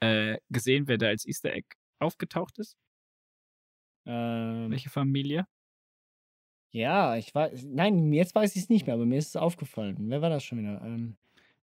äh, 0.00 0.38
gesehen, 0.50 0.86
wer 0.86 0.98
da 0.98 1.08
als 1.08 1.26
Easter 1.26 1.52
Egg 1.52 1.66
aufgetaucht 1.98 2.58
ist? 2.58 2.76
Ähm, 4.06 4.70
Welche 4.70 4.90
Familie? 4.90 5.46
Ja, 6.70 7.16
ich 7.16 7.34
weiß. 7.34 7.66
Nein, 7.68 8.12
jetzt 8.12 8.34
weiß 8.34 8.56
ich 8.56 8.62
es 8.62 8.68
nicht 8.68 8.86
mehr, 8.86 8.94
aber 8.94 9.06
mir 9.06 9.18
ist 9.18 9.28
es 9.28 9.36
aufgefallen. 9.36 9.96
Wer 10.10 10.22
war 10.22 10.30
das 10.30 10.44
schon 10.44 10.58
wieder? 10.58 10.82
Ähm, 10.82 11.16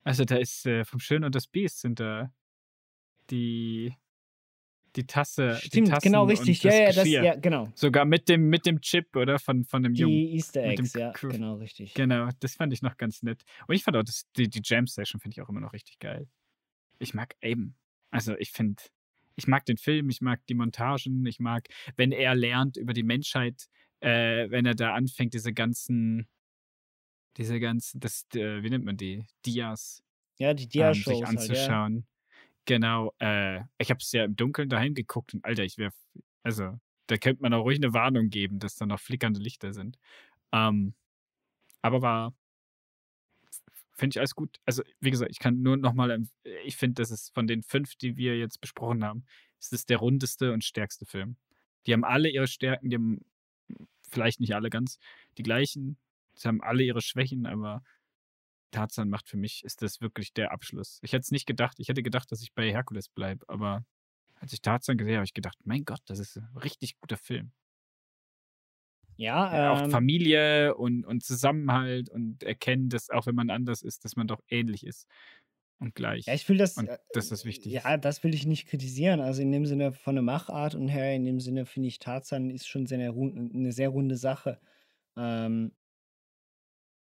Also 0.06 0.24
da 0.24 0.36
ist 0.36 0.64
äh, 0.66 0.84
vom 0.84 1.00
Schön 1.00 1.24
und 1.24 1.34
das 1.34 1.46
Biest 1.48 1.80
sind 1.80 1.98
da 2.00 2.32
die 3.30 3.92
die 4.94 5.06
Tasse, 5.06 5.58
die 5.64 5.66
Stimmt, 5.66 5.88
Tassen 5.88 6.08
genau 6.08 6.24
richtig. 6.24 6.62
Ja, 6.62 6.72
ja, 6.72 6.92
das- 6.92 7.06
ja, 7.08 7.34
genau. 7.34 7.70
Sogar 7.74 8.04
mit 8.06 8.28
dem 8.28 8.48
mit 8.48 8.64
dem 8.64 8.80
Chip 8.80 9.14
oder 9.16 9.38
von 9.38 9.64
von 9.64 9.82
dem 9.82 9.94
Jungen. 9.94 10.14
die 10.16 10.34
Easter 10.36 10.62
Eggs, 10.62 10.94
ja, 10.94 11.10
Crew- 11.12 11.28
genau 11.32 11.56
richtig. 11.56 11.92
Genau, 11.94 12.28
das 12.40 12.54
fand 12.54 12.72
ich 12.72 12.82
noch 12.82 12.96
ganz 12.96 13.22
nett. 13.22 13.42
Und 13.66 13.74
ich 13.74 13.84
fand 13.84 13.96
auch 13.96 14.04
das, 14.04 14.24
die, 14.36 14.48
die 14.48 14.60
Jam 14.64 14.86
Session 14.86 15.20
finde 15.20 15.34
ich 15.34 15.42
auch 15.42 15.48
immer 15.50 15.60
noch 15.60 15.72
richtig 15.74 15.98
geil. 15.98 16.28
Ich 16.98 17.12
mag 17.12 17.34
eben. 17.42 17.76
Also 18.10 18.36
ich 18.38 18.52
finde, 18.52 18.82
ich 19.34 19.46
mag 19.48 19.66
den 19.66 19.76
Film, 19.76 20.08
ich 20.08 20.20
mag 20.22 20.40
die 20.46 20.54
Montagen, 20.54 21.26
ich 21.26 21.40
mag, 21.40 21.66
wenn 21.96 22.12
er 22.12 22.34
lernt 22.34 22.76
über 22.78 22.94
die 22.94 23.02
Menschheit, 23.02 23.66
äh, 24.00 24.48
wenn 24.50 24.64
er 24.64 24.74
da 24.74 24.94
anfängt, 24.94 25.34
diese 25.34 25.52
ganzen, 25.52 26.26
diese 27.36 27.60
ganzen, 27.60 28.00
das, 28.00 28.26
äh, 28.34 28.62
wie 28.62 28.70
nennt 28.70 28.84
man 28.84 28.96
die? 28.96 29.24
Dias 29.44 30.02
Ja, 30.38 30.54
die 30.54 30.64
ähm, 30.64 30.70
Dia-Shows 30.70 31.04
sich 31.04 31.12
halt, 31.14 31.20
ja. 31.22 31.28
anzuschauen. 31.28 32.06
Genau, 32.64 33.12
äh, 33.20 33.60
ich 33.78 33.90
habe 33.90 33.98
es 34.00 34.10
ja 34.12 34.24
im 34.24 34.36
Dunkeln 34.36 34.68
daheim 34.68 34.94
geguckt 34.94 35.34
und 35.34 35.44
Alter, 35.44 35.64
ich 35.64 35.78
wäre, 35.78 35.92
also 36.42 36.78
da 37.06 37.16
könnte 37.16 37.42
man 37.42 37.54
auch 37.54 37.62
ruhig 37.62 37.78
eine 37.78 37.92
Warnung 37.92 38.28
geben, 38.28 38.58
dass 38.58 38.74
da 38.76 38.86
noch 38.86 38.98
flickernde 38.98 39.40
Lichter 39.40 39.72
sind. 39.72 39.98
Ähm, 40.52 40.94
aber 41.82 42.02
war 42.02 42.34
finde 43.96 44.14
ich 44.14 44.18
alles 44.18 44.34
gut. 44.34 44.60
Also, 44.64 44.82
wie 45.00 45.10
gesagt, 45.10 45.30
ich 45.30 45.38
kann 45.38 45.62
nur 45.62 45.76
nochmal, 45.76 46.22
ich 46.64 46.76
finde, 46.76 47.02
das 47.02 47.10
ist 47.10 47.32
von 47.34 47.46
den 47.46 47.62
fünf, 47.62 47.96
die 47.96 48.16
wir 48.16 48.38
jetzt 48.38 48.60
besprochen 48.60 49.04
haben, 49.04 49.24
ist 49.58 49.72
es 49.72 49.86
der 49.86 49.98
rundeste 49.98 50.52
und 50.52 50.64
stärkste 50.64 51.06
Film. 51.06 51.36
Die 51.86 51.92
haben 51.92 52.04
alle 52.04 52.28
ihre 52.28 52.46
Stärken, 52.46 52.90
die 52.90 52.96
haben 52.96 53.24
vielleicht 54.08 54.40
nicht 54.40 54.54
alle 54.54 54.70
ganz 54.70 54.98
die 55.38 55.42
gleichen. 55.42 55.96
Sie 56.36 56.48
haben 56.48 56.62
alle 56.62 56.82
ihre 56.82 57.02
Schwächen, 57.02 57.46
aber 57.46 57.82
Tarzan 58.70 59.08
macht 59.08 59.28
für 59.28 59.36
mich, 59.36 59.64
ist 59.64 59.82
das 59.82 60.00
wirklich 60.00 60.32
der 60.34 60.52
Abschluss. 60.52 60.98
Ich 61.02 61.12
hätte 61.12 61.22
es 61.22 61.30
nicht 61.30 61.46
gedacht. 61.46 61.78
Ich 61.78 61.88
hätte 61.88 62.02
gedacht, 62.02 62.30
dass 62.32 62.42
ich 62.42 62.52
bei 62.54 62.70
Herkules 62.70 63.08
bleibe, 63.08 63.48
aber 63.48 63.84
als 64.34 64.52
ich 64.52 64.60
Tarzan 64.60 64.98
gesehen 64.98 65.12
habe, 65.12 65.18
habe 65.18 65.26
ich 65.26 65.34
gedacht, 65.34 65.58
mein 65.64 65.84
Gott, 65.84 66.00
das 66.06 66.18
ist 66.18 66.36
ein 66.36 66.56
richtig 66.56 66.98
guter 67.00 67.16
Film. 67.16 67.52
Ja, 69.16 69.56
Ja, 69.56 69.72
auch 69.72 69.80
ähm, 69.84 69.90
Familie 69.90 70.74
und, 70.74 71.04
und 71.06 71.24
Zusammenhalt 71.24 72.10
und 72.10 72.42
erkennen, 72.42 72.90
dass 72.90 73.08
auch 73.08 73.26
wenn 73.26 73.34
man 73.34 73.48
anders 73.48 73.82
ist, 73.82 74.04
dass 74.04 74.14
man 74.14 74.26
doch 74.26 74.40
ähnlich 74.48 74.84
ist 74.84 75.06
und 75.78 75.94
gleich. 75.94 76.26
Ja, 76.26 76.34
ich 76.34 76.46
will 76.48 76.58
das. 76.58 76.76
Und 76.76 76.88
äh, 76.88 76.98
das 77.14 77.44
wichtig 77.46 77.74
ist. 77.74 77.84
Ja, 77.84 77.96
das 77.96 78.24
will 78.24 78.34
ich 78.34 78.46
nicht 78.46 78.66
kritisieren. 78.68 79.20
Also 79.20 79.40
in 79.42 79.52
dem 79.52 79.64
Sinne 79.64 79.92
von 79.92 80.16
der 80.16 80.22
Machart 80.22 80.74
und 80.74 80.88
her, 80.88 81.14
in 81.14 81.24
dem 81.24 81.40
Sinne 81.40 81.64
finde 81.64 81.88
ich 81.88 81.98
Tarzan 81.98 82.50
ist 82.50 82.68
schon 82.68 82.86
sehr 82.86 82.98
eine, 82.98 83.10
eine 83.10 83.72
sehr 83.72 83.88
runde 83.88 84.16
Sache. 84.16 84.60
Ähm, 85.16 85.72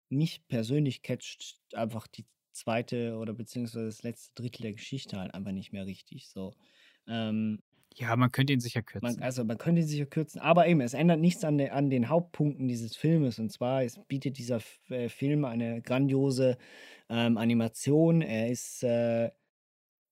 mich 0.10 0.48
persönlich 0.48 1.02
catcht 1.02 1.58
einfach 1.74 2.08
die 2.08 2.26
zweite 2.52 3.18
oder 3.18 3.34
beziehungsweise 3.34 3.86
das 3.86 4.04
letzte 4.04 4.42
Drittel 4.42 4.64
der 4.64 4.74
Geschichte 4.74 5.18
halt 5.20 5.34
einfach 5.34 5.52
nicht 5.52 5.72
mehr 5.72 5.86
richtig. 5.86 6.28
So. 6.30 6.54
Ähm, 7.08 7.62
Ja, 7.96 8.16
man 8.16 8.32
könnte 8.32 8.54
ihn 8.54 8.60
sicher 8.60 8.82
kürzen. 8.82 9.16
man, 9.16 9.24
also 9.24 9.44
man 9.44 9.58
könnte 9.58 9.84
sich 9.84 10.00
ja 10.00 10.06
kürzen, 10.06 10.40
aber 10.42 10.68
eben, 10.68 10.82
es 10.82 10.94
ändert 10.94 11.20
nichts 11.20 11.44
an, 11.44 11.58
de, 11.58 11.70
an 11.70 11.90
den 11.90 12.10
Hauptpunkten 12.10 12.68
dieses 12.68 12.96
Filmes. 12.96 13.40
Und 13.40 13.52
zwar, 13.52 13.84
es 13.84 14.00
bietet 14.08 14.38
dieser 14.38 14.58
F 14.58 14.80
äh, 14.90 15.10
Film 15.10 15.46
eine 15.46 15.82
grandiose 15.82 16.58
ähm, 17.10 17.38
Animation. 17.38 18.22
Er 18.22 18.50
ist 18.50 18.84
äh, 18.84 19.32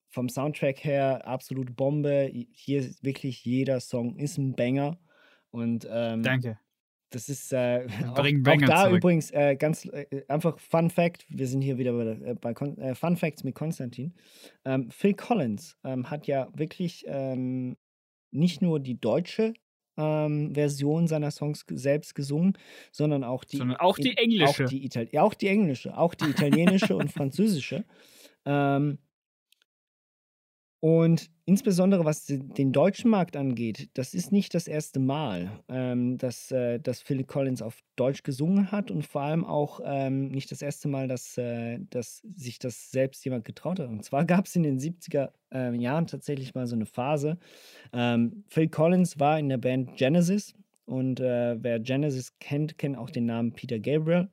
vom 0.09 0.29
Soundtrack 0.29 0.83
her 0.83 1.27
absolute 1.27 1.73
Bombe. 1.73 2.31
Hier 2.51 2.79
ist 2.79 3.03
wirklich 3.03 3.43
jeder 3.45 3.79
Song 3.79 4.15
ist 4.15 4.37
ein 4.37 4.55
Banger. 4.55 4.99
Und 5.51 5.87
ähm, 5.89 6.23
Danke. 6.23 6.59
Das 7.09 7.29
ist 7.29 7.53
äh, 7.53 7.87
auch, 8.09 8.19
auch 8.19 8.57
da 8.65 8.83
zurück. 8.83 8.97
übrigens 8.97 9.31
äh, 9.31 9.55
ganz 9.55 9.85
äh, 9.85 10.23
einfach 10.27 10.59
Fun 10.59 10.89
Fact. 10.89 11.25
Wir 11.29 11.47
sind 11.47 11.61
hier 11.61 11.77
wieder 11.77 11.93
bei, 11.93 12.05
äh, 12.05 12.35
bei 12.35 12.51
äh, 12.51 12.95
Fun 12.95 13.15
Facts 13.15 13.43
mit 13.43 13.55
Konstantin. 13.55 14.13
Ähm, 14.65 14.91
Phil 14.91 15.13
Collins 15.13 15.77
ähm, 15.83 16.09
hat 16.09 16.27
ja 16.27 16.49
wirklich 16.53 17.05
ähm, 17.07 17.77
nicht 18.31 18.61
nur 18.61 18.79
die 18.79 18.99
deutsche 18.99 19.53
ähm, 19.97 20.53
Version 20.53 21.07
seiner 21.07 21.31
Songs 21.31 21.65
selbst 21.69 22.13
gesungen, 22.13 22.57
sondern 22.91 23.23
auch 23.23 23.43
die, 23.43 23.57
Sondern 23.57 23.77
auch 23.77 23.97
die 23.97 24.17
englische. 24.17 24.65
Auch 24.65 24.69
die, 24.69 24.85
Ital 24.85 25.07
ja, 25.11 25.23
auch 25.23 25.33
die 25.33 25.47
englische, 25.47 25.97
auch 25.97 26.13
die 26.13 26.25
italienische 26.29 26.95
und 26.95 27.11
französische. 27.11 27.85
Ähm, 28.45 28.99
und 30.79 31.31
insbesondere 31.45 32.05
was 32.05 32.25
de- 32.25 32.37
den 32.39 32.71
deutschen 32.71 33.09
Markt 33.09 33.35
angeht, 33.35 33.89
das 33.95 34.13
ist 34.13 34.31
nicht 34.31 34.53
das 34.53 34.67
erste 34.67 34.99
Mal, 34.99 35.51
ähm, 35.69 36.17
dass, 36.17 36.51
äh, 36.51 36.79
dass 36.79 37.01
Phil 37.01 37.23
Collins 37.23 37.61
auf 37.63 37.79
Deutsch 37.95 38.21
gesungen 38.21 38.71
hat 38.71 38.91
und 38.91 39.05
vor 39.05 39.21
allem 39.21 39.43
auch 39.43 39.79
ähm, 39.83 40.29
nicht 40.29 40.51
das 40.51 40.61
erste 40.61 40.87
Mal, 40.87 41.07
dass, 41.07 41.37
äh, 41.37 41.79
dass 41.89 42.21
sich 42.35 42.59
das 42.59 42.91
selbst 42.91 43.25
jemand 43.25 43.43
getraut 43.45 43.79
hat. 43.79 43.89
Und 43.89 44.03
zwar 44.05 44.23
gab 44.25 44.45
es 44.45 44.55
in 44.55 44.63
den 44.63 44.79
70er 44.79 45.31
äh, 45.51 45.75
Jahren 45.75 46.05
tatsächlich 46.05 46.53
mal 46.53 46.67
so 46.67 46.75
eine 46.75 46.85
Phase. 46.85 47.37
Ähm, 47.93 48.43
Phil 48.47 48.67
Collins 48.69 49.19
war 49.19 49.39
in 49.39 49.49
der 49.49 49.57
Band 49.57 49.97
Genesis 49.97 50.53
und 50.85 51.19
äh, 51.19 51.61
wer 51.61 51.79
Genesis 51.79 52.33
kennt, 52.39 52.77
kennt 52.77 52.97
auch 52.97 53.09
den 53.09 53.25
Namen 53.25 53.51
Peter 53.53 53.79
Gabriel. 53.79 54.29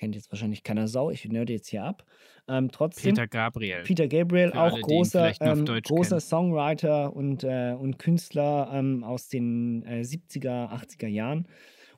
Kennt 0.00 0.14
jetzt 0.14 0.32
wahrscheinlich 0.32 0.62
keiner 0.62 0.88
Sau, 0.88 1.10
ich 1.10 1.26
nerde 1.26 1.52
jetzt 1.52 1.68
hier 1.68 1.84
ab. 1.84 2.06
Ähm, 2.48 2.70
trotzdem. 2.72 3.10
Peter 3.14 3.28
Gabriel. 3.28 3.82
Peter 3.82 4.08
Gabriel, 4.08 4.50
auch 4.52 4.72
alle, 4.72 4.80
großer, 4.80 5.34
ähm, 5.42 5.66
großer 5.66 6.08
kennen. 6.08 6.20
Songwriter 6.20 7.14
und, 7.14 7.44
äh, 7.44 7.76
und 7.78 7.98
Künstler 7.98 8.70
ähm, 8.72 9.04
aus 9.04 9.28
den 9.28 9.84
äh, 9.84 10.00
70er, 10.00 10.72
80er 10.72 11.06
Jahren. 11.06 11.46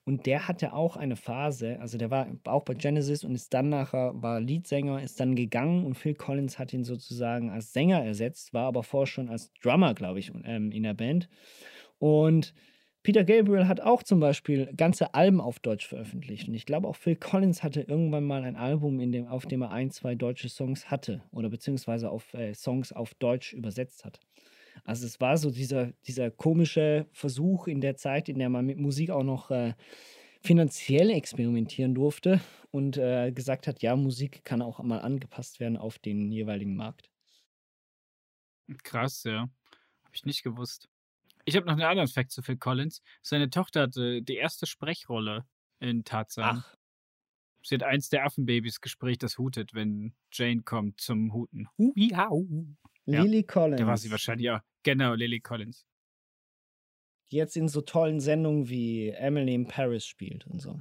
Und 0.02 0.26
der 0.26 0.48
hatte 0.48 0.72
auch 0.72 0.96
eine 0.96 1.14
Phase, 1.14 1.78
also 1.78 1.96
der 1.96 2.10
war 2.10 2.26
auch 2.42 2.64
bei 2.64 2.74
Genesis 2.74 3.22
und 3.22 3.36
ist 3.36 3.54
dann 3.54 3.68
nachher, 3.68 4.10
war 4.20 4.40
Leadsänger, 4.40 5.00
ist 5.00 5.20
dann 5.20 5.36
gegangen 5.36 5.86
und 5.86 5.94
Phil 5.94 6.16
Collins 6.16 6.58
hat 6.58 6.72
ihn 6.72 6.82
sozusagen 6.82 7.50
als 7.50 7.72
Sänger 7.72 8.04
ersetzt, 8.04 8.52
war 8.52 8.66
aber 8.66 8.82
vorher 8.82 9.06
schon 9.06 9.28
als 9.28 9.52
Drummer, 9.62 9.94
glaube 9.94 10.18
ich, 10.18 10.32
ähm, 10.42 10.72
in 10.72 10.82
der 10.82 10.94
Band. 10.94 11.28
Und 12.00 12.52
Peter 13.02 13.24
Gabriel 13.24 13.66
hat 13.66 13.80
auch 13.80 14.02
zum 14.02 14.20
Beispiel 14.20 14.72
ganze 14.76 15.14
Alben 15.14 15.40
auf 15.40 15.58
Deutsch 15.58 15.86
veröffentlicht. 15.88 16.48
Und 16.48 16.54
ich 16.54 16.66
glaube, 16.66 16.86
auch 16.86 16.96
Phil 16.96 17.16
Collins 17.16 17.62
hatte 17.62 17.80
irgendwann 17.82 18.24
mal 18.24 18.44
ein 18.44 18.56
Album, 18.56 18.98
dem, 19.10 19.26
auf 19.26 19.46
dem 19.46 19.62
er 19.62 19.72
ein, 19.72 19.90
zwei 19.90 20.14
deutsche 20.14 20.48
Songs 20.48 20.90
hatte 20.90 21.22
oder 21.32 21.48
beziehungsweise 21.48 22.10
auf 22.10 22.32
äh, 22.34 22.54
Songs 22.54 22.92
auf 22.92 23.14
Deutsch 23.14 23.52
übersetzt 23.52 24.04
hat. 24.04 24.20
Also 24.84 25.06
es 25.06 25.20
war 25.20 25.36
so 25.36 25.50
dieser, 25.50 25.92
dieser 26.06 26.30
komische 26.30 27.06
Versuch 27.12 27.66
in 27.66 27.80
der 27.80 27.96
Zeit, 27.96 28.28
in 28.28 28.38
der 28.38 28.48
man 28.48 28.66
mit 28.66 28.78
Musik 28.78 29.10
auch 29.10 29.24
noch 29.24 29.50
äh, 29.50 29.74
finanziell 30.40 31.10
experimentieren 31.10 31.94
durfte 31.94 32.40
und 32.70 32.96
äh, 32.96 33.32
gesagt 33.32 33.66
hat, 33.66 33.82
ja, 33.82 33.96
Musik 33.96 34.44
kann 34.44 34.62
auch 34.62 34.82
mal 34.82 35.00
angepasst 35.00 35.60
werden 35.60 35.76
auf 35.76 35.98
den 35.98 36.30
jeweiligen 36.32 36.76
Markt. 36.76 37.10
Krass, 38.82 39.24
ja. 39.24 39.40
Habe 40.04 40.14
ich 40.14 40.24
nicht 40.24 40.42
gewusst. 40.42 40.91
Ich 41.44 41.56
habe 41.56 41.66
noch 41.66 41.72
einen 41.72 41.82
anderen 41.82 42.08
Fact 42.08 42.30
zu 42.30 42.42
Phil 42.42 42.56
Collins. 42.56 43.02
Seine 43.22 43.50
Tochter 43.50 43.82
hatte 43.82 44.22
die 44.22 44.36
erste 44.36 44.66
Sprechrolle 44.66 45.44
in 45.80 46.04
Tarzan. 46.04 46.62
Ach. 46.64 46.76
Sie 47.64 47.74
hat 47.76 47.82
eins 47.84 48.08
der 48.08 48.24
Affenbabys 48.24 48.80
Gespräch, 48.80 49.18
das 49.18 49.38
hutet, 49.38 49.72
wenn 49.74 50.14
Jane 50.32 50.62
kommt 50.62 51.00
zum 51.00 51.32
Huten. 51.32 51.68
Ja, 53.06 53.22
Lily 53.22 53.44
Collins. 53.44 53.80
Da 53.80 53.86
war 53.86 53.96
sie 53.96 54.10
wahrscheinlich 54.10 54.50
auch. 54.50 54.60
Genau, 54.82 55.14
Lily 55.14 55.40
Collins. 55.40 55.86
die 57.30 57.36
jetzt 57.36 57.56
in 57.56 57.68
so 57.68 57.80
tollen 57.80 58.20
Sendungen 58.20 58.68
wie 58.68 59.08
Emily 59.10 59.54
in 59.54 59.66
Paris 59.66 60.04
spielt 60.06 60.46
und 60.46 60.60
so. 60.60 60.80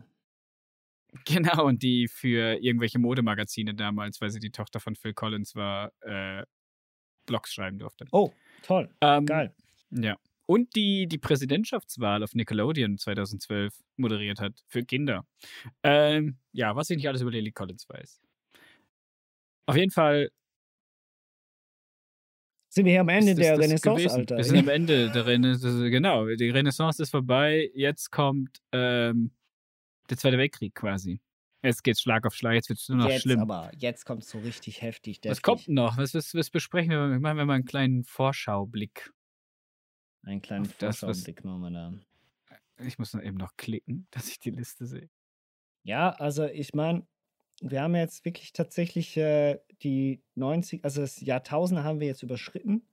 Genau, 1.26 1.66
und 1.66 1.84
die 1.84 2.08
für 2.08 2.58
irgendwelche 2.62 2.98
Modemagazine 3.00 3.74
damals, 3.76 4.22
weil 4.22 4.30
sie 4.32 4.40
die 4.40 4.52
Tochter 4.52 4.80
von 4.80 4.96
Phil 4.96 5.14
Collins 5.14 5.56
war, 5.56 5.92
äh, 6.02 6.44
Blogs 7.26 7.54
schreiben 7.54 7.80
durfte. 7.80 8.06
Oh, 8.12 8.32
toll. 8.64 8.90
Ähm, 9.02 9.26
Geil. 9.26 9.54
Ja. 9.92 10.18
Und 10.52 10.76
die 10.76 11.07
die 11.07 11.18
Präsidentschaftswahl 11.18 12.23
auf 12.23 12.36
Nickelodeon 12.36 12.98
2012 12.98 13.73
moderiert 13.95 14.41
hat 14.41 14.52
für 14.68 14.84
Kinder. 14.84 15.26
Ähm, 15.82 16.40
ja, 16.52 16.76
was 16.76 16.90
ich 16.90 16.98
nicht 16.98 17.07
alles 17.07 17.22
über 17.22 17.32
Lily 17.32 17.53
Collins 17.53 17.88
weiß. 17.88 18.19
Auf 19.68 19.78
jeden 19.78 19.91
Fall 19.91 20.30
Sind 22.68 22.84
wir 22.84 22.91
hier 22.91 22.99
am 22.99 23.07
Ende 23.07 23.34
der 23.34 23.56
das 23.56 23.60
das 23.60 23.65
Renaissance, 23.65 23.95
gewesen. 23.95 24.19
Alter. 24.19 24.36
Wir 24.36 24.44
sind 24.44 24.57
am 24.57 24.68
Ende 24.68 25.10
der 25.11 25.26
Renaissance. 25.26 25.90
Genau, 25.90 26.28
die 26.28 26.49
Renaissance 26.49 27.02
ist 27.02 27.11
vorbei. 27.11 27.72
Jetzt 27.73 28.11
kommt 28.11 28.61
ähm, 28.73 29.32
der 30.10 30.18
Zweite 30.18 30.38
Weltkrieg 30.38 30.76
quasi. 30.76 31.22
Jetzt 31.64 31.82
geht's 31.82 32.02
Schlag 32.02 32.26
auf 32.26 32.36
Schlag. 32.36 32.56
Jetzt 32.56 32.68
wird 32.68 32.80
es 32.80 32.90
nur 32.90 32.98
noch 32.98 33.07
jetzt 33.07 33.22
schlimm. 33.22 33.40
aber, 33.40 33.72
jetzt 33.78 34.03
kommt 34.03 34.23
es 34.23 34.30
so 34.30 34.40
richtig 34.40 34.82
heftig. 34.82 35.19
Was 35.19 35.22
deftig. 35.22 35.44
kommt 35.44 35.69
noch? 35.69 35.95
Was, 35.95 36.14
was, 36.14 36.36
was 36.36 36.49
besprechen 36.49 36.90
wir? 36.90 37.19
Machen 37.22 37.38
wir 37.38 37.45
mal 37.45 37.53
einen 37.53 37.64
kleinen 37.64 38.03
Vorschaublick. 38.03 39.14
Einen 40.23 40.41
kleinen 40.41 40.65
Vorschaublick 40.65 41.43
machen 41.43 41.61
wir 41.61 41.72
da. 41.72 41.93
Ich 42.85 42.98
muss 42.99 43.14
noch 43.14 43.22
eben 43.22 43.38
noch 43.38 43.56
klicken, 43.57 44.07
dass 44.11 44.30
ich 44.30 44.39
die 44.39 44.52
Liste 44.52 44.85
sehe. 44.85 45.10
Ja, 45.84 46.11
also 46.11 46.45
ich 46.45 46.73
meine, 46.73 47.07
wir 47.61 47.81
haben 47.81 47.95
jetzt 47.95 48.26
wirklich 48.26 48.53
tatsächlich 48.53 49.18
äh, 49.18 49.60
die 49.84 50.23
90, 50.35 50.84
also 50.84 51.02
das 51.02 51.19
Jahrtausend 51.22 51.84
haben 51.84 51.99
wir 51.99 52.07
jetzt 52.07 52.23
überschritten. 52.23 52.88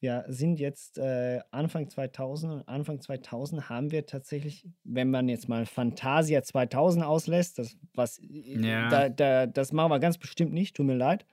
Wir 0.00 0.24
sind 0.28 0.60
jetzt 0.60 0.98
äh, 0.98 1.40
Anfang 1.50 1.90
2000 1.90 2.52
und 2.52 2.68
Anfang 2.68 3.00
2000 3.00 3.68
haben 3.68 3.90
wir 3.90 4.06
tatsächlich, 4.06 4.64
wenn 4.84 5.10
man 5.10 5.28
jetzt 5.28 5.48
mal 5.48 5.66
Fantasia 5.66 6.42
2000 6.42 7.04
auslässt, 7.04 7.58
das, 7.58 7.76
was, 7.94 8.18
äh, 8.18 8.60
Ja. 8.60 8.88
da, 8.88 9.08
da, 9.08 9.46
das 9.46 9.72
machen 9.72 9.90
wir 9.90 9.98
ganz 9.98 10.16
bestimmt 10.18 10.52
nicht, 10.52 10.76
tut 10.76 10.86
mir 10.86 10.94
leid. 10.94 11.26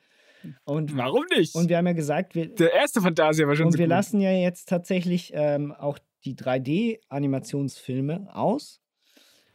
Und, 0.63 0.95
Warum 0.97 1.25
nicht? 1.35 1.55
und 1.55 1.69
wir 1.69 1.77
haben 1.77 1.87
ja 1.87 1.93
gesagt, 1.93 2.35
wir, 2.35 2.47
der 2.53 2.73
erste 2.73 3.01
Fantasia 3.01 3.47
war 3.47 3.55
schon 3.55 3.67
und 3.67 3.71
so 3.73 3.77
wir 3.77 3.85
gut. 3.85 3.89
lassen 3.89 4.21
ja 4.21 4.31
jetzt 4.31 4.69
tatsächlich 4.69 5.31
ähm, 5.35 5.71
auch 5.71 5.99
die 6.25 6.35
3D-Animationsfilme 6.35 8.27
aus. 8.35 8.81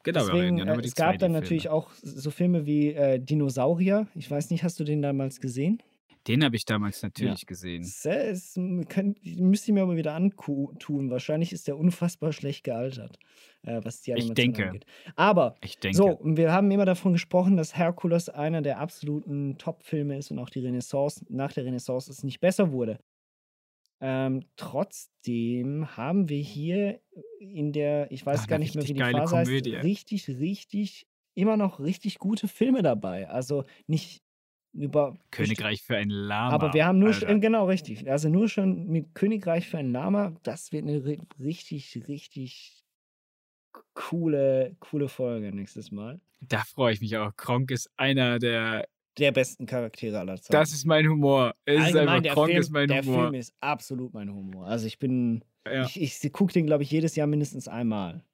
Genau, 0.02 0.20
wir 0.20 0.26
Deswegen, 0.32 0.56
reden 0.56 0.68
ja 0.68 0.74
äh, 0.74 0.80
es 0.86 0.94
gab 0.94 1.18
dann 1.18 1.32
2D-Filme. 1.32 1.40
natürlich 1.40 1.68
auch 1.68 1.90
so 2.02 2.30
Filme 2.30 2.64
wie 2.66 2.94
äh, 2.94 3.18
Dinosaurier. 3.20 4.06
Ich 4.14 4.30
weiß 4.30 4.50
nicht, 4.50 4.64
hast 4.64 4.80
du 4.80 4.84
den 4.84 5.02
damals 5.02 5.40
gesehen? 5.40 5.82
Den 6.26 6.44
habe 6.44 6.54
ich 6.56 6.64
damals 6.66 7.02
natürlich 7.02 7.46
gesehen. 7.46 7.82
Es, 7.82 8.04
äh, 8.04 8.28
es 8.30 8.54
könnt, 8.88 9.18
müsst 9.40 9.66
ihr 9.68 9.74
mir 9.74 9.82
aber 9.82 9.96
wieder 9.96 10.14
antun. 10.14 11.10
Wahrscheinlich 11.10 11.52
ist 11.52 11.66
der 11.66 11.78
unfassbar 11.78 12.32
schlecht 12.32 12.62
gealtert, 12.64 13.18
äh, 13.62 13.80
was 13.82 14.02
die 14.02 14.10
Ich 14.10 14.16
Animation 14.16 14.34
denke. 14.34 14.66
angeht. 14.66 14.84
Aber 15.16 15.56
Ich 15.62 15.78
denke. 15.78 15.96
so, 15.96 16.20
wir 16.22 16.52
haben 16.52 16.70
immer 16.70 16.84
davon 16.84 17.12
gesprochen, 17.14 17.56
dass 17.56 17.76
Herkules 17.76 18.28
einer 18.28 18.60
der 18.62 18.78
absoluten 18.80 19.56
Top-Filme 19.56 20.18
ist 20.18 20.30
und 20.30 20.38
auch 20.38 20.50
die 20.50 20.60
Renaissance 20.60 21.24
nach 21.30 21.52
der 21.52 21.64
Renaissance 21.64 22.10
es 22.10 22.22
nicht 22.22 22.40
besser 22.40 22.70
wurde. 22.70 22.98
Ähm, 24.02 24.44
trotzdem 24.56 25.96
haben 25.96 26.28
wir 26.28 26.40
hier 26.42 27.00
in 27.38 27.72
der, 27.72 28.10
ich 28.10 28.24
weiß 28.24 28.40
Ach, 28.44 28.46
gar 28.46 28.58
nicht 28.58 28.74
mehr, 28.74 28.86
wie 28.88 28.94
die 28.94 29.00
Phase 29.00 29.36
heißt, 29.36 29.50
Komödie. 29.50 29.74
richtig, 29.76 30.28
richtig, 30.28 31.06
immer 31.34 31.56
noch 31.58 31.80
richtig 31.80 32.18
gute 32.18 32.48
Filme 32.48 32.82
dabei. 32.82 33.28
Also 33.28 33.64
nicht 33.86 34.22
über 34.72 35.16
Königreich 35.30 35.82
für 35.82 35.96
ein 35.96 36.10
Lama. 36.10 36.54
Aber 36.54 36.72
wir 36.74 36.86
haben 36.86 36.98
nur 36.98 37.08
Alter. 37.12 37.28
schon, 37.28 37.40
genau 37.40 37.66
richtig. 37.66 38.08
Also 38.10 38.28
nur 38.28 38.48
schon 38.48 38.86
mit 38.86 39.14
Königreich 39.14 39.68
für 39.68 39.78
ein 39.78 39.92
Lama, 39.92 40.32
das 40.42 40.70
wird 40.72 40.84
eine 40.86 40.98
ri- 40.98 41.20
richtig, 41.38 42.00
richtig 42.08 42.84
coole, 43.94 44.76
coole 44.80 45.08
Folge 45.08 45.52
nächstes 45.54 45.90
Mal. 45.90 46.20
Da 46.40 46.62
freue 46.62 46.92
ich 46.94 47.00
mich 47.00 47.16
auch. 47.16 47.34
Kronk 47.36 47.70
ist 47.70 47.90
einer 47.96 48.38
der. 48.38 48.86
Der 49.18 49.32
besten 49.32 49.66
Charaktere 49.66 50.18
aller 50.20 50.36
Zeiten. 50.40 50.52
Das 50.52 50.72
ist 50.72 50.86
mein 50.86 51.06
Humor. 51.08 51.54
Es 51.64 51.88
ist 51.88 51.96
einfach, 51.96 52.22
der, 52.22 52.32
Kronk 52.32 52.48
Film, 52.48 52.60
ist 52.60 52.70
mein 52.70 52.88
der 52.88 53.02
Humor. 53.02 53.22
Film 53.24 53.34
ist 53.34 53.54
absolut 53.60 54.14
mein 54.14 54.32
Humor. 54.32 54.66
Also 54.66 54.86
ich 54.86 54.98
bin, 54.98 55.44
Ja. 55.66 55.84
ich, 55.84 56.00
ich 56.00 56.32
gucke 56.32 56.52
den, 56.52 56.64
glaube 56.66 56.84
ich, 56.84 56.90
jedes 56.90 57.16
Jahr 57.16 57.26
mindestens 57.26 57.66
einmal. 57.68 58.24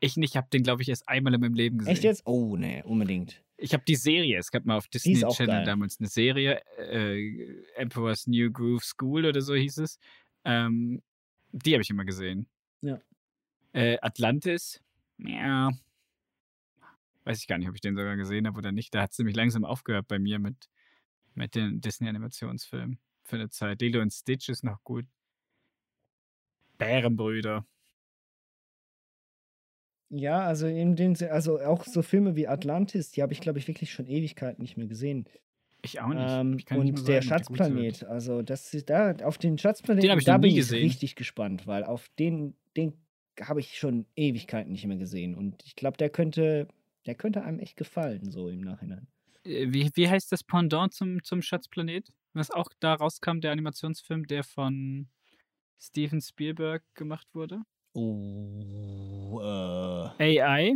Ich 0.00 0.16
nicht, 0.16 0.36
habe 0.36 0.48
den, 0.52 0.62
glaube 0.62 0.82
ich, 0.82 0.88
erst 0.88 1.08
einmal 1.08 1.34
in 1.34 1.40
meinem 1.40 1.54
Leben 1.54 1.78
gesehen. 1.78 1.92
Echt 1.92 2.02
jetzt? 2.04 2.22
Oh, 2.26 2.56
nee, 2.56 2.82
unbedingt. 2.84 3.42
Ich 3.58 3.72
habe 3.72 3.84
die 3.84 3.96
Serie, 3.96 4.38
es 4.38 4.50
gab 4.50 4.66
mal 4.66 4.76
auf 4.76 4.88
Disney 4.88 5.14
Channel 5.14 5.46
geil. 5.46 5.64
damals 5.64 5.98
eine 5.98 6.08
Serie, 6.08 6.60
äh, 6.76 7.62
Emperor's 7.76 8.26
New 8.26 8.52
Groove 8.52 8.84
School 8.84 9.24
oder 9.24 9.40
so 9.40 9.54
hieß 9.54 9.78
es. 9.78 9.98
Ähm, 10.44 11.02
die 11.52 11.72
habe 11.72 11.82
ich 11.82 11.90
immer 11.90 12.04
gesehen. 12.04 12.48
Ja. 12.82 13.00
Äh, 13.72 13.98
Atlantis, 14.02 14.82
ja. 15.18 15.70
Weiß 17.24 17.40
ich 17.40 17.46
gar 17.46 17.58
nicht, 17.58 17.68
ob 17.68 17.74
ich 17.74 17.80
den 17.80 17.96
sogar 17.96 18.16
gesehen 18.16 18.46
habe 18.46 18.58
oder 18.58 18.72
nicht. 18.72 18.94
Da 18.94 19.02
hat 19.02 19.12
es 19.12 19.18
nämlich 19.18 19.36
langsam 19.36 19.64
aufgehört 19.64 20.06
bei 20.06 20.18
mir 20.18 20.38
mit, 20.38 20.68
mit 21.34 21.54
den 21.54 21.80
Disney-Animationsfilmen 21.80 22.98
für 23.24 23.36
eine 23.36 23.48
Zeit. 23.48 23.80
Lilo 23.80 24.00
und 24.00 24.12
Stitch 24.12 24.48
ist 24.48 24.64
noch 24.64 24.82
gut. 24.84 25.06
Bärenbrüder. 26.78 27.66
Ja, 30.10 30.40
also 30.40 30.66
in 30.66 30.94
dem, 30.94 31.16
also 31.30 31.60
auch 31.60 31.84
so 31.84 32.02
Filme 32.02 32.36
wie 32.36 32.46
Atlantis, 32.46 33.10
die 33.10 33.22
habe 33.22 33.32
ich, 33.32 33.40
glaube 33.40 33.58
ich, 33.58 33.66
wirklich 33.66 33.90
schon 33.92 34.06
Ewigkeiten 34.06 34.62
nicht 34.62 34.76
mehr 34.76 34.86
gesehen. 34.86 35.26
Ich 35.82 36.00
auch 36.00 36.08
nicht. 36.08 36.18
Ähm, 36.28 36.58
Ich 36.58 36.70
nicht 36.70 36.98
und 36.98 37.08
der 37.08 37.22
sagen, 37.22 37.44
sind. 37.44 37.56
Schatzplanet, 37.56 38.04
also 38.04 38.42
das 38.42 38.72
ist 38.74 38.88
da 38.90 39.14
auf 39.24 39.38
den 39.38 39.58
Schatzplaneten, 39.58 40.10
hab 40.10 40.18
ich 40.18 40.24
da 40.24 40.38
bin 40.38 40.50
ich 40.50 40.56
gesehen. 40.56 40.82
richtig 40.82 41.16
gespannt, 41.16 41.66
weil 41.66 41.84
auf 41.84 42.08
den, 42.18 42.54
den 42.76 42.94
habe 43.40 43.60
ich 43.60 43.78
schon 43.78 44.06
Ewigkeiten 44.16 44.72
nicht 44.72 44.86
mehr 44.86 44.96
gesehen 44.96 45.34
und 45.34 45.62
ich 45.64 45.76
glaube, 45.76 45.96
der 45.96 46.10
könnte, 46.10 46.68
der 47.04 47.14
könnte 47.14 47.42
einem 47.42 47.58
echt 47.58 47.76
gefallen 47.76 48.30
so 48.30 48.48
im 48.48 48.60
Nachhinein. 48.62 49.06
Äh, 49.44 49.66
Wie, 49.72 49.90
wie 49.94 50.08
heißt 50.08 50.32
das 50.32 50.42
Pendant 50.42 50.92
zum, 50.94 51.22
zum 51.22 51.42
Schatzplanet? 51.42 52.12
Was 52.32 52.50
auch 52.50 52.68
da 52.80 52.94
rauskam, 52.94 53.40
der 53.40 53.52
Animationsfilm, 53.52 54.26
der 54.26 54.44
von 54.44 55.08
Steven 55.78 56.20
Spielberg 56.20 56.82
gemacht 56.94 57.28
wurde? 57.34 57.60
Oh, 57.98 59.40
äh, 59.40 60.42
AI? 60.42 60.74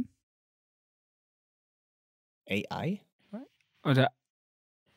AI? 2.48 3.00
Oder 3.84 4.10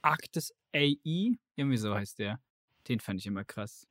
Arctis 0.02 0.54
AI? 0.74 1.38
Irgendwie 1.58 1.76
so 1.76 1.94
heißt 1.94 2.20
der. 2.20 2.40
Den 2.88 3.02
fand 3.02 3.20
ich 3.20 3.28
immer 3.28 3.44
krass. 3.44 3.90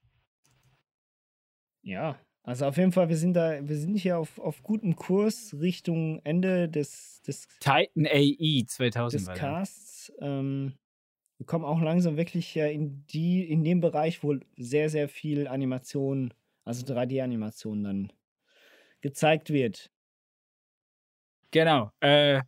Ja, 1.82 2.18
also 2.42 2.64
auf 2.64 2.78
jeden 2.78 2.92
Fall, 2.92 3.10
wir 3.10 3.18
sind 3.18 3.34
da, 3.34 3.68
wir 3.68 3.76
sind 3.76 3.96
hier 3.96 4.16
auf, 4.16 4.38
auf 4.38 4.62
gutem 4.62 4.96
Kurs 4.96 5.54
Richtung 5.60 6.22
Ende 6.24 6.70
des, 6.70 7.20
des, 7.20 7.48
Titan 7.60 8.06
AI 8.06 8.64
2000 8.66 9.28
des. 9.28 9.34
Casts. 9.34 10.12
Ähm, 10.20 10.72
wir 11.36 11.44
kommen 11.44 11.66
auch 11.66 11.82
langsam 11.82 12.16
wirklich 12.16 12.54
ja 12.54 12.66
in 12.66 13.04
die, 13.08 13.44
in 13.44 13.62
dem 13.62 13.82
Bereich, 13.82 14.22
wo 14.22 14.36
sehr, 14.56 14.88
sehr 14.88 15.10
viel 15.10 15.46
Animation, 15.48 16.32
also 16.64 16.86
3D-Animation 16.86 17.84
dann 17.84 18.12
gezeigt 19.02 19.50
wird. 19.50 19.90
Genau. 21.50 21.92
Äh, 22.00 22.40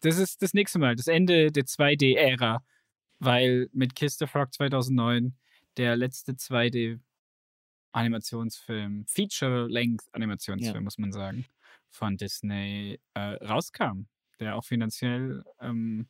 das 0.00 0.18
ist 0.18 0.40
das 0.42 0.54
nächste 0.54 0.78
Mal, 0.78 0.94
das 0.96 1.08
Ende 1.08 1.50
der 1.50 1.64
2D-Ära. 1.64 2.62
Weil 3.20 3.68
mit 3.72 3.94
Kiss 3.94 4.18
the 4.18 4.26
Frog 4.26 4.52
2009 4.52 5.34
der 5.76 5.96
letzte 5.96 6.32
2D-Animationsfilm, 7.92 9.06
Feature-Length-Animationsfilm, 9.08 10.74
Ja. 10.76 10.80
muss 10.80 10.98
man 10.98 11.12
sagen, 11.12 11.46
von 11.88 12.16
Disney 12.16 13.00
äh, 13.14 13.20
rauskam. 13.44 14.06
Der 14.40 14.56
auch 14.56 14.64
finanziell 14.64 15.44
ähm, 15.60 16.08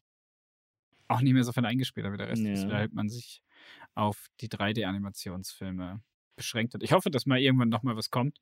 auch 1.09 1.21
nicht 1.21 1.35
mehr 1.35 1.45
so 1.45 1.53
viel 1.53 1.67
eingespielt 1.67 2.07
hat 2.07 2.13
wie 2.15 2.19
der 2.19 2.29
Rest. 2.29 2.43
Ja. 2.43 2.71
Weil 2.71 2.89
man 2.91 3.09
sich 3.11 3.43
auf 3.95 4.29
die 4.41 4.49
3D-Animationsfilme 4.49 6.01
beschränkt 6.37 6.75
hat. 6.75 6.83
Ich 6.83 6.93
hoffe, 6.93 7.11
dass 7.11 7.27
mal 7.27 7.39
irgendwann 7.39 7.69
noch 7.69 7.83
mal 7.83 7.97
was 7.97 8.11
kommt. 8.11 8.41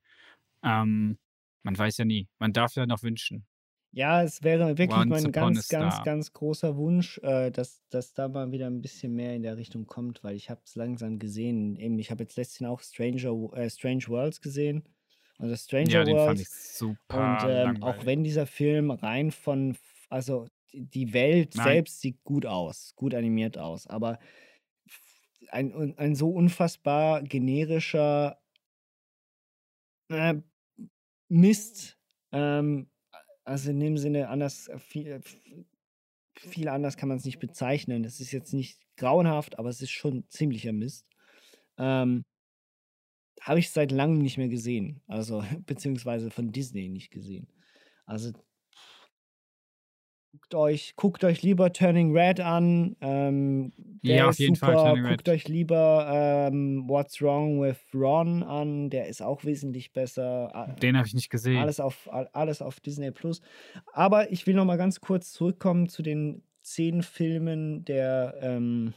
Ähm, 0.62 1.18
man 1.62 1.76
weiß 1.78 1.98
ja 1.98 2.04
nie. 2.04 2.28
Man 2.38 2.52
darf 2.52 2.74
ja 2.76 2.86
noch 2.86 3.02
wünschen. 3.02 3.46
Ja, 3.94 4.22
es 4.22 4.42
wäre 4.42 4.78
wirklich 4.78 5.04
Once 5.04 5.06
mein 5.06 5.32
ganz, 5.32 5.68
ganz, 5.68 6.00
ganz 6.00 6.32
großer 6.32 6.76
Wunsch, 6.76 7.18
äh, 7.18 7.50
dass, 7.50 7.86
dass 7.90 8.14
da 8.14 8.26
mal 8.28 8.50
wieder 8.50 8.66
ein 8.66 8.80
bisschen 8.80 9.14
mehr 9.14 9.36
in 9.36 9.42
der 9.42 9.58
Richtung 9.58 9.86
kommt, 9.86 10.24
weil 10.24 10.34
ich 10.34 10.48
habe 10.48 10.62
es 10.64 10.74
langsam 10.76 11.18
gesehen. 11.18 11.76
Eben, 11.76 11.98
ich 11.98 12.10
habe 12.10 12.22
jetzt 12.22 12.36
letztens 12.36 12.70
auch 12.70 12.80
Stranger, 12.80 13.52
äh, 13.54 13.68
Strange 13.68 14.04
Worlds 14.08 14.40
gesehen. 14.40 14.84
Also 15.38 15.54
Stranger 15.56 16.00
Ja, 16.00 16.04
den 16.04 16.18
fand 16.18 16.40
Worlds. 16.40 16.40
ich 16.40 16.48
super 16.48 17.18
Und 17.18 17.44
ähm, 17.44 17.82
auch 17.82 18.06
wenn 18.06 18.24
dieser 18.24 18.46
Film 18.46 18.90
rein 18.90 19.30
von, 19.30 19.76
also 20.08 20.46
die- 20.72 20.86
die 20.86 21.12
Welt 21.12 21.52
Nein. 21.54 21.62
selbst 21.62 22.00
sieht 22.00 22.22
gut 22.24 22.46
aus, 22.46 22.94
gut 22.96 23.14
animiert 23.14 23.58
aus, 23.58 23.86
aber 23.86 24.18
ein, 25.50 25.96
ein 25.98 26.14
so 26.14 26.30
unfassbar 26.30 27.22
generischer 27.22 28.38
äh, 30.08 30.34
Mist, 31.32 31.98
ähm, 32.30 32.90
also 33.44 33.70
in 33.70 33.80
dem 33.80 33.96
Sinne 33.96 34.28
anders, 34.28 34.68
äh, 34.68 34.78
viel, 34.78 35.22
viel 36.34 36.68
anders 36.68 36.98
kann 36.98 37.08
man 37.08 37.16
es 37.16 37.24
nicht 37.24 37.38
bezeichnen. 37.38 38.04
Es 38.04 38.20
ist 38.20 38.32
jetzt 38.32 38.52
nicht 38.52 38.78
grauenhaft, 38.96 39.58
aber 39.58 39.70
es 39.70 39.80
ist 39.80 39.92
schon 39.92 40.28
ziemlicher 40.28 40.72
Mist. 40.72 41.06
Ähm, 41.78 42.24
habe 43.40 43.60
ich 43.60 43.70
seit 43.70 43.92
langem 43.92 44.18
nicht 44.18 44.36
mehr 44.36 44.48
gesehen. 44.48 45.00
Also, 45.06 45.42
beziehungsweise 45.66 46.30
von 46.30 46.52
Disney 46.52 46.90
nicht 46.90 47.10
gesehen. 47.10 47.48
Also, 48.04 48.32
guckt 50.32 50.54
euch, 50.54 50.94
guckt 50.96 51.24
euch 51.24 51.42
lieber 51.42 51.72
Turning 51.72 52.16
Red 52.16 52.40
an. 52.40 52.96
Ähm, 53.00 53.72
der 54.02 54.16
Ja, 54.16 54.24
auf 54.24 54.30
ist 54.32 54.38
jeden 54.38 54.56
Fall 54.56 54.72
super. 54.76 54.84
Turning 54.88 55.04
guckt 55.10 55.28
Red. 55.28 55.34
euch 55.34 55.48
lieber 55.48 56.48
ähm, 56.50 56.84
What's 56.88 57.20
Wrong 57.22 57.60
with 57.62 57.78
Ron 57.94 58.42
an. 58.42 58.90
Der 58.90 59.08
ist 59.08 59.22
auch 59.22 59.44
wesentlich 59.44 59.92
besser. 59.92 60.74
Den 60.82 60.96
habe 60.96 61.06
ich 61.06 61.14
nicht 61.14 61.30
gesehen. 61.30 61.58
alles 61.58 61.80
auf, 61.80 62.08
all- 62.12 62.28
alles 62.32 62.62
auf 62.62 62.80
Disney 62.80 63.10
Plus. 63.10 63.40
Aber 63.92 64.32
ich 64.32 64.46
will 64.46 64.54
noch 64.54 64.64
mal 64.64 64.76
ganz 64.78 65.00
kurz 65.00 65.32
zurückkommen 65.32 65.88
zu 65.88 66.02
den 66.02 66.42
zehn 66.62 67.02
Filmen 67.02 67.84
der 67.84 68.34
ähm, 68.40 68.94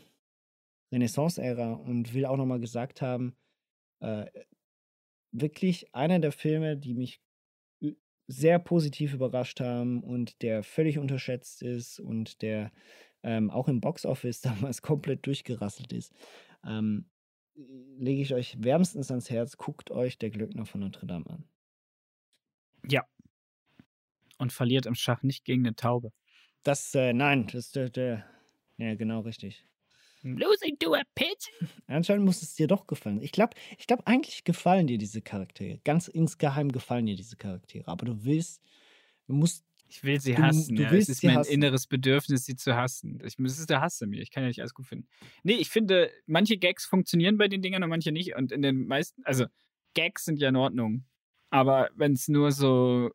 Renaissance-Ära 0.94 1.74
und 1.74 2.14
will 2.14 2.26
auch 2.26 2.38
noch 2.38 2.46
mal 2.46 2.60
gesagt 2.60 3.02
haben, 3.02 3.36
äh, 4.02 4.26
wirklich 5.32 5.94
einer 5.94 6.20
der 6.20 6.32
Filme, 6.32 6.78
die 6.78 6.94
mich 6.94 7.20
sehr 8.28 8.60
positiv 8.60 9.14
überrascht 9.14 9.60
haben 9.60 10.04
und 10.04 10.42
der 10.42 10.64
völlig 10.64 10.98
unterschätzt 10.98 11.62
ist 11.62 12.00
und 12.00 12.42
der 12.42 12.72
ähm, 13.24 13.50
auch 13.50 13.68
im 13.68 13.82
Boxoffice 13.82 14.42
damals 14.42 14.82
komplett 14.82 15.26
durchgerasselt 15.26 15.94
ist, 15.94 16.14
ähm, 16.66 17.06
lege 17.98 18.22
ich 18.22 18.34
euch 18.34 18.62
wärmstens 18.62 19.12
ans 19.12 19.30
Herz, 19.30 19.58
guckt 19.58 19.92
euch 19.92 20.18
der 20.18 20.30
Glöckner 20.30 20.66
von 20.66 20.82
Notre 20.82 21.08
Dame 21.08 21.30
an. 21.30 21.44
Ja. 22.88 23.04
Und 24.38 24.52
verliert 24.52 24.86
im 24.86 24.96
Schach 24.96 25.24
nicht 25.24 25.46
gegen 25.46 25.66
eine 25.66 25.76
Taube. 25.76 26.12
Das, 26.64 26.94
äh, 26.94 27.14
nein, 27.14 27.46
das 27.46 27.68
ist 27.68 27.76
der, 27.76 27.90
der, 27.90 28.26
ja, 28.78 28.96
genau 28.96 29.22
richtig. 29.22 29.66
Losing 30.34 30.78
to 30.80 30.96
a 30.96 31.02
pigeon. 31.14 31.70
Anscheinend 31.88 32.26
muss 32.26 32.42
es 32.42 32.56
dir 32.56 32.68
doch 32.68 32.88
gefallen. 32.88 33.22
Ich 33.22 33.32
glaube, 33.32 33.54
ich 33.78 33.86
glaub, 33.88 34.02
eigentlich 34.08 34.44
gefallen 34.44 34.88
dir 34.88 34.98
diese 34.98 35.22
Charaktere. 35.22 35.80
Ganz 35.84 36.08
insgeheim 36.08 36.72
gefallen 36.72 37.06
dir 37.06 37.16
diese 37.16 37.36
Charaktere. 37.38 37.88
Aber 37.88 38.06
du 38.06 38.24
willst, 38.26 38.62
du 39.28 39.34
musst. 39.34 39.64
Ich 39.88 40.04
will 40.04 40.20
sie 40.20 40.34
Du- 40.34 40.42
hassen. 40.42 40.76
du 40.76 40.82
ja. 40.84 40.90
willst 40.92 41.10
es 41.10 41.18
ist 41.18 41.22
sie 41.22 41.28
mein 41.28 41.38
hassen. 41.38 41.52
inneres 41.52 41.86
Bedürfnis, 41.86 42.44
sie 42.46 42.56
zu 42.56 42.76
hassen. 42.76 43.22
Ich, 43.24 43.38
es 43.38 43.60
ist 43.60 43.70
der 43.70 43.82
Hass 43.82 44.02
in 44.02 44.10
mir. 44.10 44.20
Ich 44.24 44.32
kann 44.32 44.42
ja 44.42 44.48
nicht 44.48 44.60
alles 44.60 44.74
gut 44.74 44.88
finden. 44.88 45.08
Nee, 45.44 45.54
ich 45.54 45.70
finde, 45.70 46.12
manche 46.26 46.58
Gags 46.58 46.86
funktionieren 46.88 47.38
bei 47.38 47.48
den 47.48 47.62
Dingern 47.62 47.84
und 47.84 47.90
manche 47.90 48.12
nicht. 48.12 48.36
Und 48.36 48.52
in 48.52 48.64
den 48.64 48.88
meisten, 48.88 49.24
also 49.26 49.46
Gags 49.94 50.26
sind 50.26 50.40
ja 50.40 50.50
in 50.50 50.56
Ordnung. 50.56 51.06
Aber 51.52 51.92
wenn 51.94 52.14
es 52.14 52.28
nur 52.28 52.52
so 52.52 53.12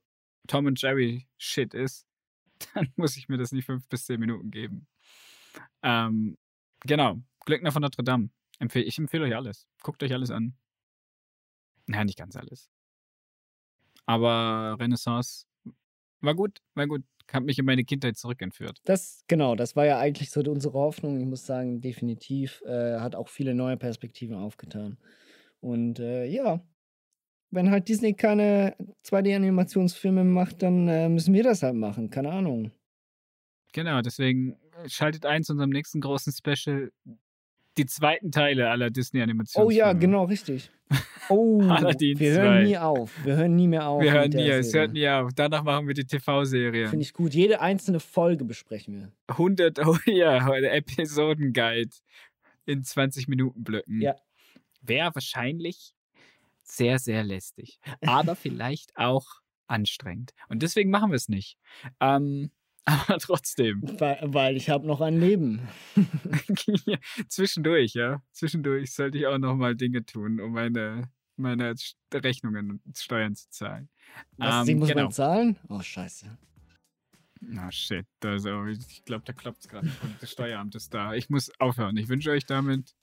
Tom 0.47 0.66
und 0.66 0.81
Jerry 0.81 1.27
Shit 1.39 1.74
ist, 1.74 2.07
dann 2.74 2.89
muss 2.95 3.16
ich 3.16 3.28
mir 3.28 3.37
das 3.37 3.51
nicht 3.51 3.65
fünf 3.66 3.89
bis 3.89 4.07
zehn 4.07 4.20
Minuten 4.20 4.53
geben. 4.53 4.87
Ähm, 5.82 6.39
genau. 6.81 7.19
Glöckner 7.44 7.73
von 7.73 7.82
Notre 7.82 8.05
Dame. 8.05 8.31
Empfehl, 8.59 8.82
ich 8.86 8.98
empfehle 8.98 9.24
euch 9.24 9.35
alles. 9.35 9.66
Guckt 9.82 10.02
euch 10.02 10.12
alles 10.12 10.31
an. 10.31 10.55
Nein, 11.86 12.07
nicht 12.07 12.19
ganz 12.19 12.36
alles. 12.36 12.70
Aber 14.07 14.77
Renaissance 14.78 15.47
war 16.20 16.35
gut, 16.35 16.61
war 16.74 16.86
gut. 16.86 17.02
Hat 17.32 17.44
mich 17.44 17.59
in 17.59 17.65
meine 17.65 17.85
Kindheit 17.85 18.16
zurückentführt. 18.16 18.81
Das, 18.85 19.23
genau, 19.28 19.55
das 19.55 19.77
war 19.77 19.86
ja 19.86 19.98
eigentlich 20.01 20.31
so 20.31 20.40
unsere 20.40 20.74
Hoffnung. 20.74 21.20
Ich 21.20 21.27
muss 21.27 21.47
sagen, 21.47 21.81
definitiv 21.81 22.61
äh, 22.66 22.98
hat 22.98 23.15
auch 23.15 23.28
viele 23.28 23.55
neue 23.55 23.77
Perspektiven 23.77 24.35
aufgetan. 24.35 24.98
Und 25.61 26.01
äh, 26.01 26.27
ja, 26.27 26.61
wenn 27.51 27.70
halt 27.70 27.89
Disney 27.89 28.15
keine 28.15 28.74
2D-Animationsfilme 29.05 30.24
macht, 30.24 30.62
dann 30.62 30.89
äh, 30.89 31.09
müssen 31.09 31.32
wir 31.32 31.44
das 31.44 31.62
halt 31.62 31.77
machen. 31.77 32.11
Keine 32.11 32.32
Ahnung. 32.32 32.73
Genau, 33.73 34.01
deswegen 34.02 34.57
schaltet 34.86 35.26
ein 35.26 35.44
zu 35.44 35.52
unserem 35.52 35.70
nächsten 35.70 36.01
großen 36.01 36.32
Special. 36.32 36.92
Die 37.76 37.86
zweiten 37.86 38.32
Teile 38.32 38.68
aller 38.70 38.90
Disney-Animationen. 38.90 39.66
Oh 39.66 39.70
ja, 39.70 39.92
genau, 39.92 40.24
richtig. 40.24 40.70
Oh, 41.32 41.62
Aladdin 41.62 42.18
wir 42.18 42.32
hören 42.32 42.64
2. 42.64 42.64
nie 42.64 42.78
auf. 42.78 43.24
Wir 43.24 43.36
hören 43.36 43.55
nie 43.55 43.68
mehr 43.68 43.86
auf. 43.86 44.02
Wir 44.02 44.10
hören 44.10 44.30
nie, 44.30 44.48
es 44.48 44.74
hört 44.74 44.92
nie 44.92 45.09
auf. 45.09 45.30
Danach 45.32 45.62
machen 45.62 45.86
wir 45.86 45.94
die 45.94 46.05
TV-Serie. 46.05 46.88
Finde 46.88 47.05
ich 47.05 47.12
gut. 47.12 47.34
Jede 47.34 47.60
einzelne 47.60 48.01
Folge 48.01 48.44
besprechen 48.44 48.97
wir. 48.98 49.12
100, 49.28 49.78
oh 49.86 49.97
ja, 50.06 50.52
Episoden-Guide 50.52 51.90
in 52.66 52.82
20 52.82 53.28
Minuten 53.28 53.62
Blöcken. 53.62 54.01
Ja. 54.01 54.16
Wäre 54.82 55.14
wahrscheinlich 55.14 55.94
sehr, 56.62 56.98
sehr 56.98 57.22
lästig. 57.22 57.78
Aber 58.01 58.34
vielleicht 58.36 58.97
auch 58.97 59.26
anstrengend. 59.66 60.32
Und 60.48 60.62
deswegen 60.62 60.90
machen 60.90 61.10
wir 61.10 61.16
es 61.16 61.28
nicht. 61.28 61.59
Ähm, 62.01 62.51
aber 62.85 63.19
trotzdem. 63.19 63.82
Weil, 63.98 64.19
weil 64.23 64.57
ich 64.57 64.70
habe 64.70 64.86
noch 64.86 65.01
ein 65.01 65.19
Leben. 65.19 65.69
Ja, 66.86 66.98
Zwischendurch, 67.28 67.94
ja. 67.94 68.23
Zwischendurch 68.32 68.93
sollte 68.93 69.19
ich 69.19 69.27
auch 69.27 69.39
noch 69.39 69.55
mal 69.55 69.74
Dinge 69.77 70.05
tun, 70.05 70.40
um 70.40 70.52
meine, 70.52 71.11
meine 71.36 71.74
Rechnungen 72.12 72.81
und 72.85 72.98
Steuern 72.98 73.35
zu 73.35 73.48
zahlen. 73.51 73.89
Was, 74.36 74.61
Ähm, 74.62 74.66
die 74.66 74.74
muss 74.74 74.89
genau. 74.89 75.05
man 75.05 75.12
zahlen? 75.12 75.57
Oh, 75.69 75.81
scheiße. 75.81 76.39
Na 77.43 77.73
shit, 77.73 78.07
also 78.23 78.66
ich 78.66 79.02
glaube, 79.05 79.24
da 79.24 79.32
klopft 79.32 79.62
es 79.62 79.69
gerade. 79.69 79.90
Das 80.20 80.31
Steueramt 80.31 80.74
ist 80.74 80.93
da. 80.93 81.15
Ich 81.15 81.31
muss 81.31 81.51
aufhören. 81.59 81.97
Ich 81.97 82.09
wünsche 82.09 82.31
euch 82.31 82.44
damit 82.44 82.94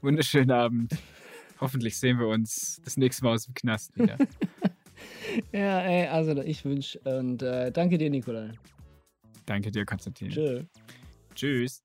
wunderschönen 0.00 0.50
Abend. 0.50 0.96
Hoffentlich 1.60 1.98
sehen 1.98 2.18
wir 2.18 2.26
uns 2.26 2.80
das 2.84 2.96
nächste 2.96 3.24
Mal 3.24 3.34
aus 3.34 3.44
dem 3.44 3.54
Knast 3.54 3.96
wieder. 3.96 4.16
Ja, 5.52 5.80
ey, 5.80 6.06
also 6.06 6.40
ich 6.42 6.64
wünsche 6.64 7.00
und 7.00 7.42
äh, 7.42 7.72
danke 7.72 7.98
dir, 7.98 8.08
Nikolai. 8.08 8.52
Danke 9.46 9.70
dir, 9.70 9.84
Konstantin. 9.84 10.30
Tschö. 10.30 10.64
Tschüss. 11.34 11.82